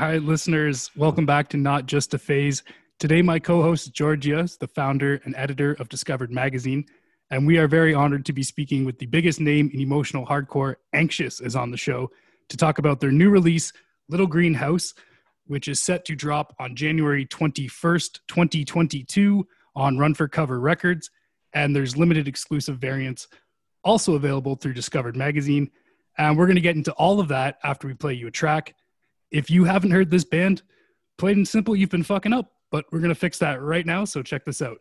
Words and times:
Hi, 0.00 0.16
listeners. 0.16 0.90
Welcome 0.96 1.26
back 1.26 1.50
to 1.50 1.58
Not 1.58 1.84
Just 1.84 2.14
a 2.14 2.18
Phase. 2.18 2.62
Today, 2.98 3.20
my 3.20 3.38
co 3.38 3.60
host, 3.60 3.92
Georgia, 3.92 4.48
the 4.58 4.66
founder 4.66 5.20
and 5.24 5.36
editor 5.36 5.74
of 5.74 5.90
Discovered 5.90 6.30
Magazine. 6.30 6.86
And 7.30 7.46
we 7.46 7.58
are 7.58 7.68
very 7.68 7.92
honored 7.92 8.24
to 8.24 8.32
be 8.32 8.42
speaking 8.42 8.86
with 8.86 8.98
the 8.98 9.04
biggest 9.04 9.40
name 9.40 9.70
in 9.74 9.78
emotional 9.78 10.24
hardcore, 10.24 10.76
Anxious, 10.94 11.42
is 11.42 11.54
on 11.54 11.70
the 11.70 11.76
show 11.76 12.10
to 12.48 12.56
talk 12.56 12.78
about 12.78 13.00
their 13.00 13.12
new 13.12 13.28
release, 13.28 13.74
Little 14.08 14.26
Green 14.26 14.54
House, 14.54 14.94
which 15.44 15.68
is 15.68 15.82
set 15.82 16.06
to 16.06 16.16
drop 16.16 16.56
on 16.58 16.74
January 16.74 17.26
21st, 17.26 18.20
2022 18.26 19.46
on 19.76 19.98
Run 19.98 20.14
for 20.14 20.28
Cover 20.28 20.60
Records. 20.60 21.10
And 21.52 21.76
there's 21.76 21.98
limited 21.98 22.26
exclusive 22.26 22.78
variants 22.78 23.28
also 23.84 24.14
available 24.14 24.56
through 24.56 24.72
Discovered 24.72 25.14
Magazine. 25.14 25.70
And 26.16 26.38
we're 26.38 26.46
going 26.46 26.56
to 26.56 26.62
get 26.62 26.76
into 26.76 26.92
all 26.92 27.20
of 27.20 27.28
that 27.28 27.58
after 27.62 27.86
we 27.86 27.92
play 27.92 28.14
you 28.14 28.28
a 28.28 28.30
track. 28.30 28.74
If 29.30 29.50
you 29.50 29.64
haven't 29.64 29.92
heard 29.92 30.10
this 30.10 30.24
band, 30.24 30.62
plain 31.18 31.38
and 31.38 31.48
simple, 31.48 31.76
you've 31.76 31.90
been 31.90 32.02
fucking 32.02 32.32
up. 32.32 32.52
But 32.70 32.86
we're 32.92 33.00
going 33.00 33.10
to 33.10 33.16
fix 33.16 33.38
that 33.38 33.60
right 33.60 33.84
now. 33.84 34.04
So 34.04 34.22
check 34.22 34.44
this 34.44 34.62
out. 34.62 34.78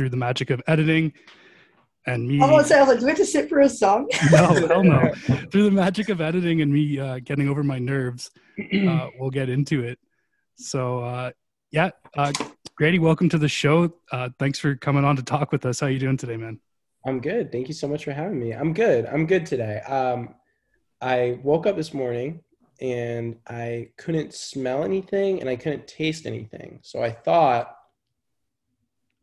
Through 0.00 0.08
the 0.08 0.16
magic 0.16 0.48
of 0.48 0.62
editing 0.66 1.12
and 2.06 2.26
me. 2.26 2.40
I 2.40 2.50
want 2.50 2.66
to 2.66 2.74
I 2.74 2.80
was 2.80 2.88
like, 2.88 3.00
do 3.00 3.04
we 3.04 3.10
have 3.10 3.18
to 3.18 3.26
sit 3.26 3.50
for 3.50 3.60
a 3.60 3.68
song? 3.68 4.08
no, 4.32 4.46
hell 4.66 4.82
no. 4.82 5.12
Through 5.52 5.64
the 5.64 5.70
magic 5.70 6.08
of 6.08 6.22
editing 6.22 6.62
and 6.62 6.72
me 6.72 6.98
uh, 6.98 7.18
getting 7.22 7.50
over 7.50 7.62
my 7.62 7.78
nerves, 7.78 8.30
uh, 8.58 9.08
we'll 9.18 9.28
get 9.28 9.50
into 9.50 9.84
it. 9.84 9.98
So, 10.56 11.00
uh, 11.00 11.32
yeah, 11.70 11.90
uh, 12.16 12.32
Grady, 12.76 12.98
welcome 12.98 13.28
to 13.28 13.36
the 13.36 13.46
show. 13.46 13.92
Uh, 14.10 14.30
thanks 14.38 14.58
for 14.58 14.74
coming 14.74 15.04
on 15.04 15.16
to 15.16 15.22
talk 15.22 15.52
with 15.52 15.66
us. 15.66 15.80
How 15.80 15.88
you 15.88 15.98
doing 15.98 16.16
today, 16.16 16.38
man? 16.38 16.58
I'm 17.04 17.20
good. 17.20 17.52
Thank 17.52 17.68
you 17.68 17.74
so 17.74 17.86
much 17.86 18.04
for 18.04 18.12
having 18.12 18.40
me. 18.40 18.52
I'm 18.52 18.72
good. 18.72 19.04
I'm 19.04 19.26
good 19.26 19.44
today. 19.44 19.80
Um, 19.80 20.34
I 21.02 21.40
woke 21.42 21.66
up 21.66 21.76
this 21.76 21.92
morning 21.92 22.40
and 22.80 23.36
I 23.46 23.90
couldn't 23.98 24.32
smell 24.32 24.82
anything 24.82 25.40
and 25.40 25.50
I 25.50 25.56
couldn't 25.56 25.86
taste 25.86 26.24
anything. 26.24 26.78
So 26.82 27.02
I 27.02 27.10
thought 27.10 27.76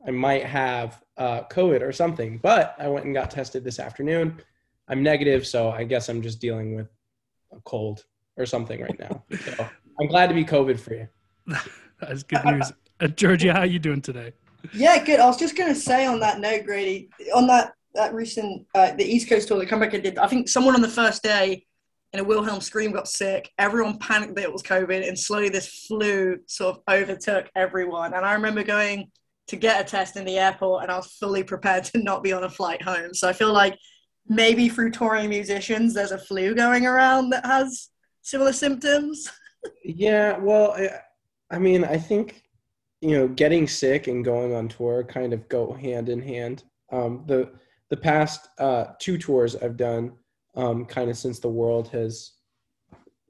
I 0.08 0.12
might 0.12 0.46
have 0.46 1.04
uh, 1.18 1.44
COVID 1.52 1.82
or 1.82 1.92
something, 1.92 2.38
but 2.38 2.76
I 2.80 2.88
went 2.88 3.06
and 3.06 3.14
got 3.14 3.30
tested 3.30 3.64
this 3.64 3.80
afternoon. 3.80 4.42
I'm 4.88 5.04
negative, 5.04 5.46
so 5.46 5.70
I 5.70 5.84
guess 5.84 6.08
I'm 6.08 6.22
just 6.22 6.40
dealing 6.40 6.76
with 6.76 6.88
a 7.52 7.60
cold 7.62 8.06
or 8.38 8.46
something 8.46 8.82
right 8.82 8.98
now. 8.98 9.24
So 9.46 9.70
I'm 10.00 10.08
glad 10.08 10.28
to 10.28 10.36
be 10.36 10.46
COVID 10.46 10.80
free. 10.80 11.08
That's 12.00 12.24
good 12.24 12.46
news. 12.46 12.72
Uh, 13.00 13.08
Georgia, 13.08 13.52
how 13.52 13.62
are 13.62 13.66
you 13.66 13.80
doing 13.80 14.02
today? 14.02 14.32
Yeah, 14.74 15.04
good. 15.04 15.20
I 15.20 15.26
was 15.26 15.38
just 15.38 15.58
gonna 15.58 15.76
say 15.76 16.06
on 16.06 16.20
that 16.20 16.40
note, 16.40 16.66
Grady, 16.66 17.10
on 17.34 17.48
that 17.48 17.74
that 17.96 18.14
recent 18.14 18.68
uh, 18.76 18.92
the 18.92 19.04
East 19.04 19.28
Coast 19.28 19.48
tour 19.48 19.58
that 19.58 19.68
Comeback 19.68 19.92
Kid 19.92 20.04
did, 20.04 20.18
I 20.20 20.28
think 20.28 20.48
someone 20.48 20.76
on 20.76 20.82
the 20.82 20.88
first 20.88 21.24
day 21.24 21.66
in 22.14 22.20
a 22.20 22.24
Wilhelm 22.24 22.62
scream 22.62 22.92
got 22.92 23.08
sick. 23.08 23.50
Everyone 23.58 23.98
panicked 23.98 24.36
that 24.36 24.44
it 24.44 24.54
was 24.54 24.62
COVID, 24.62 25.08
and 25.08 25.18
slowly 25.18 25.50
this 25.50 25.86
flu 25.88 26.38
sort 26.46 26.78
of 26.78 26.84
overtook 26.88 27.50
everyone. 27.56 28.14
And 28.14 28.24
I 28.24 28.34
remember 28.34 28.64
going 28.64 29.12
to 29.48 29.56
get 29.56 29.82
a 29.82 29.84
test 29.84 30.18
in 30.18 30.26
the 30.26 30.38
airport, 30.38 30.84
and 30.84 30.92
I 30.92 30.98
was 30.98 31.08
fully 31.08 31.44
prepared 31.44 31.86
to 31.86 32.00
not 32.00 32.24
be 32.24 32.34
on 32.34 32.44
a 32.44 32.50
flight 32.50 32.82
home. 32.82 33.14
So 33.14 33.30
I 33.30 33.34
feel 33.34 33.54
like 33.54 33.78
maybe 34.28 34.70
through 34.70 34.92
touring 34.92 35.30
musicians, 35.30 35.94
there's 35.94 36.12
a 36.12 36.18
flu 36.18 36.54
going 36.54 36.86
around 36.86 37.30
that 37.30 37.46
has 37.46 37.90
similar 38.22 38.54
symptoms. 38.54 39.32
Yeah, 39.84 40.38
well, 40.38 40.78
I, 41.50 41.60
mean, 41.60 41.84
I 41.84 41.98
think 41.98 42.44
you 43.02 43.12
know, 43.18 43.28
getting 43.28 43.68
sick 43.68 44.08
and 44.08 44.26
going 44.26 44.54
on 44.54 44.68
tour 44.68 45.04
kind 45.04 45.34
of 45.34 45.48
go 45.50 45.74
hand 45.74 46.10
in 46.10 46.22
hand. 46.22 46.64
Um, 46.92 47.24
the 47.28 47.52
the 47.90 47.98
past 47.98 48.50
uh, 48.60 48.86
two 49.00 49.18
tours 49.18 49.56
I've 49.56 49.78
done, 49.78 50.14
um, 50.56 50.86
kind 50.86 51.10
of 51.10 51.18
since 51.18 51.40
the 51.40 51.48
world 51.48 51.88
has 51.90 52.34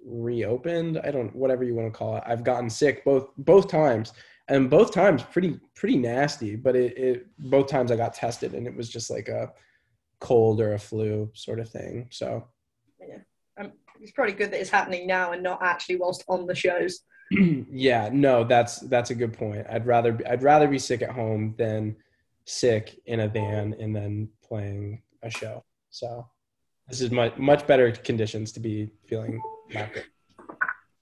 reopened. 0.06 1.00
I 1.04 1.12
don't 1.12 1.36
whatever 1.36 1.64
you 1.64 1.76
want 1.76 1.92
to 1.92 1.98
call 1.98 2.18
it. 2.18 2.24
I've 2.26 2.44
gotten 2.44 2.70
sick 2.70 3.04
both 3.04 3.30
both 3.38 3.68
times, 3.68 4.14
and 4.50 4.70
both 4.70 4.94
times 4.94 5.24
pretty 5.24 5.60
pretty 5.76 5.98
nasty. 5.98 6.56
But 6.56 6.76
it, 6.76 6.98
it 6.98 7.28
both 7.38 7.68
times 7.68 7.92
I 7.92 7.96
got 7.96 8.14
tested, 8.14 8.54
and 8.54 8.68
it 8.68 8.76
was 8.76 8.90
just 8.90 9.10
like 9.10 9.28
a 9.28 9.52
cold 10.20 10.62
or 10.62 10.74
a 10.74 10.80
flu 10.80 11.30
sort 11.34 11.60
of 11.60 11.70
thing. 11.70 12.08
So 12.12 12.48
Um, 13.60 13.72
it's 14.02 14.12
probably 14.12 14.34
good 14.34 14.52
that 14.52 14.60
it's 14.60 14.70
happening 14.70 15.08
now 15.08 15.32
and 15.32 15.44
not 15.44 15.62
actually 15.62 15.98
whilst 15.98 16.24
on 16.28 16.46
the 16.46 16.56
shows. 16.56 17.02
yeah, 17.72 18.10
no, 18.12 18.44
that's 18.44 18.80
that's 18.80 19.10
a 19.10 19.16
good 19.16 19.34
point. 19.34 19.66
I'd 19.70 19.86
rather 19.86 20.18
I'd 20.30 20.44
rather 20.44 20.68
be 20.68 20.80
sick 20.80 21.02
at 21.02 21.10
home 21.10 21.56
than 21.58 21.96
sick 22.46 23.00
in 23.06 23.22
a 23.22 23.28
van 23.28 23.76
and 23.80 23.96
then 23.96 24.30
playing 24.42 25.02
a 25.24 25.30
show. 25.30 25.64
So 25.90 26.28
this 26.88 27.02
is 27.02 27.12
much 27.12 27.38
much 27.38 27.68
better 27.68 27.92
conditions 27.92 28.52
to 28.54 28.60
be 28.60 28.90
feeling 29.08 29.42
not 29.74 29.94
good. 29.94 30.06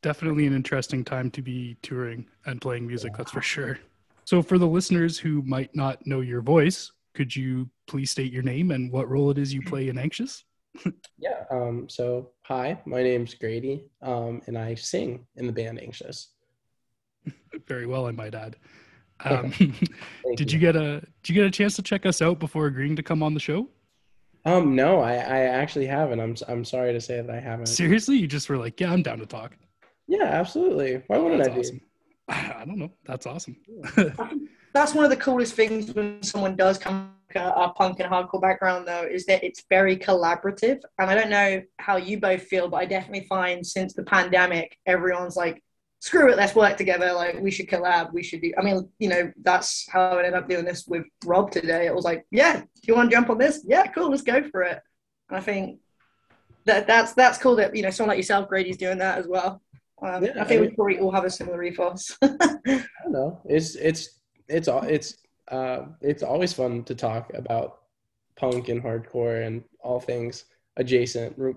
Definitely 0.06 0.46
an 0.46 0.54
interesting 0.54 1.04
time 1.04 1.32
to 1.32 1.42
be 1.42 1.78
touring 1.82 2.28
and 2.46 2.62
playing 2.62 2.86
music, 2.86 3.14
that's 3.18 3.32
for 3.32 3.42
sure. 3.42 3.80
So, 4.24 4.44
for 4.44 4.60
the 4.60 4.68
listeners 4.68 5.18
who 5.18 5.42
might 5.42 5.76
not 5.76 6.06
know 6.06 6.22
your 6.22 6.42
voice, 6.42 6.92
could 7.16 7.36
you 7.36 7.68
please 7.88 8.12
state 8.12 8.32
your 8.32 8.44
name 8.44 8.70
and 8.70 8.92
what 8.92 9.10
role 9.10 9.32
it 9.32 9.40
is 9.40 9.52
you 9.52 9.64
play 9.64 9.90
in 9.90 9.98
Anxious? 9.98 10.44
Yeah. 11.18 11.46
Um, 11.50 11.88
so 11.90 12.30
hi, 12.44 12.80
my 12.86 13.02
name's 13.02 13.34
Grady, 13.34 13.86
um, 14.04 14.44
and 14.46 14.60
I 14.60 14.76
sing 14.76 15.26
in 15.38 15.48
the 15.48 15.54
band 15.54 15.82
Anxious. 15.82 16.34
Very 17.68 17.88
well, 17.88 18.06
I 18.06 18.12
might 18.12 18.36
add. 18.36 18.58
Um, 19.26 19.54
did 20.36 20.52
you 20.52 20.60
get 20.60 20.76
a 20.76 21.02
did 21.24 21.30
you 21.30 21.34
get 21.34 21.46
a 21.46 21.50
chance 21.50 21.76
to 21.78 21.82
check 21.82 22.06
us 22.06 22.22
out 22.22 22.38
before 22.38 22.68
agreeing 22.68 22.96
to 22.98 23.02
come 23.02 23.24
on 23.24 23.34
the 23.34 23.40
show? 23.40 23.70
Um, 24.44 24.76
no, 24.76 25.00
I, 25.00 25.14
I 25.14 25.40
actually 25.46 25.88
haven't. 25.88 26.20
I'm 26.20 26.36
I'm 26.48 26.64
sorry 26.64 26.94
to 26.94 27.02
say 27.02 27.22
that 27.22 27.30
I 27.36 27.40
haven't. 27.40 27.68
Seriously, 27.68 28.18
you 28.18 28.28
just 28.28 28.50
were 28.50 28.58
like, 28.58 28.80
yeah, 28.80 28.92
I'm 28.92 29.02
down 29.02 29.18
to 29.18 29.26
talk. 29.26 29.58
Yeah, 30.08 30.24
absolutely. 30.24 31.02
Why 31.08 31.18
wouldn't 31.18 31.44
That's 31.44 31.50
I 31.50 31.54
be? 31.54 31.60
awesome. 31.60 31.82
I 32.28 32.66
don't 32.66 32.78
know. 32.78 32.92
That's 33.06 33.26
awesome. 33.26 33.58
That's 34.74 34.94
one 34.94 35.06
of 35.06 35.10
the 35.10 35.18
coolest 35.18 35.54
things 35.54 35.94
when 35.94 36.22
someone 36.22 36.56
does 36.56 36.78
come 36.78 37.14
from 37.32 37.44
a, 37.44 37.50
a 37.50 37.70
punk 37.70 38.00
and 38.00 38.12
hardcore 38.12 38.42
background, 38.42 38.88
though, 38.88 39.04
is 39.04 39.26
that 39.26 39.44
it's 39.44 39.64
very 39.70 39.96
collaborative. 39.96 40.80
And 41.00 41.10
I 41.10 41.16
don't 41.16 41.30
know 41.30 41.62
how 41.80 41.96
you 41.98 42.20
both 42.20 42.44
feel, 42.44 42.68
but 42.68 42.78
I 42.78 42.86
definitely 42.86 43.26
find 43.28 43.66
since 43.66 43.94
the 43.94 44.04
pandemic, 44.04 44.78
everyone's 44.86 45.38
like, 45.38 45.64
screw 46.00 46.30
it, 46.30 46.38
let's 46.38 46.56
work 46.56 46.78
together. 46.78 47.14
Like, 47.14 47.40
we 47.40 47.52
should 47.52 47.68
collab. 47.68 48.12
We 48.14 48.22
should 48.22 48.42
do. 48.42 48.54
I 48.58 48.64
mean, 48.64 48.90
you 49.00 49.10
know, 49.10 49.32
that's 49.42 49.88
how 49.90 50.02
I 50.02 50.18
ended 50.18 50.34
up 50.34 50.50
doing 50.50 50.66
this 50.66 50.86
with 50.88 51.06
Rob 51.26 51.52
today. 51.52 51.88
It 51.88 51.96
was 51.96 52.06
like, 52.06 52.26
yeah, 52.30 52.60
do 52.60 52.66
you 52.84 52.96
want 52.96 53.10
to 53.10 53.16
jump 53.16 53.30
on 53.30 53.38
this? 53.38 53.64
Yeah, 53.66 53.88
cool, 53.88 54.10
let's 54.10 54.22
go 54.24 54.44
for 54.50 54.62
it. 54.64 54.82
And 55.30 55.38
I 55.38 55.42
think 55.42 55.80
that 56.66 56.86
that's 56.88 57.14
that's 57.14 57.38
cool 57.38 57.56
that 57.56 57.76
you 57.76 57.84
know 57.84 57.90
someone 57.92 58.10
like 58.10 58.18
yourself, 58.18 58.50
Grady's 58.50 58.78
doing 58.78 58.98
that 58.98 59.18
as 59.18 59.28
well. 59.28 59.62
Yeah, 60.02 60.34
I 60.40 60.44
think 60.44 60.62
we 60.62 60.70
probably 60.70 61.00
all 61.00 61.12
have 61.12 61.24
a 61.26 61.30
similar 61.30 61.64
ethos. 61.64 62.18
I 62.22 62.30
don't 62.66 63.12
know. 63.12 63.42
It's 63.46 63.76
it's 63.76 64.20
it's 64.48 64.68
all 64.68 64.84
it's 64.84 65.18
uh 65.50 65.86
it's 66.02 66.22
always 66.24 66.54
fun 66.54 66.84
to 66.84 66.96
talk 66.96 67.32
about 67.34 67.80
punk 68.36 68.70
and 68.70 68.84
hardcore 68.84 69.46
and 69.46 69.64
all 69.80 70.00
things 70.00 70.46
adjacent, 70.78 71.34
re- 71.38 71.54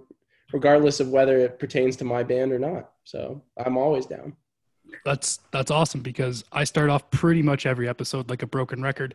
regardless 0.53 1.01
of 1.01 1.09
whether 1.11 1.39
it 1.39 1.59
pertains 1.59 1.97
to 1.97 2.05
my 2.05 2.23
band 2.23 2.53
or 2.53 2.59
not. 2.59 2.93
So 3.05 3.43
I'm 3.59 3.77
always 3.77 4.07
down. 4.07 4.35
That's 5.05 5.41
that's 5.53 5.71
awesome 5.71 6.01
because 6.01 6.45
I 6.53 6.65
start 6.65 6.89
off 6.91 7.11
pretty 7.11 7.43
much 7.43 7.67
every 7.67 7.89
episode 7.89 8.31
like 8.31 8.43
a 8.43 8.47
broken 8.47 8.83
record, 8.83 9.15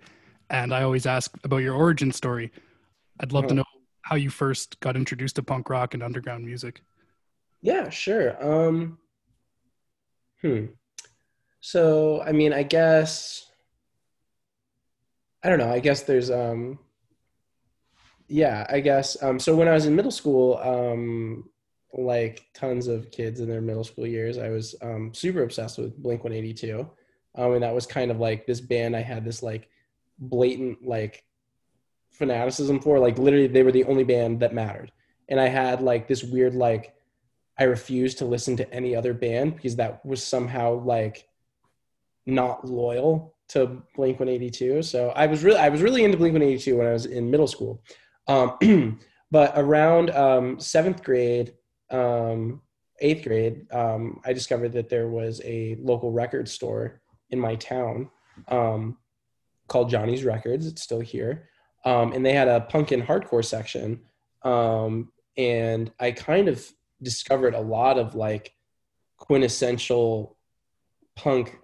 and 0.50 0.74
I 0.74 0.84
always 0.84 1.06
ask 1.06 1.31
about 1.44 1.58
your 1.58 1.74
origin 1.76 2.12
story. 2.12 2.52
I'd 3.22 3.31
love 3.31 3.46
to 3.46 3.54
Uh-huh. 3.54 3.56
know 3.56 3.64
how 4.02 4.16
you 4.18 4.30
first 4.30 4.80
got 4.81 4.96
introduced 4.98 5.38
to 5.38 5.44
punk 5.44 5.69
rock 5.69 5.94
and 5.94 6.04
underground 6.04 6.46
music. 6.46 6.81
Yeah, 7.62 7.90
sure. 7.90 8.36
Um, 8.46 9.00
hmm. 10.44 10.66
So, 11.62 12.22
I 12.22 12.34
mean, 12.34 12.54
I 12.54 12.63
guess 12.63 13.50
I 15.44 15.50
don't 15.50 15.60
know. 15.60 15.72
I 15.72 15.80
guess 15.80 16.04
there's 16.04 16.31
um, 16.31 16.80
yeah, 18.28 18.66
I 18.69 18.80
guess 18.80 19.22
um. 19.22 19.40
So 19.40 19.56
when 19.56 19.68
I 19.68 19.74
was 19.74 19.86
in 19.86 19.95
middle 19.95 20.12
school, 20.12 20.57
um, 20.57 21.50
like 21.94 22.45
tons 22.54 22.88
of 22.88 23.12
kids 23.12 23.42
in 23.42 23.50
their 23.50 23.62
middle 23.62 23.84
school 23.84 24.07
years, 24.07 24.38
I 24.38 24.50
was 24.50 24.75
um 24.81 25.13
super 25.13 25.44
obsessed 25.44 25.78
with 25.78 26.01
Blink 26.01 26.24
One 26.24 26.34
Eighty 26.34 26.54
Two, 26.54 26.90
um, 27.36 27.54
and 27.54 27.63
that 27.63 27.75
was 27.75 27.86
kind 27.86 28.10
of 28.10 28.19
like 28.19 28.48
this 28.48 28.62
band 28.62 28.95
I 28.95 29.01
had 29.01 29.25
this 29.25 29.44
like 29.44 29.69
blatant 30.18 30.86
like 30.86 31.25
fanaticism 32.12 32.80
for. 32.80 33.00
Like 33.00 33.18
literally, 33.18 33.48
they 33.48 33.63
were 33.63 33.74
the 33.74 33.84
only 33.84 34.06
band 34.06 34.40
that 34.40 34.54
mattered, 34.54 34.94
and 35.28 35.42
I 35.42 35.50
had 35.50 35.81
like 35.81 36.07
this 36.07 36.24
weird 36.24 36.56
like 36.56 36.95
I 37.60 37.66
refused 37.66 38.18
to 38.20 38.26
listen 38.26 38.58
to 38.58 38.74
any 38.74 38.96
other 38.96 39.14
band 39.14 39.56
because 39.56 39.76
that 39.76 40.06
was 40.06 40.24
somehow 40.24 40.84
like 40.84 41.28
not 42.26 42.68
loyal 42.68 43.36
to 43.50 43.84
Blink 43.96 44.20
182. 44.20 44.82
So 44.84 45.10
I 45.10 45.28
was 45.28 45.44
really 45.44 45.60
I 45.60 45.70
was 45.70 45.82
really 45.82 46.04
into 46.04 46.18
Blink 46.18 46.34
182 46.34 46.78
when 46.78 46.88
I 46.88 46.94
was 46.94 47.06
in 47.06 47.30
middle 47.30 47.48
school. 47.48 47.84
Um, 48.28 49.00
but 49.32 49.54
around 49.56 50.10
um, 50.12 50.60
seventh 50.60 51.04
grade, 51.04 51.54
um, 51.92 52.62
eighth 53.00 53.24
grade, 53.24 53.72
um, 53.72 54.22
I 54.26 54.34
discovered 54.34 54.74
that 54.74 54.90
there 54.90 55.10
was 55.10 55.42
a 55.44 55.78
local 55.80 56.12
record 56.12 56.48
store 56.48 57.02
in 57.30 57.40
my 57.40 57.56
town 57.56 58.10
um, 58.48 58.98
called 59.68 59.90
Johnny's 59.90 60.24
Records. 60.24 60.66
It's 60.66 60.82
still 60.82 61.02
here, 61.02 61.50
um, 61.86 62.14
and 62.14 62.26
they 62.26 62.34
had 62.34 62.48
a 62.48 62.62
punk 62.62 62.92
and 62.92 63.04
hardcore 63.04 63.46
section. 63.46 64.02
And 65.36 65.92
I 66.00 66.12
kind 66.12 66.48
of 66.48 66.64
discovered 67.04 67.54
a 67.54 67.60
lot 67.60 67.98
of 67.98 68.16
like 68.16 68.54
quintessential 69.18 70.38
punk 71.16 71.60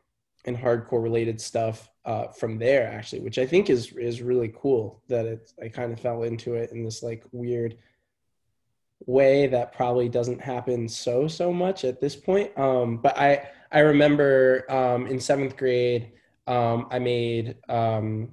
and 0.46 0.58
hardcore 0.58 1.02
related 1.02 1.40
stuff 1.42 1.90
uh, 2.06 2.28
from 2.28 2.58
there 2.58 2.88
actually 2.88 3.22
which 3.22 3.38
i 3.38 3.46
think 3.46 3.70
is 3.70 3.92
is 3.94 4.22
really 4.22 4.52
cool 4.56 5.02
that 5.08 5.26
it 5.26 5.52
i 5.64 5.68
kind 5.68 5.92
of 5.92 6.00
fell 6.00 6.24
into 6.24 6.56
it 6.56 6.72
in 6.72 6.84
this 6.84 7.04
like 7.04 7.24
weird 7.32 7.78
way 9.06 9.48
that 9.48 9.74
probably 9.74 10.10
doesn't 10.10 10.42
happen 10.42 10.88
so 10.88 11.28
so 11.28 11.54
much 11.54 11.86
at 11.86 12.02
this 12.02 12.16
point. 12.16 12.58
Um, 12.58 12.98
but 12.98 13.18
i 13.18 13.50
i 13.72 13.80
remember 13.80 14.66
um, 14.70 15.08
in 15.08 15.20
seventh 15.20 15.56
grade 15.56 16.12
um, 16.48 16.88
i 16.92 17.00
made 17.00 17.56
um, 17.70 18.32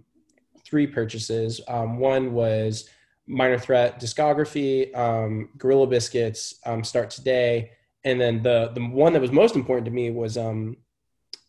three 0.64 0.87
purchases. 0.87 1.61
Um, 1.69 1.99
one 1.99 2.32
was 2.32 2.88
minor 3.26 3.58
threat 3.58 4.00
discography 4.00 4.96
um, 4.96 5.48
gorilla 5.58 5.86
biscuits 5.86 6.54
um, 6.64 6.84
start 6.84 7.10
today 7.10 7.70
and 8.04 8.20
then 8.20 8.42
the 8.42 8.70
the 8.72 8.80
one 8.80 9.12
that 9.12 9.20
was 9.20 9.32
most 9.32 9.56
important 9.56 9.84
to 9.84 9.90
me 9.90 10.10
was 10.10 10.38
um, 10.38 10.76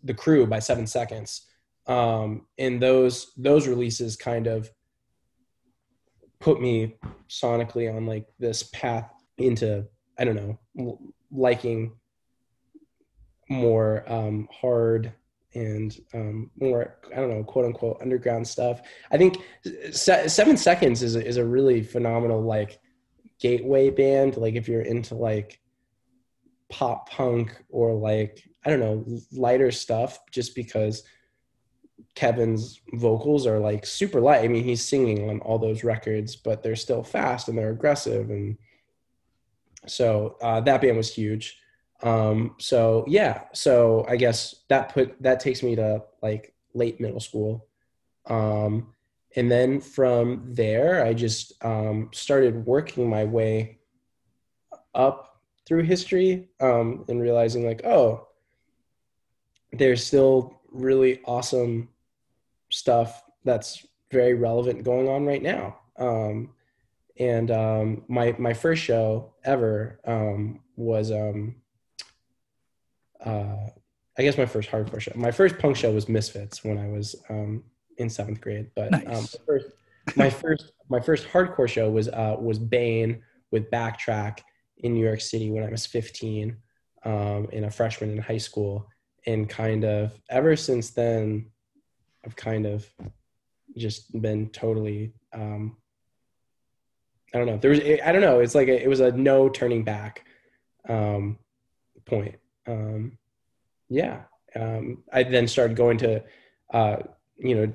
the 0.03 0.13
crew 0.13 0.47
by 0.47 0.59
seven 0.59 0.87
seconds. 0.87 1.45
Um, 1.85 2.47
and 2.57 2.81
those 2.81 3.31
those 3.37 3.67
releases 3.67 4.17
kind 4.17 4.47
of 4.47 4.69
put 6.39 6.59
me 6.59 6.95
sonically 7.29 7.93
on 7.95 8.05
like 8.05 8.27
this 8.37 8.63
path 8.63 9.11
into 9.39 9.85
i 10.19 10.23
don't 10.23 10.35
know 10.35 10.99
liking 11.31 11.93
more 13.49 14.03
um, 14.07 14.47
hard 14.51 15.11
and 15.57 15.99
um, 16.13 16.51
more 16.59 16.97
i 17.11 17.15
don't 17.15 17.29
know 17.29 17.43
quote 17.43 17.65
unquote 17.65 17.97
underground 18.01 18.47
stuff 18.47 18.81
i 19.11 19.17
think 19.17 19.37
se- 19.91 20.27
seven 20.27 20.55
seconds 20.55 21.03
is 21.03 21.15
a, 21.15 21.25
is 21.25 21.37
a 21.37 21.45
really 21.45 21.81
phenomenal 21.81 22.41
like 22.41 22.79
gateway 23.39 23.89
band 23.89 24.37
like 24.37 24.55
if 24.55 24.67
you're 24.67 24.81
into 24.81 25.15
like 25.15 25.59
pop 26.69 27.09
punk 27.09 27.63
or 27.69 27.93
like 27.93 28.43
I 28.65 28.69
don't 28.69 28.79
know 28.79 29.05
lighter 29.31 29.71
stuff 29.71 30.19
just 30.31 30.55
because 30.55 31.03
Kevin's 32.15 32.81
vocals 32.93 33.45
are 33.47 33.59
like 33.59 33.85
super 33.85 34.19
light. 34.19 34.43
I 34.43 34.47
mean, 34.47 34.63
he's 34.63 34.83
singing 34.83 35.29
on 35.29 35.39
all 35.39 35.59
those 35.59 35.83
records, 35.83 36.35
but 36.35 36.63
they're 36.63 36.75
still 36.75 37.03
fast 37.03 37.47
and 37.47 37.57
they're 37.57 37.71
aggressive 37.71 38.29
and 38.29 38.57
so 39.85 40.35
uh, 40.41 40.59
that 40.61 40.81
band 40.81 40.97
was 40.97 41.13
huge. 41.13 41.59
Um, 42.03 42.55
so 42.59 43.05
yeah, 43.07 43.43
so 43.53 44.05
I 44.07 44.15
guess 44.15 44.55
that 44.69 44.93
put 44.93 45.21
that 45.21 45.39
takes 45.39 45.63
me 45.63 45.75
to 45.75 46.03
like 46.21 46.53
late 46.73 46.99
middle 46.99 47.19
school. 47.19 47.67
Um, 48.27 48.93
and 49.35 49.51
then 49.51 49.79
from 49.79 50.53
there, 50.53 51.05
I 51.05 51.13
just 51.13 51.53
um, 51.63 52.09
started 52.13 52.65
working 52.65 53.09
my 53.09 53.23
way 53.23 53.77
up 54.97 55.37
through 55.67 55.83
history 55.83 56.49
um, 56.59 57.05
and 57.07 57.21
realizing 57.21 57.65
like 57.65 57.85
oh 57.85 58.27
there's 59.73 60.05
still 60.05 60.61
really 60.71 61.21
awesome 61.25 61.89
stuff 62.69 63.23
that's 63.43 63.85
very 64.11 64.33
relevant 64.33 64.83
going 64.83 65.09
on 65.09 65.25
right 65.25 65.43
now 65.43 65.77
um, 65.99 66.49
and 67.19 67.51
um, 67.51 68.03
my 68.07 68.33
my 68.39 68.53
first 68.53 68.81
show 68.81 69.33
ever 69.43 69.99
um, 70.05 70.59
was 70.77 71.11
um, 71.11 71.55
uh, 73.27 73.69
I 74.17 74.23
guess 74.23 74.37
my 74.37 74.45
first 74.45 74.69
hardcore 74.69 74.99
show. 74.99 75.11
My 75.15 75.31
first 75.31 75.57
punk 75.59 75.75
show 75.75 75.91
was 75.91 76.07
Misfits 76.09 76.63
when 76.63 76.77
I 76.77 76.87
was 76.87 77.15
um, 77.29 77.63
in 77.97 78.09
seventh 78.09 78.41
grade. 78.41 78.67
But 78.75 78.93
um, 78.93 79.01
Nice. 79.01 79.35
my 79.37 79.45
first, 79.45 79.67
my 80.15 80.29
first 80.29 80.71
my 80.89 80.99
first 80.99 81.27
hardcore 81.27 81.69
show 81.69 81.89
was 81.89 82.07
uh, 82.07 82.35
was 82.39 82.57
Bane 82.59 83.21
with 83.51 83.69
Backtrack 83.69 84.39
in 84.77 84.93
New 84.93 85.05
York 85.05 85.21
City 85.21 85.51
when 85.51 85.63
I 85.63 85.69
was 85.69 85.85
15. 85.85 86.57
um, 87.05 87.47
and 87.53 87.65
a 87.65 87.71
freshman 87.71 88.11
in 88.11 88.17
high 88.17 88.37
school. 88.39 88.87
And 89.25 89.47
kind 89.49 89.83
of 89.83 90.19
ever 90.29 90.55
since 90.55 90.91
then, 90.91 91.51
I've 92.25 92.35
kind 92.35 92.65
of 92.65 92.85
just 93.77 94.19
been 94.21 94.49
totally, 94.49 95.13
um, 95.33 95.77
I 97.33 97.37
don't 97.37 97.47
know. 97.47 97.57
There 97.57 97.71
was, 97.71 97.79
I 98.05 98.11
don't 98.11 98.21
know. 98.21 98.39
It's 98.39 98.55
like 98.55 98.67
a, 98.67 98.83
it 98.83 98.87
was 98.87 98.99
a 98.99 99.11
no 99.11 99.47
turning 99.49 99.83
back 99.83 100.25
um, 100.89 101.37
point. 102.05 102.35
Um, 102.67 103.17
yeah. 103.89 104.23
Um, 104.55 105.03
I 105.11 105.23
then 105.23 105.47
started 105.47 105.77
going 105.77 105.97
to, 105.99 106.23
uh, 106.73 106.97
you 107.37 107.55
know, 107.55 107.73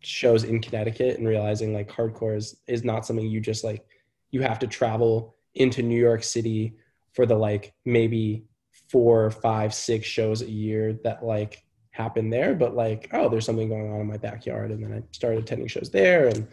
shows 0.00 0.44
in 0.44 0.60
Connecticut 0.60 1.18
and 1.18 1.26
realizing 1.26 1.72
like 1.72 1.90
hardcore 1.90 2.36
is, 2.36 2.56
is 2.66 2.84
not 2.84 3.06
something 3.06 3.26
you 3.26 3.40
just 3.40 3.64
like, 3.64 3.86
you 4.30 4.42
have 4.42 4.58
to 4.60 4.66
travel 4.66 5.36
into 5.54 5.82
New 5.82 5.98
York 5.98 6.22
City 6.22 6.76
for 7.12 7.26
the 7.26 7.34
like 7.34 7.72
maybe 7.84 8.44
four, 8.90 9.30
five, 9.30 9.74
six 9.74 10.06
shows 10.06 10.42
a 10.42 10.50
year 10.50 10.92
that 11.04 11.24
like 11.24 11.64
happen 11.90 12.30
there. 12.30 12.54
But 12.54 12.76
like, 12.76 13.08
oh, 13.12 13.28
there's 13.28 13.46
something 13.46 13.68
going 13.68 13.90
on 13.92 14.00
in 14.00 14.06
my 14.06 14.18
backyard. 14.18 14.70
And 14.70 14.82
then 14.82 14.92
I 14.92 15.02
started 15.12 15.40
attending 15.40 15.68
shows 15.68 15.90
there 15.90 16.28
and 16.28 16.46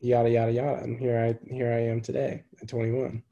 yada 0.00 0.30
yada 0.30 0.52
yada. 0.52 0.82
And 0.82 0.98
here 0.98 1.18
I 1.18 1.52
here 1.52 1.72
I 1.72 1.80
am 1.80 2.00
today 2.00 2.44
at 2.60 2.68
21. 2.68 3.22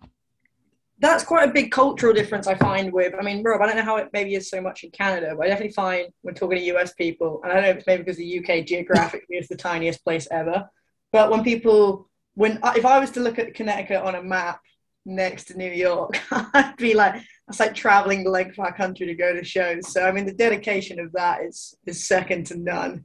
That's 1.00 1.24
quite 1.24 1.48
a 1.48 1.52
big 1.52 1.70
cultural 1.70 2.12
difference 2.12 2.46
I 2.46 2.56
find 2.56 2.92
with. 2.92 3.14
I 3.18 3.22
mean, 3.22 3.42
Rob, 3.42 3.60
I 3.60 3.66
don't 3.66 3.76
know 3.76 3.82
how 3.82 3.96
it 3.96 4.08
maybe 4.12 4.34
is 4.34 4.50
so 4.50 4.60
much 4.60 4.82
in 4.82 4.90
Canada, 4.90 5.34
but 5.36 5.46
I 5.46 5.48
definitely 5.48 5.74
find 5.74 6.08
when 6.22 6.34
talking 6.34 6.58
to 6.58 6.76
US 6.76 6.92
people, 6.94 7.40
and 7.42 7.52
I 7.52 7.54
don't 7.54 7.64
know 7.64 7.70
if 7.70 7.76
it's 7.78 7.86
maybe 7.86 8.02
because 8.02 8.16
the 8.16 8.38
UK 8.38 8.66
geographically 8.66 9.36
is 9.36 9.48
the 9.48 9.56
tiniest 9.56 10.02
place 10.04 10.26
ever, 10.30 10.68
but 11.12 11.30
when 11.30 11.44
people, 11.44 12.08
when 12.34 12.58
if 12.76 12.84
I 12.84 12.98
was 12.98 13.12
to 13.12 13.20
look 13.20 13.38
at 13.38 13.54
Connecticut 13.54 14.02
on 14.02 14.16
a 14.16 14.22
map 14.22 14.60
next 15.06 15.44
to 15.44 15.58
New 15.58 15.70
York, 15.70 16.20
I'd 16.30 16.76
be 16.76 16.94
like, 16.94 17.22
it's 17.48 17.60
like 17.60 17.74
traveling 17.74 18.24
the 18.24 18.30
length 18.30 18.58
of 18.58 18.64
our 18.64 18.74
country 18.74 19.06
to 19.06 19.14
go 19.14 19.32
to 19.32 19.44
shows. 19.44 19.92
So 19.92 20.04
I 20.04 20.12
mean, 20.12 20.26
the 20.26 20.34
dedication 20.34 20.98
of 20.98 21.12
that 21.12 21.42
is 21.42 21.74
is 21.86 22.06
second 22.06 22.46
to 22.46 22.56
none 22.56 23.04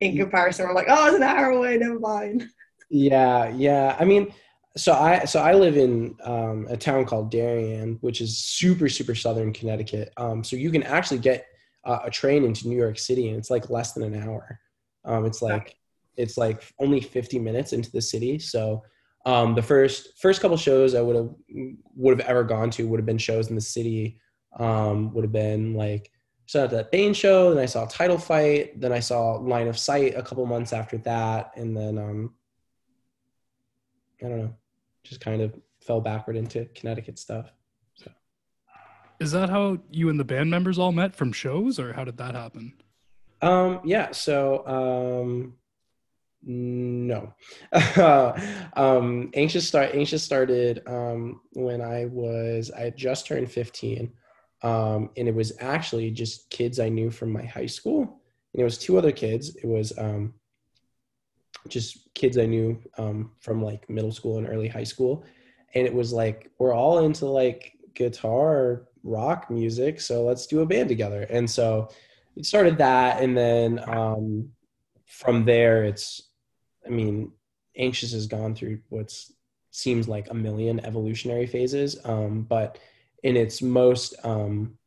in 0.00 0.16
comparison. 0.16 0.66
We're 0.66 0.74
like, 0.74 0.86
oh, 0.88 1.06
it's 1.06 1.16
an 1.16 1.22
hour 1.22 1.50
away, 1.50 1.76
never 1.76 1.98
mind. 1.98 2.48
Yeah, 2.90 3.48
yeah. 3.48 3.96
I 3.98 4.04
mean, 4.04 4.32
so 4.78 4.92
I 4.92 5.24
so 5.24 5.40
I 5.40 5.54
live 5.54 5.76
in 5.76 6.16
um, 6.22 6.66
a 6.70 6.76
town 6.76 7.04
called 7.04 7.30
Darien, 7.30 7.98
which 8.00 8.20
is 8.20 8.38
super 8.38 8.88
super 8.88 9.14
southern 9.14 9.52
Connecticut. 9.52 10.12
Um, 10.16 10.42
so 10.44 10.56
you 10.56 10.70
can 10.70 10.82
actually 10.82 11.18
get 11.18 11.46
uh, 11.84 12.00
a 12.04 12.10
train 12.10 12.44
into 12.44 12.68
New 12.68 12.76
York 12.76 12.98
City, 12.98 13.28
and 13.28 13.36
it's 13.36 13.50
like 13.50 13.70
less 13.70 13.92
than 13.92 14.02
an 14.02 14.22
hour. 14.22 14.60
Um, 15.04 15.26
it's 15.26 15.42
like 15.42 15.76
it's 16.16 16.36
like 16.36 16.72
only 16.78 17.00
50 17.00 17.38
minutes 17.38 17.72
into 17.72 17.90
the 17.90 18.02
city. 18.02 18.38
So 18.38 18.82
um, 19.26 19.54
the 19.54 19.62
first 19.62 20.18
first 20.20 20.40
couple 20.40 20.56
shows 20.56 20.94
I 20.94 21.00
would 21.00 21.16
have 21.16 21.30
would 21.96 22.18
have 22.18 22.28
ever 22.28 22.44
gone 22.44 22.70
to 22.70 22.86
would 22.88 23.00
have 23.00 23.06
been 23.06 23.18
shows 23.18 23.48
in 23.48 23.54
the 23.54 23.60
city. 23.60 24.18
Um, 24.58 25.12
would 25.12 25.24
have 25.24 25.32
been 25.32 25.74
like 25.74 26.10
so 26.46 26.64
at 26.64 26.70
that 26.70 26.90
Bane 26.90 27.12
show, 27.12 27.52
then 27.52 27.62
I 27.62 27.66
saw 27.66 27.84
Title 27.84 28.16
Fight, 28.16 28.80
then 28.80 28.90
I 28.90 29.00
saw 29.00 29.32
Line 29.32 29.68
of 29.68 29.78
Sight 29.78 30.16
a 30.16 30.22
couple 30.22 30.46
months 30.46 30.72
after 30.72 30.96
that, 30.98 31.52
and 31.56 31.76
then 31.76 31.98
um, 31.98 32.34
I 34.22 34.28
don't 34.28 34.38
know, 34.38 34.54
just 35.04 35.20
kind 35.20 35.42
of 35.42 35.54
fell 35.80 36.00
backward 36.00 36.36
into 36.36 36.66
Connecticut 36.74 37.18
stuff. 37.18 37.52
So 37.94 38.10
Is 39.20 39.32
that 39.32 39.50
how 39.50 39.78
you 39.90 40.08
and 40.08 40.18
the 40.20 40.24
band 40.24 40.50
members 40.50 40.78
all 40.78 40.92
met 40.92 41.14
from 41.14 41.32
shows, 41.32 41.78
or 41.78 41.92
how 41.92 42.04
did 42.04 42.16
that 42.18 42.34
happen? 42.34 42.74
um, 43.40 43.80
yeah, 43.84 44.10
so 44.10 44.66
um, 44.66 45.54
no, 46.42 47.32
um, 48.76 49.30
anxious 49.34 49.66
start 49.66 49.94
anxious 49.94 50.22
started 50.22 50.82
um, 50.86 51.40
when 51.52 51.80
I 51.80 52.06
was 52.06 52.70
I 52.70 52.80
had 52.80 52.96
just 52.96 53.26
turned 53.26 53.50
fifteen, 53.50 54.12
um, 54.62 55.10
and 55.16 55.28
it 55.28 55.34
was 55.34 55.52
actually 55.60 56.10
just 56.10 56.50
kids 56.50 56.80
I 56.80 56.88
knew 56.88 57.10
from 57.10 57.32
my 57.32 57.44
high 57.44 57.66
school, 57.66 58.02
and 58.54 58.60
it 58.60 58.64
was 58.64 58.78
two 58.78 58.98
other 58.98 59.12
kids. 59.12 59.56
It 59.56 59.66
was 59.66 59.92
um, 59.98 60.34
just 61.68 62.12
kids 62.14 62.38
I 62.38 62.46
knew 62.46 62.80
um, 62.96 63.32
from 63.40 63.62
like 63.62 63.88
middle 63.88 64.12
school 64.12 64.38
and 64.38 64.48
early 64.48 64.68
high 64.68 64.84
school, 64.84 65.24
and 65.74 65.86
it 65.86 65.94
was 65.94 66.12
like 66.12 66.50
we're 66.58 66.74
all 66.74 67.04
into 67.04 67.26
like 67.26 67.74
guitar 67.94 68.88
rock 69.02 69.50
music, 69.50 70.00
so 70.00 70.24
let's 70.24 70.46
do 70.46 70.60
a 70.60 70.66
band 70.66 70.88
together. 70.88 71.26
And 71.30 71.48
so 71.48 71.88
it 72.36 72.46
started 72.46 72.78
that, 72.78 73.22
and 73.22 73.36
then 73.36 73.80
um, 73.88 74.50
from 75.06 75.44
there, 75.44 75.84
it's 75.84 76.22
I 76.86 76.90
mean, 76.90 77.32
anxious 77.76 78.12
has 78.12 78.26
gone 78.26 78.54
through 78.54 78.80
what's 78.88 79.32
seems 79.70 80.08
like 80.08 80.30
a 80.30 80.34
million 80.34 80.84
evolutionary 80.84 81.46
phases, 81.46 81.98
um, 82.04 82.42
but 82.42 82.78
in 83.22 83.36
its 83.36 83.62
most 83.62 84.14
um, 84.24 84.78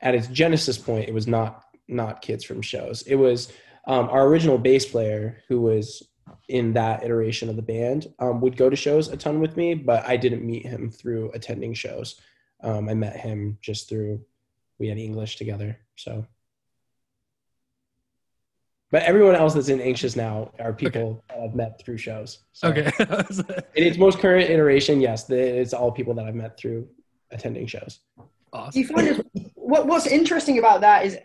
at 0.00 0.14
its 0.14 0.28
genesis 0.28 0.78
point, 0.78 1.08
it 1.08 1.14
was 1.14 1.26
not 1.26 1.64
not 1.88 2.22
kids 2.22 2.44
from 2.44 2.62
shows. 2.62 3.02
It 3.02 3.16
was 3.16 3.52
um, 3.86 4.08
our 4.08 4.26
original 4.26 4.58
bass 4.58 4.86
player 4.86 5.42
who 5.48 5.60
was 5.60 6.02
in 6.48 6.72
that 6.74 7.02
iteration 7.02 7.48
of 7.48 7.56
the 7.56 7.62
band 7.62 8.12
um, 8.18 8.40
would 8.40 8.56
go 8.56 8.68
to 8.68 8.76
shows 8.76 9.08
a 9.08 9.16
ton 9.16 9.40
with 9.40 9.56
me, 9.56 9.74
but 9.74 10.04
I 10.06 10.16
didn't 10.16 10.44
meet 10.44 10.66
him 10.66 10.90
through 10.90 11.30
attending 11.32 11.74
shows. 11.74 12.20
Um, 12.62 12.88
I 12.88 12.94
met 12.94 13.16
him 13.16 13.58
just 13.60 13.88
through 13.88 14.20
we 14.78 14.88
had 14.88 14.98
English 14.98 15.36
together. 15.36 15.78
So, 15.96 16.26
but 18.90 19.02
everyone 19.02 19.34
else 19.34 19.54
that's 19.54 19.68
in 19.68 19.80
Anxious 19.80 20.16
now 20.16 20.52
are 20.58 20.72
people 20.72 21.22
that 21.28 21.38
I've 21.38 21.54
met 21.54 21.80
through 21.80 21.98
shows. 21.98 22.40
So 22.52 22.68
Okay. 22.68 22.90
In 23.74 23.84
its 23.84 23.98
most 23.98 24.18
current 24.18 24.48
iteration, 24.50 25.00
yes, 25.00 25.28
it's 25.30 25.72
all 25.72 25.90
people 25.90 26.14
that 26.14 26.26
I've 26.26 26.34
met 26.34 26.56
through 26.56 26.88
attending 27.30 27.66
shows. 27.66 28.00
Do 28.16 28.24
awesome. 28.52 28.80
you 28.80 28.86
find 28.86 29.08
it, 29.08 29.26
what 29.54 29.86
what's 29.86 30.06
interesting 30.06 30.58
about 30.58 30.80
that 30.82 31.06
is, 31.06 31.18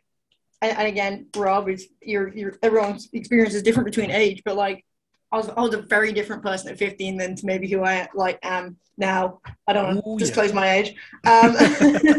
and, 0.61 0.77
and 0.77 0.87
again, 0.87 1.27
Rob 1.35 1.69
is 1.69 1.87
your 2.01 2.29
your 2.35 2.53
everyone's 2.61 3.09
experience 3.13 3.53
is 3.53 3.63
different 3.63 3.85
between 3.85 4.11
age, 4.11 4.41
but 4.43 4.55
like 4.55 4.85
I 5.31 5.37
was 5.37 5.49
I 5.49 5.61
was 5.61 5.73
a 5.73 5.81
very 5.81 6.11
different 6.11 6.43
person 6.43 6.69
at 6.69 6.77
15 6.77 7.17
than 7.17 7.35
to 7.35 7.45
maybe 7.45 7.69
who 7.69 7.83
I 7.83 8.07
like 8.13 8.39
am 8.43 8.77
now. 8.97 9.39
I 9.67 9.73
don't 9.73 9.85
want 9.85 10.03
to 10.03 10.11
yeah. 10.11 10.17
disclose 10.17 10.53
my 10.53 10.71
age, 10.71 10.95
um, 11.25 11.55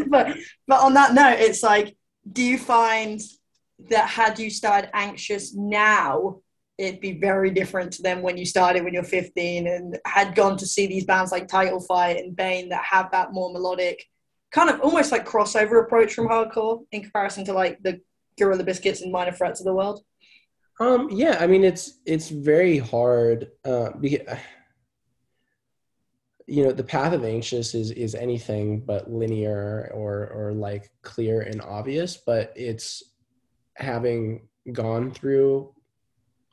but 0.09 0.37
but 0.67 0.81
on 0.81 0.95
that 0.95 1.15
note, 1.15 1.39
it's 1.39 1.63
like, 1.63 1.97
do 2.31 2.43
you 2.43 2.59
find 2.59 3.21
that 3.91 4.09
had 4.09 4.39
you 4.39 4.51
started 4.51 4.91
anxious 4.95 5.55
now? 5.55 6.41
It'd 6.79 7.01
be 7.01 7.21
very 7.21 7.51
different 7.51 8.03
than 8.03 8.23
when 8.23 8.39
you 8.39 8.47
started 8.47 8.85
when 8.85 8.95
you're 8.95 9.03
15 9.03 9.67
and 9.67 9.99
had 10.07 10.35
gone 10.35 10.57
to 10.57 10.67
see 10.67 10.87
these 10.87 11.05
bands 11.05 11.31
like 11.31 11.47
Title 11.47 11.81
Fight 11.81 12.17
and 12.17 12.35
Bane 12.35 12.71
that 12.71 12.83
have 12.85 13.11
that 13.11 13.35
more 13.35 13.53
melodic, 13.53 14.03
kind 14.51 14.71
of 14.71 14.81
almost 14.81 15.13
like 15.13 15.29
crossover 15.29 15.85
approach 15.85 16.15
from 16.15 16.29
hardcore 16.29 16.87
in 16.91 17.03
comparison 17.03 17.45
to 17.45 17.53
like 17.53 17.83
the 17.83 18.01
Gorilla 18.41 18.65
Biscuits 18.65 19.03
and 19.03 19.13
Minor 19.13 19.33
Threats 19.33 19.61
of 19.61 19.67
the 19.67 19.75
world. 19.75 20.03
Um, 20.81 21.09
yeah, 21.11 21.37
I 21.39 21.47
mean 21.47 21.63
it's 21.63 22.01
it's 22.07 22.31
very 22.31 22.79
hard 22.79 23.49
uh, 23.65 23.91
because 24.01 24.27
you 26.47 26.65
know 26.65 26.73
the 26.73 26.83
path 26.83 27.13
of 27.13 27.25
anxious 27.25 27.75
is 27.75 27.91
is 27.93 28.15
anything 28.15 28.81
but 28.81 29.11
linear 29.11 29.91
or 29.95 30.29
or 30.29 30.53
like 30.53 30.91
clear 31.03 31.43
and 31.43 31.61
obvious, 31.63 32.17
but 32.17 32.53
it's 32.57 33.03
having 33.75 34.49
gone 34.73 35.13
through 35.13 35.73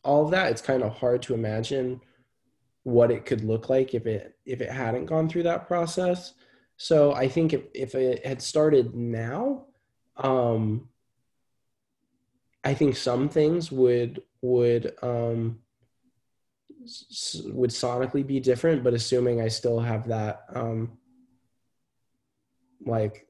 all 0.03 0.25
of 0.25 0.31
that. 0.31 0.51
It's 0.51 0.61
kind 0.61 0.83
of 0.83 0.93
hard 0.93 1.21
to 1.23 1.33
imagine 1.33 2.01
what 2.83 3.11
it 3.11 3.25
could 3.25 3.43
look 3.43 3.69
like 3.69 3.93
if 3.93 4.05
it 4.05 4.37
if 4.45 4.61
it 4.61 4.71
hadn't 4.71 5.05
gone 5.05 5.27
through 5.27 5.43
that 5.43 5.67
process. 5.67 6.33
So 6.77 7.13
I 7.13 7.27
think 7.27 7.53
if 7.53 7.63
if 7.73 7.95
it 7.95 8.25
had 8.25 8.41
started 8.41 8.93
now, 8.93 9.65
um, 10.17 10.89
I 12.67 12.73
think 12.73 12.97
some 12.97 13.29
things 13.29 13.71
would 13.71 14.21
would 14.41 14.93
um, 15.01 15.59
would 17.45 17.69
sonically 17.69 18.27
be 18.27 18.41
different, 18.41 18.83
but 18.83 18.93
assuming 18.93 19.39
I 19.39 19.47
still 19.47 19.79
have 19.79 20.09
that 20.09 20.41
um, 20.53 20.97
like 22.85 23.25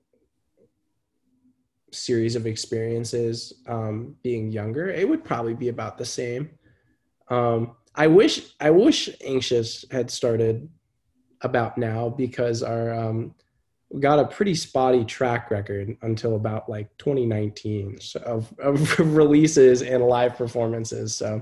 series 1.91 2.35
of 2.35 2.47
experiences 2.47 3.53
um, 3.67 4.15
being 4.23 4.51
younger, 4.51 4.89
it 4.89 5.07
would 5.07 5.23
probably 5.23 5.53
be 5.53 5.69
about 5.69 5.99
the 5.99 6.05
same. 6.05 6.49
Um, 7.27 7.75
I 7.93 8.07
wish 8.07 8.55
I 8.59 8.71
wish 8.71 9.07
Anxious 9.23 9.85
had 9.91 10.09
started 10.09 10.67
about 11.41 11.77
now 11.77 12.09
because 12.09 12.63
our 12.63 12.91
um, 12.91 13.35
got 13.99 14.19
a 14.19 14.25
pretty 14.25 14.53
spotty 14.55 15.05
track 15.05 15.49
record 15.51 15.95
until 16.01 16.35
about 16.35 16.69
like 16.69 16.95
2019 16.97 17.99
so- 18.01 18.19
of, 18.21 18.53
of 18.59 18.99
releases 19.15 19.81
and 19.81 20.03
live 20.03 20.35
performances. 20.37 21.15
So, 21.15 21.41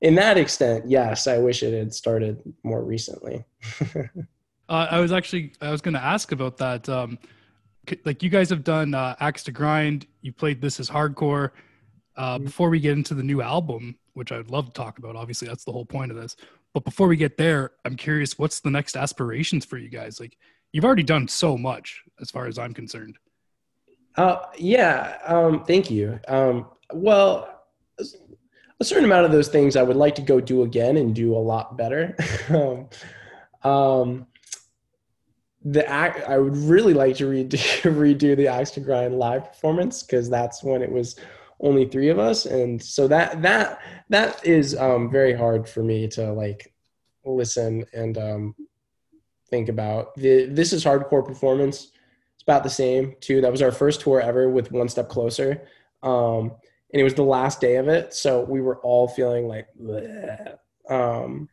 in 0.00 0.14
that 0.16 0.36
extent, 0.36 0.84
yes, 0.88 1.26
I 1.26 1.38
wish 1.38 1.62
it 1.62 1.72
had 1.76 1.94
started 1.94 2.40
more 2.62 2.82
recently. 2.84 3.44
Uh, 4.66 4.86
I 4.90 4.98
was 4.98 5.12
actually 5.12 5.52
I 5.60 5.70
was 5.70 5.82
going 5.82 5.92
to 5.92 6.02
ask 6.02 6.32
about 6.32 6.56
that. 6.56 6.88
Um, 6.88 7.18
like 8.06 8.22
you 8.22 8.30
guys 8.30 8.48
have 8.48 8.64
done 8.64 8.94
uh, 8.94 9.14
Axe 9.20 9.42
to 9.44 9.52
Grind. 9.52 10.06
You 10.22 10.32
played 10.32 10.62
This 10.62 10.80
Is 10.80 10.88
Hardcore. 10.88 11.50
Uh, 12.16 12.38
Mhm. 12.38 12.44
Before 12.46 12.70
we 12.70 12.80
get 12.80 12.92
into 12.92 13.12
the 13.12 13.22
new 13.22 13.42
album, 13.42 13.94
which 14.14 14.32
I'd 14.32 14.50
love 14.50 14.64
to 14.64 14.72
talk 14.72 14.98
about, 14.98 15.16
obviously 15.16 15.48
that's 15.48 15.64
the 15.64 15.72
whole 15.72 15.84
point 15.84 16.10
of 16.10 16.16
this. 16.16 16.34
But 16.72 16.84
before 16.86 17.08
we 17.08 17.16
get 17.18 17.36
there, 17.36 17.72
I'm 17.84 17.94
curious, 17.94 18.38
what's 18.38 18.60
the 18.60 18.70
next 18.70 18.96
aspirations 18.96 19.66
for 19.66 19.76
you 19.76 19.90
guys? 19.90 20.18
Like 20.18 20.38
you've 20.74 20.84
already 20.84 21.04
done 21.04 21.28
so 21.28 21.56
much 21.56 22.02
as 22.20 22.30
far 22.32 22.46
as 22.48 22.58
I'm 22.58 22.74
concerned. 22.74 23.16
Uh, 24.16 24.38
yeah. 24.58 25.18
Um, 25.24 25.64
thank 25.64 25.88
you. 25.88 26.18
Um, 26.26 26.66
well, 26.92 27.62
a 28.80 28.84
certain 28.84 29.04
amount 29.04 29.24
of 29.24 29.30
those 29.30 29.48
things 29.48 29.76
I 29.76 29.84
would 29.84 29.96
like 29.96 30.16
to 30.16 30.22
go 30.22 30.40
do 30.40 30.64
again 30.64 30.96
and 30.96 31.14
do 31.14 31.34
a 31.36 31.38
lot 31.38 31.78
better. 31.78 32.16
um, 32.50 33.70
um, 33.70 34.26
the 35.64 35.88
act, 35.88 36.28
I 36.28 36.38
would 36.38 36.56
really 36.56 36.92
like 36.92 37.16
to 37.16 37.26
redo, 37.26 37.50
redo 37.82 38.36
the 38.36 38.48
Axe 38.48 38.72
to 38.72 38.80
Grind 38.80 39.16
live 39.16 39.44
performance 39.44 40.02
because 40.02 40.28
that's 40.28 40.64
when 40.64 40.82
it 40.82 40.90
was 40.90 41.16
only 41.60 41.86
three 41.86 42.08
of 42.08 42.18
us, 42.18 42.44
and 42.46 42.82
so 42.82 43.08
that 43.08 43.40
that 43.40 43.80
that 44.10 44.44
is 44.44 44.76
um, 44.76 45.10
very 45.10 45.32
hard 45.32 45.66
for 45.66 45.82
me 45.82 46.08
to 46.08 46.32
like 46.32 46.74
listen 47.24 47.84
and 47.94 48.18
um, 48.18 48.54
think 49.54 49.68
about. 49.68 50.14
The 50.16 50.46
This 50.46 50.72
is 50.72 50.84
hardcore 50.84 51.24
performance. 51.24 51.92
It's 52.34 52.42
about 52.42 52.64
the 52.64 52.70
same 52.70 53.14
too. 53.20 53.40
That 53.40 53.52
was 53.52 53.62
our 53.62 53.70
first 53.70 54.00
tour 54.00 54.20
ever 54.20 54.50
with 54.50 54.72
One 54.72 54.88
Step 54.88 55.08
Closer. 55.08 55.62
Um, 56.02 56.52
and 56.92 57.00
it 57.00 57.04
was 57.04 57.14
the 57.14 57.22
last 57.22 57.60
day 57.60 57.76
of 57.76 57.88
it, 57.88 58.14
so 58.14 58.42
we 58.42 58.60
were 58.60 58.78
all 58.78 59.08
feeling 59.08 59.48
like, 59.48 59.66
bleh. 59.80 60.56
um, 60.90 61.48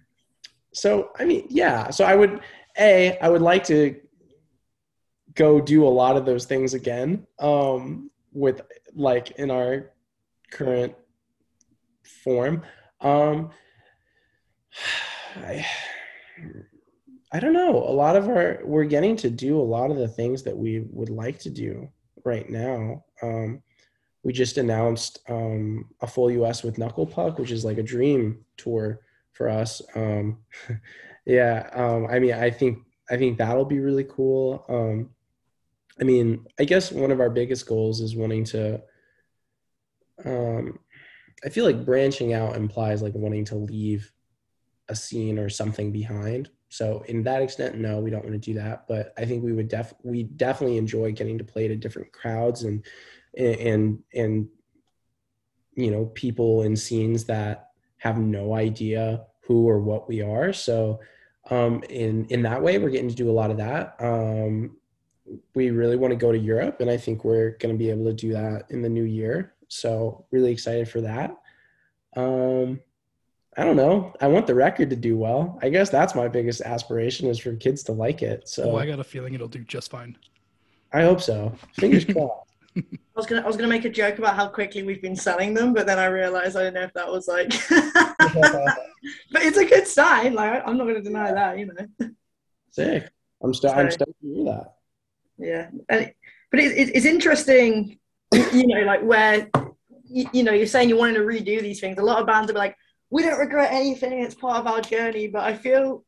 so 0.74 1.12
I 1.20 1.26
mean, 1.26 1.46
yeah. 1.50 1.90
So 1.92 2.04
I 2.06 2.16
would, 2.16 2.42
a, 2.78 3.18
I 3.20 3.30
would 3.30 3.42
like 3.42 3.64
to 3.66 3.96
go 5.36 5.62
do 5.62 5.86
a 5.86 5.94
lot 6.02 6.18
of 6.18 6.26
those 6.26 6.46
things 6.46 6.74
again, 6.74 7.26
um, 7.40 8.10
with 8.34 8.62
like 8.94 9.32
in 9.32 9.52
our 9.52 9.92
current 10.52 10.96
form. 12.24 12.64
Um, 13.00 13.52
I, 15.36 15.66
I 17.32 17.40
don't 17.40 17.54
know. 17.54 17.78
A 17.78 17.94
lot 17.94 18.16
of 18.16 18.28
our 18.28 18.60
we're 18.64 18.84
getting 18.84 19.16
to 19.18 19.30
do 19.30 19.60
a 19.60 19.64
lot 19.64 19.90
of 19.90 19.98
the 19.98 20.08
things 20.08 20.44
that 20.44 20.58
we 20.58 20.86
would 20.90 21.10
like 21.10 21.40
to 21.40 21.50
do 21.50 21.90
right 22.26 22.50
now. 22.50 23.06
Um, 23.22 23.62
we 24.24 24.34
just 24.34 24.58
announced 24.58 25.20
um, 25.30 25.90
a 26.02 26.08
full 26.08 26.30
US 26.32 26.64
with 26.64 26.78
Knuckle 26.78 27.08
Puck, 27.08 27.40
which 27.40 27.52
is 27.52 27.66
like 27.66 27.78
a 27.78 27.84
dream 27.84 28.44
tour 28.58 29.00
for 29.34 29.50
us. 29.50 29.82
Um, 29.96 30.40
yeah, 31.26 31.70
um, 31.74 32.08
I 32.08 32.20
mean, 32.20 32.34
I 32.34 32.50
think 32.52 32.80
I 33.10 33.18
think 33.18 33.38
that'll 33.38 33.66
be 33.66 33.80
really 33.80 34.06
cool. 34.06 34.66
Um, 34.70 35.10
I 36.00 36.04
mean, 36.04 36.46
I 36.60 36.66
guess 36.66 36.92
one 36.92 37.12
of 37.12 37.20
our 37.20 37.30
biggest 37.30 37.66
goals 37.66 38.02
is 38.02 38.16
wanting 38.16 38.44
to. 38.46 38.82
Um, 40.26 40.80
I 41.44 41.50
feel 41.50 41.66
like 41.66 41.86
branching 41.86 42.34
out 42.34 42.56
implies 42.56 43.02
like 43.02 43.16
wanting 43.16 43.46
to 43.46 43.56
leave 43.56 44.12
a 44.90 44.96
scene 44.96 45.40
or 45.40 45.50
something 45.50 45.92
behind. 45.92 46.50
So 46.72 47.04
in 47.10 47.22
that 47.24 47.42
extent, 47.42 47.78
no, 47.78 48.00
we 48.00 48.10
don't 48.10 48.24
want 48.24 48.32
to 48.32 48.54
do 48.54 48.54
that. 48.54 48.88
But 48.88 49.14
I 49.18 49.26
think 49.26 49.44
we 49.44 49.52
would 49.52 49.68
def 49.68 49.94
we 50.04 50.24
definitely 50.24 50.78
enjoy 50.78 51.12
getting 51.12 51.38
to 51.38 51.44
play 51.44 51.68
to 51.68 51.76
different 51.76 52.14
crowds 52.14 52.64
and 52.64 52.86
and 53.38 54.00
and 54.14 54.48
you 55.76 55.92
know 55.92 56.06
people 56.06 56.62
in 56.62 56.78
scenes 56.78 57.26
that 57.26 57.72
have 57.98 58.18
no 58.18 58.54
idea 58.54 59.26
who 59.42 59.68
or 59.68 59.82
what 59.82 60.08
we 60.08 60.22
are. 60.22 60.54
So 60.54 61.02
um 61.50 61.84
in 61.90 62.26
in 62.28 62.42
that 62.44 62.64
way 62.64 62.78
we're 62.78 62.90
getting 62.90 63.10
to 63.10 63.16
do 63.16 63.30
a 63.30 63.34
lot 63.34 63.52
of 63.52 63.58
that. 63.58 63.98
Um 64.00 64.78
we 65.54 65.72
really 65.72 65.98
want 65.98 66.12
to 66.12 66.26
go 66.26 66.32
to 66.32 66.38
europe 66.38 66.82
and 66.82 66.90
i 66.90 66.98
think 66.98 67.24
we're 67.24 67.52
going 67.60 67.74
to 67.74 67.78
be 67.78 67.90
able 67.90 68.04
to 68.04 68.14
do 68.14 68.32
that 68.32 68.64
in 68.70 68.82
the 68.82 68.90
new 68.90 69.04
year. 69.04 69.56
So 69.68 70.26
really 70.32 70.54
excited 70.54 70.88
for 70.88 71.02
that. 71.02 71.36
Um 72.16 72.80
i 73.62 73.66
don't 73.66 73.76
know 73.76 74.14
i 74.22 74.28
want 74.28 74.48
the 74.48 74.56
record 74.56 74.90
to 74.90 74.96
do 74.96 75.18
well 75.18 75.60
i 75.62 75.70
guess 75.70 75.90
that's 75.90 76.16
my 76.16 76.28
biggest 76.28 76.62
aspiration 76.62 77.28
is 77.28 77.38
for 77.40 77.56
kids 77.56 77.84
to 77.84 77.92
like 77.92 78.22
it 78.22 78.48
so 78.48 78.72
Oh, 78.72 78.76
I 78.78 78.86
got 78.88 79.00
a 79.00 79.04
feeling 79.04 79.34
it'll 79.34 79.48
do 79.48 79.64
just 79.76 79.92
fine. 79.92 80.18
i 80.94 81.02
hope 81.04 81.22
so 81.22 81.54
fingers 81.78 82.06
crossed 82.14 82.48
I 82.78 82.84
was 83.20 83.26
gonna 83.26 83.42
I 83.42 83.48
was 83.48 83.58
gonna 83.58 83.68
make 83.68 83.84
a 83.84 83.90
joke 83.90 84.18
about 84.18 84.36
how 84.38 84.48
quickly 84.48 84.82
we've 84.84 85.02
been 85.02 85.16
selling 85.18 85.54
them, 85.54 85.74
but 85.74 85.86
then 85.86 86.00
I 86.00 86.06
realized 86.06 86.56
I 86.56 86.64
don't 86.64 86.74
know 86.76 86.84
if 86.84 86.94
that 86.94 87.12
was 87.16 87.28
like. 87.28 87.50
but 87.70 89.42
it's 89.44 89.58
a 89.58 89.66
good 89.66 89.86
sign. 89.86 90.34
Like 90.34 90.64
I'm 90.66 90.78
not 90.78 90.88
gonna 90.88 91.02
deny 91.02 91.34
that, 91.34 91.60
you 91.60 91.66
know. 91.68 92.10
sick 92.72 93.10
i'm 93.44 93.54
still 93.54 93.72
i'm 93.72 93.92
So- 93.92 93.96
stoked 93.96 94.22
to 94.22 94.28
hear 94.34 94.46
that 94.46 94.74
Yeah, 95.38 95.70
and 95.90 96.14
but 96.50 96.60
it, 96.62 96.72
it, 96.78 96.96
it's 96.96 97.06
interesting, 97.06 98.00
you 98.54 98.68
know, 98.68 98.82
like 98.86 99.02
where 99.04 99.50
you, 100.06 100.30
you 100.32 100.44
know 100.44 100.54
you're 100.54 100.66
saying 100.68 100.88
you're 100.88 100.98
wanting 100.98 101.16
to 101.16 101.22
redo 101.22 101.62
these 101.62 101.82
things. 101.82 101.98
A 102.00 102.02
lot 102.04 102.20
of 102.22 102.26
bands 102.28 102.50
are 102.50 102.56
like, 102.56 102.76
we 103.12 103.22
don't 103.22 103.38
regret 103.38 103.72
anything. 103.72 104.14
It's 104.14 104.34
part 104.34 104.58
of 104.58 104.68
our 104.68 104.82
journey. 104.82 105.28
But 105.28 105.44
I 105.44 105.54
feel 105.54 106.04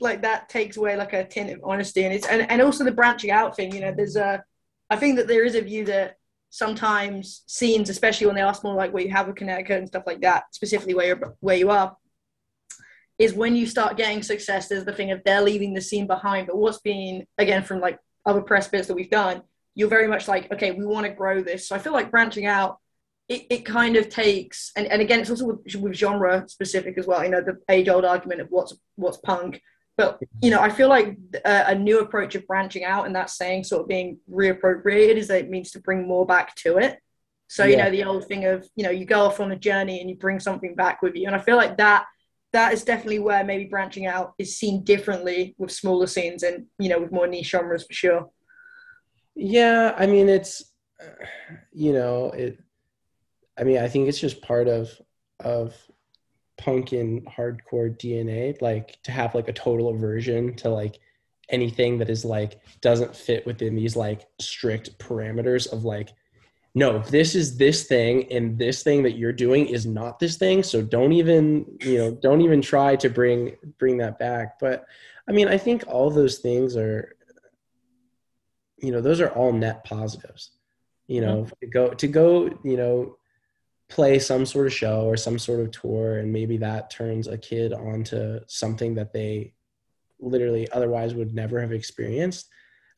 like 0.00 0.22
that 0.22 0.48
takes 0.48 0.76
away 0.76 0.96
like 0.96 1.12
a 1.12 1.24
tint 1.24 1.50
of 1.50 1.60
honesty, 1.62 2.04
and 2.04 2.12
it's 2.12 2.26
and, 2.26 2.50
and 2.50 2.60
also 2.60 2.82
the 2.82 2.90
branching 2.90 3.30
out 3.30 3.54
thing. 3.54 3.72
You 3.72 3.82
know, 3.82 3.94
there's 3.96 4.16
a, 4.16 4.42
I 4.90 4.96
think 4.96 5.16
that 5.16 5.28
there 5.28 5.44
is 5.44 5.54
a 5.54 5.60
view 5.60 5.84
that 5.84 6.16
sometimes 6.50 7.42
scenes, 7.46 7.90
especially 7.90 8.26
when 8.26 8.36
they 8.36 8.42
are 8.42 8.54
small, 8.54 8.74
like 8.74 8.92
where 8.92 9.04
you 9.04 9.10
have 9.10 9.28
a 9.28 9.32
Connecticut 9.32 9.78
and 9.78 9.88
stuff 9.88 10.04
like 10.06 10.22
that, 10.22 10.44
specifically 10.52 10.94
where 10.94 11.06
you're 11.06 11.36
where 11.40 11.56
you 11.56 11.70
are. 11.70 11.96
Is 13.18 13.32
when 13.32 13.56
you 13.56 13.66
start 13.66 13.96
getting 13.96 14.22
success, 14.22 14.68
there's 14.68 14.84
the 14.84 14.92
thing 14.92 15.10
of 15.10 15.22
they're 15.24 15.40
leaving 15.40 15.72
the 15.72 15.80
scene 15.80 16.06
behind. 16.06 16.46
But 16.46 16.58
what's 16.58 16.80
been, 16.80 17.26
again, 17.38 17.62
from 17.62 17.80
like 17.80 17.98
other 18.26 18.42
press 18.42 18.68
bits 18.68 18.88
that 18.88 18.94
we've 18.94 19.10
done, 19.10 19.42
you're 19.74 19.88
very 19.88 20.06
much 20.06 20.28
like, 20.28 20.52
okay, 20.52 20.72
we 20.72 20.84
want 20.84 21.06
to 21.06 21.12
grow 21.12 21.42
this. 21.42 21.66
So 21.66 21.74
I 21.74 21.78
feel 21.78 21.94
like 21.94 22.10
branching 22.10 22.44
out, 22.44 22.78
it, 23.28 23.46
it 23.50 23.64
kind 23.64 23.96
of 23.96 24.08
takes, 24.08 24.70
and, 24.76 24.86
and 24.86 25.02
again, 25.02 25.20
it's 25.20 25.30
also 25.30 25.46
with, 25.46 25.74
with 25.76 25.94
genre 25.94 26.44
specific 26.48 26.96
as 26.96 27.06
well. 27.06 27.24
You 27.24 27.30
know, 27.30 27.40
the 27.40 27.58
age 27.68 27.88
old 27.88 28.04
argument 28.04 28.40
of 28.40 28.48
what's 28.50 28.74
what's 28.94 29.18
punk. 29.18 29.60
But 29.96 30.20
you 30.42 30.50
know, 30.50 30.60
I 30.60 30.70
feel 30.70 30.88
like 30.88 31.16
a, 31.44 31.64
a 31.68 31.74
new 31.74 32.00
approach 32.00 32.34
of 32.34 32.46
branching 32.46 32.84
out 32.84 33.06
and 33.06 33.16
that 33.16 33.30
saying 33.30 33.64
sort 33.64 33.82
of 33.82 33.88
being 33.88 34.18
reappropriated 34.30 35.16
is 35.16 35.28
that 35.28 35.40
it 35.40 35.50
means 35.50 35.70
to 35.72 35.80
bring 35.80 36.06
more 36.06 36.26
back 36.26 36.54
to 36.56 36.76
it. 36.76 36.98
So 37.48 37.64
you 37.64 37.76
know, 37.76 37.90
the 37.90 38.04
old 38.04 38.26
thing 38.26 38.44
of 38.44 38.68
you 38.76 38.84
know, 38.84 38.90
you 38.90 39.04
go 39.04 39.20
off 39.22 39.40
on 39.40 39.52
a 39.52 39.56
journey 39.56 40.00
and 40.00 40.10
you 40.10 40.16
bring 40.16 40.38
something 40.38 40.74
back 40.74 41.02
with 41.02 41.16
you, 41.16 41.26
and 41.26 41.34
I 41.34 41.40
feel 41.40 41.56
like 41.56 41.78
that 41.78 42.06
that 42.52 42.72
is 42.72 42.84
definitely 42.84 43.18
where 43.18 43.44
maybe 43.44 43.64
branching 43.64 44.06
out 44.06 44.34
is 44.38 44.56
seen 44.56 44.84
differently 44.84 45.54
with 45.58 45.70
smaller 45.70 46.06
scenes 46.06 46.42
and 46.42 46.66
you 46.78 46.88
know 46.88 47.00
with 47.00 47.12
more 47.12 47.26
niche 47.26 47.50
genres 47.50 47.84
for 47.84 47.92
sure. 47.92 48.30
Yeah, 49.34 49.94
I 49.96 50.06
mean 50.06 50.28
it's 50.28 50.72
you 51.72 51.92
know, 51.92 52.30
it 52.30 52.58
I 53.58 53.64
mean, 53.64 53.78
I 53.78 53.88
think 53.88 54.08
it's 54.08 54.20
just 54.20 54.42
part 54.42 54.68
of 54.68 54.90
of 55.40 55.74
punk 56.58 56.92
and 56.92 57.24
hardcore 57.26 57.94
DNA 57.98 58.60
like 58.62 59.00
to 59.02 59.12
have 59.12 59.34
like 59.34 59.48
a 59.48 59.52
total 59.52 59.90
aversion 59.90 60.54
to 60.56 60.70
like 60.70 60.98
anything 61.50 61.98
that 61.98 62.08
is 62.08 62.24
like 62.24 62.58
doesn't 62.80 63.14
fit 63.14 63.46
within 63.46 63.74
these 63.74 63.94
like 63.94 64.26
strict 64.40 64.98
parameters 64.98 65.70
of 65.70 65.84
like 65.84 66.10
no, 66.74 66.98
this 66.98 67.34
is 67.34 67.56
this 67.56 67.84
thing 67.84 68.30
and 68.30 68.58
this 68.58 68.82
thing 68.82 69.02
that 69.04 69.16
you're 69.16 69.32
doing 69.32 69.66
is 69.66 69.86
not 69.86 70.18
this 70.18 70.36
thing, 70.36 70.62
so 70.62 70.82
don't 70.82 71.12
even, 71.12 71.64
you 71.80 71.96
know, 71.96 72.10
don't 72.10 72.42
even 72.42 72.60
try 72.60 72.96
to 72.96 73.08
bring 73.08 73.56
bring 73.78 73.96
that 73.98 74.18
back. 74.18 74.58
But 74.58 74.84
I 75.26 75.32
mean, 75.32 75.48
I 75.48 75.56
think 75.56 75.84
all 75.86 76.10
those 76.10 76.38
things 76.38 76.76
are 76.76 77.16
you 78.78 78.92
know 78.92 79.00
those 79.00 79.20
are 79.20 79.30
all 79.30 79.52
net 79.52 79.84
positives 79.84 80.50
you 81.06 81.20
know 81.20 81.42
mm-hmm. 81.42 81.52
to 81.60 81.66
go 81.66 81.88
to 81.90 82.06
go 82.06 82.50
you 82.64 82.76
know 82.76 83.16
play 83.88 84.18
some 84.18 84.44
sort 84.44 84.66
of 84.66 84.72
show 84.72 85.02
or 85.02 85.16
some 85.16 85.38
sort 85.38 85.60
of 85.60 85.70
tour 85.70 86.18
and 86.18 86.32
maybe 86.32 86.56
that 86.56 86.90
turns 86.90 87.28
a 87.28 87.38
kid 87.38 87.72
onto 87.72 88.40
something 88.48 88.94
that 88.94 89.12
they 89.12 89.52
literally 90.18 90.68
otherwise 90.72 91.14
would 91.14 91.34
never 91.34 91.60
have 91.60 91.72
experienced. 91.72 92.48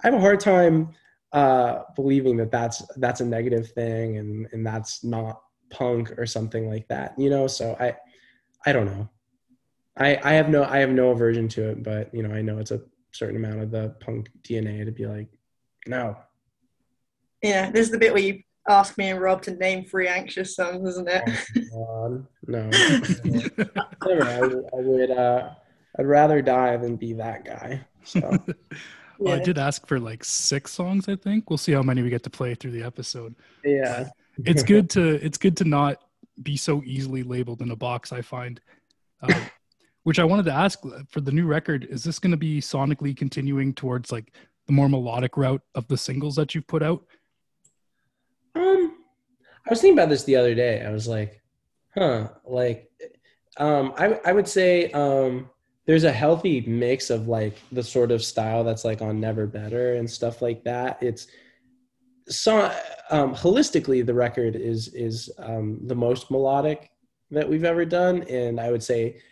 I 0.02 0.06
have 0.06 0.14
a 0.14 0.20
hard 0.20 0.40
time 0.40 0.90
uh 1.32 1.82
believing 1.94 2.38
that 2.38 2.50
that's 2.50 2.82
that's 2.96 3.20
a 3.20 3.24
negative 3.24 3.70
thing 3.72 4.16
and 4.16 4.48
and 4.52 4.66
that's 4.66 5.04
not 5.04 5.42
punk 5.68 6.18
or 6.18 6.24
something 6.24 6.70
like 6.70 6.88
that 6.88 7.12
you 7.18 7.28
know? 7.28 7.46
So 7.46 7.76
i 7.78 7.94
i 8.64 8.72
don't 8.72 8.86
know. 8.86 9.10
I 9.94 10.18
i 10.24 10.32
have 10.32 10.48
no 10.48 10.64
i 10.64 10.78
have 10.78 10.88
no 10.88 11.10
aversion 11.10 11.48
to 11.48 11.68
it 11.70 11.82
but 11.82 12.14
you 12.14 12.22
know 12.22 12.34
i 12.34 12.40
know 12.40 12.58
it's 12.58 12.70
a 12.70 12.80
certain 13.12 13.36
amount 13.36 13.60
of 13.60 13.70
the 13.70 13.94
punk 14.00 14.30
dna 14.42 14.86
to 14.86 14.92
be 14.92 15.06
like 15.06 15.28
no. 15.88 16.16
Yeah, 17.42 17.70
this 17.70 17.86
is 17.86 17.90
the 17.90 17.98
bit 17.98 18.12
where 18.12 18.22
you 18.22 18.42
ask 18.68 18.96
me 18.98 19.10
and 19.10 19.20
Rob 19.20 19.42
to 19.42 19.52
name 19.52 19.84
three 19.84 20.08
anxious 20.08 20.54
songs, 20.56 20.88
isn't 20.88 21.08
it? 21.08 21.22
God, 21.72 22.26
no. 22.46 22.68
Never. 24.06 24.24
I, 24.24 24.40
would- 24.40 24.64
I 24.72 24.80
would. 24.80 25.10
Uh, 25.10 25.50
I'd 25.98 26.06
rather 26.06 26.40
die 26.42 26.76
than 26.76 26.96
be 26.96 27.12
that 27.14 27.44
guy. 27.44 27.80
So 28.04 28.20
Well, 29.18 29.34
I 29.34 29.42
did 29.42 29.58
ask 29.58 29.84
for 29.88 29.98
like 29.98 30.22
six 30.22 30.70
songs. 30.72 31.08
I 31.08 31.16
think 31.16 31.50
we'll 31.50 31.56
see 31.56 31.72
how 31.72 31.82
many 31.82 32.02
we 32.02 32.10
get 32.10 32.22
to 32.22 32.30
play 32.30 32.54
through 32.54 32.70
the 32.70 32.84
episode. 32.84 33.34
yeah, 33.64 34.10
It's 34.44 34.62
good 34.74 34.88
to 34.90 35.14
it's 35.24 35.38
good 35.38 35.56
to 35.56 35.64
not 35.64 36.02
be 36.42 36.56
so 36.56 36.82
easily 36.84 37.24
labeled 37.24 37.60
in 37.60 37.72
a 37.72 37.76
box. 37.76 38.12
I 38.12 38.22
find, 38.22 38.60
uh, 39.22 39.40
which 40.04 40.20
I 40.20 40.24
wanted 40.24 40.44
to 40.44 40.52
ask 40.52 40.78
for 41.08 41.20
the 41.20 41.32
new 41.32 41.46
record. 41.46 41.84
Is 41.90 42.04
this 42.04 42.20
going 42.20 42.30
to 42.30 42.36
be 42.36 42.60
sonically 42.60 43.16
continuing 43.16 43.74
towards 43.74 44.12
like 44.12 44.32
the 44.68 44.72
more 44.72 44.88
melodic 44.88 45.36
route 45.36 45.62
of 45.74 45.88
the 45.88 45.96
singles 45.96 46.36
that 46.36 46.54
you've 46.54 46.68
put 46.68 46.84
out? 46.84 47.04
Um, 48.54 48.98
I 49.66 49.70
was 49.70 49.80
thinking 49.80 49.98
about 49.98 50.08
this 50.08 50.24
the 50.24 50.36
other 50.36 50.54
day. 50.54 50.84
I 50.84 50.90
was 50.90 51.06
like, 51.06 51.40
huh, 51.94 52.28
like, 52.44 52.90
um, 53.56 53.92
I 53.96 54.18
I 54.24 54.32
would 54.32 54.48
say 54.48 54.90
um 54.92 55.50
there's 55.88 56.04
a 56.04 56.12
healthy 56.12 56.60
mix 56.60 57.08
of 57.08 57.28
like 57.28 57.56
the 57.72 57.82
sort 57.82 58.10
of 58.10 58.22
style 58.22 58.62
that's 58.62 58.84
like 58.84 59.00
on 59.00 59.20
Never 59.20 59.46
Better 59.46 59.94
and 59.94 60.08
stuff 60.08 60.42
like 60.42 60.62
that. 60.64 61.02
It's 61.02 61.28
so 62.28 62.70
um, 63.10 63.34
holistically 63.34 64.04
the 64.04 64.12
record 64.12 64.54
is 64.54 64.88
is 64.88 65.30
um, 65.38 65.80
the 65.86 65.94
most 65.94 66.30
melodic 66.30 66.90
that 67.30 67.48
we've 67.48 67.64
ever 67.64 67.86
done, 67.86 68.22
and 68.24 68.60
I 68.60 68.70
would 68.70 68.82
say, 68.82 69.22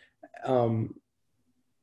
um, 0.44 0.94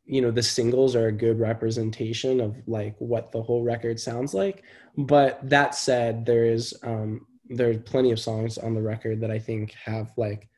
you 0.06 0.22
know, 0.22 0.32
the 0.32 0.44
singles 0.44 0.96
are 0.96 1.08
a 1.08 1.12
good 1.12 1.40
representation 1.40 2.42
of 2.42 2.56
like 2.68 2.96
what 3.00 3.32
the 3.32 3.42
whole 3.42 3.64
record 3.64 4.00
sounds 4.00 4.34
like. 4.34 4.64
But 4.98 5.50
that 5.50 5.76
said, 5.76 6.26
there 6.26 6.46
is 6.46 6.74
um, 6.84 7.26
there's 7.50 7.78
plenty 7.80 8.12
of 8.12 8.20
songs 8.20 8.58
on 8.58 8.74
the 8.74 8.82
record 8.82 9.22
that 9.22 9.32
I 9.32 9.40
think 9.40 9.74
have 9.74 10.12
like 10.18 10.50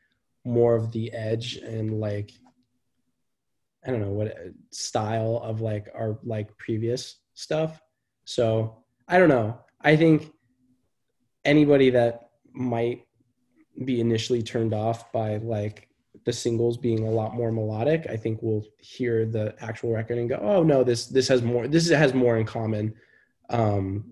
more 0.43 0.75
of 0.75 0.91
the 0.91 1.12
edge 1.13 1.58
and 1.58 1.99
like 1.99 2.31
I 3.86 3.91
don't 3.91 4.01
know 4.01 4.10
what 4.10 4.36
style 4.71 5.39
of 5.43 5.62
like 5.62 5.89
our 5.93 6.17
like 6.23 6.58
previous 6.58 7.17
stuff. 7.36 7.79
So 8.25 8.84
I 9.08 9.19
don't 9.19 9.29
know. 9.29 9.60
I 9.79 9.95
think 9.95 10.31
anybody 11.43 11.91
that 11.91 12.29
might 12.51 13.05
be 13.84 14.01
initially 14.01 14.41
turned 14.41 14.73
off 14.73 15.12
by 15.12 15.38
like 15.38 15.89
the 16.26 16.34
singles 16.34 16.78
being 16.78 17.08
a 17.08 17.12
lot 17.12 17.36
more 17.36 17.52
melodic, 17.52 18.08
I 18.10 18.18
think 18.18 18.40
we'll 18.42 18.66
hear 18.80 19.26
the 19.26 19.56
actual 19.60 19.94
record 19.94 20.18
and 20.18 20.28
go, 20.28 20.38
"Oh 20.42 20.64
no, 20.64 20.84
this 20.84 21.06
this 21.06 21.28
has 21.28 21.42
more. 21.42 21.68
This 21.68 21.90
has 21.90 22.14
more 22.14 22.38
in 22.38 22.46
common 22.46 22.96
um, 23.50 24.12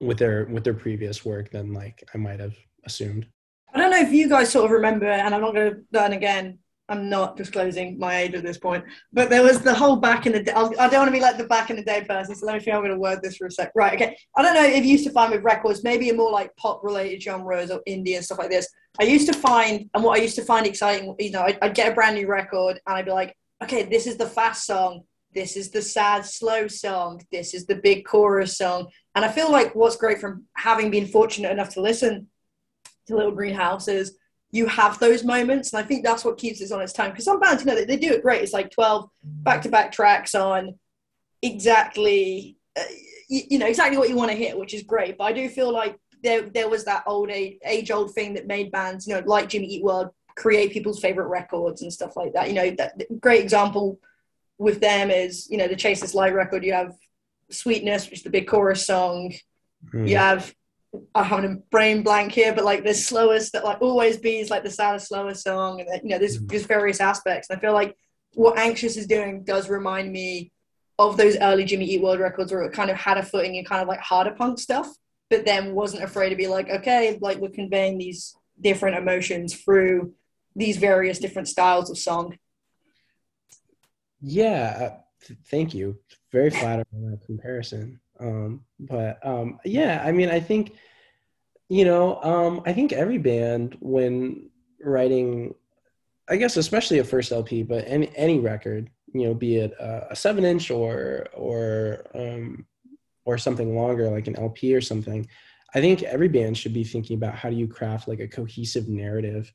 with 0.00 0.18
their 0.18 0.46
with 0.46 0.64
their 0.64 0.74
previous 0.74 1.24
work 1.24 1.50
than 1.50 1.72
like 1.72 2.02
I 2.14 2.18
might 2.18 2.40
have 2.40 2.56
assumed." 2.84 3.26
I 3.72 3.78
don't 3.78 3.90
know 3.90 4.00
if 4.00 4.12
you 4.12 4.28
guys 4.28 4.50
sort 4.50 4.64
of 4.64 4.72
remember, 4.72 5.06
and 5.06 5.34
I'm 5.34 5.40
not 5.40 5.54
going 5.54 5.70
to 5.70 5.80
learn 5.92 6.12
again. 6.12 6.58
I'm 6.88 7.08
not 7.08 7.36
disclosing 7.36 7.98
my 7.98 8.18
age 8.22 8.34
at 8.34 8.42
this 8.42 8.56
point, 8.56 8.84
but 9.12 9.28
there 9.28 9.42
was 9.42 9.60
the 9.60 9.74
whole 9.74 9.96
back 9.96 10.26
in 10.26 10.32
the 10.32 10.42
day. 10.42 10.52
I'll- 10.52 10.70
don't 10.70 10.92
want 10.92 11.08
to 11.08 11.12
be 11.12 11.20
like 11.20 11.36
the 11.36 11.44
back 11.44 11.68
in 11.70 11.76
the 11.76 11.84
day 11.84 12.02
person, 12.02 12.34
so 12.34 12.46
let 12.46 12.54
me 12.54 12.60
think. 12.60 12.74
I'm 12.74 12.80
going 12.80 12.92
to 12.92 12.98
word 12.98 13.20
this 13.22 13.36
for 13.36 13.46
a 13.46 13.50
sec. 13.50 13.72
Right, 13.74 13.94
okay. 13.94 14.16
I 14.36 14.42
don't 14.42 14.54
know 14.54 14.64
if 14.64 14.84
you 14.84 14.92
used 14.92 15.04
to 15.04 15.12
find 15.12 15.30
with 15.30 15.42
records, 15.42 15.84
maybe 15.84 16.10
more 16.12 16.30
like 16.30 16.56
pop 16.56 16.82
related 16.82 17.22
genres 17.22 17.70
or 17.70 17.82
indie 17.86 18.16
and 18.16 18.24
stuff 18.24 18.38
like 18.38 18.50
this. 18.50 18.68
I 18.98 19.04
used 19.04 19.30
to 19.32 19.38
find, 19.38 19.88
and 19.94 20.02
what 20.02 20.18
I 20.18 20.22
used 20.22 20.36
to 20.36 20.44
find 20.44 20.66
exciting, 20.66 21.14
you 21.18 21.30
know, 21.30 21.42
I'd, 21.42 21.58
I'd 21.60 21.74
get 21.74 21.92
a 21.92 21.94
brand 21.94 22.16
new 22.16 22.26
record 22.26 22.80
and 22.86 22.96
I'd 22.96 23.04
be 23.04 23.12
like, 23.12 23.36
okay, 23.62 23.82
this 23.82 24.06
is 24.06 24.16
the 24.16 24.26
fast 24.26 24.64
song. 24.64 25.02
This 25.34 25.56
is 25.56 25.70
the 25.70 25.82
sad, 25.82 26.24
slow 26.24 26.68
song. 26.68 27.20
This 27.30 27.52
is 27.52 27.66
the 27.66 27.76
big 27.76 28.06
chorus 28.06 28.56
song. 28.56 28.88
And 29.14 29.24
I 29.24 29.28
feel 29.28 29.52
like 29.52 29.74
what's 29.74 29.96
great 29.96 30.20
from 30.20 30.44
having 30.56 30.90
been 30.90 31.06
fortunate 31.06 31.52
enough 31.52 31.68
to 31.74 31.82
listen 31.82 32.28
to 33.06 33.16
Little 33.16 33.32
Green 33.32 33.54
Houses, 33.54 34.16
you 34.50 34.66
have 34.66 34.98
those 34.98 35.24
moments. 35.24 35.72
And 35.72 35.82
I 35.82 35.86
think 35.86 36.04
that's 36.04 36.24
what 36.24 36.38
keeps 36.38 36.62
us 36.62 36.72
on 36.72 36.80
its 36.80 36.92
time. 36.92 37.10
Because 37.10 37.24
some 37.24 37.40
bands, 37.40 37.62
you 37.62 37.66
know, 37.66 37.74
they, 37.74 37.84
they 37.84 37.96
do 37.96 38.12
it 38.12 38.22
great. 38.22 38.42
It's 38.42 38.52
like 38.52 38.70
12 38.70 39.08
back 39.22 39.62
to 39.62 39.68
back 39.68 39.92
tracks 39.92 40.34
on 40.34 40.78
exactly, 41.42 42.56
uh, 42.76 42.82
you, 43.28 43.42
you 43.50 43.58
know, 43.58 43.66
exactly 43.66 43.98
what 43.98 44.08
you 44.08 44.16
want 44.16 44.30
to 44.30 44.36
hear, 44.36 44.56
which 44.56 44.74
is 44.74 44.82
great. 44.82 45.18
But 45.18 45.24
I 45.24 45.32
do 45.32 45.48
feel 45.48 45.72
like 45.72 45.98
there, 46.22 46.42
there 46.42 46.68
was 46.68 46.84
that 46.84 47.04
old 47.06 47.30
age, 47.30 47.58
age 47.64 47.90
old 47.90 48.14
thing 48.14 48.34
that 48.34 48.46
made 48.46 48.72
bands, 48.72 49.06
you 49.06 49.14
know, 49.14 49.22
like 49.26 49.48
Jimmy 49.50 49.66
Eat 49.66 49.84
World, 49.84 50.08
create 50.34 50.72
people's 50.72 51.00
favorite 51.00 51.28
records 51.28 51.82
and 51.82 51.92
stuff 51.92 52.16
like 52.16 52.32
that. 52.32 52.48
You 52.48 52.54
know, 52.54 52.70
that 52.78 53.20
great 53.20 53.42
example 53.42 54.00
with 54.56 54.80
them 54.80 55.10
is, 55.10 55.48
you 55.50 55.58
know, 55.58 55.68
the 55.68 55.76
Chase 55.76 56.00
This 56.00 56.14
Light 56.14 56.34
record. 56.34 56.64
You 56.64 56.72
have 56.72 56.94
Sweetness, 57.50 58.06
which 58.06 58.20
is 58.20 58.24
the 58.24 58.30
big 58.30 58.48
chorus 58.48 58.86
song. 58.86 59.34
Mm. 59.92 60.08
You 60.08 60.16
have 60.16 60.54
I'm 61.14 61.24
having 61.24 61.52
a 61.52 61.56
brain 61.70 62.02
blank 62.02 62.32
here, 62.32 62.54
but 62.54 62.64
like 62.64 62.84
the 62.84 62.94
slowest 62.94 63.52
that 63.52 63.64
like 63.64 63.80
always 63.80 64.16
be 64.16 64.38
is 64.38 64.50
like 64.50 64.64
the 64.64 64.70
saddest, 64.70 65.08
slowest 65.08 65.42
song, 65.44 65.80
and 65.80 65.88
you 66.02 66.10
know, 66.10 66.18
there's 66.18 66.38
Mhm. 66.38 66.48
there's 66.48 66.66
various 66.66 67.00
aspects. 67.00 67.48
And 67.48 67.58
I 67.58 67.60
feel 67.60 67.72
like 67.72 67.96
what 68.34 68.58
Anxious 68.58 68.96
is 68.96 69.06
doing 69.06 69.44
does 69.44 69.68
remind 69.68 70.12
me 70.12 70.52
of 70.98 71.16
those 71.16 71.36
early 71.40 71.64
Jimmy 71.64 71.86
Eat 71.86 72.02
World 72.02 72.20
records 72.20 72.52
where 72.52 72.62
it 72.62 72.72
kind 72.72 72.90
of 72.90 72.96
had 72.96 73.18
a 73.18 73.22
footing 73.22 73.54
in 73.56 73.64
kind 73.64 73.82
of 73.82 73.88
like 73.88 74.00
harder 74.00 74.32
punk 74.32 74.58
stuff, 74.58 74.88
but 75.30 75.44
then 75.44 75.74
wasn't 75.74 76.02
afraid 76.02 76.30
to 76.30 76.36
be 76.36 76.46
like, 76.48 76.68
okay, 76.68 77.18
like 77.20 77.38
we're 77.38 77.50
conveying 77.50 77.98
these 77.98 78.34
different 78.60 78.96
emotions 78.96 79.54
through 79.54 80.12
these 80.56 80.76
various 80.76 81.18
different 81.18 81.48
styles 81.48 81.88
of 81.90 81.98
song. 81.98 82.36
Yeah, 84.20 84.76
uh, 84.80 85.34
thank 85.46 85.74
you. 85.74 85.98
Very 86.32 86.50
flattering 86.50 87.18
comparison. 87.24 88.00
Um, 88.20 88.64
but 88.80 89.24
um, 89.24 89.60
yeah, 89.64 90.02
I 90.04 90.10
mean, 90.12 90.28
I 90.28 90.40
think 90.40 90.74
you 91.68 91.84
know, 91.84 92.22
um, 92.22 92.62
I 92.64 92.72
think 92.72 92.92
every 92.92 93.18
band 93.18 93.76
when 93.80 94.50
writing, 94.80 95.54
I 96.28 96.36
guess 96.36 96.56
especially 96.56 96.98
a 96.98 97.04
first 97.04 97.32
LP, 97.32 97.62
but 97.62 97.84
any 97.86 98.10
any 98.16 98.38
record, 98.38 98.90
you 99.12 99.26
know, 99.26 99.34
be 99.34 99.56
it 99.56 99.72
a, 99.78 100.16
seven 100.16 100.44
inch 100.44 100.70
or 100.70 101.26
or 101.34 102.06
um, 102.14 102.66
or 103.24 103.36
something 103.36 103.76
longer 103.76 104.10
like 104.10 104.26
an 104.26 104.36
LP 104.36 104.74
or 104.74 104.80
something, 104.80 105.28
I 105.74 105.80
think 105.80 106.02
every 106.02 106.28
band 106.28 106.56
should 106.56 106.72
be 106.72 106.84
thinking 106.84 107.16
about 107.16 107.34
how 107.34 107.50
do 107.50 107.56
you 107.56 107.68
craft 107.68 108.08
like 108.08 108.20
a 108.20 108.28
cohesive 108.28 108.88
narrative 108.88 109.52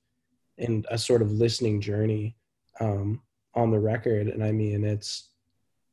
and 0.59 0.85
a 0.91 0.97
sort 0.97 1.23
of 1.23 1.31
listening 1.31 1.81
journey 1.81 2.35
um, 2.79 3.21
on 3.55 3.71
the 3.71 3.79
record. 3.79 4.27
And 4.27 4.43
I 4.43 4.51
mean, 4.51 4.83
it's 4.83 5.29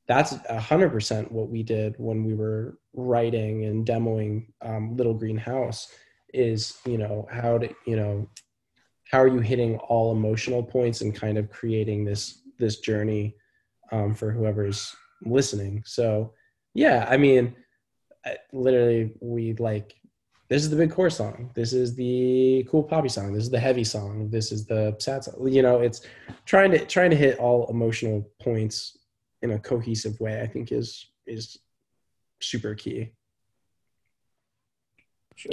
that's 0.06 0.34
a 0.48 0.60
hundred 0.60 0.90
percent 0.90 1.32
what 1.32 1.48
we 1.48 1.62
did 1.62 1.94
when 1.96 2.24
we 2.24 2.34
were 2.34 2.78
writing 2.92 3.64
and 3.64 3.86
demoing 3.86 4.48
um, 4.60 4.96
Little 4.96 5.14
Green 5.14 5.38
House. 5.38 5.88
Is 6.32 6.78
you 6.86 6.98
know 6.98 7.28
how 7.30 7.58
to 7.58 7.68
you 7.86 7.96
know 7.96 8.28
how 9.10 9.20
are 9.20 9.28
you 9.28 9.40
hitting 9.40 9.76
all 9.78 10.12
emotional 10.12 10.62
points 10.62 11.00
and 11.00 11.14
kind 11.14 11.36
of 11.36 11.50
creating 11.50 12.04
this 12.04 12.42
this 12.58 12.78
journey 12.78 13.34
um, 13.90 14.14
for 14.14 14.30
whoever's 14.30 14.94
listening. 15.24 15.82
So 15.84 16.32
yeah, 16.74 17.06
I 17.08 17.16
mean, 17.16 17.56
I- 18.24 18.38
literally 18.52 19.12
we 19.20 19.54
like 19.54 19.94
this 20.48 20.64
is 20.64 20.70
the 20.70 20.76
big 20.76 20.90
core 20.90 21.10
song. 21.10 21.50
This 21.54 21.72
is 21.72 21.94
the 21.94 22.66
cool 22.68 22.82
poppy 22.82 23.08
song. 23.08 23.32
This 23.32 23.44
is 23.44 23.50
the 23.50 23.60
heavy 23.60 23.84
song. 23.84 24.28
This 24.30 24.50
is 24.50 24.66
the 24.66 24.96
sad 24.98 25.22
song. 25.24 25.48
You 25.48 25.62
know, 25.62 25.80
it's 25.80 26.02
trying 26.44 26.72
to 26.72 26.84
trying 26.86 27.10
to 27.10 27.16
hit 27.16 27.38
all 27.38 27.68
emotional 27.70 28.28
points 28.40 28.98
in 29.42 29.52
a 29.52 29.58
cohesive 29.58 30.18
way. 30.20 30.40
I 30.40 30.46
think 30.46 30.72
is 30.72 31.06
is 31.26 31.56
super 32.40 32.74
key. 32.74 33.12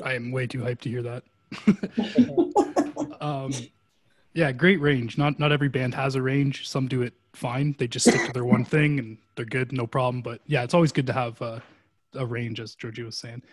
I 0.03 0.13
am 0.13 0.31
way 0.31 0.47
too 0.47 0.59
hyped 0.59 0.81
to 0.81 0.89
hear 0.89 1.03
that. 1.03 1.23
um, 3.21 3.51
yeah, 4.33 4.51
great 4.51 4.79
range. 4.81 5.17
Not 5.17 5.39
not 5.39 5.51
every 5.51 5.69
band 5.69 5.95
has 5.95 6.15
a 6.15 6.21
range. 6.21 6.67
Some 6.67 6.87
do 6.87 7.01
it 7.01 7.13
fine. 7.33 7.75
They 7.77 7.87
just 7.87 8.09
stick 8.09 8.25
to 8.25 8.33
their 8.33 8.45
one 8.45 8.65
thing 8.65 8.99
and 8.99 9.17
they're 9.35 9.45
good, 9.45 9.71
no 9.71 9.87
problem. 9.87 10.21
But 10.21 10.41
yeah, 10.45 10.63
it's 10.63 10.73
always 10.73 10.91
good 10.91 11.07
to 11.07 11.13
have 11.13 11.41
uh, 11.41 11.59
a 12.15 12.25
range, 12.25 12.59
as 12.59 12.75
Georgie 12.75 13.03
was 13.03 13.17
saying. 13.17 13.43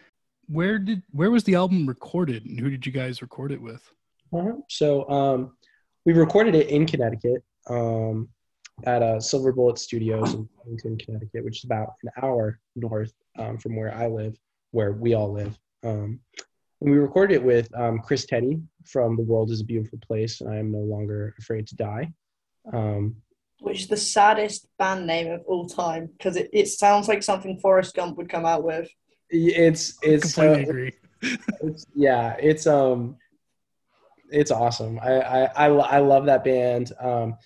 Where 0.48 0.78
did 0.78 1.02
where 1.12 1.30
was 1.30 1.44
the 1.44 1.54
album 1.54 1.86
recorded, 1.86 2.44
and 2.44 2.58
who 2.58 2.70
did 2.70 2.84
you 2.84 2.92
guys 2.92 3.22
record 3.22 3.52
it 3.52 3.62
with? 3.62 3.90
Uh-huh. 4.32 4.56
So 4.68 5.08
um, 5.08 5.56
we 6.04 6.12
recorded 6.12 6.54
it 6.54 6.68
in 6.68 6.86
Connecticut 6.86 7.42
um, 7.68 8.28
at 8.84 9.02
uh, 9.02 9.20
Silver 9.20 9.52
Bullet 9.52 9.78
Studios 9.78 10.34
in 10.34 10.48
Burlington, 10.56 10.98
Connecticut, 10.98 11.44
which 11.44 11.58
is 11.58 11.64
about 11.64 11.94
an 12.02 12.10
hour 12.22 12.58
north 12.76 13.12
um, 13.38 13.58
from 13.58 13.76
where 13.76 13.94
I 13.94 14.08
live, 14.08 14.36
where 14.72 14.92
we 14.92 15.14
all 15.14 15.32
live. 15.32 15.58
Um, 15.84 16.20
and 16.80 16.90
we 16.90 16.98
recorded 16.98 17.34
it 17.36 17.44
with 17.44 17.68
um, 17.78 18.00
Chris 18.00 18.26
Teti 18.26 18.62
from 18.84 19.16
The 19.16 19.22
World 19.22 19.50
Is 19.50 19.60
a 19.60 19.64
Beautiful 19.64 19.98
Place, 20.06 20.40
and 20.40 20.50
I 20.50 20.56
Am 20.56 20.72
No 20.72 20.78
Longer 20.78 21.34
Afraid 21.38 21.66
to 21.68 21.76
Die. 21.76 22.12
Um, 22.72 23.16
Which 23.60 23.80
is 23.82 23.88
the 23.88 23.96
saddest 23.96 24.68
band 24.78 25.06
name 25.06 25.30
of 25.30 25.42
all 25.46 25.66
time 25.68 26.10
because 26.16 26.36
it, 26.36 26.50
it 26.52 26.68
sounds 26.68 27.08
like 27.08 27.22
something 27.22 27.58
Forrest 27.60 27.94
Gump 27.94 28.16
would 28.16 28.28
come 28.28 28.44
out 28.44 28.64
with. 28.64 28.88
it's 29.30 29.96
it's 30.02 30.34
Completely 30.34 30.64
uh, 30.64 30.68
agree. 30.68 30.92
it's 31.62 31.86
yeah 31.94 32.36
it's 32.38 32.66
um 32.66 33.16
it's 34.30 34.50
awesome 34.50 34.98
I, 35.02 35.12
I 35.20 35.44
i 35.44 35.66
i 35.66 35.98
love 35.98 36.26
that 36.26 36.44
band 36.44 36.92
um 37.00 37.36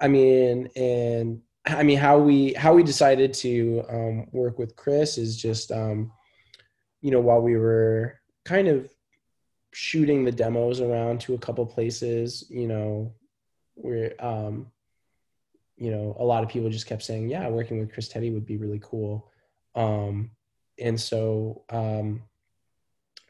i 0.00 0.08
mean 0.08 0.68
and 0.74 1.42
i 1.66 1.82
mean 1.82 1.98
how 1.98 2.18
we 2.18 2.54
how 2.54 2.72
we 2.72 2.82
decided 2.82 3.34
to 3.34 3.84
um 3.90 4.26
work 4.32 4.58
with 4.58 4.74
chris 4.74 5.18
is 5.18 5.36
just 5.36 5.70
um 5.70 6.10
you 7.00 7.10
know 7.10 7.20
while 7.20 7.40
we 7.40 7.56
were 7.56 8.20
kind 8.44 8.68
of 8.68 8.92
shooting 9.72 10.24
the 10.24 10.32
demos 10.32 10.80
around 10.80 11.20
to 11.20 11.34
a 11.34 11.38
couple 11.38 11.64
places 11.64 12.44
you 12.50 12.66
know 12.66 13.12
we're 13.76 14.12
um 14.18 14.66
you 15.76 15.90
know 15.90 16.16
a 16.18 16.24
lot 16.24 16.42
of 16.42 16.48
people 16.48 16.68
just 16.68 16.86
kept 16.86 17.02
saying 17.02 17.28
yeah 17.28 17.48
working 17.48 17.78
with 17.78 17.92
chris 17.92 18.08
teti 18.08 18.32
would 18.32 18.46
be 18.46 18.56
really 18.56 18.80
cool 18.82 19.30
um 19.74 20.30
and 20.78 21.00
so 21.00 21.62
um 21.70 22.22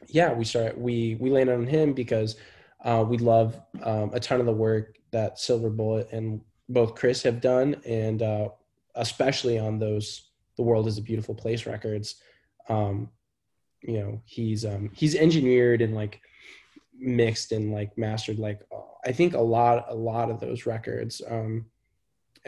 yeah, 0.07 0.33
we 0.33 0.45
start 0.45 0.77
we 0.77 1.17
we 1.19 1.29
landed 1.29 1.53
on 1.53 1.67
him 1.67 1.93
because 1.93 2.35
uh, 2.83 3.05
we 3.07 3.17
love 3.17 3.59
um, 3.83 4.11
a 4.13 4.19
ton 4.19 4.39
of 4.39 4.45
the 4.45 4.51
work 4.51 4.97
that 5.11 5.39
Silver 5.39 5.69
Bullet 5.69 6.09
and 6.11 6.41
both 6.69 6.95
Chris 6.95 7.21
have 7.23 7.41
done, 7.41 7.75
and 7.85 8.21
uh, 8.21 8.49
especially 8.95 9.59
on 9.59 9.79
those 9.79 10.29
"The 10.57 10.63
World 10.63 10.87
Is 10.87 10.97
a 10.97 11.01
Beautiful 11.01 11.35
Place" 11.35 11.65
records. 11.65 12.15
Um, 12.69 13.09
you 13.81 13.99
know, 13.99 14.21
he's 14.25 14.65
um, 14.65 14.91
he's 14.93 15.15
engineered 15.15 15.81
and 15.81 15.95
like 15.95 16.21
mixed 16.97 17.51
and 17.51 17.71
like 17.71 17.97
mastered 17.97 18.37
like 18.37 18.61
I 19.05 19.11
think 19.11 19.33
a 19.33 19.41
lot 19.41 19.85
a 19.89 19.95
lot 19.95 20.29
of 20.29 20.39
those 20.39 20.65
records. 20.65 21.21
Um, 21.27 21.65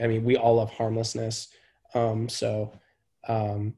I 0.01 0.07
mean, 0.07 0.23
we 0.23 0.37
all 0.37 0.55
love 0.55 0.71
harmlessness. 0.71 1.49
Um, 1.93 2.27
so, 2.27 2.73
um, 3.27 3.75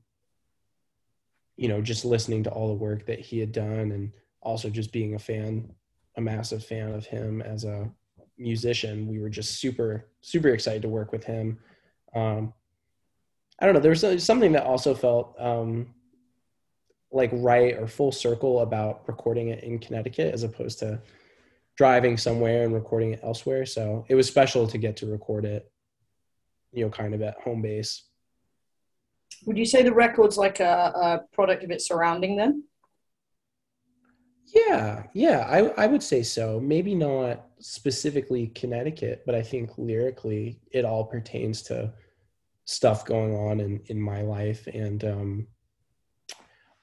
you 1.58 1.68
know, 1.68 1.82
just 1.82 2.06
listening 2.06 2.44
to 2.44 2.50
all 2.50 2.68
the 2.68 2.74
work 2.74 3.06
that 3.06 3.20
he 3.20 3.40
had 3.40 3.52
done 3.52 3.92
and 3.92 4.12
also 4.42 4.70
just 4.70 4.92
being 4.92 5.16
a 5.16 5.20
fan, 5.20 5.74
a 6.16 6.22
massive 6.22 6.64
fan 6.64 6.94
of 6.94 7.06
him 7.06 7.42
as 7.42 7.66
a 7.66 7.90
musician, 8.38 9.08
we 9.08 9.20
were 9.20 9.30
just 9.30 9.60
super, 9.60 10.08
super 10.22 10.50
excited 10.50 10.82
to 10.82 10.90
work 10.90 11.12
with 11.12 11.24
him. 11.24 11.58
Um, 12.14 12.54
I 13.60 13.66
don't 13.66 13.74
know. 13.74 13.82
There 13.82 13.92
was 13.92 14.24
something 14.24 14.52
that 14.54 14.66
also 14.66 14.94
felt 14.94 15.36
um, 15.40 15.94
like 17.12 17.30
right 17.34 17.76
or 17.78 17.88
full 17.88 18.12
circle 18.12 18.62
about 18.62 19.08
recording 19.08 19.50
it 19.50 19.64
in 19.64 19.80
Connecticut 19.80 20.34
as 20.34 20.44
opposed 20.44 20.80
to 20.80 21.02
driving 21.78 22.18
somewhere 22.18 22.64
and 22.64 22.74
recording 22.74 23.14
it 23.14 23.20
elsewhere. 23.24 23.66
So 23.66 24.06
it 24.10 24.16
was 24.16 24.28
special 24.28 24.68
to 24.68 24.78
get 24.78 24.98
to 24.98 25.12
record 25.12 25.46
it, 25.46 25.72
you 26.72 26.84
know, 26.84 26.90
kind 26.90 27.14
of 27.14 27.22
at 27.22 27.40
home 27.42 27.62
base. 27.62 28.04
Would 29.46 29.58
you 29.58 29.66
say 29.66 29.84
the 29.84 29.94
record's 29.94 30.38
like 30.38 30.60
a, 30.60 30.92
a 30.96 31.36
product 31.36 31.64
of 31.64 31.72
its 31.72 31.88
surrounding 31.88 32.38
then? 32.38 32.64
Yeah, 34.48 35.04
yeah, 35.14 35.46
I, 35.50 35.84
I 35.84 35.88
would 35.88 36.04
say 36.04 36.24
so. 36.24 36.60
Maybe 36.60 36.96
not 36.96 37.48
specifically 37.60 38.48
Connecticut, 38.48 39.24
but 39.26 39.36
I 39.36 39.42
think 39.42 39.72
lyrically 39.78 40.60
it 40.72 40.86
all 40.86 41.04
pertains 41.04 41.62
to 41.64 41.92
stuff 42.66 43.06
going 43.06 43.36
on 43.36 43.60
in, 43.60 43.82
in 43.88 44.00
my 44.00 44.22
life. 44.22 44.68
And 44.68 45.04
um, 45.04 45.48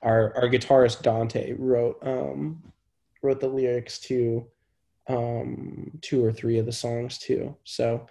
our 0.02 0.34
our 0.36 0.48
guitarist 0.48 1.02
Dante 1.02 1.54
wrote 1.58 1.98
um, 2.02 2.62
wrote 3.22 3.40
the 3.40 3.48
lyrics 3.48 3.98
to 4.00 4.46
um, 5.08 5.90
two 6.00 6.24
or 6.24 6.32
three 6.32 6.58
of 6.58 6.66
the 6.66 6.72
songs 6.72 7.18
too. 7.18 7.56
So 7.64 8.06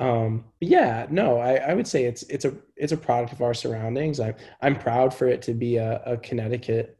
um, 0.00 0.46
yeah, 0.60 1.06
no, 1.10 1.38
I, 1.38 1.56
I 1.56 1.74
would 1.74 1.86
say 1.86 2.04
it's 2.04 2.22
it's 2.24 2.46
a 2.46 2.54
it's 2.76 2.92
a 2.92 2.96
product 2.96 3.32
of 3.32 3.42
our 3.42 3.54
surroundings. 3.54 4.18
I'm 4.18 4.34
I'm 4.62 4.76
proud 4.76 5.12
for 5.12 5.26
it 5.26 5.42
to 5.42 5.54
be 5.54 5.76
a, 5.76 6.02
a 6.04 6.16
Connecticut 6.16 6.98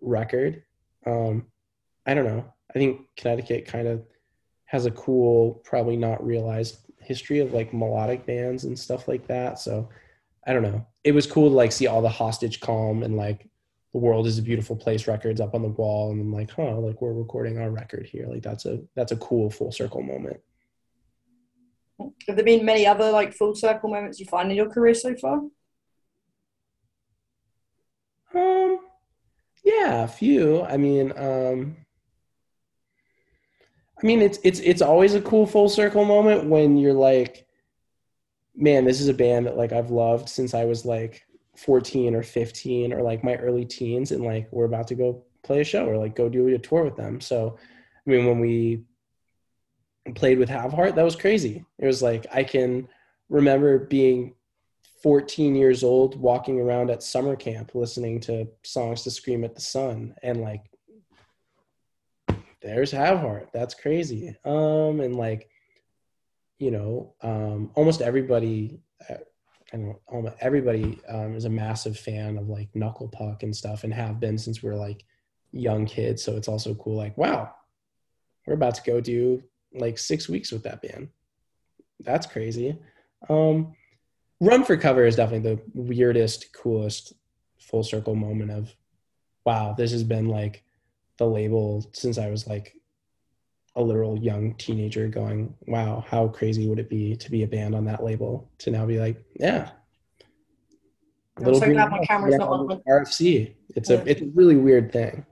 record. 0.00 0.62
Um, 1.06 1.46
I 2.06 2.14
don't 2.14 2.24
know. 2.24 2.44
I 2.70 2.78
think 2.78 3.02
Connecticut 3.16 3.66
kind 3.66 3.86
of 3.86 4.02
has 4.64 4.86
a 4.86 4.90
cool, 4.92 5.60
probably 5.64 5.96
not 5.96 6.24
realized 6.24 6.78
history 7.00 7.38
of 7.40 7.52
like 7.52 7.72
melodic 7.72 8.26
bands 8.26 8.64
and 8.64 8.78
stuff 8.78 9.06
like 9.08 9.26
that. 9.28 9.58
So 9.58 9.88
I 10.46 10.52
don't 10.52 10.62
know. 10.62 10.86
It 11.06 11.14
was 11.14 11.24
cool 11.24 11.48
to 11.48 11.54
like 11.54 11.70
see 11.70 11.86
all 11.86 12.02
the 12.02 12.08
hostage 12.08 12.58
calm 12.58 13.04
and 13.04 13.16
like 13.16 13.48
the 13.92 14.00
world 14.00 14.26
is 14.26 14.38
a 14.38 14.42
beautiful 14.42 14.74
place 14.74 15.06
records 15.06 15.40
up 15.40 15.54
on 15.54 15.62
the 15.62 15.68
wall 15.68 16.10
and 16.10 16.20
I'm 16.20 16.32
like, 16.32 16.50
huh, 16.50 16.76
like 16.78 17.00
we're 17.00 17.12
recording 17.12 17.58
our 17.58 17.70
record 17.70 18.06
here. 18.06 18.26
Like 18.26 18.42
that's 18.42 18.66
a 18.66 18.80
that's 18.96 19.12
a 19.12 19.16
cool 19.16 19.48
full 19.48 19.70
circle 19.70 20.02
moment. 20.02 20.40
Have 22.26 22.34
there 22.34 22.44
been 22.44 22.66
many 22.66 22.88
other 22.88 23.12
like 23.12 23.32
full 23.32 23.54
circle 23.54 23.88
moments 23.88 24.18
you 24.18 24.26
find 24.26 24.50
in 24.50 24.56
your 24.56 24.68
career 24.68 24.94
so 24.94 25.14
far? 25.14 25.42
Um 28.34 28.80
yeah, 29.64 30.02
a 30.02 30.08
few. 30.08 30.62
I 30.64 30.76
mean, 30.76 31.12
um 31.16 31.76
I 34.02 34.06
mean 34.06 34.22
it's 34.22 34.40
it's 34.42 34.58
it's 34.58 34.82
always 34.82 35.14
a 35.14 35.22
cool 35.22 35.46
full 35.46 35.68
circle 35.68 36.04
moment 36.04 36.50
when 36.50 36.76
you're 36.76 36.92
like 36.92 37.45
man, 38.56 38.84
this 38.84 39.00
is 39.00 39.08
a 39.08 39.14
band 39.14 39.46
that 39.46 39.56
like 39.56 39.72
I've 39.72 39.90
loved 39.90 40.28
since 40.28 40.54
I 40.54 40.64
was 40.64 40.84
like 40.84 41.26
14 41.56 42.14
or 42.14 42.22
15 42.22 42.92
or 42.92 43.02
like 43.02 43.22
my 43.22 43.34
early 43.36 43.64
teens 43.64 44.12
and 44.12 44.24
like 44.24 44.48
we're 44.50 44.64
about 44.64 44.88
to 44.88 44.94
go 44.94 45.24
play 45.42 45.60
a 45.60 45.64
show 45.64 45.86
or 45.86 45.96
like 45.96 46.16
go 46.16 46.28
do 46.28 46.48
a 46.48 46.58
tour 46.58 46.84
with 46.84 46.96
them. 46.96 47.20
So 47.20 47.58
I 48.06 48.10
mean 48.10 48.26
when 48.26 48.40
we 48.40 48.82
played 50.14 50.38
with 50.38 50.48
Have 50.48 50.72
Heart, 50.72 50.94
that 50.96 51.04
was 51.04 51.16
crazy. 51.16 51.64
It 51.78 51.86
was 51.86 52.02
like 52.02 52.26
I 52.32 52.44
can 52.44 52.88
remember 53.28 53.78
being 53.78 54.34
14 55.02 55.54
years 55.54 55.84
old 55.84 56.18
walking 56.18 56.60
around 56.60 56.90
at 56.90 57.02
summer 57.02 57.36
camp 57.36 57.74
listening 57.74 58.20
to 58.20 58.48
songs 58.64 59.02
to 59.02 59.10
scream 59.10 59.44
at 59.44 59.54
the 59.54 59.60
sun 59.60 60.14
and 60.22 60.40
like 60.40 60.64
there's 62.62 62.90
Have 62.90 63.20
Heart. 63.20 63.50
That's 63.52 63.74
crazy. 63.74 64.34
Um 64.44 65.00
and 65.00 65.16
like 65.16 65.50
you 66.58 66.70
know, 66.70 67.14
um 67.22 67.70
almost 67.74 68.00
everybody 68.00 68.80
uh, 69.08 69.14
I 69.72 69.76
don't 69.76 69.86
know, 69.86 70.00
almost 70.06 70.36
everybody 70.40 71.00
um, 71.08 71.34
is 71.34 71.44
a 71.44 71.50
massive 71.50 71.98
fan 71.98 72.38
of 72.38 72.48
like 72.48 72.68
Knuckle 72.74 73.08
Puck 73.08 73.42
and 73.42 73.54
stuff 73.54 73.82
and 73.82 73.92
have 73.92 74.20
been 74.20 74.38
since 74.38 74.62
we 74.62 74.70
are 74.70 74.76
like 74.76 75.04
young 75.52 75.86
kids. 75.86 76.22
So 76.22 76.36
it's 76.36 76.48
also 76.48 76.74
cool, 76.74 76.96
like, 76.96 77.18
wow, 77.18 77.52
we're 78.46 78.54
about 78.54 78.76
to 78.76 78.82
go 78.82 79.00
do 79.00 79.42
like 79.74 79.98
six 79.98 80.28
weeks 80.28 80.52
with 80.52 80.62
that 80.62 80.82
band. 80.82 81.08
That's 82.00 82.26
crazy. 82.26 82.78
Um, 83.28 83.74
Run 84.40 84.64
for 84.64 84.76
Cover 84.76 85.04
is 85.04 85.16
definitely 85.16 85.56
the 85.56 85.62
weirdest, 85.74 86.52
coolest 86.52 87.14
full 87.58 87.82
circle 87.82 88.14
moment 88.14 88.52
of, 88.52 88.74
wow, 89.44 89.74
this 89.76 89.90
has 89.92 90.04
been 90.04 90.28
like 90.28 90.62
the 91.16 91.26
label 91.26 91.90
since 91.92 92.18
I 92.18 92.30
was 92.30 92.46
like 92.46 92.76
a 93.76 93.82
literal 93.82 94.18
young 94.18 94.54
teenager 94.54 95.06
going, 95.06 95.54
wow, 95.66 96.04
how 96.08 96.28
crazy 96.28 96.66
would 96.66 96.78
it 96.78 96.88
be 96.88 97.14
to 97.16 97.30
be 97.30 97.42
a 97.42 97.46
band 97.46 97.74
on 97.74 97.84
that 97.84 98.02
label? 98.02 98.50
To 98.58 98.70
now 98.70 98.86
be 98.86 98.98
like, 98.98 99.22
yeah. 99.38 99.70
I'm 101.38 101.54
so 101.54 101.70
glad 101.70 101.90
my 101.90 102.04
camera's 102.04 102.36
not 102.36 102.48
on. 102.48 102.82
RFC. 102.88 103.54
It's 103.76 103.90
a 103.90 104.02
it's 104.08 104.22
a 104.22 104.26
really 104.34 104.56
weird 104.56 104.90
thing. 104.90 105.26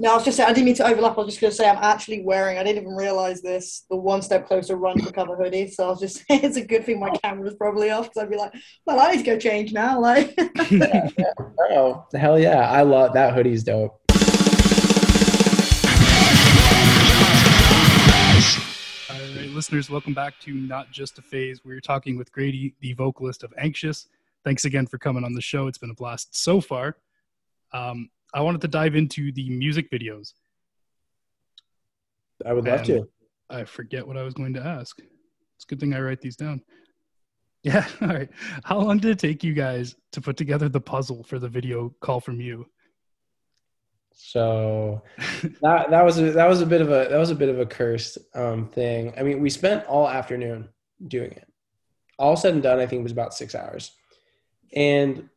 No, 0.00 0.12
I 0.12 0.14
was 0.14 0.24
just 0.24 0.38
saying, 0.38 0.48
I 0.48 0.54
didn't 0.54 0.64
mean 0.64 0.74
to 0.76 0.86
overlap. 0.86 1.18
I 1.18 1.20
was 1.20 1.26
just 1.26 1.42
going 1.42 1.50
to 1.50 1.56
say, 1.56 1.68
I'm 1.68 1.76
actually 1.76 2.22
wearing, 2.22 2.56
I 2.56 2.62
didn't 2.62 2.84
even 2.84 2.96
realize 2.96 3.42
this, 3.42 3.84
the 3.90 3.96
one 3.96 4.22
step 4.22 4.46
closer 4.46 4.76
run 4.76 4.98
for 4.98 5.12
cover 5.12 5.36
hoodie. 5.36 5.70
So 5.70 5.84
I 5.84 5.88
was 5.88 6.00
just 6.00 6.24
saying, 6.28 6.40
it's 6.42 6.56
a 6.56 6.64
good 6.64 6.86
thing 6.86 6.98
my 6.98 7.10
camera's 7.10 7.54
probably 7.54 7.90
off 7.90 8.06
because 8.06 8.22
I'd 8.22 8.30
be 8.30 8.38
like, 8.38 8.54
well, 8.86 8.98
I 8.98 9.12
need 9.12 9.18
to 9.18 9.24
go 9.24 9.38
change 9.38 9.74
now. 9.74 10.00
Like, 10.00 10.32
yeah, 10.70 11.06
yeah. 11.18 11.32
oh, 11.70 12.06
hell 12.14 12.38
yeah. 12.38 12.70
I 12.70 12.80
love 12.80 13.12
that 13.12 13.34
hoodie's 13.34 13.62
dope. 13.62 13.99
Listeners, 19.60 19.90
welcome 19.90 20.14
back 20.14 20.40
to 20.40 20.54
Not 20.54 20.90
Just 20.90 21.18
a 21.18 21.20
Phase. 21.20 21.66
We're 21.66 21.82
talking 21.82 22.16
with 22.16 22.32
Grady, 22.32 22.74
the 22.80 22.94
vocalist 22.94 23.42
of 23.42 23.52
Anxious. 23.58 24.08
Thanks 24.42 24.64
again 24.64 24.86
for 24.86 24.96
coming 24.96 25.22
on 25.22 25.34
the 25.34 25.42
show. 25.42 25.66
It's 25.66 25.76
been 25.76 25.90
a 25.90 25.94
blast 25.94 26.34
so 26.34 26.62
far. 26.62 26.96
Um, 27.74 28.08
I 28.32 28.40
wanted 28.40 28.62
to 28.62 28.68
dive 28.68 28.96
into 28.96 29.32
the 29.32 29.50
music 29.50 29.90
videos. 29.90 30.32
I 32.46 32.54
would 32.54 32.64
love 32.64 32.84
to. 32.84 33.06
I 33.50 33.64
forget 33.64 34.06
what 34.06 34.16
I 34.16 34.22
was 34.22 34.32
going 34.32 34.54
to 34.54 34.64
ask. 34.64 34.98
It's 34.98 35.64
a 35.64 35.68
good 35.68 35.78
thing 35.78 35.92
I 35.92 36.00
write 36.00 36.22
these 36.22 36.36
down. 36.36 36.62
Yeah. 37.62 37.86
All 38.00 38.08
right. 38.08 38.30
How 38.64 38.78
long 38.78 38.96
did 38.96 39.10
it 39.10 39.18
take 39.18 39.44
you 39.44 39.52
guys 39.52 39.94
to 40.12 40.22
put 40.22 40.38
together 40.38 40.70
the 40.70 40.80
puzzle 40.80 41.22
for 41.22 41.38
the 41.38 41.50
video 41.50 41.94
call 42.00 42.18
from 42.18 42.40
you? 42.40 42.64
So 44.22 45.02
that 45.62 45.90
that 45.90 46.04
was 46.04 46.18
a, 46.18 46.32
that 46.32 46.48
was 46.48 46.60
a 46.60 46.66
bit 46.66 46.80
of 46.80 46.88
a 46.88 47.08
that 47.10 47.18
was 47.18 47.30
a 47.30 47.34
bit 47.34 47.48
of 47.48 47.58
a 47.58 47.66
cursed 47.66 48.18
um, 48.34 48.68
thing. 48.68 49.12
I 49.16 49.22
mean, 49.22 49.40
we 49.40 49.50
spent 49.50 49.86
all 49.86 50.08
afternoon 50.08 50.68
doing 51.06 51.32
it. 51.32 51.46
All 52.18 52.36
said 52.36 52.54
and 52.54 52.62
done, 52.62 52.78
I 52.78 52.86
think 52.86 53.00
it 53.00 53.04
was 53.04 53.12
about 53.12 53.34
six 53.34 53.54
hours. 53.54 53.92
And 54.74 55.28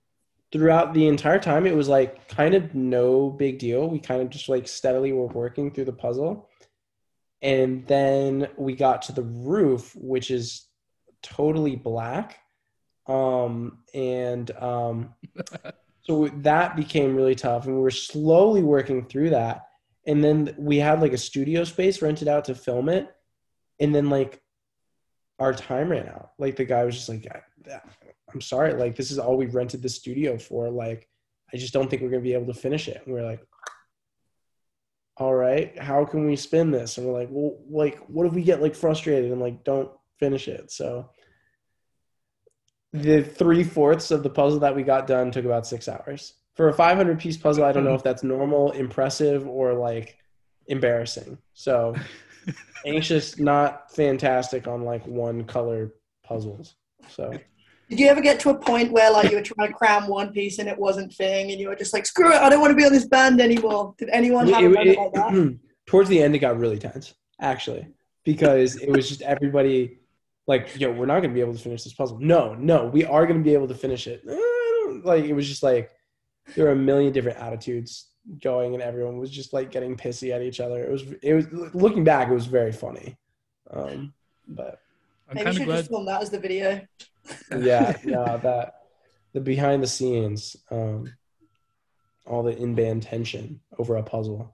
throughout 0.53 0.93
the 0.93 1.07
entire 1.07 1.39
time 1.39 1.65
it 1.65 1.75
was 1.75 1.89
like 1.89 2.27
kind 2.27 2.53
of 2.53 2.75
no 2.75 3.31
big 3.31 3.57
deal 3.57 3.89
we 3.89 3.97
kind 3.97 4.21
of 4.21 4.29
just 4.29 4.47
like 4.47 4.67
steadily 4.67 5.11
were 5.11 5.25
working 5.25 5.71
through 5.71 5.83
the 5.83 5.91
puzzle 5.91 6.47
and 7.41 7.85
then 7.87 8.47
we 8.55 8.75
got 8.75 9.01
to 9.01 9.11
the 9.11 9.23
roof 9.23 9.95
which 9.95 10.29
is 10.29 10.67
totally 11.23 11.75
black 11.75 12.37
um 13.07 13.79
and 13.95 14.51
um 14.51 15.15
so 16.03 16.27
that 16.27 16.75
became 16.75 17.15
really 17.15 17.35
tough 17.35 17.65
and 17.65 17.75
we 17.75 17.81
were 17.81 17.91
slowly 17.91 18.63
working 18.63 19.05
through 19.05 19.29
that 19.29 19.63
and 20.05 20.23
then 20.23 20.53
we 20.57 20.77
had 20.77 21.01
like 21.01 21.13
a 21.13 21.17
studio 21.17 21.63
space 21.63 22.01
rented 22.01 22.27
out 22.27 22.45
to 22.45 22.55
film 22.55 22.89
it 22.89 23.09
and 23.79 23.93
then 23.93 24.09
like 24.09 24.41
our 25.39 25.53
time 25.53 25.89
ran 25.89 26.07
out 26.07 26.31
like 26.37 26.55
the 26.55 26.65
guy 26.65 26.83
was 26.83 26.95
just 26.95 27.09
like 27.09 27.25
I'm 28.33 28.41
sorry, 28.41 28.73
like 28.73 28.95
this 28.95 29.11
is 29.11 29.19
all 29.19 29.37
we 29.37 29.45
rented 29.45 29.81
the 29.81 29.89
studio 29.89 30.37
for. 30.37 30.69
Like, 30.69 31.07
I 31.53 31.57
just 31.57 31.73
don't 31.73 31.89
think 31.89 32.01
we're 32.01 32.09
gonna 32.09 32.21
be 32.21 32.33
able 32.33 32.51
to 32.51 32.59
finish 32.59 32.87
it. 32.87 33.01
And 33.05 33.13
we're 33.13 33.25
like, 33.25 33.45
all 35.17 35.35
right, 35.35 35.77
how 35.79 36.05
can 36.05 36.25
we 36.25 36.35
spin 36.35 36.71
this? 36.71 36.97
And 36.97 37.05
we're 37.05 37.17
like, 37.19 37.29
well, 37.31 37.59
like, 37.69 37.99
what 38.07 38.25
if 38.25 38.33
we 38.33 38.43
get 38.43 38.61
like 38.61 38.75
frustrated 38.75 39.31
and 39.31 39.41
like 39.41 39.63
don't 39.63 39.91
finish 40.19 40.47
it? 40.47 40.71
So 40.71 41.09
the 42.93 43.23
three 43.23 43.63
fourths 43.63 44.12
of 44.12 44.23
the 44.23 44.29
puzzle 44.29 44.60
that 44.60 44.75
we 44.75 44.84
got 44.84 45.08
done 45.08 45.32
took 45.32 45.45
about 45.45 45.67
six 45.67 45.88
hours. 45.88 46.36
For 46.56 46.69
a 46.69 46.73
500 46.73 47.19
piece 47.19 47.36
puzzle, 47.36 47.65
I 47.65 47.71
don't 47.71 47.84
know 47.84 47.95
if 47.95 48.03
that's 48.03 48.23
normal, 48.23 48.71
impressive, 48.71 49.47
or 49.47 49.73
like 49.73 50.17
embarrassing. 50.67 51.39
So 51.53 51.95
anxious, 52.86 53.39
not 53.39 53.91
fantastic 53.91 54.67
on 54.67 54.84
like 54.84 55.06
one 55.08 55.45
color 55.45 55.95
puzzles. 56.23 56.75
So 57.10 57.34
did 57.89 57.99
you 57.99 58.08
ever 58.08 58.21
get 58.21 58.39
to 58.41 58.49
a 58.51 58.56
point 58.56 58.91
where 58.91 59.12
like 59.12 59.32
you 59.32 59.38
were 59.38 59.43
trying 59.43 59.67
to 59.67 59.73
cram 59.73 60.08
one 60.08 60.32
piece 60.32 60.60
and 60.60 60.69
it 60.69 60.77
wasn't 60.77 61.12
fitting, 61.13 61.51
and 61.51 61.60
you 61.60 61.69
were 61.69 61.75
just 61.75 61.93
like, 61.93 62.06
"Screw 62.06 62.32
it, 62.32 62.41
I 62.41 62.49
don't 62.49 62.62
want 62.62 62.71
to 62.71 62.77
be 62.77 62.86
on 62.86 62.93
this 62.93 63.06
band 63.06 63.41
anymore"? 63.41 63.95
Did 63.97 64.10
anyone 64.10 64.47
have 64.47 64.63
it, 64.63 64.67
a 64.67 64.69
moment 64.69 64.89
it, 64.89 64.97
like 64.99 65.13
that? 65.13 65.60
Towards 65.88 66.10
the 66.10 66.21
end, 66.21 66.36
it 66.36 66.39
got 66.39 66.58
really 66.58 66.79
tense, 66.79 67.13
actually, 67.41 67.88
because 68.23 68.77
it 68.77 68.89
was 68.89 69.10
just 69.10 69.21
everybody 69.21 69.99
like, 70.47 70.77
yo, 70.79 70.91
we're 70.91 71.06
not 71.06 71.21
gonna 71.21 71.34
be 71.34 71.39
able 71.41 71.53
to 71.53 71.60
finish 71.60 71.84
this 71.84 71.93
puzzle. 71.93 72.19
No, 72.19 72.53
no, 72.56 72.86
we 72.88 73.06
are 73.06 73.25
gonna 73.25 73.39
be 73.39 73.53
able 73.53 73.67
to 73.67 73.75
finish 73.75 74.08
it. 74.08 74.21
I 74.27 74.32
don't- 74.86 75.06
Like 75.06 75.25
it 75.25 75.34
was 75.34 75.47
just 75.47 75.63
like 75.63 75.91
there 76.56 76.65
were 76.65 76.71
a 76.71 76.75
million 76.75 77.12
different 77.13 77.39
attitudes 77.39 78.10
going, 78.41 78.73
and 78.73 78.84
everyone 78.84 79.17
was 79.17 79.29
just 79.32 79.53
like 79.53 79.71
getting 79.71 79.95
pissy 79.95 80.32
at 80.34 80.41
each 80.41 80.60
other. 80.60 80.84
It 80.86 80.91
was 80.91 81.03
it 81.21 81.34
was 81.34 81.47
looking 81.73 82.03
back, 82.03 82.29
it 82.29 82.34
was 82.34 82.45
very 82.45 82.71
funny. 82.71 83.17
Um, 83.71 84.13
but 84.47 84.79
I'm 85.29 85.36
Maybe 85.36 85.49
you 85.51 85.56
should 85.58 85.65
glad. 85.65 85.77
just 85.77 85.89
film 85.89 86.06
that 86.06 86.21
as 86.21 86.29
the 86.29 86.39
video. 86.39 86.82
yeah, 87.58 87.97
no, 88.03 88.38
that 88.43 88.75
the 89.34 89.39
behind 89.41 89.82
the 89.82 89.88
scenes, 89.88 90.56
um, 90.69 91.12
all 92.25 92.43
the 92.43 92.56
in 92.58 92.75
band 92.75 93.03
tension 93.03 93.60
over 93.79 93.95
a 93.95 94.03
puzzle. 94.03 94.53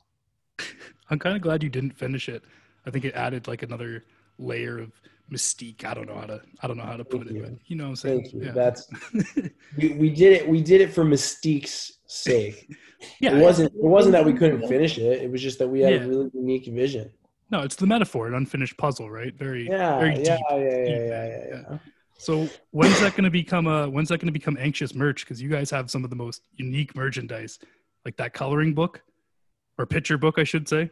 I'm 1.10 1.20
kind 1.20 1.36
of 1.36 1.42
glad 1.42 1.64
you 1.64 1.70
didn't 1.70 1.98
finish 1.98 2.30
it. 2.30 2.44
I 2.86 2.92
think 2.92 3.04
it 3.06 3.14
added 3.16 3.48
like 3.48 3.64
another 3.64 4.06
layer 4.38 4.78
of 4.80 4.92
mystique. 5.32 5.86
I 5.86 5.94
don't 5.94 6.08
know 6.08 6.16
how 6.16 6.26
to. 6.26 6.42
I 6.62 6.68
don't 6.68 6.78
know 6.78 6.84
how 6.84 6.98
to 6.98 7.06
put 7.06 7.22
Thank 7.22 7.32
it, 7.32 7.36
you. 7.36 7.42
but 7.44 7.54
you 7.68 7.76
know 7.76 7.86
what 7.86 7.90
I'm 7.92 7.96
saying. 7.96 8.22
Thank 8.24 8.34
you. 8.34 8.44
Yeah. 8.46 8.52
That's 8.52 8.88
we, 9.78 9.90
we 9.94 10.10
did 10.10 10.34
it. 10.34 10.48
We 10.48 10.62
did 10.62 10.82
it 10.82 10.94
for 10.94 11.04
Mystique's 11.04 12.00
sake. 12.08 12.76
yeah. 13.20 13.36
it 13.36 13.42
wasn't. 13.42 13.74
It 13.74 13.84
wasn't 13.84 14.14
that 14.14 14.26
we 14.26 14.34
couldn't 14.34 14.68
finish 14.68 14.98
it. 14.98 15.22
It 15.22 15.32
was 15.32 15.42
just 15.42 15.60
that 15.60 15.68
we 15.68 15.82
had 15.82 15.94
Yeah. 15.94 16.00
a 16.02 16.08
really 16.08 16.30
unique 16.34 16.66
vision. 16.68 17.10
No, 17.52 17.62
it's 17.62 17.76
the 17.76 17.88
metaphor, 17.88 18.28
an 18.28 18.36
unfinished 18.36 18.78
puzzle, 18.78 19.10
right? 19.10 19.34
Very, 19.36 19.68
Yeah, 19.68 19.98
very 20.00 20.16
deep. 20.16 20.26
yeah, 20.28 20.38
yeah, 20.52 20.58
yeah, 20.60 20.88
yeah, 20.88 21.28
yeah. 21.28 21.62
yeah. 21.72 21.78
So 22.20 22.48
when's 22.72 23.00
that 23.00 23.14
going 23.14 23.24
to 23.24 23.32
become 23.32 23.66
a? 23.66 23.90
When's 23.90 24.10
that 24.10 24.20
going 24.20 24.28
to 24.28 24.34
become 24.34 24.58
anxious 24.60 24.94
merch? 24.94 25.26
Because 25.26 25.42
you 25.42 25.50
guys 25.50 25.72
have 25.72 25.90
some 25.90 26.04
of 26.04 26.10
the 26.10 26.16
most 26.16 26.44
unique 26.58 26.96
merchandise, 26.96 27.58
like 28.06 28.18
that 28.18 28.34
coloring 28.34 28.74
book, 28.74 29.02
or 29.78 29.86
picture 29.86 30.18
book, 30.18 30.38
I 30.38 30.44
should 30.44 30.68
say. 30.68 30.92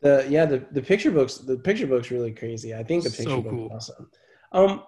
The 0.00 0.26
yeah, 0.28 0.44
the, 0.44 0.64
the 0.72 0.82
picture 0.82 1.10
books. 1.10 1.38
The 1.38 1.56
picture 1.56 1.86
book's 1.86 2.10
really 2.10 2.32
crazy. 2.32 2.74
I 2.74 2.82
think 2.82 3.04
the 3.04 3.10
So 3.10 3.16
picture 3.24 3.40
book 3.42 3.50
cool. 3.50 3.66
is 3.66 3.72
awesome. 3.72 4.10
Um, 4.52 4.82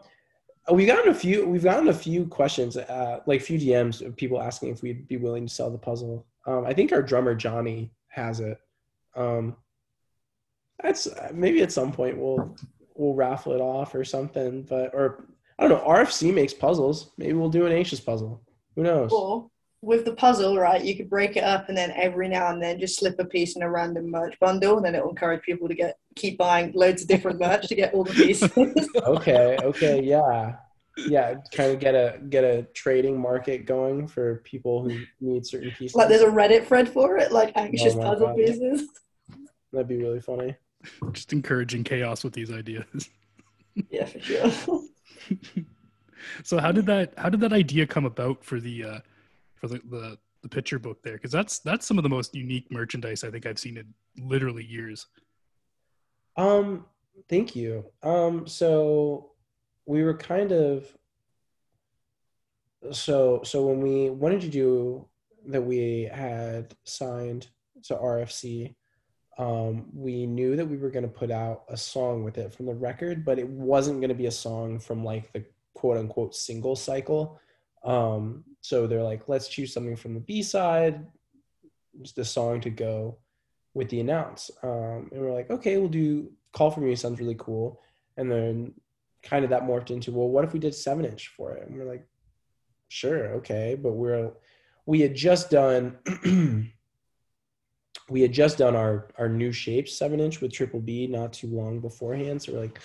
we've 0.72 0.86
gotten 0.86 1.10
a 1.10 1.14
few. 1.14 1.46
We've 1.46 1.64
gotten 1.64 1.88
a 1.88 1.94
few 1.94 2.26
questions, 2.26 2.76
uh, 2.76 3.20
like 3.26 3.40
a 3.40 3.44
few 3.44 3.58
DMs 3.58 4.04
of 4.04 4.16
people 4.16 4.40
asking 4.40 4.70
if 4.70 4.82
we'd 4.82 5.08
be 5.08 5.16
willing 5.16 5.46
to 5.46 5.52
sell 5.52 5.70
the 5.70 5.78
puzzle. 5.78 6.26
Um, 6.46 6.64
I 6.66 6.74
think 6.74 6.92
our 6.92 7.02
drummer 7.02 7.34
Johnny 7.34 7.90
has 8.08 8.40
it. 8.40 8.58
Um, 9.16 9.56
that's 10.82 11.08
maybe 11.32 11.62
at 11.62 11.72
some 11.72 11.90
point 11.92 12.16
we'll 12.18 12.56
we'll 12.94 13.14
raffle 13.14 13.52
it 13.52 13.60
off 13.60 13.94
or 13.94 14.04
something. 14.04 14.62
But 14.62 14.94
or 14.94 15.28
I 15.58 15.66
don't 15.66 15.78
know. 15.78 15.88
RFC 15.88 16.32
makes 16.32 16.54
puzzles. 16.54 17.12
Maybe 17.16 17.32
we'll 17.32 17.48
do 17.50 17.66
an 17.66 17.72
anxious 17.72 18.00
puzzle. 18.00 18.42
Who 18.76 18.82
knows? 18.82 19.10
Or 19.12 19.50
with 19.80 20.04
the 20.04 20.14
puzzle, 20.14 20.58
right, 20.58 20.82
you 20.84 20.96
could 20.96 21.08
break 21.08 21.36
it 21.36 21.44
up 21.44 21.68
and 21.68 21.76
then 21.78 21.92
every 21.92 22.28
now 22.28 22.50
and 22.50 22.60
then 22.62 22.80
just 22.80 22.98
slip 22.98 23.18
a 23.18 23.24
piece 23.24 23.54
in 23.56 23.62
a 23.62 23.70
random 23.70 24.10
merch 24.10 24.38
bundle, 24.40 24.76
and 24.76 24.84
then 24.84 24.94
it 24.94 25.02
will 25.02 25.10
encourage 25.10 25.42
people 25.42 25.68
to 25.68 25.74
get 25.74 25.98
keep 26.16 26.36
buying 26.38 26.72
loads 26.74 27.02
of 27.02 27.08
different 27.08 27.38
merch 27.46 27.68
to 27.68 27.74
get 27.74 27.94
all 27.94 28.04
the 28.04 28.12
pieces. 28.12 28.50
okay 29.06 29.56
okay 29.62 30.02
yeah 30.02 30.56
yeah 31.06 31.34
kind 31.52 31.72
of 31.72 31.78
get 31.78 31.94
a 31.94 32.18
get 32.28 32.42
a 32.42 32.64
trading 32.74 33.20
market 33.20 33.64
going 33.66 34.08
for 34.08 34.38
people 34.44 34.82
who 34.82 34.98
need 35.20 35.46
certain 35.46 35.70
pieces 35.70 35.94
like 35.94 36.08
there's 36.08 36.22
a 36.22 36.26
Reddit 36.26 36.66
thread 36.66 36.88
for 36.88 37.16
it, 37.18 37.30
like 37.30 37.52
anxious 37.56 37.94
Oh 37.94 38.00
puzzle 38.00 38.26
God. 38.28 38.36
pieces. 38.36 38.88
that'd 39.72 39.86
be 39.86 39.98
really 39.98 40.20
funny 40.20 40.56
Just 41.12 41.32
encouraging 41.32 41.84
chaos 41.84 42.24
with 42.24 42.32
these 42.32 42.50
ideas. 42.50 43.10
Yeah, 43.90 44.06
for 44.06 44.18
sure. 44.18 44.50
so 46.42 46.58
how 46.58 46.72
did 46.72 46.86
that? 46.86 47.14
How 47.16 47.28
did 47.28 47.38
that 47.40 47.52
idea 47.52 47.86
come 47.86 48.06
about 48.06 48.42
for 48.44 48.58
the 48.58 48.82
uh, 48.84 48.98
for 49.58 49.68
the 49.68 49.80
the, 49.90 50.18
the 50.42 50.48
picture 50.48 50.78
book 50.78 51.02
there? 51.02 51.14
Because 51.14 51.32
that's 51.32 51.58
that's 51.60 51.86
some 51.86 51.98
of 51.98 52.02
the 52.04 52.08
most 52.08 52.34
unique 52.34 52.66
merchandise 52.70 53.24
I 53.24 53.30
think 53.30 53.46
I've 53.46 53.58
seen 53.58 53.76
in 53.76 53.92
literally 54.18 54.64
years. 54.64 55.06
um 56.36 56.84
thank 57.28 57.56
you 57.56 57.84
um 58.02 58.46
so 58.46 59.32
we 59.86 60.02
were 60.04 60.16
kind 60.16 60.52
of 60.52 60.86
so 62.92 63.40
so 63.44 63.66
when 63.66 63.80
we 63.80 64.08
wanted 64.08 64.40
to 64.40 64.48
do 64.48 65.06
that 65.46 65.60
we 65.60 66.08
had 66.12 66.74
signed 66.84 67.48
to 67.82 67.94
rfc 67.94 68.74
um, 69.38 69.86
we 69.94 70.26
knew 70.26 70.56
that 70.56 70.66
we 70.66 70.76
were 70.76 70.90
going 70.90 71.04
to 71.04 71.08
put 71.08 71.30
out 71.30 71.62
a 71.68 71.76
song 71.76 72.24
with 72.24 72.38
it 72.38 72.52
from 72.52 72.66
the 72.66 72.74
record, 72.74 73.24
but 73.24 73.38
it 73.38 73.48
wasn't 73.48 74.00
going 74.00 74.08
to 74.08 74.14
be 74.14 74.26
a 74.26 74.32
song 74.32 74.80
from 74.80 75.04
like 75.04 75.32
the 75.32 75.44
quote 75.74 75.96
unquote 75.96 76.34
single 76.34 76.74
cycle. 76.74 77.40
Um, 77.84 78.44
so 78.60 78.86
they're 78.86 79.02
like, 79.02 79.28
let's 79.28 79.48
choose 79.48 79.72
something 79.72 79.96
from 79.96 80.14
the 80.14 80.20
B 80.20 80.42
side, 80.42 81.06
just 82.02 82.18
a 82.18 82.24
song 82.24 82.60
to 82.62 82.70
go 82.70 83.18
with 83.74 83.88
the 83.88 84.00
announce. 84.00 84.50
Um, 84.62 85.08
and 85.12 85.20
we're 85.20 85.34
like, 85.34 85.50
okay, 85.50 85.76
we'll 85.76 85.88
do 85.88 86.30
Call 86.52 86.70
for 86.70 86.80
Me 86.80 86.94
sounds 86.96 87.20
really 87.20 87.36
cool. 87.38 87.80
And 88.16 88.30
then 88.30 88.74
kind 89.22 89.44
of 89.44 89.50
that 89.50 89.62
morphed 89.62 89.90
into, 89.90 90.12
well, 90.12 90.28
what 90.28 90.44
if 90.44 90.52
we 90.52 90.58
did 90.58 90.74
seven 90.74 91.04
inch 91.04 91.28
for 91.28 91.52
it? 91.52 91.66
And 91.68 91.76
we're 91.76 91.84
like, 91.84 92.06
sure, 92.88 93.26
okay. 93.34 93.78
But 93.80 93.92
we're, 93.92 94.32
we 94.86 95.00
had 95.00 95.14
just 95.14 95.50
done, 95.50 95.98
we 98.08 98.22
had 98.22 98.32
just 98.32 98.58
done 98.58 98.74
our 98.74 99.08
our 99.18 99.28
new 99.28 99.52
shapes 99.52 99.96
seven 99.96 100.20
inch 100.20 100.40
with 100.40 100.52
triple 100.52 100.80
B 100.80 101.06
not 101.06 101.32
too 101.32 101.48
long 101.48 101.80
beforehand. 101.80 102.42
So 102.42 102.52
we're 102.52 102.60
like, 102.60 102.80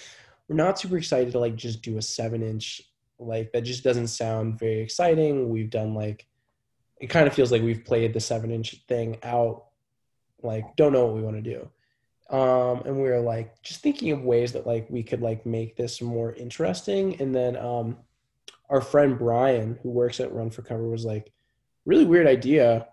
we're 0.48 0.56
not 0.56 0.80
super 0.80 0.98
excited 0.98 1.32
to 1.32 1.40
like 1.40 1.56
just 1.56 1.82
do 1.82 1.98
a 1.98 2.02
seven 2.02 2.44
inch 2.44 2.82
like 3.26 3.52
that 3.52 3.62
just 3.62 3.84
doesn't 3.84 4.08
sound 4.08 4.60
very 4.60 4.82
exciting. 4.82 5.50
We've 5.50 5.70
done 5.70 5.94
like 5.94 6.28
it 7.00 7.08
kind 7.08 7.28
of 7.28 7.34
feels 7.34 7.52
like 7.52 7.62
we've 7.62 7.84
played 7.84 8.14
the 8.14 8.20
seven 8.20 8.52
inch 8.52 8.84
thing 8.88 9.18
out, 9.24 9.66
like 10.42 10.76
don't 10.76 10.94
know 10.94 11.06
what 11.06 11.16
we 11.16 11.22
want 11.22 11.36
to 11.36 11.42
do. 11.42 11.70
Um, 12.36 12.84
and 12.86 12.96
we 12.96 13.10
were 13.10 13.20
like 13.20 13.62
just 13.62 13.82
thinking 13.82 14.12
of 14.12 14.24
ways 14.24 14.54
that 14.54 14.66
like 14.66 14.90
we 14.90 15.04
could 15.04 15.22
like 15.22 15.46
make 15.46 15.76
this 15.76 16.02
more 16.02 16.34
interesting. 16.34 17.20
And 17.22 17.36
then 17.36 17.58
um 17.58 17.98
our 18.70 18.82
friend 18.82 19.18
Brian, 19.20 19.78
who 19.84 19.90
works 19.90 20.20
at 20.20 20.34
Run 20.34 20.50
for 20.50 20.62
Cover, 20.62 20.90
was 20.90 21.06
like, 21.06 21.32
really 21.86 22.06
weird 22.06 22.28
idea 22.28 22.88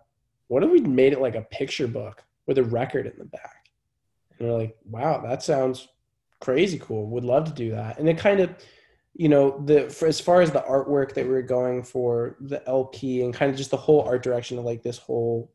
what 0.51 0.64
if 0.64 0.71
we 0.71 0.81
made 0.81 1.12
it 1.12 1.21
like 1.21 1.37
a 1.37 1.43
picture 1.43 1.87
book 1.87 2.25
with 2.45 2.59
a 2.59 2.64
record 2.64 3.07
in 3.07 3.12
the 3.16 3.25
back? 3.25 3.71
And 4.37 4.49
we're 4.49 4.59
like, 4.59 4.77
wow, 4.85 5.23
that 5.25 5.45
sounds 5.45 5.87
crazy 6.40 6.77
cool. 6.77 7.07
Would 7.07 7.25
love 7.25 7.45
to 7.45 7.53
do 7.53 7.71
that. 7.71 8.01
And 8.01 8.09
it 8.09 8.19
kind 8.19 8.40
of, 8.40 8.51
you 9.14 9.29
know, 9.29 9.62
the 9.64 9.90
for 9.90 10.07
as 10.07 10.20
far 10.20 10.40
as 10.40 10.51
the 10.51 10.62
artwork 10.62 11.14
that 11.14 11.25
we 11.25 11.33
were 11.33 11.42
going 11.42 11.83
for 11.83 12.37
the 12.40 12.66
LP 12.68 13.23
and 13.23 13.35
kind 13.35 13.51
of 13.51 13.57
just 13.57 13.70
the 13.70 13.77
whole 13.77 14.03
art 14.03 14.23
direction 14.23 14.59
of 14.59 14.64
like 14.64 14.83
this 14.83 14.99
whole 14.99 15.53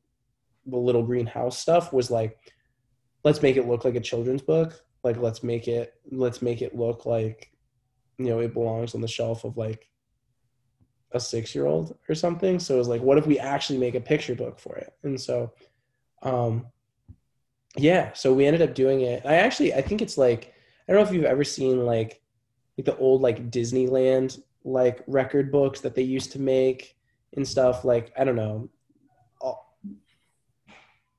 the 0.66 0.78
little 0.78 1.04
greenhouse 1.04 1.58
stuff 1.58 1.94
was 1.94 2.10
like, 2.12 2.38
let's 3.24 3.42
make 3.42 3.56
it 3.56 3.68
look 3.68 3.86
like 3.86 3.96
a 3.96 4.02
children's 4.02 4.42
book. 4.42 4.84
Like 5.04 5.18
let's 5.18 5.44
make 5.44 5.68
it 5.68 5.94
let's 6.12 6.42
make 6.42 6.62
it 6.62 6.76
look 6.76 7.06
like, 7.06 7.52
you 8.18 8.26
know, 8.26 8.40
it 8.40 8.54
belongs 8.54 8.96
on 8.96 9.02
the 9.02 9.08
shelf 9.08 9.44
of 9.44 9.58
like 9.58 9.90
a 11.12 11.20
six 11.20 11.56
year 11.56 11.66
old 11.66 11.98
or 12.10 12.16
something. 12.16 12.60
So 12.60 12.76
it 12.76 12.80
was 12.80 12.88
like, 12.88 13.02
what 13.02 13.18
if 13.18 13.26
we 13.26 13.40
actually 13.40 13.80
make 13.80 13.96
a 13.96 14.02
picture 14.02 14.36
book 14.36 14.60
for 14.60 14.76
it? 14.76 14.94
And 15.04 15.20
so, 15.20 15.54
um, 16.24 16.68
yeah, 17.78 18.14
so 18.14 18.34
we 18.34 18.46
ended 18.46 18.62
up 18.62 18.76
doing 18.76 19.02
it. 19.02 19.26
I 19.26 19.36
actually, 19.36 19.74
I 19.74 19.82
think 19.82 20.02
it's 20.02 20.18
like, 20.18 20.54
I 20.88 20.92
don't 20.92 21.02
know 21.02 21.08
if 21.08 21.14
you've 21.14 21.26
ever 21.26 21.44
seen 21.44 21.86
like, 21.86 22.22
like 22.78 22.86
the 22.86 22.98
old 22.98 23.22
like 23.22 23.50
Disneyland 23.52 24.42
like 24.64 25.04
record 25.08 25.52
books 25.52 25.80
that 25.82 25.96
they 25.96 26.02
used 26.02 26.32
to 26.34 26.40
make 26.40 26.98
and 27.36 27.48
stuff. 27.48 27.86
Like, 27.86 28.12
I 28.18 28.24
don't 28.24 28.36
know, 28.36 28.70
all, 29.40 29.78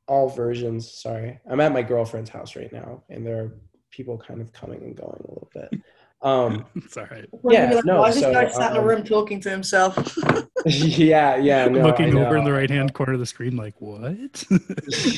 all 0.09 0.29
versions. 0.29 0.91
Sorry. 0.91 1.39
I'm 1.49 1.61
at 1.61 1.73
my 1.73 1.83
girlfriend's 1.83 2.31
house 2.31 2.57
right 2.57 2.73
now 2.73 3.05
and 3.09 3.25
there 3.25 3.39
are 3.39 3.55
people 3.91 4.19
kind 4.19 4.41
of 4.41 4.53
coming 4.53 4.83
and 4.83 4.97
going 4.97 5.23
a 5.25 5.29
little 5.29 5.51
bit. 5.55 5.81
Um, 6.23 6.67
it's 6.75 6.97
all 6.97 7.07
right. 7.11 7.29
Yeah, 7.49 7.73
like, 7.73 7.85
no, 7.85 8.01
Why 8.01 8.09
is 8.09 8.17
this 8.17 8.25
so, 8.25 8.33
guy 8.33 8.49
sat 8.49 8.73
in 8.73 8.79
a 8.79 8.81
um, 8.81 8.87
room 8.87 9.05
talking 9.05 9.41
to 9.43 9.51
himself? 9.51 9.97
yeah, 10.67 11.37
yeah, 11.37 11.67
no, 11.67 11.83
Looking 11.83 12.17
over 12.17 12.37
in 12.37 12.45
the 12.45 12.53
right 12.53 12.71
hand 12.71 12.93
corner 12.95 13.13
of 13.13 13.21
the 13.21 13.27
screen, 13.27 13.57
like 13.57 13.81
what? 13.81 14.45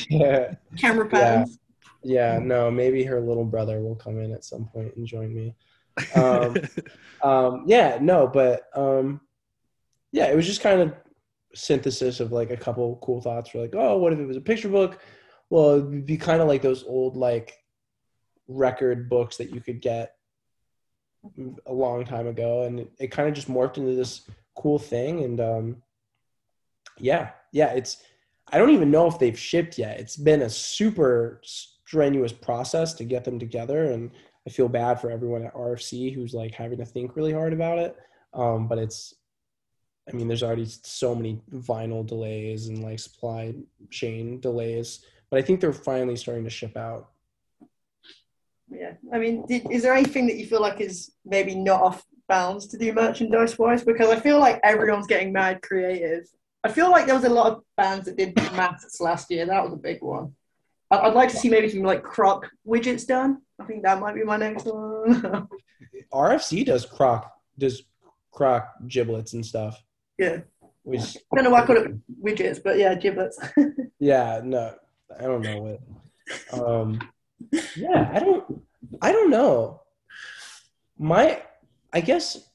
yeah. 0.09 0.53
Camera 0.77 1.09
Yeah. 1.11 1.35
pans. 1.37 1.59
Yeah, 2.01 2.39
no, 2.39 2.71
maybe 2.71 3.03
her 3.03 3.19
little 3.19 3.43
brother 3.43 3.81
will 3.81 3.95
come 3.95 4.21
in 4.21 4.31
at 4.31 4.45
some 4.45 4.65
point 4.67 4.95
and 4.95 5.05
join 5.05 5.33
me. 5.33 5.55
Um, 6.15 6.57
um, 7.23 7.63
yeah, 7.67 7.97
no, 8.01 8.27
but 8.27 8.63
um, 8.75 9.21
yeah, 10.11 10.25
it 10.25 10.35
was 10.35 10.45
just 10.45 10.61
kind 10.61 10.81
of 10.81 10.93
synthesis 11.53 12.19
of 12.19 12.31
like 12.31 12.51
a 12.51 12.57
couple 12.57 12.99
cool 13.03 13.21
thoughts. 13.21 13.53
We're 13.53 13.61
like, 13.61 13.75
oh, 13.75 13.97
what 13.97 14.13
if 14.13 14.19
it 14.19 14.25
was 14.25 14.37
a 14.37 14.41
picture 14.41 14.69
book? 14.69 14.99
Well, 15.49 15.75
it 15.75 15.83
would 15.83 16.05
be 16.05 16.17
kind 16.17 16.41
of 16.41 16.47
like 16.47 16.61
those 16.61 16.83
old 16.83 17.17
like 17.17 17.55
record 18.47 19.09
books 19.09 19.37
that 19.37 19.53
you 19.53 19.61
could 19.61 19.81
get 19.81 20.15
a 21.65 21.73
long 21.73 22.05
time 22.05 22.27
ago, 22.27 22.63
and 22.63 22.81
it, 22.81 22.91
it 22.99 23.07
kind 23.11 23.27
of 23.27 23.35
just 23.35 23.49
morphed 23.49 23.77
into 23.77 23.95
this 23.95 24.29
cool 24.55 24.79
thing. 24.79 25.23
And 25.23 25.39
um, 25.39 25.83
yeah, 26.97 27.31
yeah, 27.51 27.69
it's. 27.71 28.03
I 28.51 28.57
don't 28.57 28.71
even 28.71 28.89
know 28.89 29.05
if 29.05 29.19
they've 29.19 29.37
shipped 29.37 29.77
yet. 29.77 29.99
It's 29.99 30.17
been 30.17 30.41
a 30.41 30.49
super 30.49 31.39
strenuous 31.43 32.33
process 32.33 32.95
to 32.95 33.03
get 33.03 33.23
them 33.23 33.37
together, 33.37 33.91
and 33.91 34.11
I 34.47 34.51
feel 34.51 34.69
bad 34.69 34.99
for 34.99 35.11
everyone 35.11 35.45
at 35.45 35.53
RFC 35.53 36.13
who's 36.13 36.33
like 36.33 36.53
having 36.53 36.77
to 36.79 36.85
think 36.85 37.15
really 37.15 37.33
hard 37.33 37.53
about 37.53 37.77
it. 37.77 37.95
Um, 38.33 38.67
but 38.67 38.77
it's, 38.77 39.13
I 40.07 40.15
mean, 40.15 40.27
there's 40.27 40.43
already 40.43 40.65
so 40.65 41.13
many 41.13 41.41
vinyl 41.51 42.05
delays 42.05 42.67
and 42.67 42.81
like 42.81 42.99
supply 42.99 43.53
chain 43.91 44.39
delays, 44.39 45.05
but 45.29 45.39
I 45.39 45.41
think 45.43 45.61
they're 45.61 45.73
finally 45.73 46.15
starting 46.15 46.43
to 46.45 46.49
ship 46.49 46.77
out. 46.77 47.09
Yeah, 48.71 48.93
I 49.11 49.17
mean, 49.17 49.45
did, 49.47 49.69
is 49.71 49.83
there 49.83 49.93
anything 49.93 50.27
that 50.27 50.37
you 50.37 50.45
feel 50.45 50.61
like 50.61 50.79
is 50.79 51.11
maybe 51.25 51.55
not 51.55 51.81
off 51.81 52.03
bounds 52.27 52.67
to 52.67 52.77
do 52.77 52.93
merchandise 52.93 53.57
wise? 53.57 53.83
Because 53.83 54.09
I 54.09 54.19
feel 54.19 54.39
like 54.39 54.59
everyone's 54.63 55.07
getting 55.07 55.33
mad 55.33 55.61
creative. 55.61 56.27
I 56.63 56.69
feel 56.69 56.91
like 56.91 57.05
there 57.05 57.15
was 57.15 57.23
a 57.23 57.29
lot 57.29 57.51
of 57.51 57.63
bands 57.77 58.05
that 58.05 58.17
did 58.17 58.35
masks 58.35 58.99
last 58.99 59.31
year. 59.31 59.45
That 59.45 59.63
was 59.63 59.73
a 59.73 59.77
big 59.77 60.01
one. 60.01 60.33
I'd 60.91 61.13
like 61.13 61.29
to 61.29 61.37
see 61.37 61.49
maybe 61.49 61.69
some 61.69 61.83
like 61.83 62.03
croc 62.03 62.49
widgets 62.67 63.05
done. 63.05 63.41
I 63.59 63.65
think 63.65 63.83
that 63.83 63.99
might 63.99 64.15
be 64.15 64.23
my 64.23 64.37
next 64.37 64.65
one. 64.65 65.47
RFC 66.13 66.65
does 66.65 66.85
croc 66.85 67.31
does 67.57 67.83
croc 68.31 68.73
giblets 68.87 69.33
and 69.33 69.45
stuff. 69.45 69.81
yeah, 70.17 70.37
Which 70.83 71.17
I 71.31 71.35
don't 71.35 71.43
know 71.45 71.51
why 71.51 71.61
I 71.61 71.65
call 71.65 71.77
it 71.77 71.91
widgets, 72.23 72.61
but 72.63 72.77
yeah, 72.77 72.95
giblets. 72.95 73.39
yeah, 73.99 74.41
no, 74.43 74.73
I 75.17 75.23
don't 75.23 75.41
know 75.41 75.61
what. 75.61 76.59
Um, 76.59 76.99
yeah, 77.75 78.09
I 78.13 78.19
don't. 78.19 78.63
I 79.01 79.11
don't 79.11 79.29
know. 79.29 79.81
My, 80.97 81.41
I 81.93 82.01
guess 82.01 82.48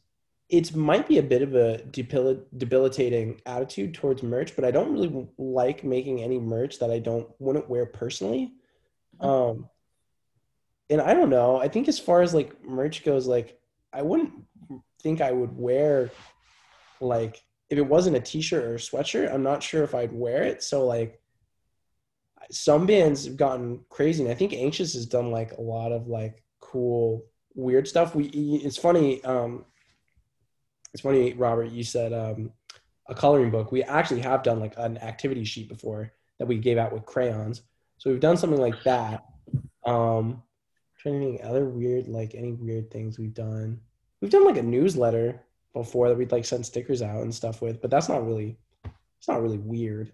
it 0.57 0.75
might 0.75 1.09
be 1.09 1.19
a 1.19 1.23
bit 1.23 1.43
of 1.43 1.55
a 1.55 1.79
debil- 1.91 2.45
debilitating 2.57 3.41
attitude 3.47 3.95
towards 3.95 4.23
merch, 4.23 4.55
but 4.55 4.65
I 4.65 4.71
don't 4.71 4.93
really 4.93 5.29
like 5.37 5.85
making 5.85 6.23
any 6.23 6.39
merch 6.39 6.79
that 6.79 6.91
I 6.91 6.99
don't 6.99 7.29
wouldn't 7.39 7.69
wear 7.69 7.87
personally. 7.87 8.53
Um, 9.21 9.69
and 10.91 11.01
I 11.01 11.15
don't 11.15 11.31
know. 11.31 11.61
I 11.61 11.69
think 11.69 11.89
as 11.89 11.99
far 11.99 12.23
as 12.23 12.35
like 12.35 12.65
merch 12.65 13.05
goes, 13.05 13.27
like 13.27 13.59
I 13.93 14.03
wouldn't 14.03 14.33
think 15.03 15.21
I 15.21 15.33
would 15.33 15.57
wear 15.57 16.11
like 17.01 17.43
if 17.71 17.79
it 17.79 17.87
wasn't 17.87 18.17
a 18.17 18.21
t-shirt 18.21 18.65
or 18.65 18.75
a 18.75 18.79
sweatshirt. 18.79 19.33
I'm 19.33 19.43
not 19.43 19.63
sure 19.63 19.83
if 19.83 19.95
I'd 19.95 20.13
wear 20.13 20.45
it. 20.45 20.63
So 20.63 20.87
like 20.87 21.21
some 22.51 22.87
bands 22.87 23.25
have 23.25 23.37
gotten 23.37 23.81
crazy 23.89 24.23
and 24.23 24.31
i 24.31 24.35
think 24.35 24.53
anxious 24.53 24.93
has 24.93 25.07
done 25.07 25.31
like 25.31 25.53
a 25.53 25.61
lot 25.61 25.93
of 25.93 26.09
like 26.09 26.43
cool 26.61 27.25
weird 27.55 27.89
stuff 27.89 28.15
we 28.15 28.27
it's 28.27 28.77
funny 28.77 29.23
um 29.25 29.65
it's 30.95 31.03
funny 31.03 31.35
robert 31.35 31.71
you 31.71 31.85
said 31.85 32.13
um 32.15 32.51
a 33.09 33.15
coloring 33.15 33.51
book 33.51 33.71
we 33.71 33.83
actually 33.83 34.21
have 34.21 34.43
done 34.43 34.59
like 34.61 34.73
an 34.79 34.97
activity 34.99 35.45
sheet 35.45 35.69
before 35.69 36.11
that 36.39 36.47
we 36.47 36.57
gave 36.57 36.79
out 36.79 36.93
with 36.93 37.05
crayons 37.05 37.63
so 37.99 38.11
we've 38.11 38.21
done 38.21 38.37
something 38.37 38.61
like 38.61 38.83
that 38.85 39.25
um 39.85 40.43
trying 40.99 41.21
to 41.21 41.27
think 41.27 41.41
other 41.45 41.67
weird 41.67 42.09
like 42.09 42.35
any 42.35 42.53
weird 42.53 42.91
things 42.91 43.19
we've 43.19 43.35
done 43.35 43.79
we've 44.23 44.31
done 44.31 44.45
like 44.47 44.57
a 44.57 44.63
newsletter 44.63 45.43
before 45.75 46.09
that 46.09 46.17
we'd 46.17 46.33
like 46.33 46.45
send 46.45 46.65
stickers 46.65 47.03
out 47.03 47.23
and 47.23 47.35
stuff 47.35 47.61
with 47.61 47.83
but 47.83 47.91
that's 47.91 48.09
not 48.09 48.25
really 48.27 48.57
it's 49.19 49.29
not 49.29 49.43
really 49.43 49.59
weird 49.59 50.13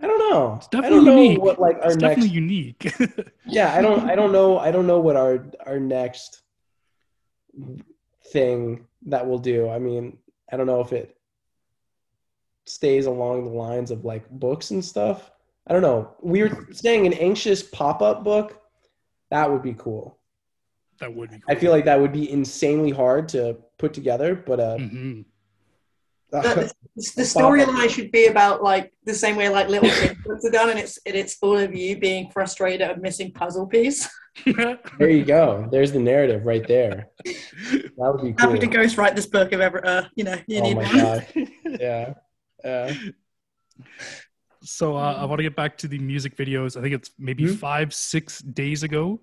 I 0.00 0.08
don't 0.08 0.18
know. 0.18 0.54
It's 0.56 0.66
I 0.74 0.90
don't 0.90 1.04
know 1.04 1.22
unique. 1.22 1.40
what 1.40 1.60
like 1.60 1.76
our 1.76 1.92
it's 1.92 1.96
next 1.96 2.16
definitely 2.16 2.30
unique. 2.34 2.92
yeah 3.46 3.72
i 3.74 3.80
don't 3.80 4.10
i 4.10 4.16
don't 4.16 4.32
know 4.32 4.58
i 4.58 4.72
don't 4.72 4.88
know 4.88 4.98
what 4.98 5.14
our 5.14 5.46
our 5.66 5.78
next 5.78 6.42
thing 8.28 8.86
that 9.06 9.26
we'll 9.26 9.38
do. 9.38 9.68
I 9.68 9.78
mean 9.78 10.18
i 10.52 10.56
don't 10.56 10.66
know 10.66 10.80
if 10.80 10.92
it 10.92 11.16
stays 12.66 13.06
along 13.06 13.44
the 13.44 13.50
lines 13.50 13.90
of 13.90 14.04
like 14.04 14.28
books 14.30 14.70
and 14.70 14.84
stuff. 14.84 15.30
I 15.66 15.72
don't 15.72 15.82
know. 15.82 16.14
We 16.22 16.42
were 16.42 16.68
saying 16.72 17.06
an 17.06 17.14
anxious 17.14 17.62
pop-up 17.62 18.22
book. 18.24 18.60
That 19.30 19.50
would 19.50 19.62
be 19.62 19.74
cool. 19.74 20.18
That 21.00 21.14
would 21.14 21.30
be. 21.30 21.36
Cool. 21.36 21.44
i 21.48 21.54
feel 21.54 21.72
like 21.72 21.86
that 21.86 21.98
would 22.00 22.12
be 22.12 22.30
insanely 22.30 22.90
hard 22.90 23.28
to 23.30 23.56
put 23.78 23.92
together 23.94 24.34
but 24.34 24.60
uh 24.60 24.76
hmm 24.78 25.22
the, 26.42 26.72
the 26.96 27.22
storyline 27.22 27.88
should 27.90 28.10
be 28.12 28.26
about 28.26 28.62
like 28.62 28.92
the 29.04 29.14
same 29.14 29.36
way 29.36 29.48
like 29.48 29.68
little 29.68 29.88
kids 29.88 30.44
are 30.44 30.50
done, 30.50 30.70
and 30.70 30.78
it's 30.78 30.98
and 31.06 31.14
it's 31.14 31.36
all 31.42 31.56
of 31.58 31.74
you 31.74 31.98
being 31.98 32.30
frustrated 32.30 32.80
at 32.82 32.96
a 32.98 33.00
missing 33.00 33.32
puzzle 33.32 33.66
piece. 33.66 34.08
there 34.98 35.10
you 35.10 35.24
go 35.24 35.68
there's 35.70 35.92
the 35.92 35.98
narrative 36.00 36.44
right 36.44 36.66
there 36.66 37.06
that 37.24 37.92
would 37.96 38.20
be 38.20 38.32
cool 38.32 38.50
Happy 38.50 38.58
to 38.58 38.66
ghost 38.66 38.98
write 38.98 39.14
this 39.14 39.26
book 39.28 39.52
if 39.52 39.60
ever 39.60 39.86
uh, 39.86 40.06
you 40.16 40.24
know 40.24 40.36
you 40.48 40.60
oh 40.60 40.64
need 40.64 40.74
my 40.74 40.82
one. 40.82 40.96
god 40.96 41.26
yeah 41.80 42.14
yeah 42.64 42.92
So 44.62 44.96
uh, 44.96 45.18
I 45.20 45.24
want 45.26 45.38
to 45.38 45.42
get 45.42 45.54
back 45.54 45.76
to 45.78 45.88
the 45.88 45.98
music 45.98 46.36
videos. 46.36 46.76
I 46.76 46.80
think 46.82 46.94
it's 46.94 47.10
maybe 47.18 47.44
Mhm. 47.44 47.56
five, 47.56 47.92
six 47.94 48.40
days 48.40 48.82
ago. 48.82 49.20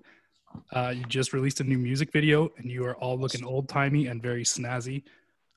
Uh, 0.71 0.93
you 0.95 1.03
just 1.05 1.33
released 1.33 1.59
a 1.61 1.63
new 1.63 1.77
music 1.77 2.11
video, 2.13 2.49
and 2.57 2.69
you 2.69 2.85
are 2.85 2.95
all 2.97 3.17
looking 3.17 3.43
old 3.43 3.67
timey 3.67 4.07
and 4.07 4.21
very 4.21 4.43
snazzy. 4.43 5.03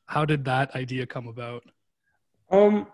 How 0.07 0.25
did 0.25 0.45
that 0.45 0.75
idea 0.75 1.07
come 1.07 1.29
about? 1.29 1.65
Um, 2.51 2.87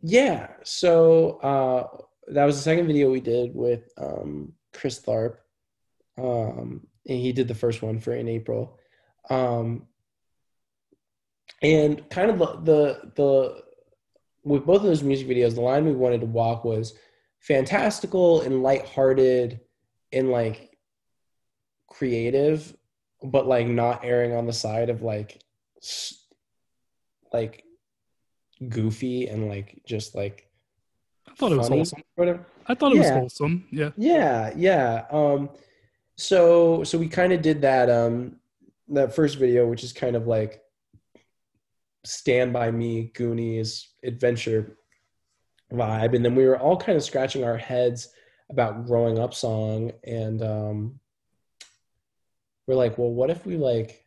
yeah. 0.00 0.48
So 0.62 1.38
uh, 1.38 2.02
that 2.28 2.44
was 2.44 2.56
the 2.56 2.62
second 2.62 2.86
video 2.86 3.10
we 3.10 3.20
did 3.20 3.54
with 3.54 3.90
um, 3.96 4.52
Chris 4.72 5.00
Tharp. 5.00 5.36
Um, 6.16 6.86
and 7.06 7.18
he 7.18 7.32
did 7.32 7.48
the 7.48 7.54
first 7.54 7.82
one 7.82 8.00
for 8.00 8.12
in 8.12 8.28
April. 8.28 8.78
Um, 9.30 9.86
and 11.62 12.08
kind 12.10 12.30
of 12.30 12.38
the, 12.38 12.46
the 12.62 13.12
the 13.16 13.62
with 14.44 14.64
both 14.64 14.78
of 14.78 14.84
those 14.84 15.02
music 15.02 15.26
videos, 15.26 15.54
the 15.54 15.60
line 15.60 15.84
we 15.84 15.92
wanted 15.92 16.20
to 16.20 16.26
walk 16.26 16.64
was 16.64 16.94
fantastical 17.40 18.42
and 18.42 18.62
lighthearted 18.62 19.60
and 20.12 20.30
like 20.30 20.78
creative, 21.88 22.76
but 23.22 23.46
like 23.46 23.66
not 23.66 24.04
erring 24.04 24.34
on 24.34 24.46
the 24.46 24.52
side 24.52 24.90
of 24.90 25.02
like 25.02 25.42
like 27.32 27.64
goofy 28.68 29.28
and 29.28 29.48
like 29.48 29.80
just 29.86 30.14
like 30.14 30.48
I 31.28 31.34
thought 31.34 31.52
it 31.52 31.58
was 31.58 31.68
wholesome. 31.68 32.02
whatever. 32.16 32.46
I 32.66 32.74
thought 32.74 32.92
it 32.92 32.98
was 32.98 33.10
wholesome. 33.10 33.66
Yeah. 33.70 33.90
Yeah, 33.96 34.52
yeah. 34.56 35.04
Um, 35.10 35.50
so 36.16 36.82
so 36.84 36.98
we 36.98 37.08
kind 37.08 37.32
of 37.32 37.42
did 37.42 37.62
that 37.62 37.88
um 37.88 38.36
that 38.88 39.14
first 39.14 39.38
video, 39.38 39.66
which 39.66 39.84
is 39.84 39.92
kind 39.92 40.16
of 40.16 40.26
like 40.26 40.62
Stand 42.04 42.52
by 42.52 42.70
Me, 42.70 43.10
Goonies, 43.14 43.88
adventure 44.02 44.78
vibe, 45.72 46.14
and 46.14 46.24
then 46.24 46.34
we 46.34 46.46
were 46.46 46.58
all 46.58 46.76
kind 46.76 46.96
of 46.96 47.04
scratching 47.04 47.44
our 47.44 47.56
heads 47.56 48.08
about 48.50 48.86
growing 48.86 49.18
up 49.18 49.34
song, 49.34 49.92
and 50.04 50.42
um, 50.42 51.00
we're 52.66 52.74
like, 52.74 52.96
well, 52.96 53.10
what 53.10 53.30
if 53.30 53.44
we 53.44 53.56
like, 53.56 54.04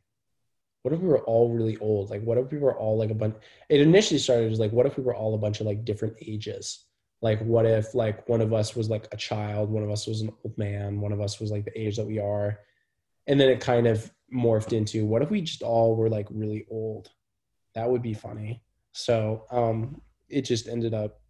what 0.82 0.94
if 0.94 1.00
we 1.00 1.08
were 1.08 1.24
all 1.24 1.54
really 1.54 1.78
old? 1.78 2.10
Like, 2.10 2.24
what 2.24 2.38
if 2.38 2.52
we 2.52 2.58
were 2.58 2.78
all 2.78 2.98
like 2.98 3.12
a 3.12 3.16
bunch? 3.16 3.36
It 3.70 3.82
initially 3.82 4.20
started 4.20 4.52
as 4.52 4.60
like, 4.60 4.72
what 4.72 4.86
if 4.86 4.98
we 4.98 5.04
were 5.04 5.16
all 5.16 5.36
a 5.36 5.38
bunch 5.38 5.60
of 5.60 5.68
like 5.68 5.86
different 5.86 6.16
ages? 6.22 6.86
like 7.22 7.40
what 7.42 7.66
if 7.66 7.94
like 7.94 8.28
one 8.28 8.42
of 8.42 8.54
us 8.54 8.76
was 8.76 8.90
like 8.90 9.08
a 9.12 9.18
child 9.18 9.70
one 9.70 9.84
of 9.84 9.92
us 9.92 10.08
was 10.08 10.22
an 10.22 10.32
old 10.44 10.58
man 10.58 11.00
one 11.00 11.12
of 11.12 11.22
us 11.22 11.40
was 11.40 11.52
like 11.52 11.66
the 11.66 11.80
age 11.80 11.96
that 11.96 12.06
we 12.06 12.20
are 12.20 12.60
and 13.28 13.40
then 13.40 13.50
it 13.50 13.60
kind 13.60 13.88
of 13.88 14.12
morphed 14.34 14.74
into 14.74 15.06
what 15.06 15.22
if 15.22 15.30
we 15.30 15.42
just 15.42 15.62
all 15.62 15.96
were 15.96 16.10
like 16.10 16.28
really 16.32 16.66
old 16.70 17.10
that 17.76 17.90
would 17.90 18.02
be 18.02 18.14
funny 18.14 18.62
so 18.94 19.46
um 19.52 20.02
it 20.30 20.42
just 20.42 20.68
ended 20.68 20.94
up 20.94 21.22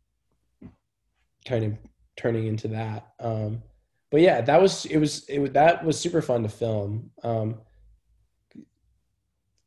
kind 1.45 1.65
of 1.65 1.73
turning 2.15 2.47
into 2.47 2.67
that 2.67 3.13
um 3.19 3.61
but 4.11 4.21
yeah 4.21 4.41
that 4.41 4.61
was 4.61 4.85
it 4.85 4.97
was 4.97 5.25
it 5.27 5.39
was 5.39 5.51
that 5.51 5.83
was 5.83 5.99
super 5.99 6.21
fun 6.21 6.43
to 6.43 6.49
film 6.49 7.09
um 7.23 7.59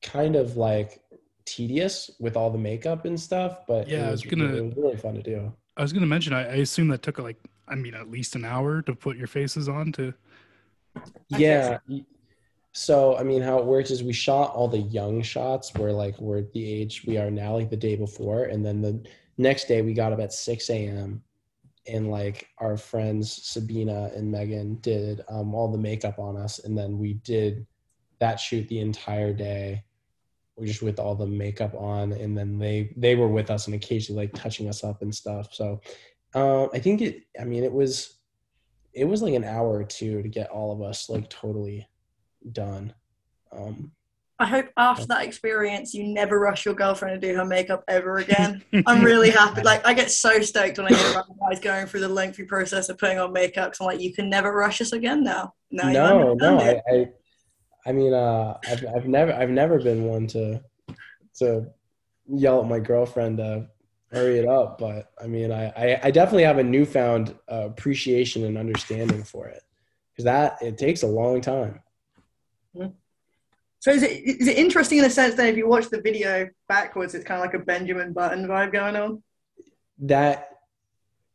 kind 0.05 0.36
of 0.36 0.57
like 0.57 1.02
tedious 1.44 2.11
with 2.20 2.36
all 2.36 2.50
the 2.50 2.59
makeup 2.59 3.05
and 3.07 3.18
stuff 3.18 3.66
but 3.66 3.88
Yeah, 3.88 4.05
it 4.05 4.09
I 4.09 4.11
was, 4.12 4.24
was 4.24 4.30
gonna- 4.30 4.55
it 4.55 4.64
was 4.64 4.76
really 4.76 4.96
fun 4.96 5.14
to 5.14 5.22
do 5.22 5.52
I 5.76 5.82
was 5.82 5.92
going 5.92 6.02
to 6.02 6.07
mention, 6.07 6.32
I, 6.32 6.42
I 6.42 6.55
assume 6.62 6.86
that 6.90 7.02
took 7.02 7.18
like, 7.18 7.36
I 7.66 7.74
mean, 7.74 7.94
at 7.94 8.09
least 8.09 8.36
an 8.36 8.44
hour 8.44 8.80
to 8.82 8.94
put 8.94 9.16
your 9.16 9.26
faces 9.26 9.68
on 9.68 9.90
to. 9.94 10.14
Yeah. 11.30 11.78
So 12.72 13.16
I 13.16 13.24
mean, 13.24 13.42
how 13.42 13.59
it 13.59 13.64
works 13.64 13.90
is 13.90 14.05
we 14.05 14.12
shot 14.12 14.55
all 14.55 14.68
the 14.68 14.78
young 14.78 15.20
shots 15.20 15.74
where 15.74 15.90
like 15.92 16.20
we're 16.20 16.38
at 16.38 16.52
the 16.52 16.64
age 16.64 17.05
we 17.09 17.16
are 17.18 17.28
now, 17.28 17.55
like 17.55 17.70
the 17.70 17.76
day 17.76 17.96
before, 17.96 18.44
and 18.44 18.64
then 18.64 18.80
the 18.82 19.05
next 19.36 19.66
day 19.66 19.82
we 19.82 19.94
got 19.94 20.12
up 20.12 20.20
at 20.20 20.32
six 20.32 20.70
a.m. 20.70 21.20
and 21.88 22.09
like 22.09 22.48
our 22.59 22.76
friends 22.76 23.32
Sabina 23.44 24.12
and 24.14 24.30
Megan 24.30 24.76
did 24.76 25.22
um, 25.28 25.55
all 25.55 25.66
the 25.72 25.78
makeup 25.78 26.20
on 26.20 26.36
us, 26.36 26.61
and 26.61 26.78
then 26.78 26.98
we 27.00 27.14
did 27.14 27.66
that 28.20 28.38
shoot 28.38 28.68
the 28.68 28.78
entire 28.78 29.32
day. 29.32 29.82
Just 30.62 30.82
with 30.82 31.00
all 31.00 31.16
the 31.16 31.26
makeup 31.26 31.74
on, 31.74 32.12
and 32.12 32.38
then 32.38 32.59
they 32.59 32.92
they 32.96 33.16
were 33.16 33.28
with 33.28 33.50
us 33.50 33.66
and 33.66 33.74
occasionally 33.74 34.22
like 34.22 34.34
touching 34.34 34.68
us 34.68 34.84
up 34.84 35.02
and 35.02 35.12
stuff. 35.12 35.48
So 35.52 35.80
um, 36.34 36.68
I 36.72 36.78
think 36.78 37.02
it. 37.02 37.22
I 37.40 37.44
mean, 37.44 37.64
it 37.64 37.72
was 37.72 38.18
it 38.92 39.05
was 39.05 39.22
like 39.22 39.34
an 39.34 39.44
hour 39.44 39.78
or 39.78 39.84
two 39.84 40.22
to 40.22 40.28
get 40.28 40.50
all 40.50 40.72
of 40.72 40.80
us 40.80 41.09
like 41.09 41.28
totally 41.28 41.88
done. 42.52 42.94
Um, 43.50 43.92
I 44.38 44.46
hope 44.46 44.66
after 44.76 45.07
that 45.07 45.24
experience 45.24 45.94
you 45.94 46.05
never 46.05 46.40
rush 46.40 46.64
your 46.64 46.74
girlfriend 46.74 47.20
to 47.20 47.28
do 47.28 47.36
her 47.36 47.44
makeup 47.44 47.84
ever 47.86 48.18
again. 48.18 48.64
I'm 48.86 49.02
really 49.02 49.30
happy. 49.30 49.62
Like 49.62 49.86
I 49.86 49.94
get 49.94 50.11
so 50.11 50.40
stoked 50.40 50.78
when 50.78 50.92
I 50.92 50.96
hear 50.96 51.11
about 51.12 51.26
guys 51.38 51.61
going 51.61 51.86
through 51.86 52.00
the 52.00 52.09
lengthy 52.09 52.44
process 52.44 52.88
of 52.88 52.98
putting 52.98 53.18
on 53.18 53.32
makeup. 53.32 53.74
I'm 53.80 53.86
like, 53.86 54.00
you 54.00 54.12
can 54.12 54.28
never 54.28 54.52
rush 54.52 54.80
us 54.80 54.92
again 54.92 55.22
now. 55.22 55.55
No, 55.70 55.86
you 55.86 55.92
no, 55.92 56.34
no. 56.34 56.59
I, 56.59 56.82
I, 56.88 57.09
I 57.87 57.93
mean, 57.93 58.14
uh, 58.14 58.59
I've, 58.68 58.85
I've 58.97 59.07
never, 59.07 59.32
I've 59.32 59.51
never 59.51 59.78
been 59.80 60.05
one 60.05 60.26
to, 60.28 60.62
to 61.39 61.66
yell 62.26 62.62
at 62.62 62.68
my 62.68 62.78
girlfriend 62.80 63.39
to 63.39 63.68
hurry 64.11 64.39
it 64.39 64.49
up. 64.49 64.78
But 64.78 65.12
I 65.22 65.26
mean, 65.26 65.53
I, 65.53 65.66
I, 65.76 66.01
I 66.05 66.11
definitely 66.11 66.45
have 66.45 66.59
a 66.59 66.64
newfound 66.64 67.35
uh, 67.51 67.66
appreciation 67.66 68.45
and 68.45 68.57
understanding 68.57 69.22
for 69.22 69.49
it. 69.49 69.62
because 70.14 70.24
that 70.24 70.59
it 70.62 70.78
takes 70.78 71.03
a 71.03 71.07
long 71.07 71.41
time. 71.41 71.80
So 73.80 73.91
is 73.91 74.03
it 74.03 74.12
is 74.12 74.49
it 74.49 74.57
interesting 74.57 74.99
in 74.99 75.05
a 75.05 75.11
sense 75.11 75.35
that 75.35 75.47
if 75.47 75.59
you 75.59 75.68
watch 75.68 75.91
the 75.91 76.01
video 76.01 76.49
backwards, 76.68 77.14
it's 77.14 77.24
kind 77.24 77.39
of 77.39 77.45
like 77.45 77.55
a 77.55 77.64
Benjamin 77.64 78.14
Button 78.14 78.47
vibe 78.47 78.72
going 78.72 78.97
on? 78.97 79.22
That 79.99 80.53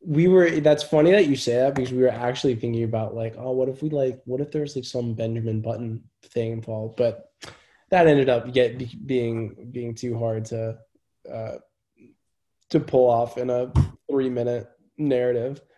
we 0.02 0.28
were 0.28 0.50
that's 0.62 0.84
funny 0.84 1.12
that 1.12 1.28
you 1.28 1.36
say 1.36 1.56
that 1.56 1.76
because 1.76 1.92
we 1.92 2.02
were 2.02 2.10
actually 2.10 2.56
thinking 2.56 2.84
about 2.84 3.16
like, 3.16 3.36
oh, 3.38 3.52
what 3.52 3.70
if 3.70 3.82
we 3.82 3.90
like 3.90 4.22
what 4.26 4.42
if 4.42 4.52
there's 4.52 4.76
like 4.76 4.86
some 4.86 5.14
Benjamin 5.14 5.62
Button 5.62 6.04
thing 6.24 6.54
involved? 6.54 6.96
But 6.96 7.32
that 7.90 8.08
ended 8.08 8.30
up 8.30 8.54
get 8.54 9.06
being 9.08 9.70
being 9.72 9.96
too 9.96 10.18
hard 10.18 10.46
to 10.46 10.78
uh, 11.32 11.56
to 12.70 12.80
pull 12.80 13.10
off 13.10 13.38
in 13.38 13.50
a 13.50 13.72
three 14.10 14.30
minute 14.30 14.70
narrative. 14.98 15.62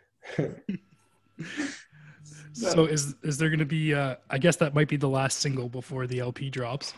So 2.54 2.86
is 2.86 3.16
is 3.24 3.38
there 3.38 3.50
going 3.50 3.60
to 3.60 3.66
be? 3.66 3.94
Uh, 3.94 4.16
I 4.30 4.38
guess 4.38 4.58
that 4.58 4.76
might 4.76 4.90
be 4.90 4.98
the 4.98 5.08
last 5.10 5.40
single 5.40 5.70
before 5.70 6.06
the 6.06 6.20
LP 6.20 6.50
drops. 6.50 6.94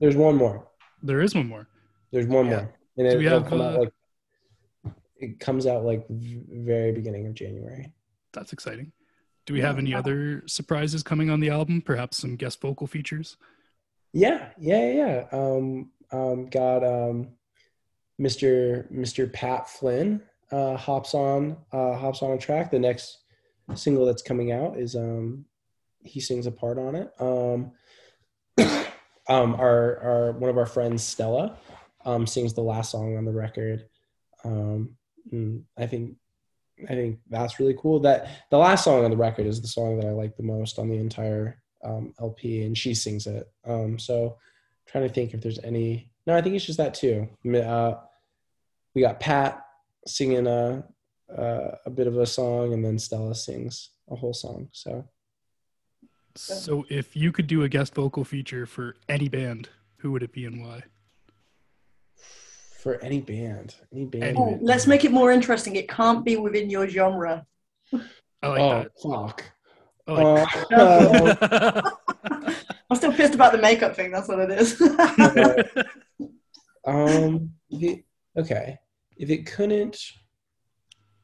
There's 0.00 0.16
one 0.16 0.34
more. 0.36 0.66
There 1.02 1.20
is 1.20 1.34
one 1.34 1.46
more. 1.46 1.68
There's 2.10 2.26
one 2.26 2.46
Yeah. 2.46 2.50
more, 2.50 2.74
and 2.96 3.10
Do 3.10 3.16
it, 3.16 3.18
we 3.18 3.24
have, 3.26 3.46
come 3.46 3.60
out 3.60 3.76
uh, 3.76 3.80
like 3.80 3.92
it 5.16 5.40
comes 5.40 5.66
out 5.66 5.84
like 5.84 6.06
very 6.08 6.92
beginning 6.92 7.26
of 7.26 7.34
January. 7.34 7.92
That's 8.32 8.52
exciting. 8.52 8.92
Do 9.46 9.52
we 9.52 9.60
have 9.60 9.78
any 9.78 9.94
other 9.94 10.42
surprises 10.46 11.02
coming 11.02 11.28
on 11.28 11.40
the 11.40 11.50
album? 11.50 11.82
Perhaps 11.82 12.16
some 12.16 12.36
guest 12.36 12.60
vocal 12.60 12.86
features. 12.86 13.36
Yeah, 14.12 14.48
yeah, 14.58 14.90
yeah. 14.90 15.24
yeah. 15.32 15.38
Um, 15.38 15.90
um, 16.10 16.46
got 16.46 16.82
um, 16.82 17.28
Mr. 18.20 18.90
Mr. 18.92 19.30
Pat 19.30 19.68
Flynn 19.68 20.22
uh, 20.50 20.76
hops 20.76 21.14
on 21.14 21.56
uh, 21.72 21.94
hops 21.94 22.22
on 22.22 22.30
a 22.32 22.38
track. 22.38 22.70
The 22.70 22.78
next 22.78 23.18
single 23.74 24.06
that's 24.06 24.22
coming 24.22 24.52
out 24.52 24.78
is 24.78 24.94
um, 24.94 25.44
he 26.02 26.20
sings 26.20 26.46
a 26.46 26.52
part 26.52 26.78
on 26.78 26.94
it. 26.94 27.12
Um, 27.18 27.72
um, 29.28 29.54
our 29.56 29.98
our 29.98 30.32
one 30.32 30.50
of 30.50 30.58
our 30.58 30.66
friends 30.66 31.02
Stella 31.02 31.58
um, 32.04 32.26
sings 32.26 32.54
the 32.54 32.62
last 32.62 32.92
song 32.92 33.16
on 33.16 33.24
the 33.24 33.32
record. 33.32 33.86
Um, 34.44 34.96
and 35.30 35.64
I 35.76 35.86
think 35.86 36.16
I 36.88 36.94
think 36.94 37.20
that's 37.30 37.60
really 37.60 37.76
cool. 37.78 38.00
That 38.00 38.28
the 38.50 38.58
last 38.58 38.84
song 38.84 39.04
on 39.04 39.10
the 39.10 39.16
record 39.16 39.46
is 39.46 39.60
the 39.60 39.68
song 39.68 39.98
that 39.98 40.06
I 40.06 40.10
like 40.10 40.36
the 40.36 40.42
most 40.42 40.78
on 40.78 40.88
the 40.88 40.98
entire 40.98 41.62
um, 41.84 42.14
LP, 42.20 42.62
and 42.64 42.76
she 42.76 42.94
sings 42.94 43.26
it. 43.26 43.50
Um, 43.66 43.98
so 43.98 44.38
trying 44.86 45.06
to 45.06 45.12
think 45.12 45.34
if 45.34 45.40
there's 45.40 45.60
any. 45.60 46.10
No, 46.26 46.36
I 46.36 46.42
think 46.42 46.54
it's 46.56 46.64
just 46.64 46.78
that 46.78 46.94
too. 46.94 47.28
Uh, 47.46 47.94
we 48.94 49.02
got 49.02 49.20
Pat 49.20 49.64
singing 50.06 50.46
a, 50.46 50.84
a 51.28 51.78
a 51.86 51.90
bit 51.90 52.06
of 52.06 52.18
a 52.18 52.26
song, 52.26 52.72
and 52.72 52.84
then 52.84 52.98
Stella 52.98 53.34
sings 53.34 53.90
a 54.10 54.16
whole 54.16 54.34
song. 54.34 54.68
So 54.72 55.04
So 56.34 56.84
if 56.88 57.14
you 57.14 57.32
could 57.32 57.46
do 57.46 57.62
a 57.62 57.68
guest 57.68 57.94
vocal 57.94 58.24
feature 58.24 58.66
for 58.66 58.96
any 59.08 59.28
band, 59.28 59.68
who 59.98 60.10
would 60.12 60.22
it 60.22 60.32
be 60.32 60.44
and 60.44 60.62
why? 60.62 60.82
For 62.84 63.02
any 63.02 63.20
band, 63.22 63.74
any 63.94 64.04
band. 64.04 64.36
Oh, 64.38 64.58
let's 64.60 64.86
make 64.86 65.06
it 65.06 65.10
more 65.10 65.32
interesting. 65.32 65.74
It 65.74 65.88
can't 65.88 66.22
be 66.22 66.36
within 66.36 66.68
your 66.68 66.86
genre. 66.86 67.46
I 68.42 68.46
like 68.46 68.60
oh 68.60 68.68
that. 68.68 68.90
fuck. 69.02 69.42
I 70.06 70.12
like 70.12 70.48
Uh, 70.70 71.32
that. 71.32 71.92
I'm 72.90 72.96
still 72.96 73.12
pissed 73.14 73.34
about 73.34 73.52
the 73.52 73.58
makeup 73.58 73.96
thing. 73.96 74.12
That's 74.12 74.28
what 74.28 74.38
it 74.38 74.50
is. 74.50 74.78
um. 76.86 77.50
if 77.70 77.82
it- 77.82 78.04
okay. 78.36 78.78
If 79.16 79.30
it 79.30 79.46
couldn't, 79.46 79.96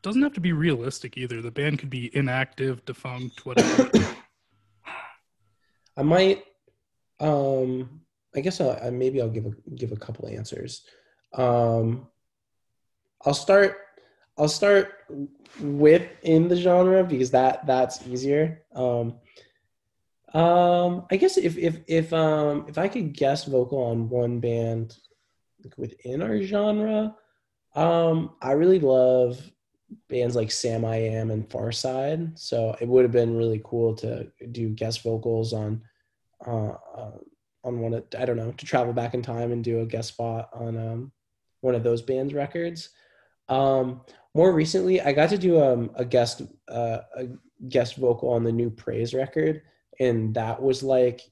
Doesn't 0.03 0.23
have 0.23 0.33
to 0.35 0.41
be 0.41 0.53
realistic 0.55 1.19
either. 1.19 1.43
The 1.43 1.51
band 1.51 1.79
could 1.81 1.91
be 1.91 2.15
inactive, 2.17 2.83
defunct, 2.87 3.45
whatever. 3.45 3.91
I 5.97 6.03
might. 6.03 6.43
Um, 7.19 8.01
I 8.35 8.41
guess 8.41 8.61
I'll, 8.63 8.79
I 8.83 8.89
maybe 8.91 9.21
I'll 9.21 9.29
give 9.29 9.45
a 9.45 9.51
give 9.75 9.93
a 9.93 9.97
couple 9.97 10.27
answers. 10.29 10.83
Um, 11.33 12.09
I'll 13.25 13.35
start. 13.35 13.77
I'll 14.39 14.49
start 14.49 14.93
with 15.61 16.09
in 16.23 16.49
the 16.49 16.57
genre 16.57 17.05
because 17.05 17.31
that 17.33 17.67
that's 17.67 18.07
easier. 18.07 18.63
Um, 18.75 19.19
um, 20.33 21.07
I 21.11 21.17
guess 21.17 21.37
if 21.37 21.59
if 21.59 21.81
if 21.87 22.13
um 22.13 22.67
if 22.69 22.79
I 22.79 22.89
could 22.89 23.13
guess 23.13 23.45
vocal 23.45 23.83
on 23.83 24.09
one 24.09 24.41
band 24.41 24.97
like, 25.63 25.77
within 25.77 26.23
our 26.23 26.41
genre, 26.41 27.15
um, 27.75 28.35
I 28.41 28.53
really 28.53 28.79
love 28.79 29.41
bands 30.09 30.37
like 30.37 30.49
Samiam 30.49 31.33
and 31.33 31.49
Farside. 31.49 32.39
So 32.39 32.77
it 32.81 32.89
would 32.89 33.03
have 33.03 33.13
been 33.13 33.37
really 33.37 33.61
cool 33.65 33.95
to 33.97 34.31
do 34.53 34.69
guest 34.71 35.03
vocals 35.03 35.53
on 35.53 35.83
uh, 36.47 36.75
uh, 36.97 37.19
on 37.65 37.81
one 37.81 37.95
of 37.95 38.05
I 38.19 38.25
don't 38.25 38.37
know 38.37 38.53
to 38.53 38.67
travel 38.67 38.93
back 38.93 39.15
in 39.15 39.23
time 39.23 39.53
and 39.53 39.65
do 39.65 39.81
a 39.81 39.87
guest 39.87 40.09
spot 40.09 40.49
on 40.53 40.77
um, 40.77 41.13
one 41.61 41.75
of 41.75 41.83
those 41.83 42.03
bands' 42.03 42.35
records. 42.35 42.91
Um, 43.49 44.03
more 44.35 44.53
recently, 44.53 45.01
I 45.01 45.13
got 45.13 45.31
to 45.31 45.39
do 45.39 45.61
um, 45.61 45.91
a 45.95 46.05
guest 46.05 46.43
uh, 46.69 46.99
a 47.17 47.29
guest 47.69 47.97
vocal 47.97 48.31
on 48.31 48.45
the 48.45 48.53
new 48.53 48.71
Praise 48.71 49.13
record, 49.15 49.63
and 49.99 50.35
that 50.35 50.63
was 50.63 50.83
like 50.83 51.23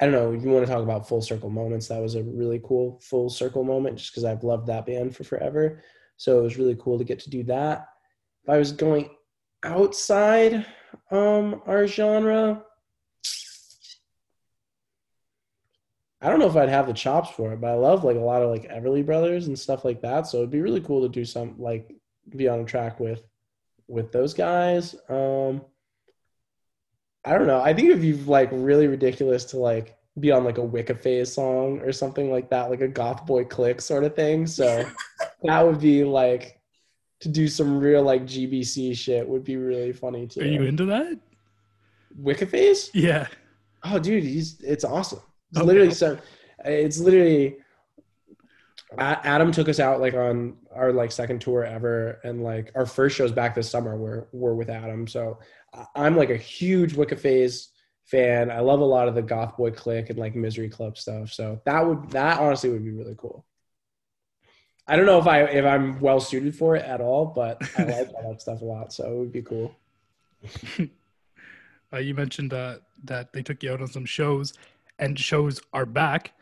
I 0.00 0.06
don't 0.06 0.14
know. 0.14 0.32
You 0.32 0.50
want 0.50 0.66
to 0.66 0.72
talk 0.72 0.82
about 0.82 1.08
full 1.08 1.22
circle 1.22 1.50
moments? 1.50 1.88
That 1.88 2.02
was 2.02 2.16
a 2.16 2.22
really 2.22 2.60
cool 2.64 3.00
full 3.00 3.30
circle 3.30 3.64
moment, 3.64 3.98
just 3.98 4.12
because 4.12 4.24
I've 4.24 4.44
loved 4.44 4.66
that 4.66 4.86
band 4.86 5.14
for 5.14 5.24
forever. 5.24 5.82
So 6.16 6.38
it 6.38 6.42
was 6.42 6.58
really 6.58 6.76
cool 6.76 6.98
to 6.98 7.04
get 7.04 7.20
to 7.20 7.30
do 7.30 7.42
that. 7.44 7.86
If 8.42 8.50
I 8.50 8.58
was 8.58 8.72
going 8.72 9.10
outside 9.62 10.66
um, 11.10 11.62
our 11.66 11.86
genre, 11.86 12.64
I 16.24 16.30
don't 16.30 16.38
know 16.38 16.48
if 16.48 16.56
I'd 16.56 16.70
have 16.70 16.86
the 16.86 16.94
chops 16.94 17.28
for 17.28 17.52
it, 17.52 17.60
but 17.60 17.70
I 17.70 17.74
love 17.74 18.02
like 18.02 18.16
a 18.16 18.20
lot 18.20 18.40
of 18.40 18.50
like 18.50 18.70
Everly 18.70 19.04
Brothers 19.04 19.46
and 19.46 19.58
stuff 19.58 19.84
like 19.84 20.00
that. 20.00 20.26
So 20.26 20.38
it'd 20.38 20.50
be 20.50 20.62
really 20.62 20.80
cool 20.80 21.02
to 21.02 21.08
do 21.08 21.22
some 21.22 21.54
like 21.58 21.94
be 22.30 22.48
on 22.48 22.60
a 22.60 22.64
track 22.64 22.98
with 22.98 23.22
with 23.88 24.10
those 24.10 24.32
guys. 24.32 24.96
Um 25.10 25.60
I 27.26 27.36
don't 27.36 27.46
know. 27.46 27.60
I 27.60 27.74
think 27.74 27.88
it'd 27.88 28.00
be 28.00 28.14
like 28.14 28.48
really 28.52 28.86
ridiculous 28.86 29.44
to 29.46 29.58
like 29.58 29.98
be 30.18 30.32
on 30.32 30.44
like 30.44 30.56
a 30.56 30.64
Wicca 30.64 30.94
Phase 30.94 31.30
song 31.30 31.80
or 31.80 31.92
something 31.92 32.30
like 32.32 32.48
that, 32.48 32.70
like 32.70 32.80
a 32.80 32.88
GothBoiClique 32.88 33.82
sort 33.82 34.04
of 34.04 34.16
thing. 34.16 34.46
So 34.46 34.88
that 35.42 35.66
would 35.66 35.80
be 35.80 36.04
like 36.04 36.58
to 37.20 37.28
do 37.28 37.48
some 37.48 37.78
real 37.78 38.02
like 38.02 38.22
GBC 38.24 38.96
shit 38.96 39.28
would 39.28 39.44
be 39.44 39.56
really 39.56 39.92
funny 39.92 40.26
too. 40.26 40.40
Are 40.40 40.44
you 40.44 40.62
into 40.62 40.86
that? 40.86 41.18
Wicca 42.16 42.46
Phase? 42.46 42.90
Yeah. 42.94 43.26
Oh, 43.82 43.98
dude, 43.98 44.24
he's 44.24 44.58
it's 44.62 44.84
awesome. 44.84 45.20
It's 45.54 45.60
Okay. 45.60 45.66
literally 45.66 45.94
so. 45.94 46.18
It's 46.64 46.98
literally. 46.98 47.56
Adam 48.96 49.50
took 49.50 49.68
us 49.68 49.80
out 49.80 50.00
like 50.00 50.14
on 50.14 50.56
our 50.72 50.92
like 50.92 51.10
second 51.10 51.40
tour 51.40 51.64
ever, 51.64 52.20
and 52.24 52.42
like 52.44 52.70
our 52.74 52.86
first 52.86 53.16
shows 53.16 53.32
back 53.32 53.54
this 53.54 53.70
summer 53.70 53.96
were 53.96 54.28
were 54.32 54.54
with 54.54 54.68
Adam. 54.68 55.06
So 55.08 55.38
I'm 55.96 56.16
like 56.16 56.30
a 56.30 56.36
huge 56.36 56.94
Wicca 56.94 57.16
Phase 57.16 57.70
fan. 58.04 58.50
I 58.50 58.60
love 58.60 58.80
a 58.80 58.84
lot 58.84 59.08
of 59.08 59.14
the 59.14 59.22
GothBoiClique 59.22 60.10
and 60.10 60.18
like 60.18 60.36
Misery 60.36 60.68
Club 60.68 60.96
stuff. 60.96 61.32
So 61.32 61.60
that 61.64 61.84
would 61.84 62.10
that 62.10 62.38
honestly 62.40 62.70
would 62.70 62.84
be 62.84 62.92
really 62.92 63.16
cool. 63.16 63.44
I 64.86 64.96
don't 64.96 65.06
know 65.06 65.18
if 65.18 65.26
I 65.26 65.42
if 65.44 65.64
I'm 65.64 65.98
well 66.00 66.20
suited 66.20 66.54
for 66.54 66.76
it 66.76 66.84
at 66.84 67.00
all, 67.00 67.26
but 67.26 67.60
I 67.76 67.82
like 67.84 68.10
all 68.14 68.30
that 68.30 68.42
stuff 68.42 68.60
a 68.60 68.64
lot. 68.64 68.92
So 68.92 69.10
it 69.10 69.16
would 69.16 69.32
be 69.32 69.42
cool. 69.42 69.74
Uh, 71.92 71.98
you 71.98 72.12
mentioned 72.12 72.52
uh, 72.52 72.76
that 73.04 73.32
they 73.32 73.40
took 73.40 73.62
you 73.62 73.72
out 73.72 73.80
on 73.80 73.86
some 73.86 74.04
shows, 74.04 74.52
and 74.98 75.18
shows 75.18 75.60
are 75.72 75.86
back. 75.86 76.32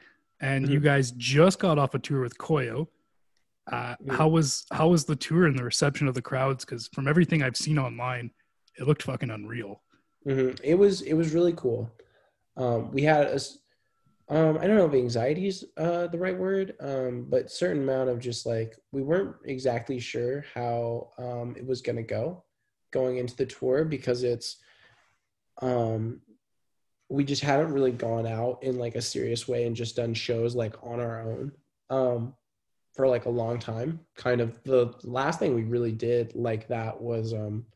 And 0.40 0.68
you 0.68 0.80
guys 0.80 1.12
just 1.12 1.60
got 1.60 1.78
off 1.78 1.94
a 1.94 1.98
tour 2.00 2.20
with 2.20 2.36
Koyo. 2.36 2.88
Uh, 3.70 3.94
Yeah. 4.04 4.14
How 4.14 4.28
was 4.28 4.66
how 4.72 4.88
was 4.88 5.04
the 5.04 5.14
tour 5.14 5.46
and 5.46 5.56
the 5.56 5.62
reception 5.62 6.08
of 6.08 6.14
the 6.14 6.22
crowds? 6.22 6.64
Because 6.64 6.88
from 6.88 7.06
everything 7.06 7.42
I've 7.42 7.56
seen 7.56 7.78
online, 7.78 8.32
it 8.76 8.86
looked 8.88 9.04
fucking 9.04 9.30
unreal. 9.30 9.82
hmm 10.24 10.50
It 10.64 10.74
was 10.74 11.02
it 11.02 11.14
was 11.14 11.32
really 11.32 11.52
cool. 11.52 11.90
Um, 12.56 12.90
we 12.90 13.02
had 13.02 13.26
a, 13.28 13.40
um, 14.28 14.58
I 14.58 14.66
don't 14.66 14.76
know 14.76 14.86
if 14.86 14.94
anxiety 14.94 15.46
is 15.46 15.64
uh, 15.76 16.08
the 16.08 16.18
right 16.18 16.36
word, 16.36 16.74
um, 16.80 17.26
but 17.30 17.50
certain 17.50 17.82
amount 17.82 18.10
of 18.10 18.18
just 18.18 18.44
like 18.44 18.76
we 18.90 19.02
weren't 19.02 19.36
exactly 19.44 20.00
sure 20.00 20.44
how 20.54 21.10
um, 21.18 21.54
it 21.56 21.64
was 21.64 21.82
gonna 21.82 22.02
go 22.02 22.42
going 22.90 23.18
into 23.18 23.36
the 23.36 23.46
tour 23.46 23.84
because 23.84 24.22
it's 24.24 24.56
um, 25.62 26.20
we 27.12 27.24
just 27.24 27.42
hadn't 27.42 27.74
really 27.74 27.92
gone 27.92 28.26
out 28.26 28.62
in 28.62 28.78
like 28.78 28.94
a 28.94 29.02
serious 29.02 29.46
way 29.46 29.66
and 29.66 29.76
just 29.76 29.96
done 29.96 30.14
shows 30.14 30.54
like 30.54 30.74
on 30.82 30.98
our 30.98 31.20
own 31.20 31.52
um, 31.90 32.34
for 32.94 33.06
like 33.06 33.26
a 33.26 33.30
long 33.30 33.58
time. 33.58 34.00
Kind 34.16 34.40
of 34.40 34.58
the 34.64 34.94
last 35.02 35.38
thing 35.38 35.54
we 35.54 35.64
really 35.64 35.92
did 35.92 36.34
like 36.34 36.68
that 36.68 36.98
was 36.98 37.34
um, 37.34 37.66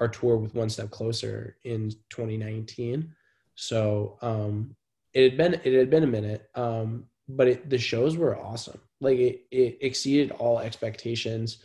our 0.00 0.06
tour 0.06 0.36
with 0.36 0.54
One 0.54 0.70
Step 0.70 0.92
Closer 0.92 1.56
in 1.64 1.90
2019. 2.10 3.12
So 3.56 4.16
um, 4.22 4.76
it 5.12 5.24
had 5.24 5.36
been 5.36 5.60
it 5.64 5.76
had 5.76 5.90
been 5.90 6.04
a 6.04 6.06
minute, 6.06 6.48
um, 6.54 7.06
but 7.28 7.48
it, 7.48 7.68
the 7.68 7.78
shows 7.78 8.16
were 8.16 8.38
awesome. 8.38 8.80
Like 9.00 9.18
it, 9.18 9.40
it 9.50 9.78
exceeded 9.80 10.30
all 10.30 10.60
expectations. 10.60 11.58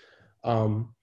Um, 0.43 0.95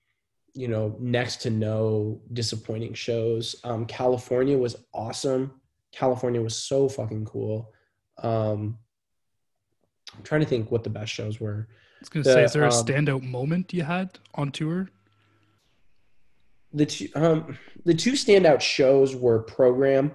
you 0.54 0.66
know, 0.66 0.96
next 0.98 1.36
to 1.42 1.50
no 1.50 2.20
disappointing 2.32 2.94
shows. 2.94 3.54
Um, 3.62 3.86
California 3.86 4.58
was 4.58 4.74
awesome. 4.92 5.59
California 5.92 6.40
was 6.40 6.56
so 6.56 6.88
fucking 6.88 7.24
cool. 7.24 7.72
Um, 8.22 8.78
I'm 10.16 10.22
trying 10.22 10.40
to 10.40 10.46
think 10.46 10.70
what 10.70 10.84
the 10.84 10.90
best 10.90 11.12
shows 11.12 11.40
were. 11.40 11.68
I 11.70 11.96
was 12.00 12.08
gonna 12.08 12.24
The, 12.24 12.32
say, 12.32 12.44
is 12.44 12.52
there 12.52 12.62
a 12.62 12.66
um, 12.66 12.72
standout 12.72 13.22
moment 13.22 13.72
you 13.72 13.82
had 13.82 14.18
on 14.34 14.50
tour? 14.50 14.88
the 16.72 16.86
two 16.86 17.08
um 17.16 17.58
the 17.84 17.94
two 17.94 18.12
standout 18.12 18.60
shows 18.60 19.16
were 19.16 19.40
Programme 19.40 20.12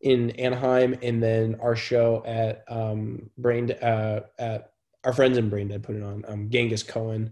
in 0.00 0.30
Anaheim 0.30 0.98
and 1.00 1.22
then 1.22 1.54
our 1.60 1.76
show 1.76 2.24
at 2.26 2.64
um 2.68 3.30
Brain 3.38 3.70
uh 3.70 4.22
at 4.36 4.72
our 5.04 5.12
friends 5.12 5.38
in 5.38 5.48
Brain 5.48 5.68
Dead 5.68 5.84
put 5.84 5.94
it 5.94 6.02
on 6.02 6.24
um 6.26 6.50
Genghis 6.50 6.82
Cohen 6.82 7.30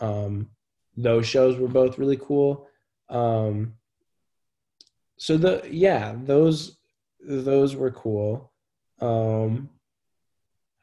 um 0.00 0.48
those 0.96 1.26
shows 1.26 1.56
were 1.58 1.66
both 1.66 1.98
really 1.98 2.16
cool 2.16 2.68
um 3.08 3.74
so 5.16 5.36
the 5.36 5.66
yeah 5.68 6.14
those 6.22 6.78
those 7.26 7.76
were 7.76 7.90
cool 7.90 8.52
um 9.00 9.68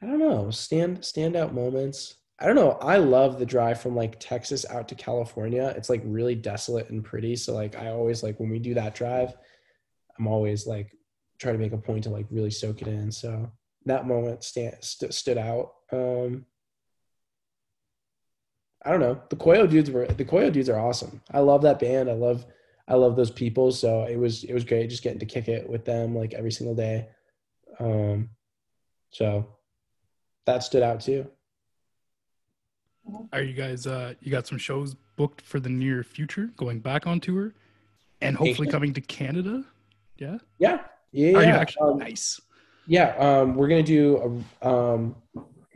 I 0.02 0.06
don't 0.06 0.18
know 0.18 0.50
stand 0.50 1.00
standout 1.00 1.52
moments 1.52 2.18
I 2.40 2.46
don't 2.46 2.54
know. 2.54 2.78
I 2.80 2.98
love 2.98 3.38
the 3.38 3.46
drive 3.46 3.80
from 3.80 3.96
like 3.96 4.20
Texas 4.20 4.64
out 4.70 4.88
to 4.88 4.94
California. 4.94 5.74
It's 5.76 5.90
like 5.90 6.02
really 6.04 6.36
desolate 6.36 6.88
and 6.88 7.04
pretty. 7.04 7.34
So 7.34 7.52
like 7.52 7.76
I 7.76 7.88
always 7.88 8.22
like 8.22 8.38
when 8.38 8.48
we 8.48 8.60
do 8.60 8.74
that 8.74 8.94
drive, 8.94 9.34
I'm 10.18 10.28
always 10.28 10.66
like 10.66 10.92
try 11.38 11.50
to 11.50 11.58
make 11.58 11.72
a 11.72 11.78
point 11.78 12.04
to 12.04 12.10
like 12.10 12.26
really 12.30 12.50
soak 12.50 12.80
it 12.80 12.88
in. 12.88 13.10
So 13.10 13.50
that 13.86 14.06
moment 14.06 14.44
stand, 14.44 14.76
st- 14.80 15.14
stood 15.14 15.38
out. 15.38 15.72
Um, 15.90 16.46
I 18.84 18.92
don't 18.92 19.00
know. 19.00 19.20
The 19.30 19.36
Koyo 19.36 19.68
dudes 19.68 19.90
were 19.90 20.06
the 20.06 20.24
Koyo 20.24 20.52
dudes 20.52 20.68
are 20.68 20.78
awesome. 20.78 21.20
I 21.32 21.40
love 21.40 21.62
that 21.62 21.80
band. 21.80 22.08
I 22.08 22.14
love 22.14 22.46
I 22.88 22.94
love 22.94 23.16
those 23.16 23.30
people. 23.30 23.70
So 23.70 24.04
it 24.04 24.16
was 24.16 24.44
it 24.44 24.54
was 24.54 24.64
great 24.64 24.88
just 24.90 25.02
getting 25.02 25.18
to 25.20 25.26
kick 25.26 25.48
it 25.48 25.68
with 25.68 25.84
them 25.84 26.14
like 26.16 26.34
every 26.34 26.50
single 26.50 26.74
day. 26.74 27.08
Um, 27.78 28.30
so 29.10 29.46
that 30.46 30.62
stood 30.62 30.82
out 30.82 31.00
too. 31.00 31.26
Are 33.32 33.42
you 33.42 33.54
guys? 33.54 33.86
Uh, 33.86 34.14
you 34.20 34.30
got 34.30 34.46
some 34.46 34.58
shows 34.58 34.94
booked 35.16 35.40
for 35.42 35.60
the 35.60 35.68
near 35.68 36.02
future, 36.02 36.50
going 36.56 36.80
back 36.80 37.06
on 37.06 37.20
tour, 37.20 37.54
and 38.20 38.36
hopefully 38.36 38.68
coming 38.68 38.92
to 38.94 39.00
Canada? 39.00 39.64
Yeah. 40.16 40.38
Yeah. 40.58 40.80
Yeah. 41.12 41.38
Are 41.38 41.42
you 41.42 41.48
actually 41.48 41.90
Um, 41.92 41.98
nice? 41.98 42.40
Yeah, 42.86 43.14
um, 43.18 43.54
we're 43.54 43.68
gonna 43.68 43.82
do. 43.82 44.42
A, 44.62 44.68
um, 44.68 45.16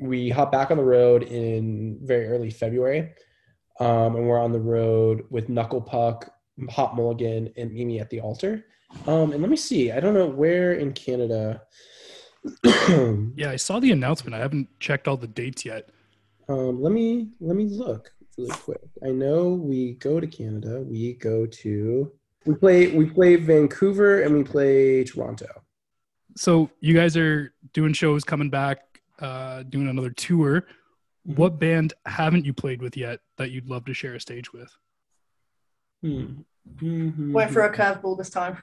we 0.00 0.30
hop 0.30 0.50
back 0.50 0.70
on 0.70 0.78
the 0.78 0.84
road 0.84 1.22
in 1.22 1.98
very 2.02 2.26
early 2.26 2.50
February, 2.50 3.12
um, 3.80 4.16
and 4.16 4.26
we're 4.26 4.40
on 4.40 4.52
the 4.52 4.60
road 4.60 5.24
with 5.30 5.48
Knuckle 5.48 5.82
Puck, 5.82 6.31
Hot 6.70 6.94
Mulligan, 6.96 7.52
and 7.56 7.72
Meet 7.72 7.84
Me 7.86 8.00
at 8.00 8.10
the 8.10 8.20
Altar. 8.20 8.64
Um, 9.06 9.32
and 9.32 9.40
let 9.40 9.50
me 9.50 9.56
see. 9.56 9.90
I 9.90 10.00
don't 10.00 10.14
know 10.14 10.26
where 10.26 10.74
in 10.74 10.92
Canada. 10.92 11.62
Yeah, 13.36 13.50
I 13.50 13.56
saw 13.56 13.78
the 13.78 13.92
announcement. 13.92 14.34
I 14.34 14.38
haven't 14.38 14.68
checked 14.80 15.06
all 15.08 15.16
the 15.16 15.28
dates 15.28 15.64
yet. 15.64 15.90
Um, 16.48 16.82
let 16.82 16.92
me 16.92 17.28
let 17.40 17.56
me 17.56 17.64
look 17.66 18.12
really 18.36 18.50
quick. 18.50 18.80
I 19.04 19.10
know 19.10 19.50
we 19.50 19.92
go 19.94 20.18
to 20.20 20.26
Canada. 20.26 20.80
We 20.82 21.14
go 21.14 21.46
to 21.46 22.12
we 22.44 22.54
play 22.54 22.88
we 22.88 23.06
play 23.06 23.36
Vancouver 23.36 24.22
and 24.22 24.34
we 24.34 24.42
play 24.42 25.04
Toronto. 25.04 25.62
So 26.36 26.68
you 26.80 26.94
guys 26.94 27.16
are 27.16 27.54
doing 27.72 27.92
shows, 27.92 28.24
coming 28.24 28.50
back, 28.50 29.00
uh, 29.20 29.62
doing 29.64 29.88
another 29.88 30.10
tour. 30.10 30.66
Mhm. 31.28 31.36
What 31.36 31.60
band 31.60 31.94
haven't 32.06 32.44
you 32.44 32.52
played 32.52 32.82
with 32.82 32.96
yet 32.96 33.20
that 33.38 33.52
you'd 33.52 33.68
love 33.68 33.84
to 33.84 33.94
share 33.94 34.14
a 34.14 34.20
stage 34.20 34.52
with? 34.52 34.76
Hmm. 36.02 36.42
Mhm. 36.76 37.32
Went 37.32 37.50
for 37.50 37.62
a 37.62 37.72
curveball 37.74 38.18
this 38.18 38.30
time. 38.30 38.58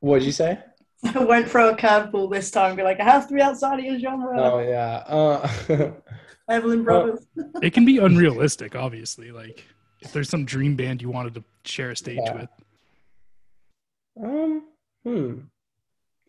What'd 0.00 0.24
you 0.24 0.32
say? 0.32 0.58
I 1.04 1.24
went 1.24 1.48
for 1.48 1.60
a 1.60 1.76
curveball 1.76 2.30
this 2.30 2.50
time. 2.50 2.76
Be 2.76 2.82
like, 2.82 2.98
it 2.98 3.04
has 3.04 3.26
to 3.26 3.34
be 3.34 3.40
outside 3.42 3.78
of 3.78 3.84
your 3.84 3.98
genre. 3.98 4.40
Oh 4.40 4.58
yeah. 4.60 5.02
Uh, 5.06 5.48
Everly 6.50 6.82
Brothers. 6.84 7.26
It 7.62 7.72
can 7.74 7.84
be 7.84 7.98
unrealistic, 7.98 8.76
obviously. 8.76 9.30
Like 9.32 9.64
if 10.00 10.12
there's 10.12 10.28
some 10.28 10.44
dream 10.44 10.76
band 10.76 11.02
you 11.02 11.10
wanted 11.10 11.34
to 11.34 11.44
share 11.64 11.90
a 11.90 11.96
stage 11.96 12.18
Yeah. 12.24 12.34
with. 12.34 12.50
um. 14.22 14.62
Hmm. 15.04 15.40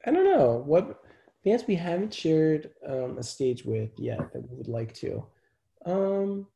I 0.06 0.12
don't 0.12 0.26
know 0.26 0.64
what 0.66 1.02
bands 1.44 1.66
we 1.68 1.76
haven't 1.76 2.14
shared 2.14 2.70
um, 2.88 3.18
a 3.18 3.24
stage 3.24 3.66
with 3.66 3.90
yet 3.98 4.20
that 4.34 4.50
we 4.50 4.56
would 4.58 4.68
like 4.68 4.94
to. 4.96 5.26
Um. 5.86 6.48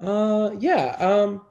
Uh. 0.00 0.50
Yeah. 0.58 0.96
Um. 0.98 1.42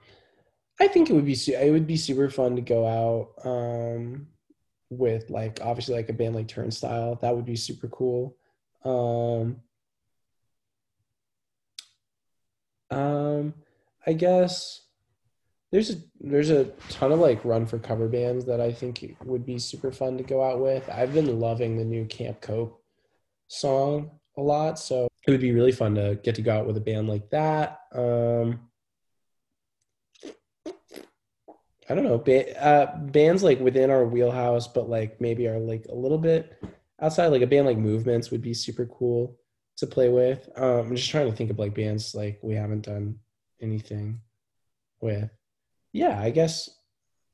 I 0.80 0.88
think 0.88 1.10
it 1.10 1.14
would 1.14 1.26
be 1.26 1.36
su- 1.36 1.54
it 1.54 1.72
would 1.72 1.88
be 1.88 1.98
super 1.98 2.30
fun 2.30 2.56
to 2.56 2.62
go 2.62 2.86
out 2.88 3.46
um 3.46 4.28
with 4.90 5.30
like 5.30 5.60
obviously 5.62 5.96
like 5.96 6.10
a 6.10 6.14
band 6.14 6.36
like 6.36 6.48
Turnstile. 6.48 7.16
That 7.22 7.36
would 7.36 7.46
be 7.46 7.56
super 7.56 7.88
cool. 7.88 8.36
Um. 8.84 9.62
Um, 12.92 13.54
I 14.06 14.14
guess 14.14 14.82
there's 15.72 15.92
a 15.92 15.96
there's 16.20 16.50
a 16.50 16.66
ton 16.90 17.12
of 17.12 17.20
like 17.20 17.46
run 17.46 17.66
for 17.68 17.78
cover 17.78 18.08
bands 18.08 18.46
that 18.46 18.60
I 18.60 18.72
think 18.72 19.16
would 19.24 19.46
be 19.46 19.60
super 19.60 19.92
fun 19.92 20.18
to 20.18 20.24
go 20.24 20.44
out 20.44 20.60
with. 20.60 20.90
I've 20.90 21.14
been 21.14 21.40
loving 21.40 21.78
the 21.78 21.86
new 21.86 22.06
Camp 22.06 22.42
Cope 22.42 22.82
song 23.48 24.19
a 24.40 24.44
lot, 24.44 24.80
so 24.80 25.08
it 25.28 25.32
would 25.32 25.42
be 25.42 25.52
really 25.52 25.72
fun 25.72 25.96
to 25.96 26.20
get 26.24 26.36
to 26.36 26.42
go 26.42 26.58
out 26.58 26.68
with 26.68 26.78
a 26.78 26.82
band 26.82 27.08
like 27.08 27.30
that. 27.30 27.82
Um, 27.94 28.62
I 31.90 31.96
don't 31.96 32.04
know, 32.04 32.20
ba- 32.20 32.64
uh, 32.64 32.98
bands 32.98 33.42
like 33.42 33.60
within 33.60 33.90
our 33.90 34.06
wheelhouse, 34.06 34.68
but 34.68 34.90
like 34.90 35.20
maybe 35.20 35.48
are 35.48 35.60
like 35.60 35.86
a 35.90 35.96
little 35.96 36.20
bit 36.20 36.62
outside. 37.02 37.28
Like 37.28 37.42
a 37.42 37.48
band 37.48 37.66
like 37.66 37.78
Movements 37.78 38.30
would 38.30 38.42
be 38.42 38.54
super 38.54 38.86
cool 38.86 39.40
to 39.78 39.88
play 39.88 40.10
with. 40.10 40.50
Um, 40.56 40.88
I'm 40.88 40.96
just 40.96 41.10
trying 41.10 41.30
to 41.30 41.36
think 41.36 41.50
of 41.50 41.58
like 41.58 41.74
bands 41.74 42.14
like 42.14 42.40
we 42.44 42.54
haven't 42.54 42.86
done 42.86 43.18
anything 43.62 44.22
with. 45.02 45.30
Yeah, 45.92 46.20
I 46.22 46.30
guess 46.30 46.70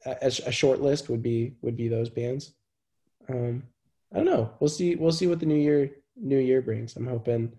a, 0.05 0.27
a 0.27 0.51
short 0.51 0.81
list 0.81 1.09
would 1.09 1.21
be 1.21 1.55
would 1.61 1.75
be 1.75 1.89
those 1.89 2.09
bands. 2.09 2.53
Um, 3.27 3.63
I 4.13 4.17
don't 4.17 4.25
know. 4.25 4.51
We'll 4.59 4.69
see. 4.69 4.95
We'll 4.95 5.11
see 5.11 5.27
what 5.27 5.41
the 5.41 5.45
new 5.45 5.55
year 5.55 5.91
new 6.15 6.37
year 6.37 6.61
brings. 6.61 6.95
I'm 6.95 7.07
hoping 7.07 7.51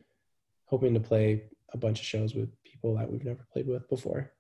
hoping 0.66 0.94
to 0.94 1.00
play 1.00 1.44
a 1.72 1.76
bunch 1.76 2.00
of 2.00 2.06
shows 2.06 2.34
with 2.34 2.48
people 2.64 2.94
that 2.96 3.10
we've 3.10 3.24
never 3.24 3.46
played 3.52 3.66
with 3.68 3.88
before. 3.88 4.32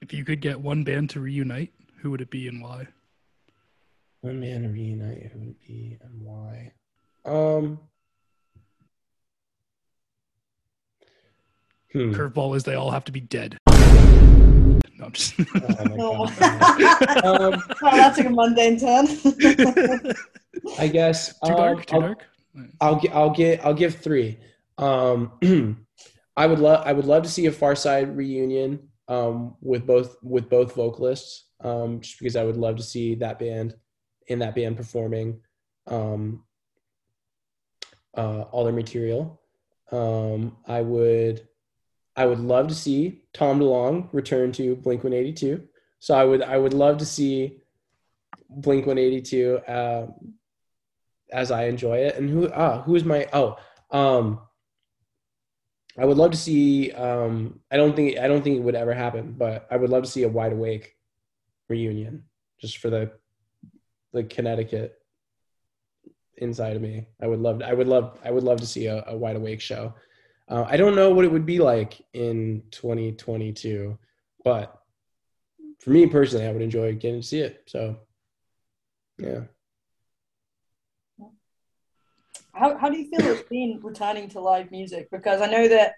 If 0.00 0.12
you 0.12 0.24
could 0.24 0.40
get 0.40 0.60
one 0.60 0.84
band 0.84 1.10
to 1.10 1.20
reunite, 1.20 1.72
who 1.98 2.10
would 2.10 2.20
it 2.20 2.30
be 2.30 2.46
and 2.48 2.62
why? 2.62 2.88
One 4.20 4.40
band 4.40 4.64
to 4.64 4.70
reunite. 4.70 5.30
Who 5.32 5.38
would 5.40 5.48
it 5.48 5.60
be 5.66 5.98
and 6.02 6.22
why? 6.22 6.72
Um. 7.24 7.80
Hmm. 11.92 12.12
Curveball 12.12 12.56
is 12.56 12.64
they 12.64 12.74
all 12.74 12.90
have 12.90 13.04
to 13.04 13.12
be 13.12 13.20
dead. 13.20 13.56
No, 13.68 15.06
I'm 15.06 15.12
just. 15.12 15.34
Oh 15.38 15.44
my 15.84 15.96
Oh. 15.98 16.26
God. 16.38 17.24
um, 17.24 17.62
Wow, 17.82 17.90
that 17.92 18.14
took 18.16 18.26
a 18.26 18.30
mundane 18.30 18.78
turn. 18.78 19.06
I 20.78 20.88
guess 20.88 21.38
too 21.40 21.52
um, 21.52 21.56
dark. 21.56 21.86
Too 21.86 21.94
I'll, 21.96 22.00
dark. 22.02 22.24
I'll 22.80 22.96
get. 22.96 23.12
I'll 23.12 23.30
get. 23.30 23.64
I'll 23.64 23.74
give 23.74 23.96
three. 23.96 24.38
Um, 24.78 25.32
I 26.36 26.46
would 26.46 26.58
love. 26.58 26.86
I 26.86 26.92
would 26.92 27.06
love 27.06 27.22
to 27.24 27.28
see 27.28 27.46
a 27.46 27.52
Farside 27.52 28.16
reunion 28.16 28.88
um, 29.08 29.56
with 29.60 29.86
both 29.86 30.16
with 30.22 30.48
both 30.48 30.74
vocalists. 30.74 31.46
Um, 31.60 32.00
just 32.00 32.18
because 32.18 32.36
I 32.36 32.44
would 32.44 32.56
love 32.56 32.76
to 32.76 32.82
see 32.82 33.14
that 33.16 33.38
band 33.38 33.74
in 34.26 34.40
that 34.40 34.54
band 34.54 34.76
performing 34.76 35.40
um, 35.86 36.44
uh, 38.16 38.42
all 38.42 38.64
their 38.64 38.72
material. 38.72 39.40
Um, 39.90 40.56
I 40.66 40.80
would. 40.80 41.46
I 42.16 42.26
would 42.26 42.38
love 42.38 42.68
to 42.68 42.74
see 42.76 43.24
Tom 43.32 43.58
DeLonge 43.58 44.08
return 44.12 44.52
to 44.52 44.76
Blink 44.76 45.02
One 45.02 45.12
Eighty 45.12 45.32
Two. 45.32 45.66
So 45.98 46.14
I 46.14 46.24
would. 46.24 46.42
I 46.42 46.58
would 46.58 46.74
love 46.74 46.98
to 46.98 47.06
see 47.06 47.58
Blink 48.48 48.86
One 48.86 48.98
Eighty 48.98 49.20
Two. 49.20 49.60
Um, 49.66 50.34
as 51.34 51.50
I 51.50 51.64
enjoy 51.64 51.98
it. 51.98 52.16
And 52.16 52.30
who 52.30 52.50
ah 52.52 52.82
who 52.82 52.94
is 52.94 53.04
my 53.04 53.26
oh 53.32 53.58
um 53.90 54.40
I 55.98 56.04
would 56.04 56.16
love 56.16 56.30
to 56.30 56.36
see 56.36 56.92
um 56.92 57.60
I 57.70 57.76
don't 57.76 57.94
think 57.94 58.18
I 58.18 58.28
don't 58.28 58.42
think 58.42 58.56
it 58.56 58.62
would 58.62 58.74
ever 58.74 58.94
happen, 58.94 59.34
but 59.36 59.66
I 59.70 59.76
would 59.76 59.90
love 59.90 60.04
to 60.04 60.10
see 60.10 60.22
a 60.22 60.28
wide 60.28 60.52
awake 60.52 60.96
reunion 61.68 62.24
just 62.60 62.78
for 62.78 62.88
the 62.88 63.12
the 64.12 64.24
Connecticut 64.24 64.96
inside 66.38 66.76
of 66.76 66.82
me. 66.82 67.08
I 67.20 67.26
would 67.26 67.40
love 67.40 67.62
I 67.62 67.74
would 67.74 67.88
love 67.88 68.18
I 68.24 68.30
would 68.30 68.44
love 68.44 68.60
to 68.60 68.66
see 68.66 68.86
a, 68.86 69.04
a 69.08 69.16
wide 69.16 69.36
awake 69.36 69.60
show. 69.60 69.94
Uh, 70.48 70.64
I 70.68 70.76
don't 70.76 70.94
know 70.94 71.10
what 71.10 71.24
it 71.24 71.32
would 71.32 71.46
be 71.46 71.58
like 71.58 72.04
in 72.12 72.62
2022, 72.70 73.98
but 74.44 74.78
for 75.78 75.90
me 75.90 76.06
personally, 76.06 76.46
I 76.46 76.52
would 76.52 76.60
enjoy 76.60 76.94
getting 76.94 77.22
to 77.22 77.26
see 77.26 77.40
it. 77.40 77.62
So, 77.66 77.96
yeah. 79.18 79.44
How, 82.54 82.78
how 82.78 82.88
do 82.88 82.98
you 82.98 83.08
feel 83.08 83.26
it's 83.26 83.48
been 83.48 83.80
returning 83.82 84.28
to 84.30 84.40
live 84.40 84.70
music? 84.70 85.08
Because 85.10 85.40
I 85.40 85.46
know 85.46 85.68
that 85.68 85.94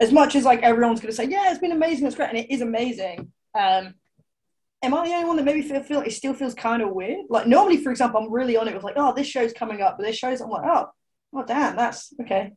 as 0.00 0.12
much 0.12 0.34
as 0.34 0.44
like 0.44 0.62
everyone's 0.62 1.00
going 1.00 1.10
to 1.10 1.16
say, 1.16 1.24
yeah, 1.24 1.50
it's 1.50 1.60
been 1.60 1.72
amazing, 1.72 2.06
it's 2.06 2.16
great, 2.16 2.30
and 2.30 2.38
it 2.38 2.50
is 2.50 2.60
amazing. 2.60 3.32
Um, 3.54 3.94
am 4.82 4.94
I 4.94 5.06
the 5.06 5.14
only 5.14 5.26
one 5.26 5.36
that 5.36 5.44
maybe 5.44 5.62
feel, 5.62 5.82
feel 5.82 6.00
it 6.00 6.12
still 6.12 6.34
feels 6.34 6.54
kind 6.54 6.82
of 6.82 6.90
weird? 6.90 7.26
Like 7.30 7.46
normally, 7.46 7.76
for 7.82 7.90
example, 7.90 8.20
I'm 8.20 8.32
really 8.32 8.56
on 8.56 8.68
it 8.68 8.74
with 8.74 8.84
like, 8.84 8.96
oh, 8.96 9.14
this 9.14 9.28
show's 9.28 9.52
coming 9.52 9.80
up, 9.80 9.96
but 9.96 10.04
this 10.04 10.16
show's 10.16 10.40
I'm 10.40 10.50
like, 10.50 10.64
oh, 10.64 10.86
oh, 11.34 11.44
damn, 11.44 11.76
that's 11.76 12.12
okay. 12.20 12.52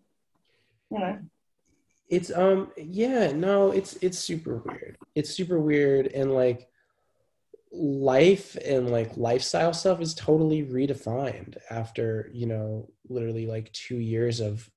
You 0.91 0.99
know, 0.99 1.19
It's 2.09 2.31
um 2.31 2.71
yeah, 2.77 3.31
no, 3.31 3.71
it's 3.71 3.95
it's 4.01 4.19
super 4.19 4.57
weird. 4.65 4.97
It's 5.15 5.31
super 5.31 5.59
weird 5.59 6.07
and 6.07 6.31
like 6.31 6.67
life 7.75 8.55
and 8.65 8.89
like 8.89 9.17
lifestyle 9.17 9.73
stuff 9.73 9.99
is 9.99 10.13
totally 10.13 10.63
redefined 10.63 11.57
after, 11.69 12.29
you 12.33 12.45
know, 12.45 12.89
literally 13.09 13.45
like 13.45 13.71
2 13.73 13.97
years 13.97 14.39
of 14.39 14.69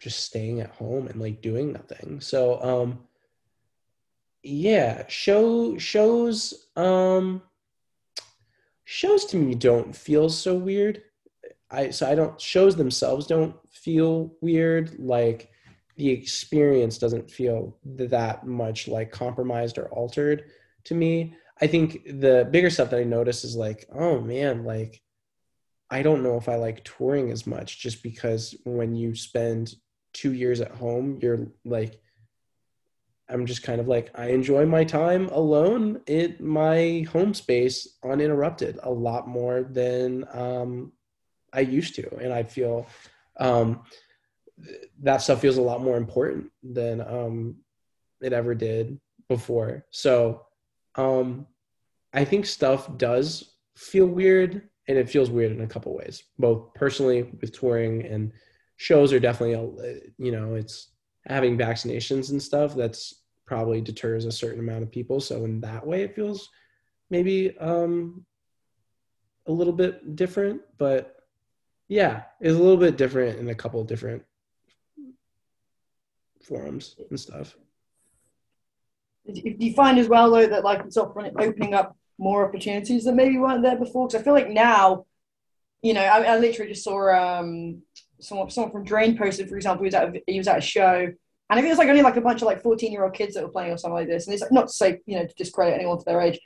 just 0.00 0.20
staying 0.20 0.60
at 0.60 0.70
home 0.70 1.06
and 1.08 1.20
like 1.20 1.42
doing 1.42 1.72
nothing. 1.72 2.20
So 2.20 2.62
um 2.62 3.00
yeah, 4.42 5.04
show 5.08 5.76
shows 5.78 6.68
um 6.76 7.42
shows 8.84 9.26
to 9.26 9.36
me 9.36 9.54
don't 9.54 9.94
feel 9.94 10.30
so 10.30 10.54
weird. 10.54 11.02
I 11.70 11.90
so 11.90 12.08
I 12.08 12.14
don't 12.14 12.40
shows 12.40 12.76
themselves 12.76 13.26
don't 13.26 13.56
feel 13.70 14.34
weird. 14.40 14.98
Like 14.98 15.50
the 15.98 16.10
experience 16.10 16.96
doesn't 16.96 17.30
feel 17.30 17.76
that 17.84 18.46
much 18.46 18.86
like 18.86 19.10
compromised 19.10 19.78
or 19.78 19.88
altered 19.88 20.44
to 20.84 20.94
me. 20.94 21.34
I 21.60 21.66
think 21.66 22.04
the 22.04 22.48
bigger 22.50 22.70
stuff 22.70 22.90
that 22.90 23.00
I 23.00 23.04
notice 23.04 23.42
is 23.42 23.56
like, 23.56 23.84
oh 23.92 24.20
man, 24.20 24.64
like 24.64 25.02
I 25.90 26.02
don't 26.02 26.22
know 26.22 26.36
if 26.36 26.48
I 26.48 26.54
like 26.54 26.84
touring 26.84 27.32
as 27.32 27.46
much 27.48 27.80
just 27.80 28.02
because 28.04 28.54
when 28.64 28.94
you 28.94 29.16
spend 29.16 29.74
two 30.12 30.32
years 30.32 30.60
at 30.60 30.70
home, 30.70 31.18
you're 31.20 31.48
like 31.64 32.00
I'm 33.28 33.44
just 33.44 33.64
kind 33.64 33.80
of 33.80 33.88
like 33.88 34.10
I 34.14 34.28
enjoy 34.28 34.66
my 34.66 34.84
time 34.84 35.28
alone 35.30 36.00
in 36.06 36.36
my 36.40 37.06
home 37.12 37.34
space 37.34 37.98
uninterrupted 38.04 38.78
a 38.82 38.90
lot 38.90 39.28
more 39.28 39.64
than 39.64 40.24
um, 40.32 40.92
I 41.52 41.60
used 41.60 41.96
to, 41.96 42.16
and 42.18 42.32
I 42.32 42.44
feel 42.44 42.86
um, 43.38 43.82
that 45.02 45.22
stuff 45.22 45.40
feels 45.40 45.58
a 45.58 45.62
lot 45.62 45.82
more 45.82 45.96
important 45.96 46.50
than 46.62 47.00
um, 47.00 47.56
it 48.20 48.32
ever 48.32 48.54
did 48.54 49.00
before. 49.28 49.84
So 49.90 50.46
um, 50.96 51.46
I 52.12 52.24
think 52.24 52.46
stuff 52.46 52.96
does 52.96 53.54
feel 53.76 54.06
weird, 54.06 54.68
and 54.88 54.98
it 54.98 55.08
feels 55.08 55.30
weird 55.30 55.52
in 55.52 55.60
a 55.60 55.66
couple 55.66 55.94
ways, 55.94 56.24
both 56.38 56.74
personally 56.74 57.22
with 57.40 57.52
touring 57.52 58.04
and 58.06 58.32
shows 58.78 59.12
are 59.12 59.20
definitely 59.20 59.54
a, 59.54 60.00
you 60.18 60.32
know 60.32 60.54
it's 60.54 60.92
having 61.26 61.58
vaccinations 61.58 62.30
and 62.30 62.42
stuff 62.42 62.74
that's 62.74 63.22
probably 63.44 63.80
deters 63.80 64.24
a 64.24 64.32
certain 64.32 64.60
amount 64.60 64.82
of 64.82 64.90
people 64.90 65.20
so 65.20 65.44
in 65.44 65.60
that 65.60 65.86
way 65.86 66.02
it 66.02 66.14
feels 66.14 66.48
maybe 67.10 67.56
um 67.58 68.24
a 69.46 69.52
little 69.52 69.72
bit 69.72 70.16
different 70.16 70.60
but 70.78 71.16
yeah 71.88 72.22
it's 72.40 72.54
a 72.54 72.58
little 72.58 72.76
bit 72.76 72.96
different 72.96 73.38
in 73.38 73.48
a 73.48 73.54
couple 73.54 73.82
different 73.84 74.22
forums 76.48 76.96
and 77.10 77.20
stuff 77.20 77.56
do 79.32 79.42
you 79.58 79.74
find 79.74 79.98
as 79.98 80.08
well 80.08 80.30
though 80.30 80.46
that 80.46 80.64
like 80.64 80.80
it's 80.86 80.96
opening 80.96 81.74
up 81.74 81.96
more 82.18 82.46
opportunities 82.46 83.04
that 83.04 83.14
maybe 83.14 83.38
weren't 83.38 83.62
there 83.62 83.76
before? 83.76 84.06
Because 84.06 84.20
I 84.20 84.24
feel 84.24 84.32
like 84.32 84.50
now, 84.50 85.06
you 85.82 85.94
know, 85.94 86.02
I, 86.02 86.22
I 86.22 86.38
literally 86.38 86.72
just 86.72 86.84
saw 86.84 87.08
um 87.12 87.82
someone 88.20 88.50
someone 88.50 88.72
from 88.72 88.84
Drain 88.84 89.16
posted, 89.16 89.48
for 89.48 89.56
example, 89.56 89.84
he 89.84 89.88
was 89.88 89.94
at 89.94 90.08
a, 90.08 90.22
he 90.26 90.38
was 90.38 90.48
at 90.48 90.58
a 90.58 90.62
show, 90.62 91.04
and 91.04 91.16
I 91.50 91.54
think 91.56 91.66
it 91.66 91.70
was 91.70 91.78
like 91.78 91.88
only 91.88 92.02
like 92.02 92.16
a 92.16 92.20
bunch 92.20 92.42
of 92.42 92.46
like 92.46 92.62
fourteen 92.62 92.92
year 92.92 93.04
old 93.04 93.14
kids 93.14 93.34
that 93.34 93.44
were 93.44 93.50
playing 93.50 93.72
or 93.72 93.78
something 93.78 93.94
like 93.94 94.08
this, 94.08 94.26
and 94.26 94.34
it's 94.34 94.42
like, 94.42 94.52
not 94.52 94.68
to 94.68 94.72
say 94.72 95.00
you 95.06 95.18
know 95.18 95.26
to 95.26 95.34
discredit 95.34 95.74
anyone 95.74 95.98
to 95.98 96.04
their 96.04 96.20
age, 96.20 96.40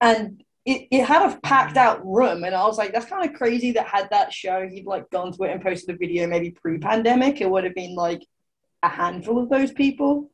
and 0.00 0.42
it, 0.66 0.88
it 0.90 1.04
had 1.04 1.32
a 1.32 1.40
packed 1.40 1.76
out 1.76 2.06
room, 2.06 2.44
and 2.44 2.54
I 2.54 2.66
was 2.66 2.78
like, 2.78 2.92
that's 2.92 3.06
kind 3.06 3.28
of 3.28 3.34
crazy 3.34 3.72
that 3.72 3.86
had 3.86 4.10
that 4.10 4.32
show 4.32 4.68
he'd 4.68 4.86
like 4.86 5.08
gone 5.10 5.32
to 5.32 5.42
it 5.44 5.52
and 5.52 5.62
posted 5.62 5.94
a 5.94 5.98
video 5.98 6.26
maybe 6.26 6.50
pre 6.50 6.78
pandemic, 6.78 7.40
it 7.40 7.50
would 7.50 7.64
have 7.64 7.74
been 7.74 7.94
like 7.94 8.22
a 8.82 8.88
handful 8.88 9.42
of 9.42 9.48
those 9.48 9.72
people. 9.72 10.30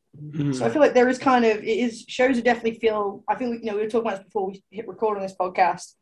So 0.53 0.65
I 0.65 0.71
feel 0.71 0.81
like 0.81 0.95
there 0.95 1.09
is 1.11 1.19
kind 1.19 1.45
of 1.45 1.59
it 1.59 1.67
is 1.67 2.05
shows 2.09 2.37
that 2.37 2.45
definitely 2.45 2.79
feel. 2.79 3.23
I 3.29 3.35
feel 3.35 3.51
like, 3.51 3.61
you 3.61 3.67
know 3.67 3.75
we 3.77 3.83
were 3.83 3.89
talking 3.89 4.09
about 4.09 4.17
this 4.19 4.25
before 4.25 4.47
we 4.47 4.63
hit 4.71 4.89
record 4.89 5.19
on 5.19 5.23
this 5.23 5.35
podcast. 5.39 5.93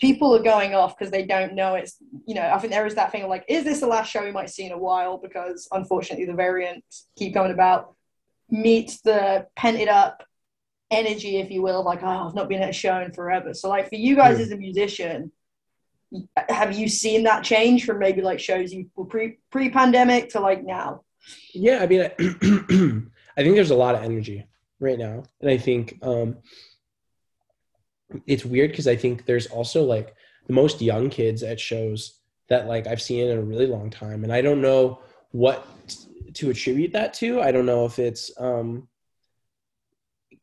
People 0.00 0.34
are 0.34 0.42
going 0.42 0.74
off 0.74 0.98
because 0.98 1.10
they 1.10 1.24
don't 1.24 1.54
know 1.54 1.74
it's 1.74 1.96
you 2.26 2.34
know 2.34 2.42
I 2.54 2.58
think 2.58 2.72
there 2.72 2.84
is 2.86 2.94
that 2.96 3.10
thing 3.12 3.22
of 3.22 3.30
like 3.30 3.44
is 3.48 3.64
this 3.64 3.80
the 3.80 3.86
last 3.86 4.10
show 4.10 4.22
we 4.24 4.32
might 4.32 4.50
see 4.50 4.66
in 4.66 4.72
a 4.72 4.78
while 4.78 5.16
because 5.18 5.66
unfortunately 5.72 6.26
the 6.26 6.34
variants 6.34 7.08
keep 7.18 7.32
going 7.34 7.52
about. 7.52 7.94
Meets 8.50 9.00
the 9.02 9.46
pent 9.56 9.88
up 9.88 10.24
energy, 10.90 11.36
if 11.36 11.50
you 11.52 11.62
will, 11.62 11.84
like 11.84 12.02
oh 12.02 12.06
I've 12.26 12.34
not 12.34 12.48
been 12.48 12.62
at 12.62 12.70
a 12.70 12.72
show 12.72 12.98
in 13.00 13.12
forever. 13.12 13.54
So 13.54 13.68
like 13.68 13.88
for 13.88 13.94
you 13.94 14.16
guys 14.16 14.38
Mm. 14.38 14.40
as 14.42 14.50
a 14.50 14.56
musician, 14.56 15.32
have 16.48 16.76
you 16.76 16.88
seen 16.88 17.22
that 17.24 17.44
change 17.44 17.84
from 17.86 17.98
maybe 18.00 18.20
like 18.22 18.40
shows 18.40 18.72
you 18.72 18.90
were 18.96 19.04
pre 19.04 19.38
pre 19.50 19.70
pandemic 19.70 20.30
to 20.30 20.40
like 20.40 20.64
now? 20.64 21.02
Yeah, 21.52 21.80
I 21.82 21.86
mean, 21.86 22.02
I, 22.02 22.12
I 23.36 23.42
think 23.42 23.54
there's 23.54 23.70
a 23.70 23.76
lot 23.76 23.94
of 23.94 24.02
energy 24.02 24.46
right 24.78 24.98
now, 24.98 25.22
and 25.40 25.50
I 25.50 25.56
think 25.56 25.98
um, 26.02 26.38
it's 28.26 28.44
weird 28.44 28.70
because 28.70 28.88
I 28.88 28.96
think 28.96 29.26
there's 29.26 29.46
also 29.46 29.84
like 29.84 30.14
the 30.46 30.52
most 30.52 30.80
young 30.80 31.10
kids 31.10 31.42
at 31.42 31.60
shows 31.60 32.20
that 32.48 32.66
like 32.66 32.86
I've 32.86 33.02
seen 33.02 33.28
in 33.28 33.38
a 33.38 33.42
really 33.42 33.66
long 33.66 33.90
time, 33.90 34.24
and 34.24 34.32
I 34.32 34.40
don't 34.42 34.60
know 34.60 35.00
what 35.30 35.66
to 36.34 36.50
attribute 36.50 36.92
that 36.92 37.14
to. 37.14 37.40
I 37.40 37.52
don't 37.52 37.66
know 37.66 37.84
if 37.84 37.98
it's 37.98 38.30
um, 38.38 38.88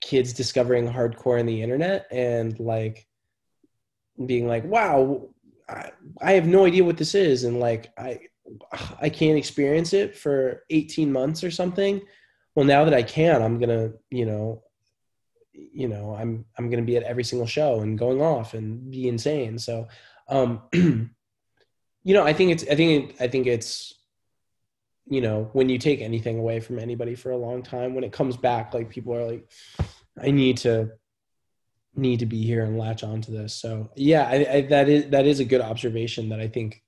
kids 0.01 0.33
discovering 0.33 0.87
hardcore 0.87 1.39
on 1.39 1.45
the 1.45 1.61
internet 1.61 2.07
and 2.11 2.59
like 2.59 3.05
being 4.25 4.47
like, 4.47 4.63
"Wow, 4.63 5.29
I, 5.67 5.91
I 6.21 6.33
have 6.33 6.47
no 6.47 6.65
idea 6.65 6.83
what 6.83 6.97
this 6.97 7.15
is," 7.15 7.43
and 7.43 7.59
like 7.59 7.91
I 7.97 8.19
I 9.01 9.09
can't 9.09 9.37
experience 9.37 9.93
it 9.93 10.15
for 10.15 10.63
18 10.69 11.11
months 11.11 11.43
or 11.43 11.51
something. 11.51 12.01
Well, 12.55 12.65
now 12.65 12.85
that 12.85 12.93
I 12.93 13.03
can, 13.03 13.41
I'm 13.41 13.59
gonna, 13.59 13.91
you 14.09 14.25
know, 14.25 14.63
you 15.53 15.87
know, 15.87 16.15
I'm 16.15 16.45
I'm 16.57 16.69
gonna 16.69 16.83
be 16.83 16.97
at 16.97 17.03
every 17.03 17.23
single 17.23 17.47
show 17.47 17.81
and 17.81 17.99
going 17.99 18.21
off 18.21 18.53
and 18.53 18.89
be 18.89 19.07
insane. 19.07 19.59
So, 19.59 19.87
um, 20.27 20.61
you 20.73 22.13
know, 22.13 22.23
I 22.23 22.33
think 22.33 22.51
it's 22.51 22.63
I 22.63 22.75
think 22.75 23.11
it, 23.11 23.21
I 23.21 23.27
think 23.27 23.47
it's 23.47 23.93
you 25.09 25.21
know 25.21 25.49
when 25.53 25.69
you 25.69 25.77
take 25.77 26.01
anything 26.01 26.39
away 26.39 26.59
from 26.59 26.79
anybody 26.79 27.15
for 27.15 27.31
a 27.31 27.37
long 27.37 27.63
time, 27.63 27.95
when 27.95 28.03
it 28.03 28.11
comes 28.11 28.37
back, 28.37 28.73
like 28.73 28.89
people 28.89 29.13
are 29.13 29.25
like, 29.25 29.51
I 30.21 30.31
need 30.31 30.57
to 30.59 30.91
need 31.95 32.19
to 32.19 32.25
be 32.25 32.43
here 32.43 32.63
and 32.63 32.77
latch 32.77 33.03
onto 33.03 33.31
this. 33.31 33.53
So 33.53 33.89
yeah, 33.95 34.27
I, 34.27 34.53
I, 34.57 34.61
that 34.61 34.89
is 34.89 35.09
that 35.09 35.25
is 35.25 35.39
a 35.39 35.45
good 35.45 35.61
observation 35.61 36.29
that 36.29 36.39
I 36.39 36.47
think 36.47 36.83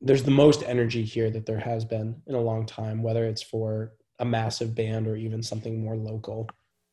there's 0.00 0.22
the 0.24 0.30
most 0.30 0.62
energy 0.64 1.04
here 1.04 1.30
that 1.30 1.46
there 1.46 1.58
has 1.58 1.84
been 1.84 2.22
in 2.26 2.34
a 2.34 2.40
long 2.40 2.66
time, 2.66 3.02
whether 3.02 3.24
it's 3.24 3.42
for 3.42 3.92
a 4.18 4.24
massive 4.24 4.74
band 4.74 5.06
or 5.06 5.16
even 5.16 5.42
something 5.42 5.82
more 5.82 5.96
local. 5.96 6.48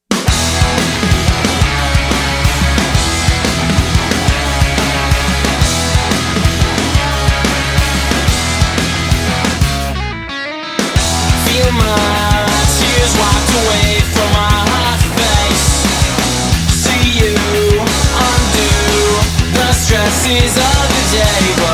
Feel 0.09 0.21
my 11.71 12.45
tears 12.79 13.13
wiped 13.19 13.53
away 13.61 13.99
from 14.15 14.29
my 14.31 14.95
face. 15.19 15.67
See 16.71 17.19
you 17.19 17.35
undo 18.15 18.71
the 19.53 19.69
stresses 19.73 20.55
of 20.57 20.87
the 20.87 21.03
day, 21.11 21.72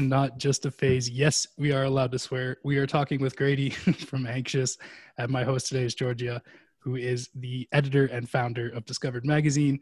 Not 0.00 0.38
Just 0.38 0.66
a 0.66 0.70
Phase. 0.70 1.08
Yes, 1.08 1.46
we 1.56 1.72
are 1.72 1.84
allowed 1.84 2.12
to 2.12 2.18
swear. 2.18 2.58
We 2.64 2.78
are 2.78 2.86
talking 2.86 3.20
with 3.20 3.36
Grady 3.36 3.70
from 4.08 4.26
Anxious, 4.26 4.78
and 5.18 5.30
my 5.30 5.44
host 5.44 5.68
today 5.68 5.84
is 5.84 5.94
Georgia, 5.94 6.42
who 6.78 6.96
is 6.96 7.28
the 7.34 7.68
editor 7.72 8.06
and 8.06 8.28
founder 8.28 8.68
of 8.70 8.84
Discovered 8.84 9.24
Magazine. 9.24 9.80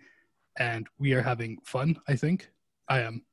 And 0.58 0.86
we 0.98 1.12
are 1.12 1.22
having 1.22 1.58
fun, 1.64 1.96
I 2.08 2.16
think. 2.16 2.50
I 2.88 3.00
am. 3.00 3.24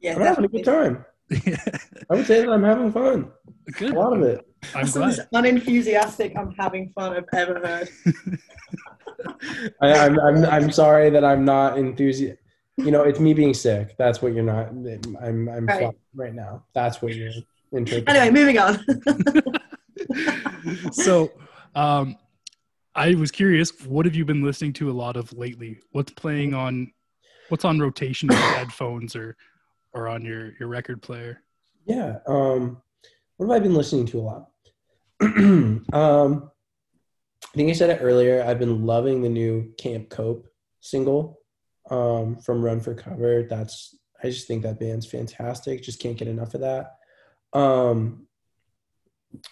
Yeah, 0.00 0.14
I'm 0.14 0.20
having 0.20 0.44
a 0.44 0.48
good 0.48 0.64
time. 0.64 1.04
I 1.32 2.14
would 2.14 2.26
say 2.26 2.42
that 2.42 2.50
I'm 2.50 2.62
having 2.62 2.92
fun. 2.92 3.30
Good. 3.72 3.94
A 3.94 3.98
lot 3.98 4.12
of 4.16 4.22
it. 4.22 4.46
I'm 4.74 4.82
That's 4.82 4.94
the 4.94 5.00
most 5.00 5.16
glad. 5.30 5.44
unenthusiastic 5.44 6.34
I'm 6.36 6.54
having 6.58 6.90
fun 6.90 7.16
I've 7.16 7.24
ever 7.34 7.58
heard. 7.66 7.88
I, 9.80 9.92
I'm, 9.92 10.20
I'm 10.20 10.44
I'm 10.44 10.72
sorry 10.72 11.10
that 11.10 11.24
I'm 11.24 11.44
not 11.44 11.78
enthusiastic. 11.78 12.41
You 12.76 12.90
know, 12.90 13.02
it's 13.02 13.20
me 13.20 13.34
being 13.34 13.54
sick. 13.54 13.94
That's 13.98 14.22
what 14.22 14.32
you're 14.32 14.44
not. 14.44 14.68
I'm 14.68 15.48
I'm 15.48 15.66
Right. 15.66 15.90
right 16.14 16.34
now. 16.34 16.64
That's 16.74 17.02
what 17.02 17.14
you're 17.14 17.32
interpreting. 17.72 18.08
Anyway, 18.08 18.30
moving 18.30 18.58
on. 18.58 18.84
so, 20.92 21.32
um, 21.74 22.16
I 22.94 23.14
was 23.14 23.30
curious, 23.30 23.70
what 23.86 24.04
have 24.06 24.14
you 24.14 24.24
been 24.24 24.42
listening 24.42 24.72
to 24.74 24.90
a 24.90 24.92
lot 24.92 25.16
of 25.16 25.32
lately? 25.32 25.80
What's 25.92 26.12
playing 26.12 26.54
on, 26.54 26.92
what's 27.48 27.64
on 27.64 27.78
rotation 27.78 28.30
in 28.30 28.38
your 28.38 28.52
headphones 28.52 29.16
or, 29.16 29.36
or 29.94 30.08
on 30.08 30.24
your, 30.24 30.52
your 30.58 30.68
record 30.68 31.00
player? 31.02 31.40
Yeah. 31.86 32.18
Um, 32.26 32.82
what 33.36 33.46
have 33.46 33.56
I 33.56 33.60
been 33.60 33.74
listening 33.74 34.06
to 34.06 34.20
a 34.20 34.22
lot? 34.22 34.48
um, 35.92 36.50
I 37.44 37.56
think 37.56 37.70
I 37.70 37.72
said 37.72 37.90
it 37.90 38.00
earlier. 38.02 38.42
I've 38.42 38.58
been 38.58 38.84
loving 38.86 39.22
the 39.22 39.28
new 39.28 39.72
Camp 39.78 40.10
Cope 40.10 40.46
single 40.80 41.41
um, 41.92 42.36
from 42.36 42.64
Run 42.64 42.80
for 42.80 42.94
Cover. 42.94 43.42
That's 43.48 43.96
I 44.22 44.28
just 44.30 44.46
think 44.46 44.62
that 44.62 44.80
band's 44.80 45.06
fantastic. 45.06 45.82
Just 45.82 46.00
can't 46.00 46.16
get 46.16 46.28
enough 46.28 46.54
of 46.54 46.60
that. 46.62 46.96
Um, 47.52 48.26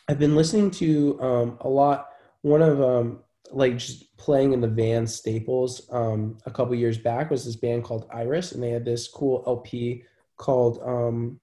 I've 0.08 0.18
been 0.18 0.36
listening 0.36 0.70
to 0.72 1.20
um, 1.20 1.58
a 1.60 1.68
lot. 1.68 2.08
One 2.42 2.62
of 2.62 2.80
um, 2.80 3.20
like 3.50 3.76
just 3.76 4.16
playing 4.16 4.52
in 4.52 4.60
the 4.60 4.68
van 4.68 5.06
staples 5.06 5.86
um, 5.92 6.38
a 6.46 6.50
couple 6.50 6.74
years 6.74 6.98
back 6.98 7.30
was 7.30 7.44
this 7.44 7.56
band 7.56 7.84
called 7.84 8.08
Iris, 8.12 8.52
and 8.52 8.62
they 8.62 8.70
had 8.70 8.84
this 8.84 9.08
cool 9.08 9.44
LP 9.46 10.04
called 10.36 10.80
um, 10.84 11.40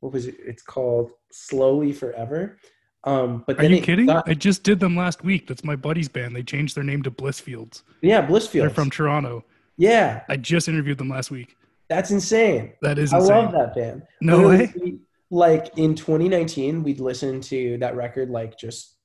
what 0.00 0.12
was 0.12 0.26
it? 0.26 0.36
It's 0.38 0.62
called 0.62 1.10
Slowly 1.32 1.92
Forever. 1.92 2.58
Um, 3.04 3.44
but 3.46 3.58
Are 3.58 3.64
you 3.64 3.80
kidding? 3.80 4.06
got- 4.06 4.28
I 4.28 4.34
just 4.34 4.62
did 4.62 4.78
them 4.80 4.96
last 4.96 5.24
week. 5.24 5.46
That's 5.46 5.64
my 5.64 5.76
buddy's 5.76 6.08
band. 6.08 6.36
They 6.36 6.42
changed 6.42 6.76
their 6.76 6.84
name 6.84 7.02
to 7.04 7.10
Blissfields. 7.10 7.82
yeah, 8.02 8.24
Blissfields. 8.26 8.52
They're 8.60 8.70
from 8.70 8.90
Toronto. 8.90 9.44
Yeah, 9.78 10.22
I 10.28 10.36
just 10.36 10.68
interviewed 10.68 10.98
them 10.98 11.08
last 11.08 11.30
week. 11.30 11.56
that's 11.88 12.10
insane. 12.10 12.72
That 12.82 12.98
is 12.98 13.12
I 13.14 13.18
love 13.18 13.52
that 13.52 13.74
band. 13.74 14.02
No 14.20 14.38
Literally, 14.48 14.92
way. 14.92 14.98
like 15.30 15.78
in 15.78 15.94
2019, 15.94 16.82
we'd 16.82 17.00
listen 17.00 17.40
to 17.42 17.78
that 17.78 17.96
record 17.96 18.28
like 18.28 18.58
just 18.58 18.96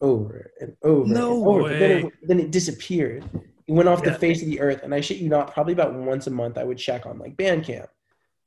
over 0.00 0.50
and 0.60 0.74
over 0.82 1.06
No 1.12 1.36
and 1.36 1.46
over. 1.46 1.62
But 1.62 1.78
then 1.78 1.90
way. 1.90 2.02
it, 2.08 2.12
then 2.28 2.40
it 2.40 2.50
disappeared. 2.50 3.24
It 3.68 3.72
went 3.72 3.88
off 3.88 4.00
Yeah. 4.04 4.10
the 4.12 4.18
face 4.18 4.40
of 4.42 4.48
the 4.48 4.60
earth. 4.60 4.80
And 4.82 4.94
I 4.94 5.00
shit 5.00 5.18
you 5.18 5.28
not, 5.28 5.52
probably 5.52 5.72
about 5.74 5.94
once 5.94 6.26
a 6.26 6.30
month, 6.30 6.56
I 6.58 6.64
would 6.64 6.78
check 6.78 7.04
on 7.06 7.18
like 7.18 7.36
Bandcamp, 7.36 7.86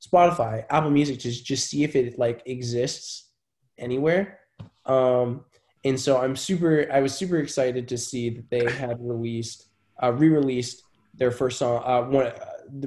Spotify, 0.06 0.64
Apple 0.68 0.90
Music 0.90 1.18
to 1.20 1.30
just 1.30 1.68
see 1.70 1.84
if 1.84 1.96
it 1.96 2.18
like 2.18 2.42
exists 2.46 3.30
anywhere. 3.78 4.40
Um, 4.84 5.44
and 5.84 5.98
so 5.98 6.18
I'm 6.18 6.34
super. 6.36 6.88
I 6.92 7.00
was 7.00 7.14
super 7.14 7.38
excited 7.38 7.86
to 7.88 7.96
see 7.96 8.28
that 8.30 8.50
they 8.50 8.70
had 8.72 8.96
released, 9.00 9.68
uh, 10.02 10.12
re-released 10.12 10.82
their 11.16 11.30
first 11.30 11.58
song. 11.58 11.82
Uh, 11.84 12.02
one, 12.08 12.26
uh, 12.26 12.32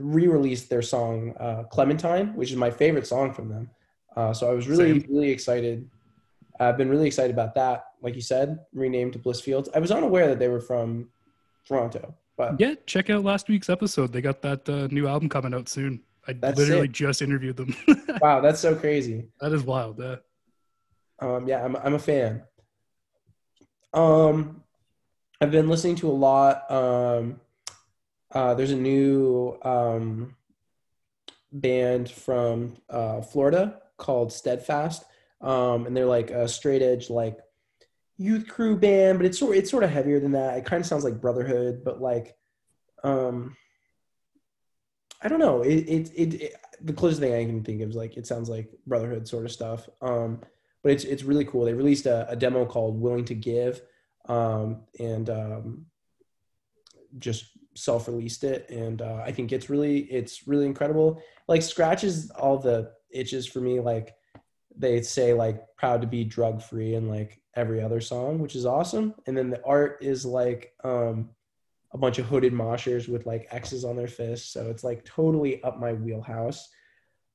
re-released 0.01 0.69
their 0.69 0.81
song 0.81 1.33
uh, 1.39 1.63
"Clementine," 1.63 2.35
which 2.35 2.51
is 2.51 2.57
my 2.57 2.69
favorite 2.71 3.07
song 3.07 3.33
from 3.33 3.49
them. 3.49 3.69
Uh, 4.15 4.33
so 4.33 4.49
I 4.49 4.53
was 4.53 4.67
really, 4.67 4.99
Same. 4.99 5.09
really 5.09 5.29
excited. 5.29 5.89
I've 6.59 6.77
been 6.77 6.89
really 6.89 7.07
excited 7.07 7.31
about 7.33 7.55
that. 7.55 7.85
Like 8.01 8.15
you 8.15 8.21
said, 8.21 8.59
renamed 8.73 9.13
to 9.13 9.19
Blissfields. 9.19 9.69
I 9.73 9.79
was 9.79 9.91
unaware 9.91 10.27
that 10.27 10.39
they 10.39 10.49
were 10.49 10.59
from 10.59 11.09
Toronto, 11.65 12.13
but 12.37 12.59
Yeah, 12.59 12.73
check 12.85 13.09
out 13.09 13.23
last 13.23 13.47
week's 13.47 13.69
episode. 13.69 14.11
They 14.11 14.21
got 14.21 14.41
that 14.41 14.67
uh, 14.67 14.87
new 14.91 15.07
album 15.07 15.29
coming 15.29 15.53
out 15.53 15.69
soon. 15.69 16.01
I 16.27 16.33
literally 16.33 16.87
sick. 16.87 16.91
just 16.91 17.21
interviewed 17.21 17.55
them. 17.57 17.73
wow, 18.21 18.41
that's 18.41 18.59
so 18.59 18.75
crazy. 18.75 19.27
that 19.39 19.53
is 19.53 19.63
wild. 19.63 20.01
Uh, 20.01 20.17
Um, 21.21 21.47
yeah, 21.47 21.63
I'm, 21.63 21.75
I'm 21.77 21.93
a 21.95 21.99
fan. 21.99 22.43
Um, 23.93 24.63
I've 25.41 25.51
been 25.51 25.69
listening 25.69 25.95
to 25.97 26.09
a 26.09 26.13
lot. 26.13 26.69
Um, 26.69 27.39
uh, 28.31 28.53
there's 28.53 28.71
a 28.71 28.75
new 28.75 29.57
um, 29.63 30.35
band 31.51 32.09
from 32.09 32.77
uh, 32.89 33.21
Florida 33.21 33.81
called 33.97 34.31
Steadfast, 34.31 35.03
um, 35.41 35.85
and 35.85 35.95
they're 35.95 36.05
like 36.05 36.31
a 36.31 36.47
straight 36.47 36.81
edge 36.81 37.09
like 37.09 37.39
youth 38.17 38.47
crew 38.47 38.75
band, 38.75 39.17
but 39.17 39.25
it's 39.25 39.39
sort 39.39 39.57
it's 39.57 39.71
sort 39.71 39.83
of 39.83 39.89
heavier 39.89 40.19
than 40.19 40.33
that. 40.33 40.57
It 40.57 40.65
kind 40.65 40.81
of 40.81 40.87
sounds 40.87 41.03
like 41.03 41.21
Brotherhood, 41.21 41.83
but 41.83 42.01
like 42.01 42.37
um, 43.03 43.55
I 45.21 45.27
don't 45.27 45.39
know. 45.39 45.61
It 45.61 45.87
it, 45.87 46.11
it 46.15 46.33
it 46.41 46.55
the 46.81 46.93
closest 46.93 47.21
thing 47.21 47.33
I 47.33 47.45
can 47.45 47.63
think 47.63 47.81
of 47.81 47.89
is 47.89 47.95
like 47.95 48.17
it 48.17 48.27
sounds 48.27 48.49
like 48.49 48.69
Brotherhood 48.85 49.27
sort 49.27 49.45
of 49.45 49.51
stuff. 49.51 49.89
Um, 50.01 50.41
but 50.83 50.91
it's 50.91 51.03
it's 51.03 51.23
really 51.23 51.45
cool. 51.45 51.65
They 51.65 51.73
released 51.73 52.05
a, 52.05 52.29
a 52.29 52.35
demo 52.35 52.65
called 52.65 52.99
"Willing 52.99 53.25
to 53.25 53.35
Give," 53.35 53.81
um, 54.27 54.81
and 54.99 55.29
um, 55.29 55.85
just 57.17 57.45
self-released 57.79 58.43
it, 58.43 58.69
and 58.69 59.01
uh, 59.01 59.21
I 59.25 59.31
think 59.31 59.51
it's 59.51 59.69
really 59.69 59.99
it's 59.99 60.47
really 60.47 60.65
incredible. 60.65 61.21
Like 61.47 61.61
scratches 61.61 62.29
all 62.31 62.57
the 62.57 62.91
itches 63.11 63.47
for 63.47 63.59
me. 63.61 63.79
Like 63.79 64.15
they 64.75 65.01
say, 65.01 65.33
like 65.33 65.63
proud 65.77 66.01
to 66.01 66.07
be 66.07 66.23
drug 66.23 66.61
free, 66.61 66.95
and 66.95 67.09
like 67.09 67.41
every 67.55 67.81
other 67.81 68.01
song, 68.01 68.39
which 68.39 68.55
is 68.55 68.65
awesome. 68.65 69.15
And 69.25 69.37
then 69.37 69.49
the 69.49 69.63
art 69.65 69.99
is 70.01 70.25
like 70.25 70.73
um, 70.83 71.29
a 71.91 71.97
bunch 71.97 72.19
of 72.19 72.25
hooded 72.25 72.53
moshers 72.53 73.07
with 73.07 73.25
like 73.25 73.47
X's 73.51 73.83
on 73.83 73.95
their 73.95 74.07
fists, 74.07 74.53
so 74.53 74.69
it's 74.69 74.83
like 74.83 75.05
totally 75.05 75.63
up 75.63 75.79
my 75.79 75.93
wheelhouse. 75.93 76.69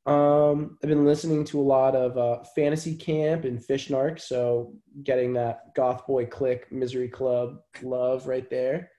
Um, 0.06 0.76
I've 0.82 0.90
been 0.90 1.06
listening 1.06 1.44
to 1.46 1.60
a 1.60 1.62
lot 1.62 1.96
of 1.96 2.18
uh, 2.18 2.44
Fantasy 2.54 2.94
Camp 2.94 3.44
and 3.44 3.64
Fish 3.64 3.88
Narc, 3.88 4.20
so 4.20 4.74
getting 5.02 5.32
that 5.32 5.74
GothBoiClique 5.74 6.70
Misery 6.70 7.08
Club 7.08 7.60
love 7.82 8.26
right 8.26 8.48
there. 8.50 8.90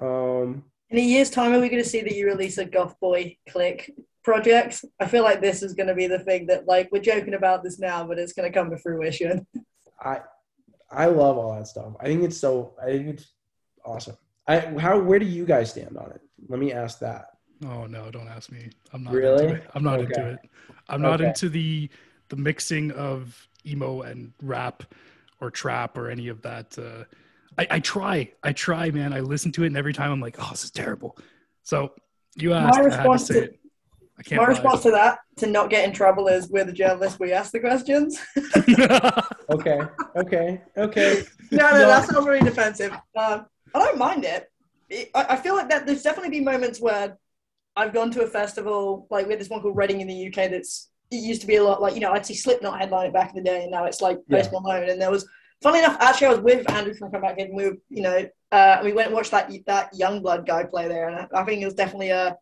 Um, 0.00 0.64
In 0.94 1.00
a 1.00 1.02
year's 1.02 1.28
time, 1.28 1.52
are 1.52 1.58
we 1.58 1.68
going 1.68 1.82
to 1.82 1.88
see 1.88 2.02
that 2.02 2.14
you 2.14 2.24
release 2.24 2.56
a 2.56 2.64
Goth 2.64 3.00
Boy 3.00 3.36
Click 3.48 3.92
project? 4.22 4.84
I 5.00 5.08
feel 5.08 5.24
like 5.24 5.40
this 5.40 5.60
is 5.60 5.74
going 5.74 5.88
to 5.88 5.94
be 5.96 6.06
the 6.06 6.20
thing 6.20 6.46
that, 6.46 6.68
like, 6.68 6.88
we're 6.92 7.02
joking 7.02 7.34
about 7.34 7.64
this 7.64 7.80
now, 7.80 8.06
but 8.06 8.16
it's 8.16 8.32
going 8.32 8.48
to 8.48 8.56
come 8.56 8.70
to 8.70 8.78
fruition. 8.78 9.44
I 10.00 10.20
I 10.92 11.06
love 11.06 11.36
all 11.36 11.52
that 11.56 11.66
stuff. 11.66 11.94
I 11.98 12.04
think 12.04 12.22
it's 12.22 12.36
so. 12.36 12.74
I 12.80 12.90
think 12.90 13.08
it's 13.08 13.26
awesome. 13.84 14.16
I 14.46 14.60
how 14.78 15.00
where 15.00 15.18
do 15.18 15.26
you 15.26 15.44
guys 15.44 15.70
stand 15.70 15.98
on 15.98 16.12
it? 16.12 16.20
Let 16.48 16.60
me 16.60 16.72
ask 16.72 17.00
that. 17.00 17.26
oh 17.66 17.86
no, 17.86 18.12
don't 18.12 18.28
ask 18.28 18.52
me. 18.52 18.70
I'm 18.92 19.02
not 19.02 19.14
Really? 19.14 19.42
into 19.46 19.56
it. 19.56 19.70
I'm 19.74 19.82
not 19.82 19.98
into 19.98 20.28
it. 20.28 20.38
I'm 20.88 21.02
not 21.02 21.20
Okay. 21.20 21.26
into 21.30 21.48
the 21.48 21.90
the 22.28 22.36
mixing 22.36 22.92
of 22.92 23.48
emo 23.66 24.02
and 24.02 24.32
rap 24.40 24.84
or 25.40 25.50
trap 25.50 25.98
or 25.98 26.08
any 26.08 26.28
of 26.28 26.40
that. 26.42 26.78
Uh, 26.78 27.02
I, 27.58 27.66
I 27.70 27.80
try, 27.80 28.32
I 28.42 28.52
try, 28.52 28.90
man. 28.90 29.12
I 29.12 29.20
listen 29.20 29.52
to 29.52 29.64
it, 29.64 29.68
and 29.68 29.76
every 29.76 29.92
time 29.92 30.10
I'm 30.10 30.20
like, 30.20 30.36
oh, 30.38 30.48
this 30.50 30.64
is 30.64 30.70
terrible. 30.70 31.16
So 31.62 31.92
you 32.36 32.52
asked, 32.52 32.74
I 32.78 32.82
had 32.82 32.90
to 32.90 32.96
response 32.96 33.26
say 33.26 33.34
to- 33.34 33.42
it. 33.44 33.60
I 34.16 34.22
can't. 34.22 34.38
My 34.40 34.44
lie. 34.44 34.50
response 34.50 34.82
to 34.84 34.90
that, 34.92 35.18
to 35.38 35.46
not 35.48 35.70
get 35.70 35.84
in 35.88 35.92
trouble, 35.92 36.28
is 36.28 36.48
we're 36.48 36.64
the 36.64 36.72
journalists, 36.72 37.18
we 37.18 37.32
ask 37.32 37.50
the 37.52 37.60
questions. 37.60 38.18
Okay, 39.50 39.78
okay, 40.16 40.62
okay. 40.76 41.22
no, 41.50 41.58
no, 41.70 41.72
No. 41.72 41.86
that 41.86 42.08
sounds 42.08 42.26
really 42.26 42.40
defensive. 42.40 42.92
Um, 43.14 43.44
I 43.74 43.78
don't 43.78 43.98
mind 43.98 44.24
it. 44.24 44.50
It- 44.88 45.10
I, 45.14 45.26
I 45.30 45.36
feel 45.36 45.54
like 45.54 45.68
that 45.68 45.86
there's 45.86 46.02
definitely 46.02 46.30
been 46.30 46.44
moments 46.44 46.80
where 46.80 47.18
I've 47.76 47.92
gone 47.92 48.10
to 48.12 48.22
a 48.22 48.26
festival, 48.26 49.06
like 49.10 49.26
we 49.26 49.32
had 49.32 49.40
this 49.40 49.50
one 49.50 49.60
called 49.60 49.76
Reading 49.76 50.00
in 50.00 50.06
the 50.08 50.26
UK. 50.28 50.50
That's 50.50 50.90
it 51.10 51.16
used 51.16 51.42
to 51.42 51.46
be 51.46 51.56
a 51.56 51.62
lot 51.62 51.82
like 51.82 51.94
you 51.94 52.00
know 52.00 52.12
I'd 52.12 52.24
see 52.24 52.34
Slipknot 52.34 52.78
headline 52.80 53.06
it 53.08 53.12
back 53.12 53.30
in 53.30 53.36
the 53.36 53.42
day, 53.42 53.62
and 53.62 53.70
now 53.70 53.84
it's 53.84 54.00
like 54.00 54.18
Yeah. 54.28 54.38
Post 54.38 54.52
Malone. 54.52 54.88
And 54.88 55.00
there 55.00 55.10
was, 55.10 55.28
funny 55.64 55.78
enough, 55.78 55.96
actually 55.98 56.26
I 56.28 56.30
was 56.30 56.40
with 56.40 56.70
Andrew 56.70 56.94
from 56.94 57.10
Come 57.10 57.22
Back 57.22 57.38
and 57.38 57.54
we 57.54 57.64
were, 57.64 57.76
you 57.88 58.02
know, 58.02 58.28
uh, 58.52 58.80
we 58.84 58.92
went 58.92 59.06
and 59.06 59.16
watched 59.16 59.30
that 59.32 59.50
that 59.66 59.92
Yungblud 59.94 60.46
guy 60.46 60.62
play 60.64 60.86
there, 60.86 61.08
and 61.08 61.16
I, 61.16 61.40
I 61.40 61.44
think 61.44 61.60
it 61.60 61.64
was 61.64 61.74
definitely 61.74 62.10
a. 62.10 62.36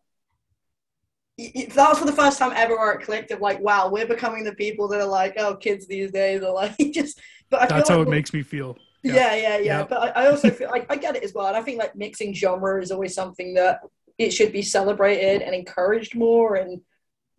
That 1.39 1.89
was 1.89 1.97
for 1.97 2.05
the 2.05 2.11
first 2.11 2.37
time 2.37 2.51
ever 2.55 2.75
where 2.75 2.91
it 2.91 3.03
clicked 3.03 3.31
of 3.31 3.41
like, 3.41 3.59
wow, 3.59 3.89
we're 3.89 4.05
becoming 4.05 4.43
the 4.43 4.53
people 4.53 4.87
that 4.89 5.01
are 5.01 5.07
like, 5.07 5.33
oh, 5.39 5.55
kids 5.55 5.87
these 5.87 6.11
days 6.11 6.43
are 6.43 6.53
like 6.53 6.75
just. 6.93 7.19
But 7.49 7.63
I 7.63 7.65
That's 7.65 7.89
how 7.89 7.97
like 7.97 8.07
it 8.07 8.11
makes 8.11 8.33
me 8.33 8.43
feel. 8.43 8.77
Yeah. 9.01 9.15
yeah, 9.15 9.35
yeah, 9.35 9.57
yeah. 9.57 9.57
Yeah. 9.57 9.83
But 9.89 10.15
I, 10.15 10.23
I 10.23 10.27
also 10.27 10.51
feel 10.51 10.69
like 10.69 10.85
I 10.91 10.95
get 10.95 11.15
it 11.15 11.23
as 11.23 11.33
well. 11.33 11.47
And 11.47 11.57
I 11.57 11.63
think 11.63 11.79
like 11.79 11.95
mixing 11.95 12.35
genre 12.35 12.79
is 12.79 12.91
always 12.91 13.15
something 13.15 13.55
that 13.55 13.79
it 14.19 14.31
should 14.31 14.51
be 14.53 14.61
celebrated 14.61 15.41
and 15.41 15.55
encouraged 15.55 16.13
more. 16.13 16.55
And 16.55 16.81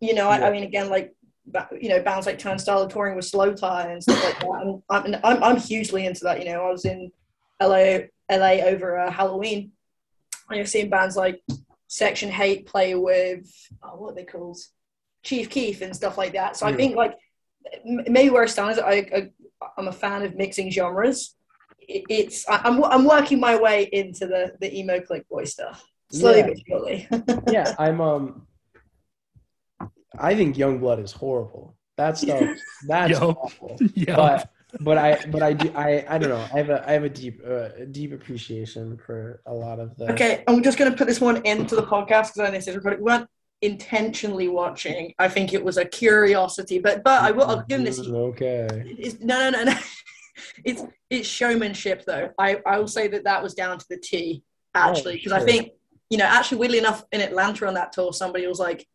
you 0.00 0.14
know, 0.14 0.28
I, 0.28 0.38
Yeah. 0.40 0.48
I 0.48 0.50
mean, 0.50 0.64
again, 0.64 0.90
like 0.90 1.14
you 1.80 1.88
know, 1.90 2.02
bands 2.02 2.26
like 2.26 2.38
Turnstile 2.38 2.88
touring 2.88 3.16
with 3.16 3.30
Slowthai 3.30 3.92
and 3.92 4.02
stuff 4.02 4.22
like 4.24 4.40
that. 4.40 4.60
And 4.60 4.82
I'm, 4.90 5.20
I'm 5.24 5.42
I'm 5.44 5.56
hugely 5.56 6.06
into 6.06 6.24
that. 6.24 6.38
You 6.40 6.46
know, 6.52 6.66
I 6.66 6.70
was 6.70 6.84
in 6.84 7.10
LA 7.60 7.98
LA 8.30 8.64
over 8.64 8.98
uh, 8.98 9.10
Halloween. 9.10 9.72
And 10.50 10.56
you're 10.58 10.66
seeing 10.66 10.90
bands 10.90 11.16
like 11.16 11.42
Section 11.88 12.30
H8 12.30 12.66
play 12.66 12.94
with 12.94 13.50
oh, 13.82 13.96
what 13.96 14.12
are 14.12 14.14
they 14.14 14.24
called? 14.24 14.58
Chief 15.22 15.48
Keef 15.48 15.80
and 15.80 15.94
stuff 15.96 16.18
like 16.18 16.32
that. 16.34 16.56
So 16.56 16.66
I 16.66 16.72
Mm. 16.72 16.76
think 16.76 16.96
like 16.96 17.14
maybe 17.84 18.28
where 18.30 18.42
I 18.42 18.46
stand 18.46 18.72
is 18.72 18.78
I, 18.78 18.92
I 18.92 19.30
I'm 19.78 19.88
a 19.88 19.92
fan 19.92 20.22
of 20.22 20.34
mixing 20.36 20.70
genres. 20.70 21.34
It- 21.80 22.04
It's 22.10 22.48
I- 22.48 22.60
I'm 22.64 22.82
I'm 22.84 23.04
working 23.04 23.40
my 23.40 23.56
way 23.56 23.88
into 23.92 24.26
the 24.26 24.52
the 24.60 24.74
emo 24.78 25.00
click 25.00 25.26
boy 25.28 25.44
stuff 25.44 25.82
slowly 26.10 26.38
Yeah. 26.40 26.46
but 26.48 26.58
surely. 26.68 27.08
yeah, 27.52 27.74
I'm 27.78 28.00
um 28.00 28.46
I 30.18 30.34
think 30.34 30.56
Yungblud 30.56 31.02
is 31.02 31.12
horrible. 31.12 31.76
That 31.96 32.18
stuff 32.18 32.56
that's 32.88 33.18
Yo. 33.18 33.30
awful. 33.30 33.78
yeah. 33.94 34.16
But 34.16 34.50
but 34.80 34.98
I 34.98 35.24
but 35.26 35.42
I 35.42 35.52
do 35.52 35.70
I 35.74 36.04
I 36.08 36.18
don't 36.18 36.30
know. 36.30 36.46
I 36.52 36.58
have 36.58 36.70
a 36.70 36.88
I 36.88 36.92
have 36.92 37.04
a 37.04 37.08
deep 37.08 37.40
uh, 37.46 37.68
deep 37.90 38.12
appreciation 38.12 38.98
for 38.98 39.40
a 39.46 39.54
lot 39.54 39.78
of 39.78 39.96
the 39.96 40.12
Okay, 40.12 40.42
I'm 40.48 40.62
just 40.62 40.78
going 40.78 40.90
to 40.90 40.96
put 40.96 41.06
this 41.06 41.20
one 41.20 41.44
into 41.46 41.76
the 41.76 41.82
podcast 41.82 42.34
because 42.34 42.38
I 42.40 42.44
know 42.46 42.50
this 42.52 42.66
is 42.66 42.74
recorded. 42.74 42.98
We 42.98 43.04
weren't 43.04 43.28
intentionally 43.62 44.48
watching. 44.48 45.14
I 45.18 45.28
think 45.28 45.54
it 45.54 45.64
was 45.64 45.76
a 45.76 45.84
curiosity, 45.84 46.78
but 46.78 47.04
but 47.04 47.22
I 47.22 47.30
will. 47.30 47.44
I'll 47.44 47.62
give 47.62 47.84
this. 47.84 47.98
Okay. 48.08 48.68
It's, 48.98 49.20
no, 49.20 49.50
no, 49.50 49.64
no, 49.64 49.72
no. 49.72 49.78
It's 50.64 50.82
it's 51.10 51.28
showmanship 51.28 52.04
though. 52.04 52.30
I 52.38 52.60
I 52.66 52.78
will 52.78 52.88
say 52.88 53.08
that 53.08 53.24
that 53.24 53.42
was 53.42 53.54
down 53.54 53.78
to 53.78 53.86
the 53.88 53.96
T 53.96 54.42
actually 54.74 55.14
because 55.14 55.32
I 55.32 55.38
sure. 55.38 55.46
think 55.46 55.72
you 56.10 56.18
know 56.18 56.24
actually 56.24 56.58
weirdly 56.58 56.78
enough 56.78 57.04
in 57.12 57.20
Atlanta 57.20 57.68
on 57.68 57.74
that 57.74 57.92
tour 57.92 58.12
somebody 58.12 58.46
was 58.46 58.58
like. 58.58 58.86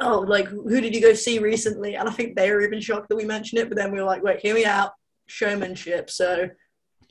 Oh, 0.00 0.20
like 0.20 0.46
who 0.46 0.80
did 0.80 0.94
you 0.94 1.00
go 1.00 1.12
see 1.12 1.38
recently? 1.38 1.96
And 1.96 2.08
I 2.08 2.12
think 2.12 2.34
they 2.34 2.50
were 2.50 2.62
even 2.62 2.80
shocked 2.80 3.08
that 3.10 3.16
we 3.16 3.24
mentioned 3.24 3.60
it. 3.60 3.68
But 3.68 3.76
then 3.76 3.92
we 3.92 3.98
were 3.98 4.06
like, 4.06 4.22
"Wait, 4.22 4.40
hear 4.40 4.54
me 4.54 4.64
out." 4.64 4.92
Showmanship. 5.26 6.10
So 6.10 6.48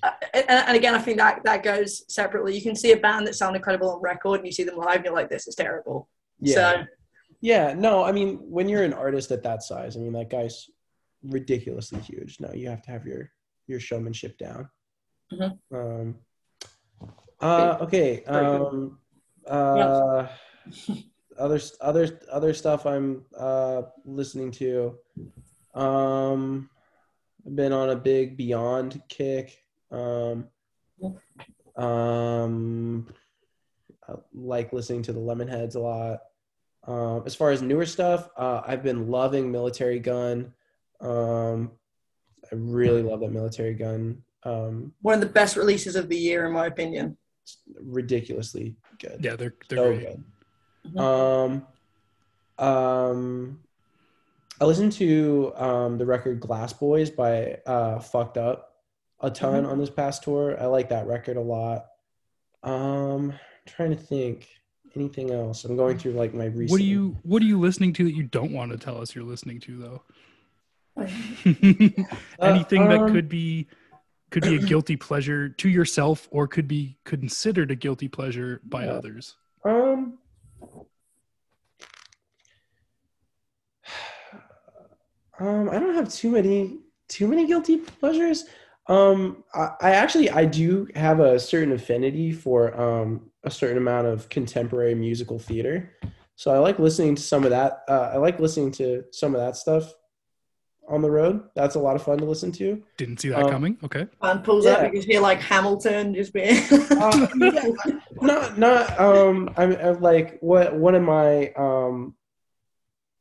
uh, 0.02 0.12
and, 0.34 0.46
and 0.50 0.78
again, 0.78 0.96
I 0.96 1.00
think 1.00 1.18
that 1.18 1.44
that 1.44 1.64
goes 1.64 2.04
separately. 2.14 2.56
You 2.56 2.62
can 2.62 2.76
see 2.76 2.92
a 2.94 2.98
band 2.98 3.28
that 3.28 3.36
sound 3.36 3.56
incredible 3.56 3.92
on 3.92 4.02
record, 4.02 4.40
and 4.40 4.46
you 4.46 4.52
see 4.52 4.64
them 4.64 4.78
live, 4.78 4.98
and 4.98 5.06
you're 5.06 5.14
like, 5.14 5.30
"This 5.30 5.48
is 5.48 5.56
terrible." 5.56 6.10
Yeah. 6.40 6.56
So 6.56 6.84
Yeah, 7.42 7.74
no, 7.74 8.04
I 8.04 8.12
mean, 8.12 8.38
when 8.38 8.68
you're 8.68 8.84
an 8.84 8.94
artist 8.94 9.32
at 9.32 9.44
that 9.44 9.64
size, 9.64 9.96
I 9.96 10.00
mean, 10.00 10.14
that 10.14 10.30
guy's 10.30 10.70
ridiculously 11.24 12.00
huge. 12.00 12.40
No, 12.40 12.52
you 12.54 12.70
have 12.70 12.82
to 12.84 12.92
have 12.92 13.06
your 13.06 13.32
your 13.68 13.80
showmanship 13.80 14.38
down. 14.38 14.70
Mhm. 15.32 15.60
Um, 15.72 16.16
uh, 17.42 17.78
okay. 17.82 18.24
Um, 18.26 19.00
uh, 19.48 20.28
other 21.40 21.60
other 21.82 22.20
other 22.32 22.54
stuff 22.54 22.86
I'm 22.86 23.26
uh, 23.38 23.84
listening 24.06 24.52
to. 24.52 24.98
Um, 25.74 26.70
I've 27.46 27.56
been 27.56 27.74
on 27.74 27.90
a 27.90 27.96
big 27.96 28.38
Beyond 28.38 29.02
kick. 29.08 29.64
Um, 29.92 30.48
um, 31.76 33.08
I 34.08 34.14
like 34.34 34.74
listening 34.74 35.02
to 35.04 35.14
the 35.14 35.20
Lemonheads 35.20 35.76
a 35.76 35.80
lot. 35.80 36.20
Um, 36.86 37.24
as 37.26 37.36
far 37.36 37.52
as 37.52 37.62
newer 37.62 37.86
stuff, 37.86 38.30
uh, 38.38 38.62
I've 38.66 38.84
been 38.84 39.10
loving 39.10 39.52
Militarie 39.52 40.02
Gun. 40.02 40.54
Um, 41.02 41.72
I 42.52 42.56
really 42.56 43.04
love 43.04 43.20
that 43.22 43.32
Militarie 43.32 43.78
Gun. 43.78 44.24
Um, 44.44 44.94
one 45.02 45.16
of 45.16 45.22
the 45.22 45.28
best 45.28 45.56
releases 45.56 45.96
of 45.96 46.10
the 46.10 46.18
year, 46.18 46.46
in 46.46 46.54
my 46.54 46.66
opinion. 46.68 47.18
ridiculously 47.82 48.76
good. 49.00 49.20
yeah, 49.22 49.36
they're 49.36 49.56
they're 49.70 49.78
so 49.78 49.94
great. 49.94 50.08
good. 50.08 50.24
Mhm. 50.88 51.00
Um, 51.00 52.66
um, 52.66 53.60
I 54.62 54.66
listened 54.66 54.92
to 54.94 55.54
um, 55.56 55.98
the 55.98 56.06
record 56.06 56.40
Glass 56.40 56.74
Boys 56.74 57.10
by 57.10 57.60
uh, 57.66 58.00
Fucked 58.00 58.38
Up 58.38 58.76
a 59.22 59.30
ton 59.30 59.64
Mm-hmm. 59.64 59.72
on 59.72 59.80
this 59.80 59.90
past 59.90 60.24
tour. 60.24 60.60
I 60.62 60.66
like 60.66 60.90
that 60.90 61.08
record 61.08 61.38
a 61.38 61.42
lot. 61.42 61.88
Um, 62.64 63.34
trying 63.66 63.92
to 63.92 63.98
think 63.98 64.48
anything 64.96 65.32
else. 65.32 65.64
I'm 65.66 65.76
going 65.78 65.98
through 65.98 66.14
like 66.14 66.34
my 66.34 66.46
recent. 66.46 66.72
What 66.72 66.82
are 66.82 66.84
you 66.84 67.18
What 67.24 67.42
are 67.42 67.46
you 67.46 67.60
listening 67.60 67.94
to 67.94 68.04
that 68.06 68.14
you 68.16 68.24
don't 68.24 68.52
want 68.52 68.72
to 68.72 68.78
tell 68.78 69.02
us 69.02 69.16
you're 69.16 69.24
listening 69.24 69.60
to 69.62 69.78
though? 69.78 70.04
Anything 72.42 72.88
that 72.90 73.02
um, 73.02 73.12
could 73.12 73.30
be 73.30 73.68
could 74.32 74.44
be 74.44 74.56
a 74.56 74.60
guilty 74.68 74.96
pleasure 74.96 75.50
to 75.50 75.70
yourself, 75.70 76.28
or 76.32 76.48
could 76.48 76.68
be 76.68 76.98
considered 77.04 77.72
a 77.72 77.76
guilty 77.76 78.08
pleasure 78.08 78.62
by 78.64 78.86
Yeah. 78.86 78.92
others. 78.92 79.36
Um. 79.66 80.19
Um, 85.42 85.70
I 85.70 85.80
don't 85.80 85.96
have 85.96 86.14
too 86.14 86.32
many 86.32 86.80
too 87.08 87.26
many 87.26 87.48
guilty 87.48 87.78
pleasures. 87.78 88.44
Um, 88.88 89.46
I, 89.54 89.70
I 89.80 89.92
actually 89.92 90.30
I 90.30 90.44
do 90.44 90.90
have 90.96 91.22
a 91.22 91.40
certain 91.40 91.72
affinity 91.72 92.34
for 92.34 92.78
um 92.78 93.32
a 93.46 93.50
certain 93.50 93.78
amount 93.78 94.08
of 94.08 94.28
contemporary 94.28 94.96
musical 94.96 95.40
theater, 95.40 95.96
so 96.36 96.52
I 96.52 96.58
like 96.58 96.78
listening 96.78 97.16
to 97.16 97.22
some 97.22 97.46
of 97.46 97.52
that. 97.52 97.84
Uh, 97.88 98.12
I 98.14 98.18
like 98.18 98.38
listening 98.40 98.72
to 98.74 99.06
some 99.12 99.34
of 99.34 99.40
that 99.40 99.56
stuff 99.56 99.94
on 100.90 101.02
the 101.02 101.10
road. 101.12 101.44
That's 101.56 101.76
a 101.76 101.80
lot 101.80 101.96
of 101.96 102.02
fun 102.04 102.18
to 102.18 102.26
listen 102.26 102.52
to. 102.54 102.82
Didn't 102.98 103.20
see 103.22 103.30
that 103.30 103.44
Um, 103.44 103.50
coming. 103.52 103.78
Okay. 103.84 104.08
And 104.22 104.44
pulls 104.44 104.66
up, 104.66 104.80
Yeah. 104.80 104.86
you 104.92 105.00
can 105.00 105.10
hear 105.10 105.22
like 105.22 105.40
Hamilton 105.40 106.14
just 106.16 106.34
being. 106.34 106.58
Uh, 106.72 107.28
yeah, 107.40 107.70
not 108.22 108.58
not 108.58 109.00
um 109.00 109.54
I'm, 109.56 109.74
I'm 109.74 110.02
like 110.02 110.40
what 110.42 110.76
one 110.76 110.96
of 110.96 111.04
my 111.04 111.52
um 111.54 112.16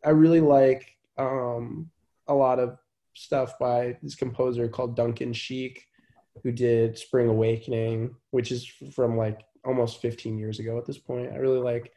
I 0.05 0.11
really 0.11 0.41
like 0.41 0.87
um 1.19 1.91
a 2.27 2.35
lot 2.35 2.59
of 2.59 2.79
stuff 3.15 3.59
by 3.59 3.99
this 4.03 4.15
composer 4.15 4.69
called 4.69 4.97
Duncan 4.97 5.33
Sheik 5.33 5.85
who 6.43 6.53
did 6.53 6.97
Spring 6.99 7.29
Awakening 7.29 8.15
which 8.31 8.51
is 8.53 8.67
from 8.95 9.17
like 9.17 9.41
almost 9.65 10.01
15 10.01 10.39
years 10.39 10.59
ago 10.61 10.79
at 10.79 10.87
this 10.87 10.99
point 10.99 11.33
I 11.33 11.37
really 11.37 11.59
like 11.59 11.93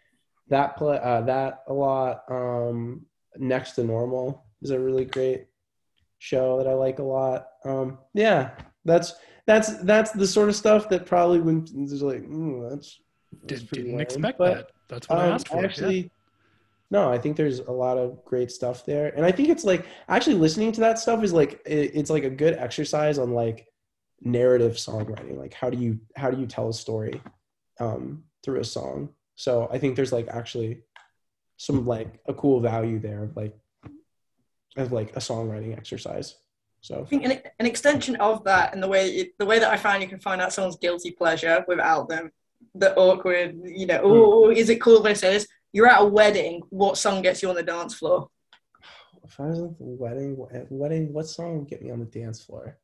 that 0.50 0.76
play 0.76 1.00
uh, 1.02 1.22
that 1.22 1.64
a 1.68 1.74
lot 1.74 2.24
um 2.30 3.06
Next 3.38 3.74
to 3.74 3.84
Normal 3.86 4.44
is 4.62 4.72
a 4.72 4.80
really 4.80 5.06
great 5.06 5.46
show 6.22 6.58
that 6.60 6.68
I 6.68 6.74
like 6.74 7.00
a 7.00 7.04
lot 7.04 7.48
um 7.66 7.98
yeah 8.14 8.52
that's 8.86 9.16
that's 9.48 9.78
that's 9.84 10.12
the 10.12 10.28
sort 10.28 10.50
of 10.50 10.56
stuff 10.56 10.88
that 10.90 11.08
probably 11.08 11.42
when 11.42 11.66
there's 11.74 12.04
like 12.04 12.22
mm, 12.22 12.70
that's, 12.70 13.00
that's 13.48 13.64
Did, 13.64 13.88
lame. 13.88 14.00
expect 14.00 14.38
But, 14.38 14.54
that. 14.54 14.72
That's 14.88 15.10
what 15.10 15.18
I 15.20 15.28
um, 15.28 15.34
asked 15.34 15.48
for. 15.48 15.58
yeah. 15.58 15.66
actually 15.66 16.12
no 16.92 17.12
i 17.12 17.18
think 17.18 17.38
there's 17.38 17.60
a 17.60 17.72
lot 17.72 17.98
of 17.98 18.24
great 18.24 18.52
stuff 18.52 18.86
there 18.86 19.08
and 19.16 19.26
i 19.26 19.32
think 19.32 19.50
it's 19.50 19.64
like 19.64 19.86
actually 20.10 20.36
listening 20.36 20.72
to 20.74 20.82
that 20.82 21.00
stuff 21.00 21.24
is 21.24 21.34
like 21.34 21.60
it, 21.66 21.92
it's 21.96 22.12
like 22.12 22.24
a 22.24 22.30
good 22.30 22.54
exercise 22.54 23.18
on 23.18 23.32
like 23.32 23.68
narrative 24.22 24.74
songwriting 24.74 25.38
like 25.40 25.54
how 25.56 25.72
do 25.72 25.78
you 25.78 26.00
how 26.16 26.30
do 26.30 26.40
you 26.40 26.46
tell 26.46 26.70
a 26.70 26.74
story 26.74 27.20
um 27.80 28.24
through 28.44 28.60
a 28.60 28.64
song 28.64 29.10
so 29.36 29.68
i 29.72 29.78
think 29.80 29.96
there's 29.96 30.12
like 30.12 30.28
actually 30.28 30.84
some 31.58 31.88
like 31.88 32.20
a 32.28 32.34
cool 32.34 32.60
value 32.60 33.00
there 33.00 33.24
of 33.24 33.36
like 33.36 33.58
of 34.78 34.92
like 34.92 35.16
a 35.16 35.20
songwriting 35.20 35.78
exercise 35.78 36.36
so 36.82 37.02
I 37.02 37.06
think 37.06 37.24
an, 37.24 37.40
an 37.60 37.68
extension 37.68 38.16
of 38.16 38.44
that, 38.46 38.74
and 38.74 38.82
the 38.82 38.88
way 38.88 39.08
it, 39.10 39.38
the 39.38 39.46
way 39.46 39.60
that 39.60 39.72
I 39.72 39.78
find 39.78 40.02
you 40.02 40.10
can 40.10 40.20
find 40.20 40.42
out 40.42 40.52
someone's 40.52 40.78
guilty 40.78 41.12
pleasure 41.12 41.64
without 41.68 42.10
them, 42.10 42.32
the 42.74 42.96
awkward, 42.96 43.56
you 43.64 43.86
know, 43.86 44.02
oh, 44.04 44.50
is 44.50 44.70
it 44.70 44.82
cool 44.82 45.00
if 45.00 45.06
I 45.06 45.14
say 45.14 45.34
this? 45.34 45.48
You're 45.72 45.88
at 45.88 46.02
a 46.02 46.06
wedding. 46.06 46.64
What 46.70 46.98
song 46.98 47.22
gets 47.22 47.44
you 47.44 47.50
on 47.50 47.56
the 47.56 47.64
dance 47.64 47.94
floor? 47.94 48.30
If 49.24 49.40
I 49.40 49.46
was 49.46 49.62
at 49.62 49.78
the 49.78 49.86
wedding, 49.86 50.36
wedding, 50.70 51.14
what 51.14 51.28
song 51.28 51.60
would 51.60 51.70
get 51.70 51.84
me 51.84 51.92
on 51.92 52.00
the 52.00 52.06
dance 52.06 52.44
floor? 52.44 52.78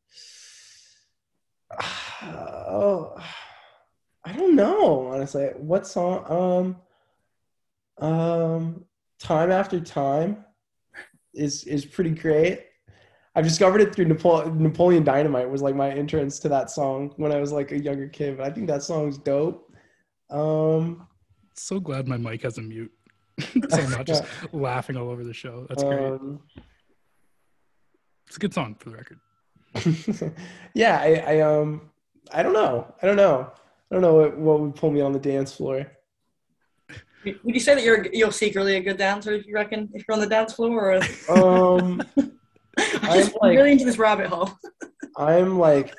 Oh, 2.20 3.16
I 4.26 4.34
don't 4.34 4.56
know. 4.56 5.12
Honestly, 5.14 5.50
what 5.56 5.86
song? 5.86 6.76
Um, 8.02 8.06
um, 8.10 8.86
time 9.20 9.52
after 9.52 9.80
time 9.80 10.44
is 11.38 11.64
is 11.66 11.86
pretty 11.86 12.12
great. 12.12 12.66
I've 13.36 13.44
discovered 13.44 13.82
it 13.82 13.94
through 13.94 14.06
Napole- 14.06 14.56
Napoleon 14.60 15.04
Dynamite 15.04 15.50
was 15.50 15.62
like 15.62 15.76
my 15.76 15.92
entrance 15.92 16.40
to 16.40 16.50
that 16.50 16.72
song 16.72 17.14
when 17.18 17.32
I 17.32 17.40
was 17.40 17.52
like 17.52 17.72
a 17.72 17.80
younger 17.80 18.08
kid. 18.08 18.38
But 18.38 18.48
I 18.48 18.50
think 18.52 18.68
that 18.68 18.82
song's 18.82 19.18
dope. 19.20 19.72
Um, 20.32 21.08
So 21.54 21.80
glad 21.80 22.08
my 22.08 22.18
mic 22.18 22.42
has 22.42 22.58
a 22.58 22.62
mute, 22.64 22.92
so 23.70 23.78
I'm 23.78 23.92
not 23.92 24.06
just 24.08 24.24
laughing 24.54 24.98
all 24.98 25.10
over 25.10 25.24
the 25.24 25.34
show. 25.34 25.66
That's 25.70 25.84
great. 25.84 26.04
um, 26.14 26.40
It's 28.28 28.38
a 28.38 28.40
good 28.40 28.54
song 28.54 28.76
for 28.80 28.90
the 28.90 28.96
record. 28.96 29.20
yeah, 30.74 31.00
I, 31.00 31.38
I 31.38 31.40
um 31.42 31.92
I 32.34 32.42
don't 32.44 32.54
know. 32.54 32.94
I 33.02 33.06
don't 33.08 33.16
know. 33.18 33.52
I 33.90 33.96
don't 33.96 34.02
know 34.02 34.16
what, 34.16 34.38
what 34.38 34.60
would 34.60 34.76
pull 34.76 34.92
me 34.92 35.00
on 35.02 35.12
the 35.14 35.20
dance 35.20 35.54
floor. 35.54 35.86
Would 37.26 37.56
you 37.56 37.60
say 37.60 37.76
that 37.76 37.84
you're 37.84 38.06
you're 38.14 38.32
secretly 38.32 38.76
a 38.78 38.80
good 38.82 38.98
dancer? 38.98 39.34
If 39.34 39.46
you 39.48 39.56
reckon 39.56 39.90
if 39.94 40.06
you're 40.08 40.16
on 40.16 40.22
the 40.22 40.28
dance 40.28 40.54
floor, 40.54 40.94
or 40.94 41.02
Um 41.36 42.02
I'm 42.78 43.20
just 43.20 43.36
like- 43.42 43.58
really 43.58 43.72
into 43.72 43.86
this 43.86 43.98
rabbit 43.98 44.28
hole. 44.28 44.52
I'm 45.18 45.58
like 45.58 45.96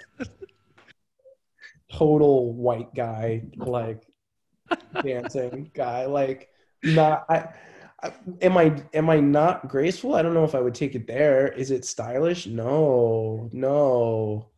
total 1.93 2.53
white 2.53 2.95
guy, 2.95 3.43
like 3.57 4.07
dancing 5.03 5.71
guy. 5.75 6.07
Like 6.07 6.49
not 6.85 7.25
I, 7.29 7.49
I 8.03 8.13
am 8.43 8.57
I 8.57 8.81
am 8.95 9.11
I 9.11 9.19
not 9.19 9.69
graceful? 9.69 10.15
I 10.15 10.23
don't 10.23 10.35
know 10.35 10.45
if 10.45 10.55
I 10.55 10.61
would 10.61 10.75
take 10.75 10.95
it 10.95 11.07
there. 11.07 11.49
Is 11.49 11.71
it 11.71 11.85
stylish? 11.85 12.47
No, 12.47 13.49
no. 13.53 14.51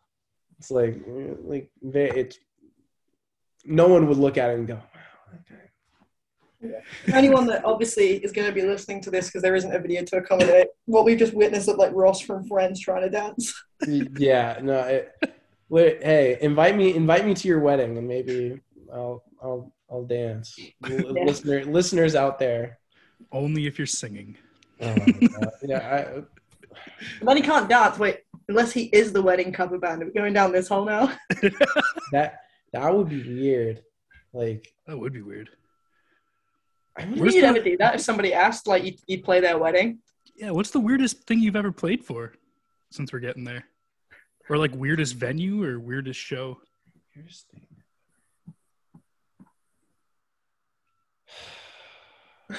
It's 0.58 0.70
like 0.70 1.00
like 1.42 1.70
it's 1.82 2.38
no 3.64 3.88
one 3.88 4.06
would 4.08 4.18
look 4.18 4.36
at 4.36 4.50
it 4.50 4.58
and 4.58 4.68
go, 4.68 4.78
wow, 6.60 6.70
okay. 6.70 7.16
Anyone 7.16 7.46
that 7.46 7.64
obviously 7.64 8.16
is 8.16 8.32
going 8.32 8.46
to 8.46 8.52
be 8.52 8.62
listening 8.62 9.00
to 9.02 9.10
this 9.10 9.26
because 9.26 9.42
there 9.42 9.54
isn't 9.54 9.74
a 9.74 9.78
video 9.78 10.04
to 10.04 10.16
accommodate 10.16 10.68
what 10.86 11.04
we've 11.04 11.18
just 11.18 11.34
witnessed 11.34 11.68
of 11.68 11.76
like 11.76 11.92
Ross 11.94 12.20
from 12.20 12.46
Friends 12.46 12.80
trying 12.80 13.02
to 13.02 13.10
dance. 13.10 13.54
yeah, 13.86 14.58
no. 14.62 14.80
It, 14.80 15.12
hey, 15.70 16.38
invite 16.40 16.76
me, 16.76 16.94
invite 16.94 17.24
me 17.24 17.34
to 17.34 17.48
your 17.48 17.60
wedding, 17.60 17.96
and 17.96 18.06
maybe 18.06 18.60
I'll, 18.92 19.22
I'll, 19.42 19.72
I'll 19.90 20.04
dance. 20.04 20.56
Yeah. 20.58 20.98
Listener, 21.24 21.64
listeners 21.64 22.14
out 22.14 22.38
there. 22.38 22.78
Only 23.32 23.66
if 23.66 23.78
you're 23.78 23.86
singing. 23.86 24.36
Oh 24.80 24.94
yeah, 25.62 25.78
I, 25.78 26.22
But 27.20 27.26
then 27.26 27.36
he 27.36 27.42
can't 27.42 27.68
dance. 27.68 27.98
Wait, 27.98 28.20
unless 28.48 28.72
he 28.72 28.84
is 28.84 29.12
the 29.12 29.22
wedding 29.22 29.52
cover 29.52 29.78
band. 29.78 30.02
Are 30.02 30.06
we 30.06 30.12
going 30.12 30.32
down 30.32 30.52
this 30.52 30.68
hole 30.68 30.84
now? 30.84 31.12
that 32.12 32.40
that 32.72 32.94
would 32.94 33.08
be 33.08 33.22
weird. 33.22 33.82
Like, 34.32 34.72
That 34.86 34.98
would 34.98 35.12
be 35.12 35.22
weird. 35.22 35.50
I 36.98 37.04
Would 37.04 37.10
would, 37.10 37.20
Where's 37.20 37.34
you 37.34 37.40
the- 37.42 37.46
ever 37.48 37.60
do 37.60 37.76
that 37.78 37.94
if 37.96 38.00
somebody 38.00 38.32
asked, 38.34 38.66
like, 38.66 38.84
you 38.84 38.94
you 39.06 39.22
play 39.22 39.40
their 39.40 39.58
wedding? 39.58 39.98
Yeah, 40.36 40.50
what's 40.50 40.70
the 40.70 40.80
weirdest 40.80 41.24
thing 41.24 41.38
you've 41.40 41.56
ever 41.56 41.72
played 41.72 42.04
for? 42.04 42.32
Since 42.90 43.12
we're 43.12 43.20
getting 43.20 43.44
there, 43.44 43.64
or 44.48 44.56
like 44.58 44.72
weirdest 44.74 45.14
venue 45.14 45.62
or 45.62 45.78
weirdest 45.78 46.18
show? 46.18 46.58
here's 47.14 47.44
the 47.52 47.58
thing. 47.60 47.66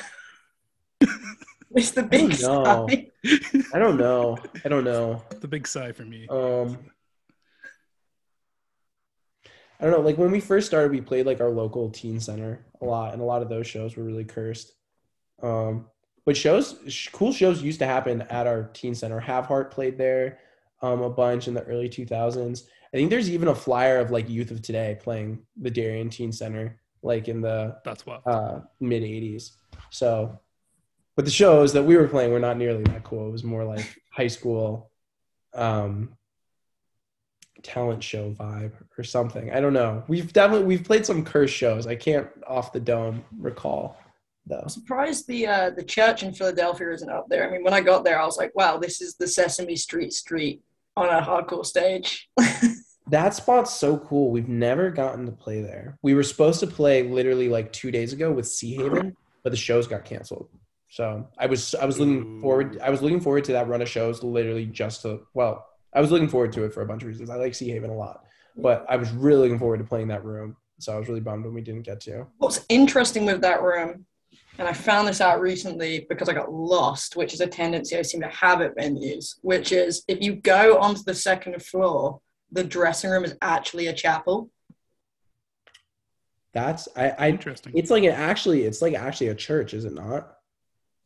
It's 1.73 1.91
the 1.91 2.03
big 2.03 2.29
know. 2.41 2.86
sign. 2.89 3.07
I 3.73 3.79
don't 3.79 3.95
know. 3.97 4.38
I 4.65 4.69
don't 4.69 4.84
know. 4.84 5.23
The 5.39 5.47
big 5.47 5.65
sigh 5.67 5.91
for 5.93 6.03
me. 6.03 6.27
Um, 6.29 6.77
I 9.82 9.86
don't 9.86 9.93
know. 9.93 10.01
Like 10.01 10.17
when 10.17 10.29
we 10.29 10.39
first 10.39 10.67
started, 10.67 10.91
we 10.91 11.01
played 11.01 11.25
like 11.25 11.41
our 11.41 11.49
local 11.49 11.89
teen 11.89 12.19
center 12.19 12.63
a 12.82 12.86
lot, 12.86 13.13
and 13.13 13.21
a 13.21 13.25
lot 13.25 13.41
of 13.41 13.49
those 13.49 13.65
shows 13.65 13.97
were 13.97 14.03
really 14.03 14.23
cursed. 14.23 14.73
Um, 15.41 15.88
but 16.23 16.38
shows, 16.38 16.79
sh- 16.88 17.09
cool 17.11 17.34
shows 17.34 17.63
used 17.63 17.79
to 17.79 17.88
happen 17.88 18.21
at 18.23 18.45
our 18.45 18.65
teen 18.73 18.93
center. 18.93 19.19
Have 19.19 19.47
Heart 19.47 19.71
played 19.71 19.97
there 19.97 20.38
um, 20.84 21.01
a 21.01 21.09
bunch 21.09 21.47
in 21.47 21.55
the 21.55 21.63
early 21.63 21.89
2000s. 21.89 22.63
I 22.93 22.97
think 22.97 23.09
there's 23.09 23.29
even 23.29 23.47
a 23.47 23.55
flyer 23.55 23.97
of 23.97 24.11
like 24.11 24.29
Youth 24.29 24.51
of 24.51 24.61
Today 24.61 24.99
playing 25.01 25.39
the 25.59 25.71
Darien 25.71 26.09
Teen 26.09 26.32
Center, 26.32 26.79
like 27.01 27.27
in 27.27 27.41
the 27.41 27.77
That's 27.84 28.05
what 28.05 28.25
uh, 28.27 28.59
mid 28.79 29.01
80s. 29.01 29.51
So, 29.89 30.39
but 31.16 31.25
the 31.25 31.32
shows 31.32 31.74
that 31.74 31.83
we 31.83 31.97
were 31.97 32.08
playing 32.08 32.32
were 32.32 32.39
not 32.39 32.58
nearly 32.58 32.83
that 32.83 33.03
cool. 33.03 33.28
It 33.28 33.32
was 33.32 33.43
more 33.43 33.63
like 33.63 33.99
high 34.12 34.28
school 34.28 34.91
um, 35.53 36.16
talent 37.63 38.04
show 38.04 38.32
vibe 38.32 38.74
or 38.97 39.04
something. 39.04 39.51
I 39.51 39.59
don't 39.59 39.74
know. 39.74 40.04
We've 40.08 40.32
definitely 40.32 40.66
we've 40.66 40.83
played 40.83 41.05
some 41.05 41.24
curse 41.24 41.51
shows. 41.51 41.88
I 41.88 41.96
can't 41.96 42.28
off 42.47 42.74
the 42.74 42.79
dome 42.79 43.24
recall 43.38 43.97
though. 44.46 44.62
I'm 44.63 44.70
surprised 44.70 45.28
the 45.28 45.47
uh, 45.47 45.70
the 45.71 45.83
church 45.83 46.24
in 46.24 46.33
Philadelphia 46.33 46.92
isn't 46.92 47.09
up 47.09 47.28
there. 47.29 47.47
I 47.47 47.51
mean, 47.51 47.63
when 47.63 47.74
I 47.74 47.82
got 47.82 48.04
there, 48.04 48.21
I 48.21 48.25
was 48.25 48.38
like, 48.38 48.54
wow, 48.55 48.78
this 48.78 49.01
is 49.01 49.16
the 49.16 49.28
Sesame 49.28 49.75
Street 49.75 50.13
street 50.13 50.62
on 50.96 51.09
a 51.09 51.21
hardcore 51.21 51.66
stage. 51.66 52.29
That 53.12 53.33
spot's 53.33 53.74
so 53.74 53.97
cool. 53.97 54.32
We've 54.32 54.47
never 54.47 54.89
gotten 54.89 55.25
to 55.25 55.33
play 55.33 55.62
there. 55.62 55.97
We 56.01 56.13
were 56.13 56.24
supposed 56.24 56.62
to 56.62 56.67
play 56.67 57.04
literally 57.04 57.50
like 57.50 57.74
two 57.74 57.92
days 57.92 58.13
ago 58.13 58.32
with 58.32 58.46
Seahaven, 58.46 59.16
but 59.43 59.50
the 59.50 59.58
shows 59.58 59.86
got 59.86 60.05
canceled. 60.05 60.47
So 60.88 61.28
I 61.38 61.47
was 61.47 61.75
I 61.75 61.86
was 61.86 62.00
looking 62.00 62.39
forward 62.42 62.79
I 62.82 62.89
was 62.89 63.01
looking 63.01 63.20
forward 63.20 63.43
to 63.46 63.54
that 63.54 63.67
run 63.67 63.82
of 63.82 63.89
shows 63.89 64.24
literally 64.24 64.66
just 64.66 65.01
to 65.01 65.21
well 65.33 65.67
I 65.93 66.01
was 66.01 66.12
looking 66.12 66.30
forward 66.30 66.54
to 66.54 66.63
it 66.63 66.74
for 66.74 66.82
a 66.82 66.86
bunch 66.86 67.04
of 67.04 67.08
reasons. 67.08 67.30
I 67.30 67.36
like 67.36 67.54
Seahaven 67.54 67.89
a 67.89 67.93
lot, 67.93 68.24
but 68.55 68.86
I 68.89 68.96
was 68.96 69.12
really 69.12 69.42
looking 69.42 69.59
forward 69.59 69.80
to 69.80 69.84
playing 69.84 70.08
that 70.09 70.24
room. 70.24 70.55
So 70.80 70.93
I 70.93 70.97
was 70.97 71.08
really 71.08 71.22
bummed 71.22 71.46
when 71.46 71.54
we 71.54 71.62
didn't 71.62 71.84
get 71.84 72.00
to. 72.01 72.26
What's 72.38 72.66
interesting 72.70 73.26
with 73.26 73.42
that 73.42 73.62
room, 73.62 74.05
and 74.58 74.68
I 74.68 74.74
found 74.74 75.08
this 75.08 75.22
out 75.22 75.39
recently 75.39 76.05
because 76.09 76.28
I 76.28 76.34
got 76.34 76.51
lost, 76.51 77.16
which 77.16 77.34
is 77.34 77.42
a 77.42 77.47
tendency 77.47 77.97
I 77.97 78.01
seem 78.01 78.22
to 78.22 78.28
have 78.30 78.62
at 78.62 78.76
venues, 78.76 79.36
which 79.42 79.72
is 79.72 80.04
if 80.08 80.22
you 80.22 80.36
go 80.36 80.80
onto 80.80 81.04
the 81.04 81.13
second 81.13 81.62
floor, 81.63 82.20
the 82.51 82.63
dressing 82.63 83.12
room 83.12 83.24
is 83.24 83.36
actually 83.42 83.88
a 83.88 83.93
chapel. 83.93 84.50
That's 86.54 86.88
I, 86.97 87.09
I 87.12 87.30
Interesting. 87.30 87.74
it's 87.76 87.89
like 87.89 88.04
an 88.04 88.12
actually 88.12 88.63
it's 88.63 88.82
like 88.82 88.93
actually 88.93 89.28
a 89.28 89.36
church, 89.36 89.74
is 89.74 89.86
it 89.86 89.93
not? 89.93 90.36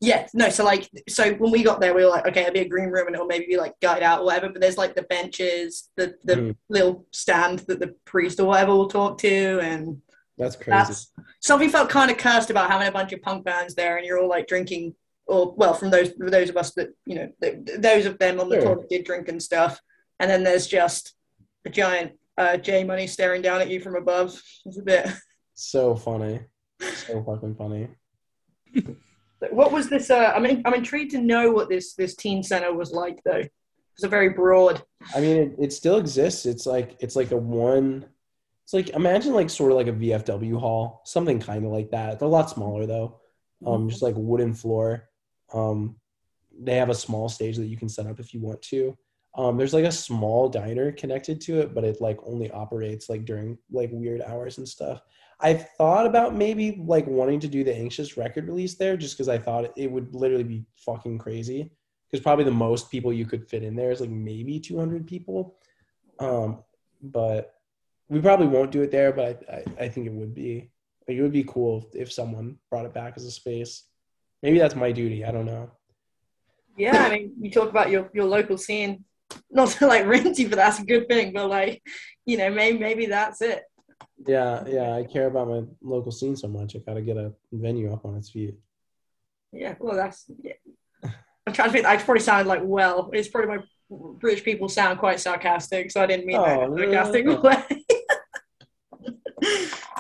Yeah, 0.05 0.27
no, 0.35 0.49
so 0.49 0.63
like, 0.63 0.87
so 1.09 1.33
when 1.33 1.51
we 1.51 1.63
got 1.63 1.81
there, 1.81 1.95
we 1.95 2.03
were 2.03 2.09
like, 2.11 2.27
okay, 2.27 2.41
it'll 2.41 2.53
be 2.53 2.59
a 2.59 2.67
green 2.69 2.89
room 2.89 3.07
and 3.07 3.15
it'll 3.15 3.25
maybe 3.25 3.47
be 3.47 3.57
like 3.57 3.73
gutted 3.81 4.03
out 4.03 4.19
or 4.21 4.25
whatever, 4.25 4.49
but 4.49 4.61
there's 4.61 4.77
like 4.77 4.93
the 4.95 5.01
benches, 5.03 5.89
the, 5.95 6.15
the 6.23 6.35
Hmm. 6.35 6.51
little 6.69 7.07
stand 7.11 7.59
that 7.67 7.79
the 7.79 7.95
priest 8.05 8.39
or 8.39 8.45
whatever 8.45 8.75
will 8.75 8.87
talk 8.87 9.17
to, 9.19 9.59
and 9.61 10.01
That's 10.37 10.55
crazy. 10.55 10.69
that's 10.69 11.11
something 11.41 11.69
felt 11.69 11.89
kind 11.89 12.11
of 12.11 12.17
cursed 12.17 12.51
about 12.51 12.69
having 12.69 12.87
a 12.87 12.91
bunch 12.91 13.13
of 13.13 13.21
punk 13.23 13.45
bands 13.45 13.73
there 13.73 13.97
and 13.97 14.05
you're 14.05 14.19
all 14.19 14.29
like 14.29 14.47
drinking 14.47 14.93
or 15.27 15.53
well 15.57 15.73
from 15.73 15.89
those 15.89 16.11
those 16.19 16.49
of 16.51 16.57
us 16.57 16.71
that 16.73 16.89
you 17.07 17.15
know 17.15 17.29
th- 17.41 17.57
those 17.79 18.05
of 18.05 18.19
them 18.19 18.39
on 18.39 18.47
the 18.49 18.55
Sure. 18.57 18.63
tour 18.63 18.75
that 18.75 18.89
did 18.89 19.05
drink 19.05 19.27
and 19.27 19.41
stuff 19.41 19.79
and 20.19 20.29
then 20.29 20.43
there's 20.43 20.67
just 20.67 21.15
a 21.65 21.69
giant 21.69 22.11
uh 22.37 22.57
j 22.57 22.83
money 22.83 23.07
staring 23.07 23.41
down 23.41 23.59
at 23.61 23.69
you 23.69 23.79
from 23.79 23.95
above 23.95 24.39
it's 24.67 24.77
a 24.77 24.83
bit 24.83 25.07
so 25.55 25.95
funny. 25.95 26.41
So 26.79 27.23
fucking 27.23 27.55
funny. 27.55 27.87
what 29.51 29.71
was 29.71 29.89
this 29.89 30.09
uh 30.09 30.33
i 30.35 30.39
mean 30.39 30.61
i'm 30.65 30.73
intrigued 30.73 31.11
to 31.11 31.19
know 31.19 31.51
what 31.51 31.69
this 31.69 31.93
this 31.93 32.15
teen 32.15 32.43
center 32.43 32.73
was 32.73 32.91
like 32.91 33.19
though 33.23 33.41
it's 33.93 34.03
a 34.03 34.09
very 34.09 34.29
broad 34.29 34.83
I 35.13 35.19
mean, 35.19 35.37
it, 35.37 35.55
it 35.59 35.73
still 35.73 35.97
exists. 35.97 36.45
It's 36.45 36.65
like 36.65 36.95
it's 36.99 37.15
like 37.15 37.31
a 37.31 37.37
one. 37.37 38.05
It's 38.63 38.73
like 38.73 38.89
imagine 38.89 39.33
like 39.33 39.49
sort 39.49 39.71
of 39.71 39.77
like 39.77 39.87
a 39.87 39.93
VFW 39.93 40.59
hall, 40.59 41.01
something 41.05 41.39
kind 41.39 41.65
of 41.65 41.71
like 41.71 41.91
that. 41.91 42.17
They're 42.17 42.27
a 42.27 42.31
lot 42.31 42.49
smaller 42.49 42.85
though. 42.85 43.19
Um, 43.65 43.89
just 43.89 44.01
like 44.01 44.15
wooden 44.17 44.53
floor. 44.53 45.09
Um, 45.53 45.95
they 46.59 46.75
have 46.75 46.89
a 46.89 46.95
small 46.95 47.29
stage 47.29 47.57
that 47.57 47.67
you 47.67 47.77
can 47.77 47.89
set 47.89 48.07
up 48.07 48.19
if 48.19 48.33
you 48.33 48.41
want 48.41 48.61
to. 48.63 48.97
Um, 49.37 49.57
there's 49.57 49.73
like 49.73 49.85
a 49.85 49.91
small 49.91 50.47
diner 50.47 50.91
connected 50.91 51.41
to 51.41 51.59
it, 51.59 51.73
but 51.73 51.83
it 51.83 51.99
like 51.99 52.17
only 52.25 52.49
operates 52.51 53.09
like 53.09 53.25
during 53.25 53.57
like 53.71 53.89
weird 53.91 54.21
hours 54.21 54.57
and 54.57 54.67
stuff. 54.67 55.01
I've 55.41 55.69
thought 55.71 56.05
about 56.05 56.33
maybe 56.33 56.81
like 56.85 57.05
wanting 57.05 57.41
to 57.41 57.49
do 57.49 57.63
the 57.63 57.75
Anxious 57.75 58.15
record 58.15 58.47
release 58.47 58.75
there, 58.75 58.95
just 58.95 59.15
because 59.15 59.27
I 59.27 59.37
thought 59.37 59.73
it 59.77 59.91
would 59.91 60.15
literally 60.15 60.45
be 60.45 60.65
fucking 60.77 61.17
crazy 61.17 61.69
because 62.09 62.23
probably 62.23 62.45
the 62.45 62.51
most 62.51 62.89
people 62.89 63.11
you 63.11 63.25
could 63.25 63.49
fit 63.49 63.63
in 63.63 63.75
there 63.75 63.91
is 63.91 63.99
like 63.99 64.09
maybe 64.09 64.59
200 64.59 65.05
people. 65.05 65.57
Um 66.19 66.63
but 67.01 67.55
we 68.07 68.21
probably 68.21 68.47
won't 68.47 68.71
do 68.71 68.81
it 68.81 68.89
there 68.89 69.11
but 69.11 69.43
i 69.49 69.55
i, 69.55 69.85
I 69.85 69.89
think 69.89 70.07
it 70.07 70.13
would 70.13 70.33
be 70.33 70.71
it 71.07 71.21
would 71.21 71.33
be 71.33 71.43
cool 71.43 71.89
if, 71.93 72.03
if 72.03 72.11
someone 72.11 72.57
brought 72.69 72.85
it 72.85 72.93
back 72.93 73.13
as 73.15 73.25
a 73.25 73.31
space. 73.31 73.83
Maybe 74.41 74.57
that's 74.57 74.75
my 74.75 74.91
duty 74.91 75.25
i 75.25 75.31
don't 75.31 75.45
know. 75.45 75.69
Yeah 76.77 77.03
i 77.03 77.09
mean 77.09 77.33
you 77.39 77.51
talk 77.51 77.69
about 77.69 77.89
your 77.89 78.09
your 78.13 78.25
local 78.25 78.57
scene 78.57 79.03
not 79.51 79.69
to 79.69 79.87
like 79.87 80.05
rinse 80.05 80.39
you 80.39 80.47
but 80.49 80.55
that's 80.57 80.79
a 80.79 80.85
good 80.85 81.07
thing 81.07 81.33
but 81.33 81.49
like 81.49 81.81
you 82.25 82.37
know 82.37 82.49
maybe 82.49 82.77
maybe 82.77 83.05
that's 83.07 83.41
it 83.41 83.63
yeah 84.27 84.63
yeah 84.67 84.93
i 84.95 85.03
care 85.03 85.27
about 85.27 85.47
my 85.47 85.61
local 85.81 86.11
scene 86.11 86.35
so 86.35 86.47
much 86.47 86.75
i 86.75 86.79
gotta 86.79 87.01
get 87.01 87.17
a 87.17 87.33
venue 87.51 87.91
up 87.93 88.05
on 88.05 88.15
its 88.15 88.29
feet 88.29 88.55
Yeah, 89.51 89.75
well, 89.79 89.95
that's. 89.95 90.25
Yeah. 90.43 90.53
I'm 91.47 91.53
trying 91.53 91.69
to 91.69 91.73
think. 91.73 91.85
I 91.85 91.95
probably 91.97 92.19
sounded 92.21 92.47
like 92.49 92.61
well. 92.65 93.09
It's 93.13 93.29
probably 93.29 93.55
my 93.55 93.63
British 94.19 94.43
people 94.43 94.67
sound 94.67 94.99
quite 94.99 95.19
sarcastic, 95.21 95.91
so 95.91 96.01
I 96.03 96.07
didn't 96.07 96.25
mean 96.25 96.41
that 96.41 96.59
in 96.63 96.69
Oh, 96.71 96.75
a 96.75 96.77
sarcastic 96.77 97.25
no. 97.25 97.39
way. 97.39 97.63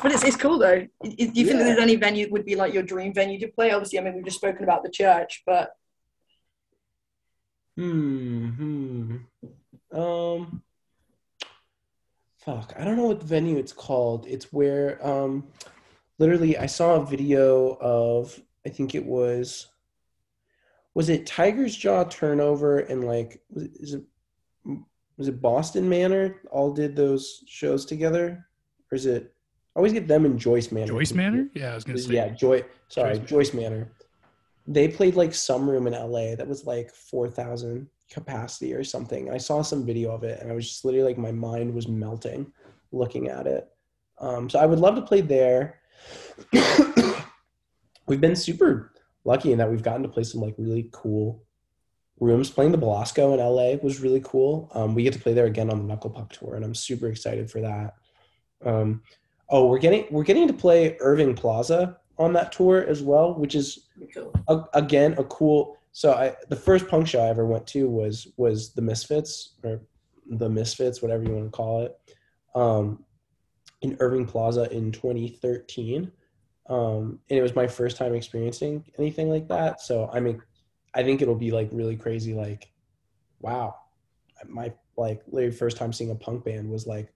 but 0.01 0.11
it's 0.11 0.23
it's 0.23 0.35
cool 0.35 0.57
though. 0.59 0.81
Do 0.81 1.09
you 1.09 1.15
think 1.15 1.35
Yeah. 1.35 1.53
that 1.57 1.63
there's 1.63 1.79
any 1.79 1.95
venue 1.95 2.25
that 2.25 2.31
would 2.33 2.45
be 2.45 2.55
like 2.55 2.73
your 2.73 2.83
dream 2.83 3.13
venue 3.13 3.39
to 3.39 3.47
play? 3.47 3.71
Obviously, 3.71 3.99
I 3.99 4.03
mean 4.03 4.15
we've 4.15 4.25
just 4.25 4.37
spoken 4.37 4.63
about 4.63 4.83
the 4.83 4.89
church, 4.89 5.43
but 5.45 5.71
Hmm. 7.77 8.49
hmm. 8.49 9.97
Um. 9.97 10.61
Fuck. 12.37 12.73
I 12.77 12.85
don't 12.85 12.95
know 12.95 13.07
what 13.07 13.23
venue 13.23 13.57
it's 13.57 13.73
called. 13.73 14.27
It's 14.27 14.53
where 14.53 15.05
um, 15.05 15.47
literally 16.19 16.57
I 16.57 16.67
saw 16.67 16.95
a 16.95 17.05
video 17.05 17.77
of 17.81 18.39
I 18.65 18.69
think 18.69 18.95
it 18.95 19.05
was. 19.05 19.67
Was 20.93 21.09
it 21.09 21.25
Tigers 21.25 21.75
Jaw 21.75 22.05
turnover 22.05 22.79
and 22.79 23.03
like 23.03 23.41
was 23.49 23.63
it, 23.63 23.71
is 23.79 23.93
it 23.95 24.03
was 25.17 25.27
it 25.27 25.41
Boston 25.41 25.89
Manor 25.89 26.41
all 26.51 26.71
did 26.71 26.95
those 26.95 27.43
shows 27.47 27.85
together 27.85 28.45
or 28.91 28.95
is 28.95 29.05
it 29.05 29.33
I 29.75 29.79
always 29.79 29.91
get 29.91 30.07
them 30.07 30.23
and 30.23 30.39
Joyce 30.39 30.71
Manor 30.71 30.87
Joyce 30.87 31.13
Manor? 31.13 31.49
Yeah, 31.53 31.71
I 31.71 31.75
was 31.75 31.83
gonna 31.83 31.97
say. 31.97 32.13
yeah, 32.13 32.29
Joy. 32.29 32.63
Sorry, 32.87 33.17
Joyce 33.19 33.29
Joyce 33.29 33.53
Manor. 33.53 33.91
They 34.67 34.87
played 34.87 35.15
like 35.15 35.33
some 35.33 35.69
room 35.69 35.87
in 35.87 35.93
LA 35.93 36.35
that 36.35 36.47
was 36.47 36.65
like 36.65 36.91
four 36.91 37.29
thousand 37.29 37.87
capacity 38.09 38.73
or 38.73 38.83
something. 38.83 39.31
I 39.31 39.37
saw 39.37 39.61
some 39.61 39.85
video 39.85 40.11
of 40.11 40.23
it, 40.23 40.41
and 40.41 40.51
I 40.51 40.55
was 40.55 40.67
just 40.67 40.85
literally 40.85 41.07
like 41.07 41.17
my 41.17 41.31
mind 41.31 41.73
was 41.73 41.87
melting 41.87 42.51
looking 42.91 43.27
at 43.27 43.47
it. 43.47 43.67
Um, 44.19 44.49
so 44.49 44.59
I 44.59 44.65
would 44.65 44.79
love 44.79 44.95
to 44.95 45.01
play 45.01 45.21
there. 45.21 45.79
we've 48.07 48.21
been 48.21 48.35
super 48.35 48.93
lucky 49.23 49.51
in 49.51 49.57
that 49.57 49.69
we've 49.69 49.83
gotten 49.83 50.03
to 50.03 50.09
play 50.09 50.23
some 50.23 50.41
like 50.41 50.55
really 50.57 50.89
cool 50.91 51.43
rooms. 52.19 52.49
Playing 52.49 52.71
the 52.71 52.77
Belasco 52.77 53.33
in 53.33 53.39
LA 53.39 53.77
was 53.83 53.99
really 53.99 54.21
cool. 54.23 54.71
Um, 54.73 54.95
we 54.95 55.03
get 55.03 55.13
to 55.13 55.19
play 55.19 55.33
there 55.33 55.45
again 55.45 55.69
on 55.69 55.79
the 55.79 55.83
Knuckle 55.83 56.09
Puck 56.09 56.31
tour, 56.31 56.55
and 56.55 56.63
I'm 56.63 56.75
super 56.75 57.07
excited 57.07 57.51
for 57.51 57.61
that. 57.61 57.95
Um, 58.63 59.01
Oh, 59.49 59.67
we're 59.67 59.79
getting 59.79 60.05
we're 60.09 60.23
getting 60.23 60.47
to 60.47 60.53
play 60.53 60.97
Irving 60.99 61.35
Plaza 61.35 61.97
on 62.17 62.33
that 62.33 62.51
tour 62.51 62.85
as 62.87 63.01
well, 63.03 63.33
which 63.33 63.55
is 63.55 63.87
Cool. 64.13 64.33
a, 64.47 64.63
again 64.73 65.15
a 65.17 65.23
cool. 65.25 65.77
So 65.91 66.13
I 66.13 66.35
the 66.49 66.55
first 66.55 66.87
punk 66.87 67.07
show 67.07 67.21
I 67.21 67.29
ever 67.29 67.45
went 67.45 67.65
to 67.67 67.89
was 67.89 68.27
was 68.37 68.73
the 68.73 68.81
Misfits 68.81 69.55
or 69.63 69.81
the 70.29 70.49
Misfits, 70.49 71.01
whatever 71.01 71.23
you 71.23 71.33
want 71.33 71.45
to 71.45 71.51
call 71.51 71.83
it, 71.85 71.97
um, 72.53 73.03
in 73.81 73.95
Irving 73.99 74.25
Plaza 74.25 74.69
in 74.71 74.91
2013, 74.91 76.11
um, 76.69 77.19
and 77.29 77.39
it 77.39 77.41
was 77.41 77.55
my 77.55 77.67
first 77.67 77.97
time 77.97 78.13
experiencing 78.15 78.83
anything 78.97 79.29
like 79.29 79.47
that. 79.47 79.81
So 79.81 80.09
I 80.13 80.19
mean, 80.19 80.41
I 80.93 81.03
think 81.03 81.21
it'll 81.21 81.35
be 81.35 81.51
like 81.51 81.69
really 81.71 81.95
crazy. 81.95 82.33
Like, 82.33 82.71
wow, 83.39 83.75
my 84.47 84.73
like 84.97 85.21
literally 85.27 85.55
first 85.55 85.77
time 85.77 85.93
seeing 85.93 86.11
a 86.11 86.15
punk 86.15 86.45
band 86.45 86.69
was 86.69 86.87
like 86.87 87.13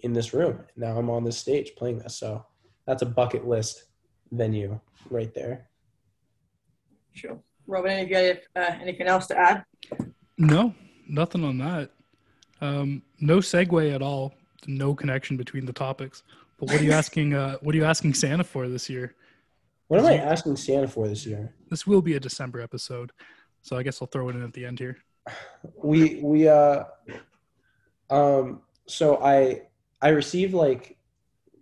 in 0.00 0.12
this 0.12 0.34
room. 0.34 0.60
Now 0.76 0.98
I'm 0.98 1.10
on 1.10 1.24
this 1.24 1.38
stage 1.38 1.72
playing 1.76 1.98
this. 1.98 2.16
So 2.16 2.44
that's 2.86 3.02
a 3.02 3.06
bucket 3.06 3.46
list 3.46 3.84
venue 4.30 4.78
right 5.10 5.32
there. 5.34 5.68
Sure. 7.12 7.38
Robin, 7.66 7.90
any 7.90 8.02
of 8.02 8.10
you 8.10 8.16
have 8.16 8.38
uh, 8.54 8.78
anything 8.80 9.06
else 9.06 9.26
to 9.28 9.38
add? 9.38 9.64
No, 10.38 10.74
nothing 11.08 11.44
on 11.44 11.58
that. 11.58 11.90
Um, 12.60 13.02
no 13.20 13.38
segue 13.38 13.94
at 13.94 14.02
all. 14.02 14.34
No 14.66 14.94
connection 14.94 15.36
between 15.36 15.66
the 15.66 15.72
topics. 15.72 16.22
But 16.58 16.70
what 16.70 16.80
are 16.80 16.84
you 16.84 16.92
asking? 17.02 17.34
Uh, 17.34 17.56
what 17.60 17.74
are 17.74 17.78
you 17.78 17.84
asking 17.84 18.14
Santa 18.14 18.44
for 18.44 18.68
this 18.68 18.88
year? 18.88 19.14
What 19.88 20.00
am 20.00 20.06
I 20.06 20.16
asking 20.16 20.56
Santa 20.56 20.88
for 20.88 21.06
this 21.06 21.24
year? 21.24 21.54
This 21.70 21.86
will 21.86 22.02
be 22.02 22.14
a 22.14 22.20
December 22.20 22.60
episode, 22.60 23.12
so 23.62 23.76
I 23.76 23.82
guess 23.82 24.02
I'll 24.02 24.08
throw 24.08 24.28
it 24.28 24.36
in 24.36 24.42
at 24.42 24.52
the 24.52 24.66
end 24.66 24.78
here. 24.78 24.96
We 25.82 26.20
we 26.22 26.48
uh 26.48 26.84
um 28.10 28.62
so 28.86 29.22
I 29.22 29.62
I 30.00 30.08
received 30.08 30.54
like 30.54 30.95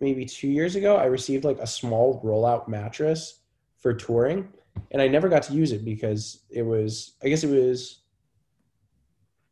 maybe 0.01 0.25
two 0.25 0.49
years 0.49 0.77
ago 0.77 0.97
I 0.97 1.07
received 1.07 1.45
like 1.45 1.59
a 1.59 1.67
small 1.67 2.21
rollout 2.25 2.69
mattress 2.69 3.41
for 3.79 3.95
touring 3.95 4.49
and 4.91 5.01
I 5.01 5.09
never 5.09 5.29
got 5.29 5.43
to 5.45 5.53
use 5.53 5.73
it 5.73 5.85
because 5.85 6.45
it 6.51 6.63
was 6.63 7.15
I 7.23 7.29
guess 7.29 7.45
it 7.45 7.51
was 7.51 8.01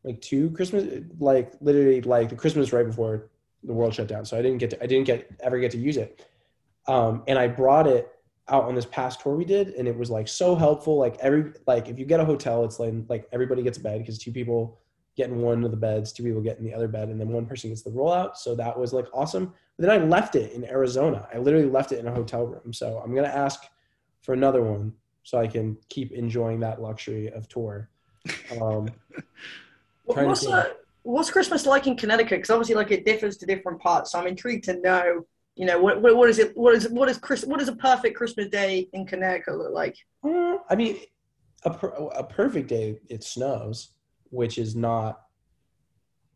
like 0.05 0.21
two 0.21 0.51
Christmas 0.51 1.05
like 1.19 1.53
literally 1.61 2.01
like 2.03 2.29
the 2.29 2.37
Christmas 2.37 2.73
right 2.73 2.87
before 2.87 3.31
the 3.63 3.73
world 3.73 3.95
shut 3.95 4.09
down 4.09 4.25
so 4.25 4.37
I 4.37 4.43
didn't 4.43 4.59
get 4.59 4.71
to 4.71 4.83
I 4.83 4.87
didn't 4.87 5.07
get 5.07 5.31
ever 5.41 5.59
get 5.59 5.71
to 5.73 5.79
use 5.79 5.97
it. 5.97 6.27
Um 6.87 7.23
and 7.29 7.39
I 7.39 7.47
brought 7.47 7.87
it 7.87 8.09
out 8.49 8.65
on 8.65 8.75
this 8.75 8.87
past 8.87 9.21
tour 9.21 9.37
we 9.37 9.45
did 9.45 9.69
and 9.69 9.87
it 9.87 9.97
was 9.97 10.11
like 10.11 10.27
so 10.27 10.57
helpful 10.57 10.97
like 10.97 11.17
every 11.21 11.53
like 11.67 11.89
if 11.89 11.99
you 11.99 12.05
get 12.05 12.21
a 12.21 12.25
hotel 12.25 12.65
it's 12.65 12.81
like 12.81 12.93
like 13.09 13.29
everybody 13.33 13.63
gets 13.63 13.79
a 13.79 13.81
bed 13.81 14.01
because 14.01 14.19
two 14.19 14.33
people 14.33 14.81
get 15.17 15.29
in 15.29 15.39
one 15.39 15.65
of 15.65 15.71
the 15.71 15.77
beds 15.77 16.13
two 16.13 16.23
people 16.23 16.41
get 16.41 16.59
in 16.59 16.65
the 16.65 16.75
other 16.75 16.89
bed 16.89 17.09
and 17.09 17.21
then 17.21 17.29
one 17.29 17.47
person 17.47 17.71
gets 17.71 17.83
the 17.83 17.91
rollout 17.91 18.37
so 18.37 18.55
that 18.55 18.79
was 18.79 18.93
like 18.93 19.07
awesome 19.13 19.53
but 19.77 19.87
then 19.87 19.91
i 19.91 20.05
left 20.05 20.37
it 20.37 20.53
in 20.53 20.65
arizona 20.65 21.29
i 21.35 21.39
literally 21.39 21.69
left 21.69 21.93
it 21.93 21.99
in 21.99 22.07
a 22.07 22.15
hotel 22.15 22.47
room 22.47 22.73
so 22.73 23.01
i'm 23.05 23.15
going 23.15 23.27
to 23.27 23.37
ask 23.37 23.65
for 24.23 24.33
another 24.33 24.63
one 24.63 24.93
so 25.23 25.39
i 25.39 25.47
can 25.47 25.77
keep 25.89 26.13
enjoying 26.13 26.61
that 26.61 26.81
luxury 26.81 27.31
of 27.31 27.49
tour 27.49 27.89
um, 28.61 28.89
What's, 30.05 30.47
uh, 30.47 30.71
what's 31.03 31.31
Christmas 31.31 31.67
like 31.67 31.87
in 31.87 31.97
Connecticut? 31.97 32.39
Because 32.39 32.51
obviously, 32.51 32.75
like 32.75 32.91
it 32.91 33.05
differs 33.05 33.37
to 33.39 33.47
different 33.47 33.81
parts. 33.81 34.13
So 34.13 34.19
I'm 34.19 34.27
intrigued 34.27 34.65
to 34.65 34.79
know. 34.81 35.27
You 35.55 35.67
know, 35.67 35.79
what, 35.79 36.01
what, 36.01 36.17
what 36.17 36.31
is 36.31 36.39
it? 36.39 36.57
What 36.57 36.75
is 36.75 36.89
what 36.89 37.09
is 37.09 37.19
Chris? 37.19 37.45
What 37.45 37.59
does 37.59 37.69
a 37.69 37.77
perfect 37.77 38.17
Christmas 38.17 38.49
day 38.49 38.89
in 38.93 39.07
Connecticut 39.07 39.59
look 39.59 39.73
like? 39.73 39.97
Uh, 40.25 40.57
I 40.69 40.75
mean, 40.75 40.99
a, 41.65 41.71
per, 41.71 41.89
a 41.89 42.25
perfect 42.25 42.69
day, 42.69 42.99
it 43.09 43.23
snows, 43.23 43.91
which 44.33 44.59
is 44.59 44.75
not, 44.75 45.21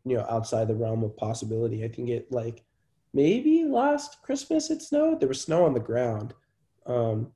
you 0.04 0.16
know, 0.16 0.26
outside 0.28 0.68
the 0.68 0.74
realm 0.74 1.02
of 1.02 1.16
possibility. 1.16 1.82
I 1.82 1.88
think 1.88 2.10
it 2.10 2.30
like 2.30 2.62
maybe 3.12 3.64
last 3.64 4.22
Christmas 4.22 4.70
it 4.70 4.82
snowed. 4.82 5.18
There 5.18 5.28
was 5.28 5.40
snow 5.40 5.64
on 5.64 5.72
the 5.72 5.80
ground. 5.80 6.34
Um, 6.84 7.32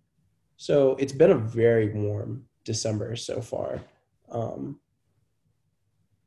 so 0.56 0.96
it's 0.98 1.14
been 1.14 1.30
a 1.30 1.38
very 1.38 1.88
warm 1.88 2.44
December 2.64 3.16
so 3.16 3.40
far. 3.40 3.80
Um, 4.30 4.78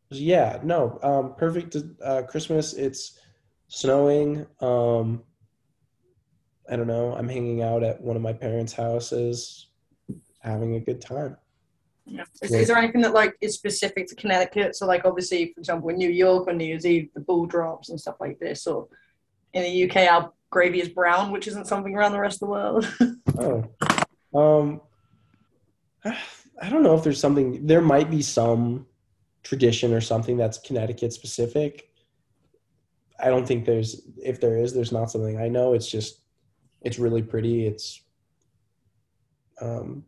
yeah, 0.10 0.60
no, 0.64 1.00
um, 1.04 1.36
perfect 1.36 1.78
uh, 2.04 2.24
Christmas. 2.24 2.74
It's 2.74 3.20
snowing. 3.68 4.46
Um, 4.60 5.24
I 6.70 6.76
don't 6.76 6.88
know. 6.88 7.14
I'm 7.16 7.30
hanging 7.30 7.62
out 7.62 7.84
at 7.84 8.02
one 8.02 8.16
of 8.16 8.22
my 8.22 8.34
parents' 8.34 8.74
houses 8.74 9.68
having 10.40 10.76
a 10.76 10.80
good 10.80 11.02
time. 11.02 11.38
Yeah. 12.06 12.24
Is, 12.42 12.54
is 12.54 12.68
there 12.68 12.78
anything 12.78 13.02
that 13.02 13.14
like 13.14 13.36
is 13.40 13.56
specific 13.56 14.08
to 14.08 14.16
Connecticut? 14.16 14.76
So, 14.76 14.86
like, 14.86 15.06
obviously, 15.06 15.54
for 15.54 15.60
example, 15.60 15.90
in 15.90 15.98
New 15.98 16.10
York 16.10 16.48
on 16.48 16.58
New 16.58 16.66
Year's 16.66 16.86
Eve, 16.86 17.10
the 17.14 17.22
ball 17.22 17.46
drops 17.46 17.90
and 17.90 18.00
stuff 18.00 18.16
like 18.20 18.40
this. 18.40 18.68
Or 18.68 18.88
in 19.54 19.64
the 19.64 19.90
UK, 19.90 20.12
our 20.12 20.32
gravy 20.50 20.82
is 20.82 20.90
brown, 20.90 21.32
which 21.32 21.48
isn't 21.48 21.68
something 21.68 21.96
around 21.96 22.12
the 22.12 22.20
rest 22.20 22.42
of 22.42 22.48
the 22.48 22.52
world. 22.52 22.88
Oh, 23.36 23.64
um, 24.36 24.82
I 26.06 26.70
don't 26.70 26.84
know 26.84 26.96
if 26.96 27.04
there's 27.04 27.20
something. 27.20 27.66
There 27.66 27.82
might 27.82 28.12
be 28.12 28.22
some 28.22 28.86
tradition 29.42 29.92
or 29.92 30.02
something 30.02 30.38
that's 30.38 30.60
Connecticut 30.60 31.14
specific. 31.14 31.90
I 33.20 33.30
don't 33.30 33.48
think 33.48 33.66
there's. 33.66 34.02
If 34.24 34.40
there 34.40 34.58
is, 34.58 34.74
there's 34.74 34.92
not 34.92 35.10
something 35.10 35.40
I 35.40 35.48
know. 35.48 35.74
It's 35.74 35.90
just, 35.90 36.22
it's 36.82 37.00
really 37.00 37.24
pretty. 37.24 37.66
It's, 37.66 38.04
um, 39.62 40.04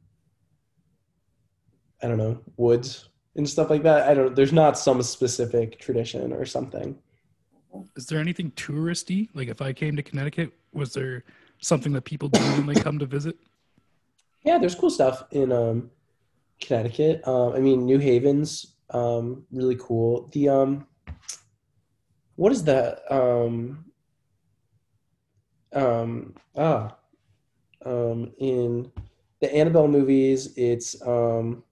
I 2.06 2.08
don't 2.08 2.18
know, 2.18 2.40
woods 2.58 3.10
and 3.36 3.50
stuff 3.50 3.72
like 3.72 3.82
that. 3.82 4.08
I 4.08 4.14
don't. 4.14 4.36
There's 4.36 4.54
not 4.54 4.78
some 4.78 5.02
specific 5.02 5.80
tradition 5.80 6.32
or 6.32 6.46
something. 6.46 6.96
Is 7.96 8.06
there 8.06 8.20
anything 8.20 8.52
touristy? 8.52 9.30
Like 9.34 9.48
if 9.48 9.60
I 9.60 9.74
came 9.74 9.96
to 9.96 10.04
Connecticut, 10.04 10.52
was 10.72 10.94
there 10.94 11.24
something 11.60 11.92
that 11.94 12.04
people 12.04 12.30
do 12.30 12.40
when 12.40 12.68
they 12.68 12.76
come 12.76 13.00
to 13.00 13.08
visit? 13.08 13.38
Yeah, 14.44 14.60
there's 14.60 14.76
cool 14.76 14.92
stuff 14.92 15.24
in 15.32 15.52
um, 15.52 15.90
Connecticut. 16.62 17.28
Um, 17.28 17.54
I 17.54 17.60
mean, 17.60 17.88
New 17.88 17.98
Haven's 17.98 18.76
um, 18.92 19.44
really 19.52 19.78
cool. 19.80 20.30
The 20.34 20.50
um, 20.50 20.88
what 22.36 22.52
is 22.52 22.64
that? 22.66 23.02
Um, 23.12 23.84
um, 25.74 26.36
ah, 26.56 26.96
um, 27.84 28.32
in 28.38 28.92
the 29.42 29.54
Annabelle 29.54 29.88
movies, 29.88 30.54
it's 30.56 31.02
um, 31.02 31.64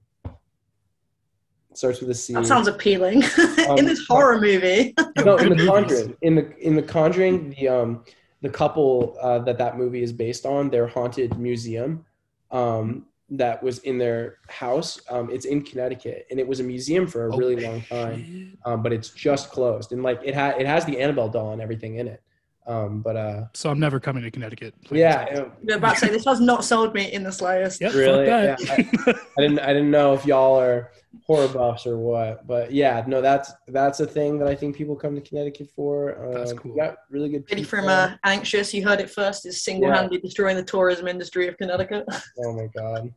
starts 1.77 1.99
with 2.01 2.09
a 2.09 2.13
C. 2.13 2.33
that 2.33 2.45
sounds 2.45 2.67
appealing. 2.67 3.23
Um, 3.69 3.77
in 3.77 3.85
this 3.85 4.05
horror 4.07 4.41
movie. 4.41 4.93
no, 5.23 5.37
in 5.37 5.55
the. 5.55 5.65
Conjuring. 5.65 6.17
In 6.21 6.35
the 6.35 6.57
in 6.57 6.75
the 6.75 6.81
Conjuring, 6.81 7.51
the 7.51 7.69
um 7.69 8.03
the 8.41 8.49
couple 8.49 9.15
uh, 9.21 9.39
that 9.39 9.57
that 9.57 9.77
movie 9.77 10.03
is 10.03 10.11
based 10.11 10.45
on, 10.45 10.69
their 10.69 10.85
haunted 10.85 11.37
museum, 11.39 12.05
um, 12.51 13.05
that 13.29 13.63
was 13.63 13.79
in 13.79 13.97
their 13.97 14.39
house. 14.49 14.99
Um, 15.09 15.29
it's 15.31 15.45
in 15.45 15.61
Connecticut, 15.63 16.27
and 16.29 16.39
it 16.41 16.47
was 16.47 16.59
a 16.59 16.63
museum 16.63 17.07
for 17.07 17.27
a 17.27 17.33
Oh, 17.33 17.37
really 17.37 17.55
long 17.65 17.81
time. 17.83 18.57
Um, 18.65 18.83
but 18.83 18.91
it's 18.91 19.09
just 19.11 19.49
closed, 19.49 19.93
and 19.93 20.03
like 20.03 20.19
it 20.25 20.33
had 20.33 20.59
it 20.59 20.67
has 20.67 20.83
the 20.83 20.99
Annabelle 20.99 21.29
doll 21.29 21.53
and 21.53 21.61
everything 21.61 21.95
in 21.95 22.07
it. 22.09 22.21
Um, 22.65 23.01
but 23.01 23.17
uh, 23.17 23.45
So 23.53 23.69
I'm 23.69 23.79
never 23.79 23.99
coming 23.99 24.23
to 24.23 24.31
Connecticut. 24.31 24.73
please. 24.85 24.99
yeah, 24.99 25.23
it- 25.25 25.51
I'm 25.69 25.77
about 25.77 25.95
to 25.95 25.99
say 25.99 26.09
this 26.09 26.23
has 26.25 26.39
not 26.39 26.63
sold 26.63 26.93
me 26.93 27.11
in 27.11 27.21
the 27.23 27.31
slightest. 27.31 27.81
Yep, 27.81 27.93
Really? 27.93 28.25
Fuck 28.25 28.59
that. 28.59 29.19
I 29.37 29.41
didn't 29.41 29.59
I 29.59 29.67
didn't 29.73 29.91
know 29.91 30.13
if 30.13 30.25
y'all 30.25 30.57
are 30.59 30.91
horror 31.27 31.47
buffs 31.49 31.85
or 31.85 31.97
what, 31.97 32.47
but 32.47 32.71
yeah, 32.71 33.03
no, 33.05 33.21
that's 33.21 33.51
that's 33.67 33.99
a 33.99 34.05
thing 34.07 34.39
that 34.39 34.47
I 34.47 34.55
think 34.55 34.75
people 34.77 34.95
come 34.95 35.13
to 35.15 35.21
Connecticut 35.21 35.69
for. 35.75 36.17
Um, 36.25 36.33
That's 36.33 36.53
cool. 36.53 36.71
we 36.71 36.77
Got 36.79 36.95
really 37.09 37.29
good. 37.29 37.41
Lady 37.49 37.63
pizza. 37.63 37.69
from 37.69 37.87
uh, 37.89 38.15
Anxious, 38.23 38.73
you 38.73 38.83
heard 38.87 38.99
it 39.01 39.09
first, 39.09 39.45
is 39.45 39.61
single 39.63 39.91
handedly 39.91 40.19
destroying 40.19 40.55
the 40.55 40.63
tourism 40.63 41.07
industry 41.07 41.47
of 41.47 41.57
Connecticut. 41.57 42.05
Oh 42.45 42.53
my 42.53 42.67
god. 42.75 43.13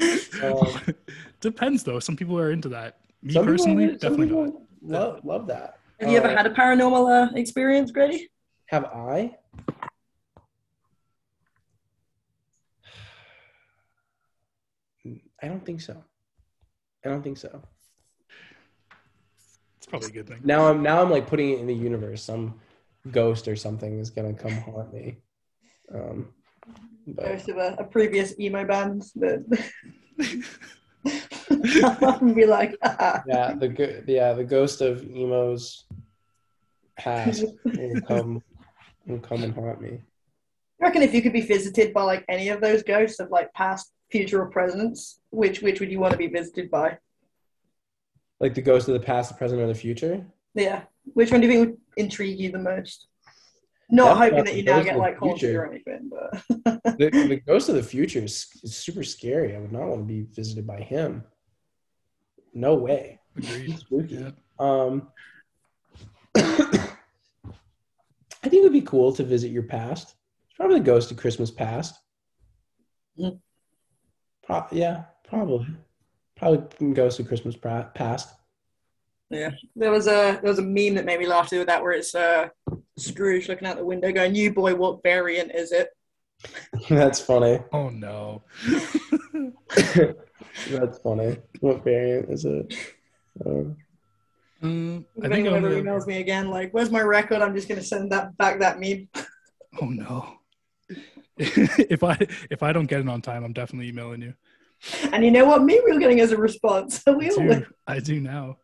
um, 0.42 0.94
Depends 1.40 1.82
though. 1.84 1.98
Some 2.00 2.16
people 2.16 2.38
are 2.38 2.50
into 2.50 2.68
that. 2.70 2.98
Me 3.22 3.34
personally, 3.34 3.96
definitely 3.96 4.26
not. 4.30 4.52
love 4.82 5.24
love 5.24 5.46
that. 5.46 5.78
Have 6.00 6.10
you 6.10 6.18
ever 6.18 6.28
Uh, 6.28 6.36
had 6.36 6.46
a 6.46 6.50
paranormal 6.50 7.30
uh, 7.30 7.34
experience, 7.34 7.90
Grady? 7.90 8.30
Have 8.66 8.84
I? 8.86 9.36
I 15.42 15.48
don't 15.48 15.64
think 15.64 15.80
so. 15.80 16.02
I 17.04 17.08
don't 17.08 17.22
think 17.22 17.36
so. 17.38 17.62
It's 19.76 19.86
probably 19.86 20.08
a 20.08 20.12
good 20.12 20.26
thing. 20.26 20.40
Now 20.42 20.66
I'm 20.68 20.82
now 20.82 21.02
I'm 21.02 21.10
like 21.10 21.26
putting 21.26 21.50
it 21.50 21.58
in 21.60 21.66
the 21.66 21.74
universe. 21.74 22.22
Some 22.22 22.60
ghost 23.10 23.46
or 23.46 23.54
something 23.54 23.98
is 23.98 24.08
gonna 24.10 24.32
come 24.32 24.52
haunt 24.52 24.92
me. 24.94 25.18
Um, 25.94 26.32
but 27.06 27.26
Ghost 27.26 27.48
of 27.50 27.58
a, 27.58 27.76
a 27.78 27.84
previous 27.84 28.38
emo 28.40 28.64
band 28.64 29.02
that. 29.16 29.44
and 31.50 32.34
be 32.34 32.46
like, 32.46 32.76
ah, 32.82 33.22
yeah, 33.26 33.54
the 33.54 34.04
yeah 34.06 34.32
the 34.32 34.44
ghost 34.44 34.80
of 34.80 35.04
emo's 35.04 35.84
past 36.98 37.44
will 37.64 38.00
come 38.02 38.42
will 39.06 39.18
come 39.18 39.42
and 39.42 39.54
haunt 39.54 39.80
me. 39.80 40.00
I 40.80 40.86
reckon 40.86 41.02
if 41.02 41.14
you 41.14 41.22
could 41.22 41.32
be 41.32 41.40
visited 41.40 41.94
by 41.94 42.02
like 42.02 42.24
any 42.28 42.48
of 42.48 42.60
those 42.60 42.82
ghosts 42.82 43.20
of 43.20 43.30
like 43.30 43.52
past, 43.54 43.92
future, 44.10 44.42
or 44.42 44.50
presents, 44.50 45.20
which 45.30 45.62
which 45.62 45.80
would 45.80 45.90
you 45.90 46.00
want 46.00 46.12
to 46.12 46.18
be 46.18 46.26
visited 46.28 46.70
by? 46.70 46.98
Like 48.40 48.54
the 48.54 48.62
ghost 48.62 48.88
of 48.88 48.94
the 48.94 49.00
past, 49.00 49.30
the 49.30 49.36
present, 49.36 49.60
or 49.60 49.66
the 49.66 49.74
future. 49.74 50.26
Yeah, 50.54 50.82
which 51.04 51.30
one 51.30 51.40
do 51.40 51.46
you 51.46 51.52
think 51.52 51.68
would 51.68 51.78
intrigue 51.96 52.38
you 52.38 52.50
the 52.50 52.58
most? 52.58 53.08
Not 53.90 54.18
That's 54.18 54.30
hoping 54.30 54.44
that 54.44 54.56
you 54.56 54.64
now 54.64 54.82
get 54.82 54.98
like 54.98 55.18
haunted 55.18 55.54
or 55.54 55.66
anything, 55.66 56.10
but 56.10 56.98
the, 56.98 57.10
the 57.28 57.42
ghost 57.46 57.68
of 57.68 57.74
the 57.74 57.82
future 57.82 58.20
is, 58.20 58.46
is 58.62 58.76
super 58.76 59.02
scary. 59.02 59.54
I 59.54 59.60
would 59.60 59.72
not 59.72 59.86
want 59.86 60.00
to 60.00 60.04
be 60.04 60.22
visited 60.22 60.66
by 60.66 60.80
him. 60.80 61.24
No 62.54 62.74
way. 62.74 63.18
Agreed. 63.36 63.78
Spooky. 63.78 64.14
Yeah. 64.14 64.30
Um, 64.58 65.08
I 66.36 66.48
think 68.42 68.54
it 68.54 68.62
would 68.62 68.72
be 68.72 68.82
cool 68.82 69.12
to 69.12 69.24
visit 69.24 69.50
your 69.50 69.64
past. 69.64 70.14
It's 70.46 70.56
probably 70.56 70.78
the 70.78 70.84
ghost 70.84 71.10
of 71.10 71.16
Christmas 71.16 71.50
past. 71.50 71.98
Mm. 73.18 73.40
Pro- 74.44 74.66
yeah, 74.70 75.04
probably. 75.28 75.66
Probably 76.36 76.92
ghost 76.92 77.18
of 77.20 77.26
Christmas 77.26 77.56
pra- 77.56 77.90
past. 77.94 78.32
Yeah. 79.30 79.50
There 79.74 79.90
was 79.90 80.06
a 80.06 80.38
there 80.40 80.50
was 80.50 80.58
a 80.58 80.62
meme 80.62 80.94
that 80.94 81.06
made 81.06 81.18
me 81.18 81.26
laugh 81.26 81.50
with 81.50 81.66
that 81.66 81.82
where 81.82 81.92
it's 81.92 82.14
uh 82.14 82.48
Scrooge 82.96 83.48
looking 83.48 83.66
out 83.66 83.76
the 83.76 83.84
window 83.84 84.12
going, 84.12 84.34
"You 84.34 84.52
boy, 84.52 84.74
what 84.74 85.02
variant 85.02 85.52
is 85.54 85.72
it?" 85.72 85.88
That's 86.88 87.20
funny. 87.20 87.60
Oh 87.72 87.88
no. 87.88 88.42
That's 90.70 90.98
funny. 90.98 91.36
What 91.60 91.84
variant 91.84 92.30
is 92.30 92.44
it? 92.44 92.74
Uh, 93.44 93.64
Um, 94.62 95.04
I 95.22 95.26
If 95.26 95.32
think 95.32 95.46
anyone 95.46 95.54
I'm 95.54 95.64
ever 95.66 95.82
emails 95.82 96.06
me 96.06 96.20
again, 96.20 96.48
like, 96.48 96.72
"Where's 96.72 96.90
my 96.90 97.02
record?" 97.02 97.42
I'm 97.42 97.54
just 97.54 97.68
gonna 97.68 97.82
send 97.82 98.10
that 98.12 98.36
back 98.38 98.60
that 98.60 98.80
meme. 98.80 99.08
Oh 99.82 99.86
no. 99.86 100.38
if 101.36 102.04
I 102.04 102.16
if 102.48 102.62
I 102.62 102.72
don't 102.72 102.86
get 102.86 103.00
it 103.00 103.08
on 103.08 103.20
time, 103.20 103.42
I'm 103.44 103.52
definitely 103.52 103.88
emailing 103.88 104.22
you. 104.22 104.34
And 105.12 105.24
you 105.24 105.32
know 105.32 105.44
what? 105.46 105.64
Me, 105.64 105.80
we're 105.82 105.98
getting 105.98 106.20
as 106.20 106.30
a 106.30 106.36
response. 106.36 107.02
We 107.18 107.28
I 107.30 107.30
do. 107.30 107.66
I 107.88 107.98
do 107.98 108.20
now. 108.20 108.58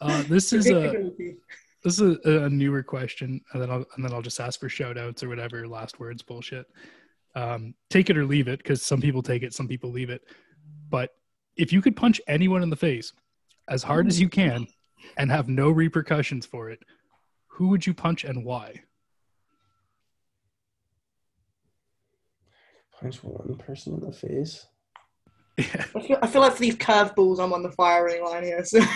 Uh, 0.00 0.22
this 0.28 0.52
is 0.52 0.70
a 0.70 1.10
this 1.82 1.98
is 1.98 2.18
a, 2.26 2.44
a 2.44 2.50
newer 2.50 2.82
question, 2.82 3.40
and 3.52 3.62
then 3.62 3.70
I'll 3.70 3.86
and 3.96 4.04
then 4.04 4.12
I'll 4.12 4.22
just 4.22 4.38
ask 4.38 4.60
for 4.60 4.68
shout 4.68 4.98
outs 4.98 5.22
or 5.22 5.28
whatever 5.28 5.66
last 5.66 5.98
words 5.98 6.22
bullshit. 6.22 6.66
Um, 7.34 7.74
take 7.88 8.10
it 8.10 8.18
or 8.18 8.26
leave 8.26 8.48
it, 8.48 8.58
because 8.58 8.82
some 8.82 9.00
people 9.00 9.22
take 9.22 9.42
it, 9.42 9.54
some 9.54 9.66
people 9.66 9.90
leave 9.90 10.10
it. 10.10 10.22
But 10.88 11.10
if 11.56 11.72
you 11.72 11.82
could 11.82 11.96
punch 11.96 12.20
anyone 12.26 12.62
in 12.62 12.70
the 12.70 12.76
face 12.76 13.12
as 13.68 13.82
hard 13.82 14.06
as 14.06 14.20
you 14.20 14.28
can 14.28 14.66
and 15.16 15.30
have 15.30 15.48
no 15.48 15.70
repercussions 15.70 16.46
for 16.46 16.70
it, 16.70 16.80
who 17.46 17.68
would 17.68 17.86
you 17.86 17.94
punch 17.94 18.24
and 18.24 18.44
why? 18.44 18.82
punch 23.00 23.22
one 23.22 23.56
person 23.56 23.94
in 23.94 24.00
the 24.00 24.12
face. 24.12 24.66
Yeah. 25.56 25.84
I 25.94 26.00
feel, 26.00 26.18
I 26.22 26.26
feel 26.26 26.42
like 26.42 26.54
for 26.54 26.60
these 26.60 26.76
curveballs, 26.76 27.40
I'm 27.40 27.52
on 27.52 27.62
the 27.62 27.72
firing 27.72 28.24
line 28.24 28.44
here. 28.44 28.64
So 28.64 28.80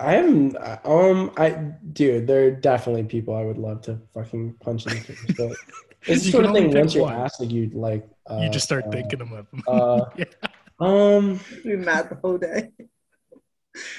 I 0.00 0.14
am 0.16 0.56
um 0.84 1.32
I 1.36 1.50
dude, 1.92 2.26
there 2.26 2.46
are 2.46 2.50
definitely 2.50 3.04
people 3.04 3.34
I 3.34 3.44
would 3.44 3.58
love 3.58 3.82
to 3.82 4.00
fucking 4.14 4.56
punch 4.60 4.86
in 4.86 4.94
the 4.94 5.00
face. 5.00 5.34
But 5.36 5.56
it's 6.06 6.20
the 6.22 6.26
You 6.26 6.32
sort 6.32 6.44
of 6.46 6.52
thing 6.54 6.68
pick 6.70 6.74
once 6.80 6.94
you're 6.94 7.04
one. 7.04 7.14
asked, 7.14 7.40
like 7.40 7.50
you 7.50 7.70
like 7.74 8.08
uh, 8.30 8.38
you 8.42 8.50
just 8.50 8.64
start 8.64 8.84
uh, 8.86 8.90
thinking 8.90 9.20
of 9.20 9.28
them. 9.30 9.46
Uh, 9.66 10.04
Yeah. 10.16 10.24
um, 10.80 11.40
be 11.64 11.76
mad 11.76 12.08
the 12.10 12.16
whole 12.16 12.38
day. 12.38 12.70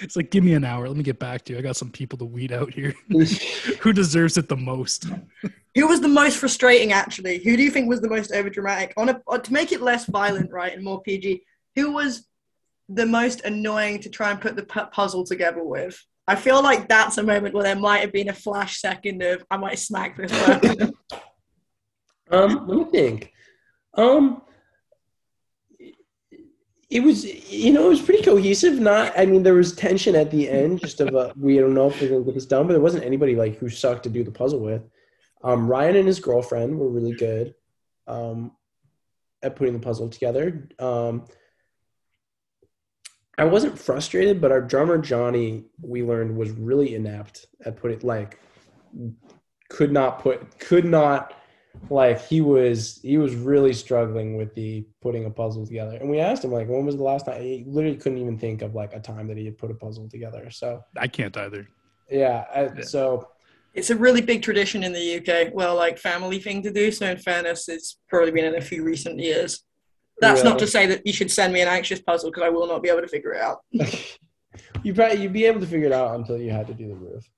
It's 0.01 0.17
like, 0.17 0.31
give 0.31 0.43
me 0.43 0.53
an 0.53 0.65
hour. 0.65 0.85
Let 0.85 0.97
me 0.97 1.03
get 1.03 1.17
back 1.17 1.45
to 1.45 1.53
you. 1.53 1.59
I 1.59 1.61
got 1.61 1.77
some 1.77 1.89
people 1.91 2.17
to 2.19 2.25
weed 2.25 2.51
out 2.51 2.73
here. 2.73 2.93
Who 3.79 3.93
deserves 3.93 4.37
it 4.37 4.49
the 4.49 4.57
most? 4.57 5.05
Who 5.75 5.87
was 5.87 6.01
the 6.01 6.09
most 6.09 6.37
frustrating, 6.39 6.91
actually? 6.91 7.37
Who 7.41 7.55
do 7.55 7.63
you 7.63 7.71
think 7.71 7.87
was 7.87 8.01
the 8.01 8.09
most 8.09 8.31
overdramatic? 8.31 8.91
On 8.97 9.07
a, 9.07 9.21
uh, 9.29 9.37
to 9.37 9.53
make 9.53 9.71
it 9.71 9.81
less 9.81 10.05
violent, 10.07 10.51
right, 10.51 10.73
and 10.73 10.83
more 10.83 11.01
PG, 11.01 11.43
who 11.75 11.93
was 11.93 12.27
the 12.89 13.05
most 13.05 13.45
annoying 13.45 14.01
to 14.01 14.09
try 14.09 14.29
and 14.31 14.41
put 14.41 14.57
the 14.57 14.63
pu- 14.63 14.87
puzzle 14.91 15.23
together 15.23 15.63
with? 15.63 15.97
I 16.27 16.35
feel 16.35 16.61
like 16.61 16.89
that's 16.89 17.17
a 17.17 17.23
moment 17.23 17.55
where 17.55 17.63
there 17.63 17.75
might 17.77 17.99
have 18.01 18.11
been 18.11 18.27
a 18.27 18.33
flash 18.33 18.81
second 18.81 19.23
of 19.23 19.41
I 19.49 19.55
might 19.55 19.79
smack 19.79 20.17
this 20.17 20.31
person. 20.31 20.93
Um, 22.31 22.67
let 22.67 22.77
me 22.77 22.85
think. 22.85 23.33
Um, 23.95 24.41
it 26.89 27.01
was 27.01 27.23
you 27.51 27.71
know 27.71 27.85
it 27.85 27.89
was 27.89 28.01
pretty 28.01 28.23
cohesive. 28.23 28.79
Not 28.79 29.17
I 29.17 29.25
mean 29.25 29.43
there 29.43 29.53
was 29.53 29.73
tension 29.73 30.15
at 30.15 30.29
the 30.29 30.49
end, 30.49 30.81
just 30.81 30.99
of 30.99 31.15
a, 31.15 31.33
we 31.37 31.57
don't 31.57 31.73
know 31.73 31.87
if 31.87 32.01
we're 32.01 32.09
gonna 32.09 32.23
get 32.23 32.33
this 32.33 32.45
done, 32.45 32.67
but 32.67 32.73
there 32.73 32.81
wasn't 32.81 33.05
anybody 33.05 33.35
like 33.35 33.57
who 33.57 33.69
sucked 33.69 34.03
to 34.03 34.09
do 34.09 34.23
the 34.23 34.31
puzzle 34.31 34.59
with. 34.59 34.83
Um, 35.43 35.67
Ryan 35.67 35.95
and 35.95 36.07
his 36.07 36.19
girlfriend 36.19 36.77
were 36.77 36.89
really 36.89 37.13
good 37.13 37.55
um, 38.07 38.51
at 39.41 39.55
putting 39.55 39.73
the 39.73 39.79
puzzle 39.79 40.09
together. 40.09 40.69
Um, 40.79 41.25
I 43.37 43.45
wasn't 43.45 43.79
frustrated, 43.79 44.41
but 44.41 44.51
our 44.51 44.61
drummer 44.61 44.97
Johnny, 44.97 45.65
we 45.81 46.03
learned, 46.03 46.35
was 46.35 46.51
really 46.51 46.93
inept 46.93 47.47
at 47.65 47.77
putting 47.77 47.99
like 48.01 48.39
could 49.69 49.91
not 49.91 50.19
put 50.19 50.59
could 50.59 50.83
not 50.83 51.33
like 51.89 52.25
he 52.25 52.41
was 52.41 52.99
he 53.01 53.17
was 53.17 53.35
really 53.35 53.73
struggling 53.73 54.37
with 54.37 54.53
the 54.55 54.85
putting 55.01 55.25
a 55.25 55.29
puzzle 55.29 55.65
together. 55.65 55.97
And 55.97 56.09
we 56.09 56.19
asked 56.19 56.43
him 56.43 56.51
like 56.51 56.67
when 56.67 56.85
was 56.85 56.97
the 56.97 57.03
last 57.03 57.25
time 57.25 57.41
he 57.41 57.63
literally 57.67 57.97
couldn't 57.97 58.17
even 58.19 58.37
think 58.37 58.61
of 58.61 58.75
like 58.75 58.93
a 58.93 58.99
time 58.99 59.27
that 59.27 59.37
he 59.37 59.45
had 59.45 59.57
put 59.57 59.71
a 59.71 59.73
puzzle 59.73 60.07
together. 60.09 60.49
So 60.51 60.83
I 60.97 61.07
can't 61.07 61.35
either. 61.37 61.67
yeah, 62.09 62.45
I, 62.53 62.63
Yeah. 62.63 62.81
so 62.81 63.29
it's 63.73 63.89
a 63.89 63.95
really 63.95 64.21
big 64.21 64.41
tradition 64.41 64.83
in 64.83 64.91
the 64.91 65.17
UK. 65.17 65.53
Well, 65.53 65.75
like 65.75 65.97
family 65.97 66.39
thing 66.39 66.61
to 66.63 66.71
do. 66.71 66.91
So 66.91 67.05
in 67.07 67.17
fairness, 67.17 67.69
it's 67.69 67.97
probably 68.09 68.31
been 68.31 68.45
in 68.45 68.55
a 68.55 68.61
few 68.61 68.83
recent 68.83 69.17
years. 69.19 69.63
That's 70.19 70.43
not 70.43 70.59
to 70.59 70.67
say 70.67 70.85
that 70.85 71.07
you 71.07 71.13
should 71.13 71.31
send 71.31 71.51
me 71.51 71.61
an 71.61 71.67
anxious 71.67 71.99
puzzle 72.01 72.29
because 72.29 72.43
I 72.43 72.49
will 72.49 72.67
not 72.67 72.83
be 72.83 72.89
able 72.89 73.01
to 73.01 73.07
figure 73.07 73.33
it 73.33 73.41
out. 73.41 73.59
you 74.83 74.93
probably 74.93 75.21
you'd 75.21 75.33
be 75.33 75.45
able 75.45 75.61
to 75.61 75.67
figure 75.67 75.87
it 75.87 75.93
out 75.93 76.15
until 76.15 76.37
you 76.37 76.51
had 76.51 76.67
to 76.67 76.73
do 76.73 76.89
the 76.89 76.95
roof. 76.95 77.29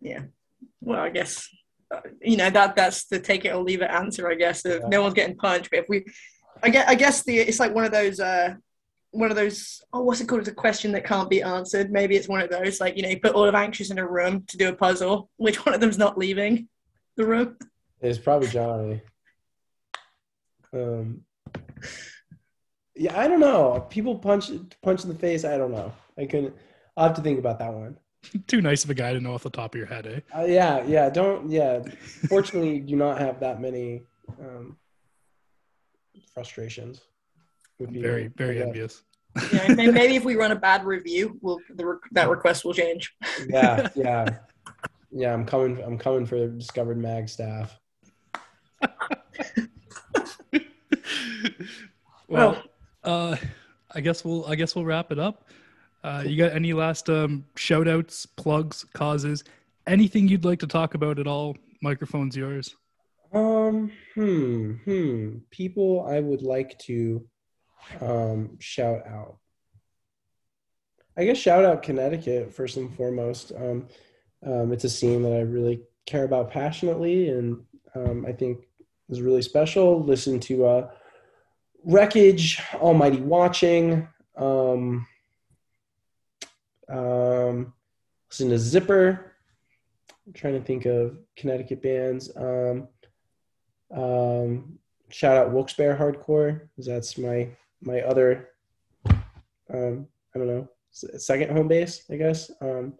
Yeah 0.00 0.22
well, 0.80 1.00
I 1.00 1.10
guess 1.10 1.48
you 2.22 2.36
know 2.36 2.50
that 2.50 2.76
that's 2.76 3.04
the 3.06 3.18
take 3.18 3.44
it 3.44 3.54
or 3.54 3.62
leave 3.62 3.82
it 3.82 3.90
answer. 3.90 4.30
I 4.30 4.34
guess 4.34 4.64
if 4.64 4.80
Yeah. 4.82 4.88
no 4.88 5.02
one's 5.02 5.14
getting 5.14 5.36
punched, 5.36 5.70
but 5.70 5.80
if 5.80 5.86
we, 5.88 6.04
I 6.62 6.70
guess, 6.70 6.88
I 6.88 6.94
guess 6.94 7.22
the 7.22 7.38
it's 7.38 7.60
like 7.60 7.74
one 7.74 7.84
of 7.84 7.92
those. 7.92 8.20
uh 8.20 8.54
one 9.12 9.28
of 9.28 9.36
those 9.36 9.82
oh 9.92 10.02
what's 10.02 10.20
it 10.20 10.28
called 10.28 10.38
it's 10.40 10.48
a 10.48 10.54
question 10.54 10.92
that 10.92 11.04
can't 11.04 11.28
be 11.28 11.42
answered 11.42 11.90
maybe 11.90 12.14
it's 12.14 12.28
one 12.28 12.40
of 12.40 12.48
those 12.48 12.78
like 12.80 12.96
you 12.96 13.02
know 13.02 13.08
you 13.08 13.18
put 13.18 13.32
all 13.32 13.44
of 13.44 13.56
anxious 13.56 13.90
in 13.90 13.98
a 13.98 14.06
room 14.06 14.44
to 14.46 14.56
do 14.56 14.68
a 14.68 14.72
puzzle 14.72 15.28
which 15.36 15.66
one 15.66 15.74
of 15.74 15.80
them's 15.80 15.98
not 15.98 16.16
leaving 16.16 16.68
the 17.16 17.26
room 17.26 17.56
It's 18.00 18.20
probably 18.20 18.46
Johnny. 18.46 19.02
Um, 20.72 21.22
yeah, 22.94 23.18
I 23.18 23.26
don't 23.26 23.40
know. 23.40 23.84
People 23.90 24.16
punch 24.16 24.50
punch 24.80 25.02
in 25.02 25.08
the 25.08 25.16
face. 25.18 25.44
I 25.44 25.58
don't 25.58 25.72
know. 25.72 25.92
I 26.16 26.26
couldn't. 26.26 26.54
I'll 26.96 27.08
have 27.08 27.16
to 27.16 27.22
think 27.22 27.40
about 27.40 27.58
that 27.58 27.72
one. 27.74 27.96
Too 28.46 28.60
nice 28.60 28.84
of 28.84 28.90
a 28.90 28.94
guy 28.94 29.12
to 29.12 29.20
know 29.20 29.34
off 29.34 29.42
the 29.42 29.50
top 29.50 29.74
of 29.74 29.78
your 29.78 29.86
head, 29.86 30.06
eh? 30.06 30.20
Uh, 30.36 30.44
yeah, 30.44 30.84
yeah. 30.86 31.08
Don't. 31.10 31.50
Yeah. 31.50 31.82
Fortunately, 32.28 32.76
you 32.76 32.80
do 32.80 32.96
not 32.96 33.18
have 33.18 33.40
that 33.40 33.60
many 33.60 34.02
um, 34.40 34.76
frustrations. 36.34 37.00
Would 37.78 37.92
be 37.92 38.02
Very, 38.02 38.28
very 38.36 38.58
yeah. 38.58 38.64
envious. 38.66 39.02
you 39.52 39.58
know, 39.58 39.74
may- 39.74 39.90
maybe 39.90 40.16
if 40.16 40.24
we 40.24 40.36
run 40.36 40.50
a 40.52 40.56
bad 40.56 40.84
review 40.84 41.38
we'll 41.40 41.58
the, 41.76 41.86
re- 41.86 41.98
that 42.10 42.28
request 42.28 42.64
will 42.64 42.74
change 42.74 43.14
Yeah, 43.48 43.88
yeah, 43.94 44.38
yeah. 45.12 45.32
I'm 45.32 45.46
coming. 45.46 45.80
I'm 45.82 45.96
coming 45.96 46.26
for 46.26 46.38
the 46.38 46.48
Discovered 46.48 46.98
Mag 46.98 47.28
staff. 47.28 47.78
well, 52.28 52.62
uh, 53.04 53.36
I 53.94 54.00
guess 54.00 54.24
we'll 54.24 54.44
I 54.46 54.56
guess 54.56 54.74
we'll 54.74 54.84
wrap 54.84 55.10
it 55.12 55.18
up. 55.18 55.46
Uh, 56.02 56.22
you 56.26 56.36
got 56.36 56.52
any 56.52 56.72
last 56.72 57.10
um, 57.10 57.44
shout 57.56 57.86
outs, 57.86 58.24
plugs, 58.24 58.84
causes, 58.94 59.44
anything 59.86 60.28
you'd 60.28 60.44
like 60.44 60.58
to 60.60 60.66
talk 60.66 60.94
about 60.94 61.18
at 61.18 61.26
all? 61.26 61.56
Microphone's 61.82 62.36
yours. 62.36 62.74
Um, 63.32 63.92
hmm, 64.14 64.72
hmm. 64.84 65.38
People 65.50 66.06
I 66.06 66.20
would 66.20 66.42
like 66.42 66.78
to 66.80 67.26
um, 68.00 68.56
shout 68.58 69.06
out. 69.06 69.36
I 71.16 71.24
guess 71.24 71.38
shout 71.38 71.64
out 71.64 71.82
Connecticut 71.82 72.52
first 72.54 72.76
and 72.76 72.94
foremost. 72.96 73.52
Um, 73.56 73.88
um, 74.46 74.72
it's 74.72 74.84
a 74.84 74.88
scene 74.88 75.22
that 75.22 75.32
I 75.32 75.40
really 75.40 75.82
care 76.06 76.24
about 76.24 76.50
passionately, 76.50 77.28
and 77.28 77.62
um, 77.94 78.24
I 78.26 78.32
think 78.32 78.66
is 79.10 79.20
really 79.20 79.42
special. 79.42 80.02
Listen 80.02 80.40
to 80.40 80.66
uh, 80.66 80.90
Wreckage, 81.84 82.60
Almighty 82.74 83.20
Watching. 83.20 84.08
Um, 84.36 85.06
um, 86.90 87.72
listen 88.30 88.50
to 88.50 88.58
Zipper. 88.58 89.34
I'm 90.26 90.32
trying 90.32 90.54
to 90.54 90.60
think 90.64 90.86
of 90.86 91.18
Connecticut 91.36 91.82
bands. 91.82 92.30
Um, 92.36 92.88
um, 93.94 94.78
shout 95.08 95.36
out 95.36 95.52
Wilkes-Barre 95.52 95.96
Hardcore, 95.96 96.68
'cause 96.76 96.86
that's 96.86 97.18
my 97.18 97.48
my 97.82 98.02
other, 98.02 98.50
um, 99.72 100.06
I 100.34 100.38
don't 100.38 100.46
know, 100.46 100.68
second 100.90 101.50
home 101.50 101.66
base, 101.66 102.04
I 102.10 102.16
guess. 102.16 102.50
Um, 102.60 102.94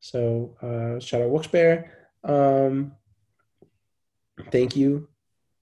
so 0.00 0.56
uh, 0.62 1.00
shout 1.00 1.22
out 1.22 1.30
Wilkes-Barre. 1.30 1.90
Um, 2.22 2.94
thank 4.50 4.76
you, 4.76 5.08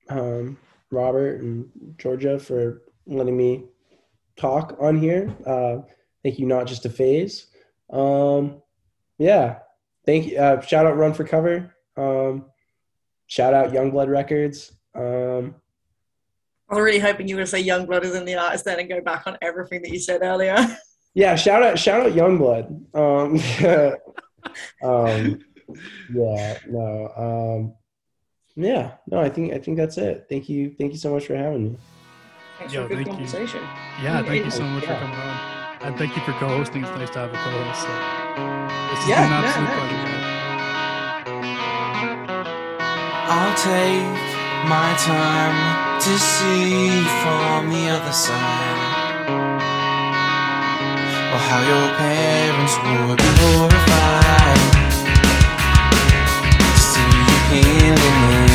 um, 0.09 0.59
Robert 0.91 1.41
and 1.41 1.71
Georgia, 1.99 2.39
for 2.39 2.83
letting 3.07 3.37
me 3.37 3.65
talk 4.37 4.77
on 4.79 4.99
here. 4.99 5.35
Uh, 5.47 5.79
thank 6.23 6.39
you, 6.39 6.47
not 6.47 6.67
just 6.67 6.85
a 6.85 6.91
phase. 6.91 7.47
Um, 7.93 8.63
yeah. 9.19 9.59
Thank 10.05 10.27
you. 10.29 10.39
Uh, 10.39 10.61
shout 10.61 10.87
out 10.87 10.97
Run 10.97 11.15
for 11.15 11.25
Cover. 11.25 11.75
Um, 11.97 12.47
shout 13.27 13.55
out 13.55 13.73
Youngblood 13.73 14.09
Records. 14.09 14.73
Um, 14.95 15.55
I 16.69 16.75
was 16.77 16.85
really 16.85 16.99
hoping 16.99 17.29
you 17.29 17.37
were 17.37 17.41
going 17.41 17.47
to 17.47 17.51
say 17.51 17.63
Yungblud 17.65 18.03
is 18.05 18.15
in 18.15 18.25
the 18.25 18.35
artist 18.35 18.65
then 18.65 18.81
and 18.81 18.89
go 18.89 19.01
back 19.01 19.27
on 19.27 19.37
everything 19.43 19.83
that 19.83 19.91
you 19.91 19.99
said 19.99 20.23
earlier. 20.23 20.57
yeah, 21.15 21.37
shout 21.37 21.63
out 21.63 21.79
shout 21.79 22.01
out 22.07 22.13
Youngblood. 22.13 22.67
Um, 22.95 23.39
um, 24.83 25.39
yeah, 26.13 26.59
no. 26.69 27.13
Um, 27.17 27.75
yeah, 28.57 28.93
no, 29.07 29.21
I 29.21 29.29
think 29.29 29.53
I 29.53 29.59
think 29.59 29.77
that's 29.77 29.99
it. 29.99 30.27
Thank 30.29 30.49
you, 30.49 30.75
thank 30.79 30.93
you 30.93 30.99
so 30.99 31.13
much 31.13 31.27
for 31.27 31.37
having 31.37 31.73
me. 31.73 31.79
Thanks 32.59 32.75
Yo, 32.75 32.87
for 32.87 32.93
a 32.93 32.97
good 32.97 33.07
thank 33.07 33.55
you. 33.55 33.61
Yeah, 34.03 34.23
thank 34.23 34.45
you 34.45 34.51
so 34.51 34.63
Yeah. 34.63 34.75
much 34.75 34.85
for 34.85 34.95
coming 34.95 35.17
on. 35.17 35.52
And 35.85 35.97
thank 35.99 36.17
you 36.17 36.23
for 36.23 36.33
co-hosting. 36.35 36.83
It's 36.85 36.93
nice 36.97 37.11
to 37.11 37.19
have 37.21 37.33
a 37.33 37.37
co-host. 37.37 37.83
So 37.83 37.89
this 38.91 39.01
has 39.01 39.09
Yeah, 39.09 39.25
an 39.25 39.31
no, 39.31 39.37
absolute 39.47 39.69
no. 39.69 39.75
pleasure. 39.79 40.03
man. 40.05 40.23
I'll 43.15 43.57
take 43.57 44.21
my 44.69 44.91
time 44.99 46.01
to 46.01 46.13
see 46.19 47.05
from 47.23 47.71
the 47.71 47.91
other 47.91 48.13
side. 48.13 49.07
Or 51.19 51.41
how 51.51 51.61
your 51.73 51.89
parents 51.99 52.75
would 52.85 53.19
be 53.19 53.31
horrified 53.43 54.61
to 56.63 56.81
see 56.91 57.13
you 57.29 57.39
healing 57.51 58.52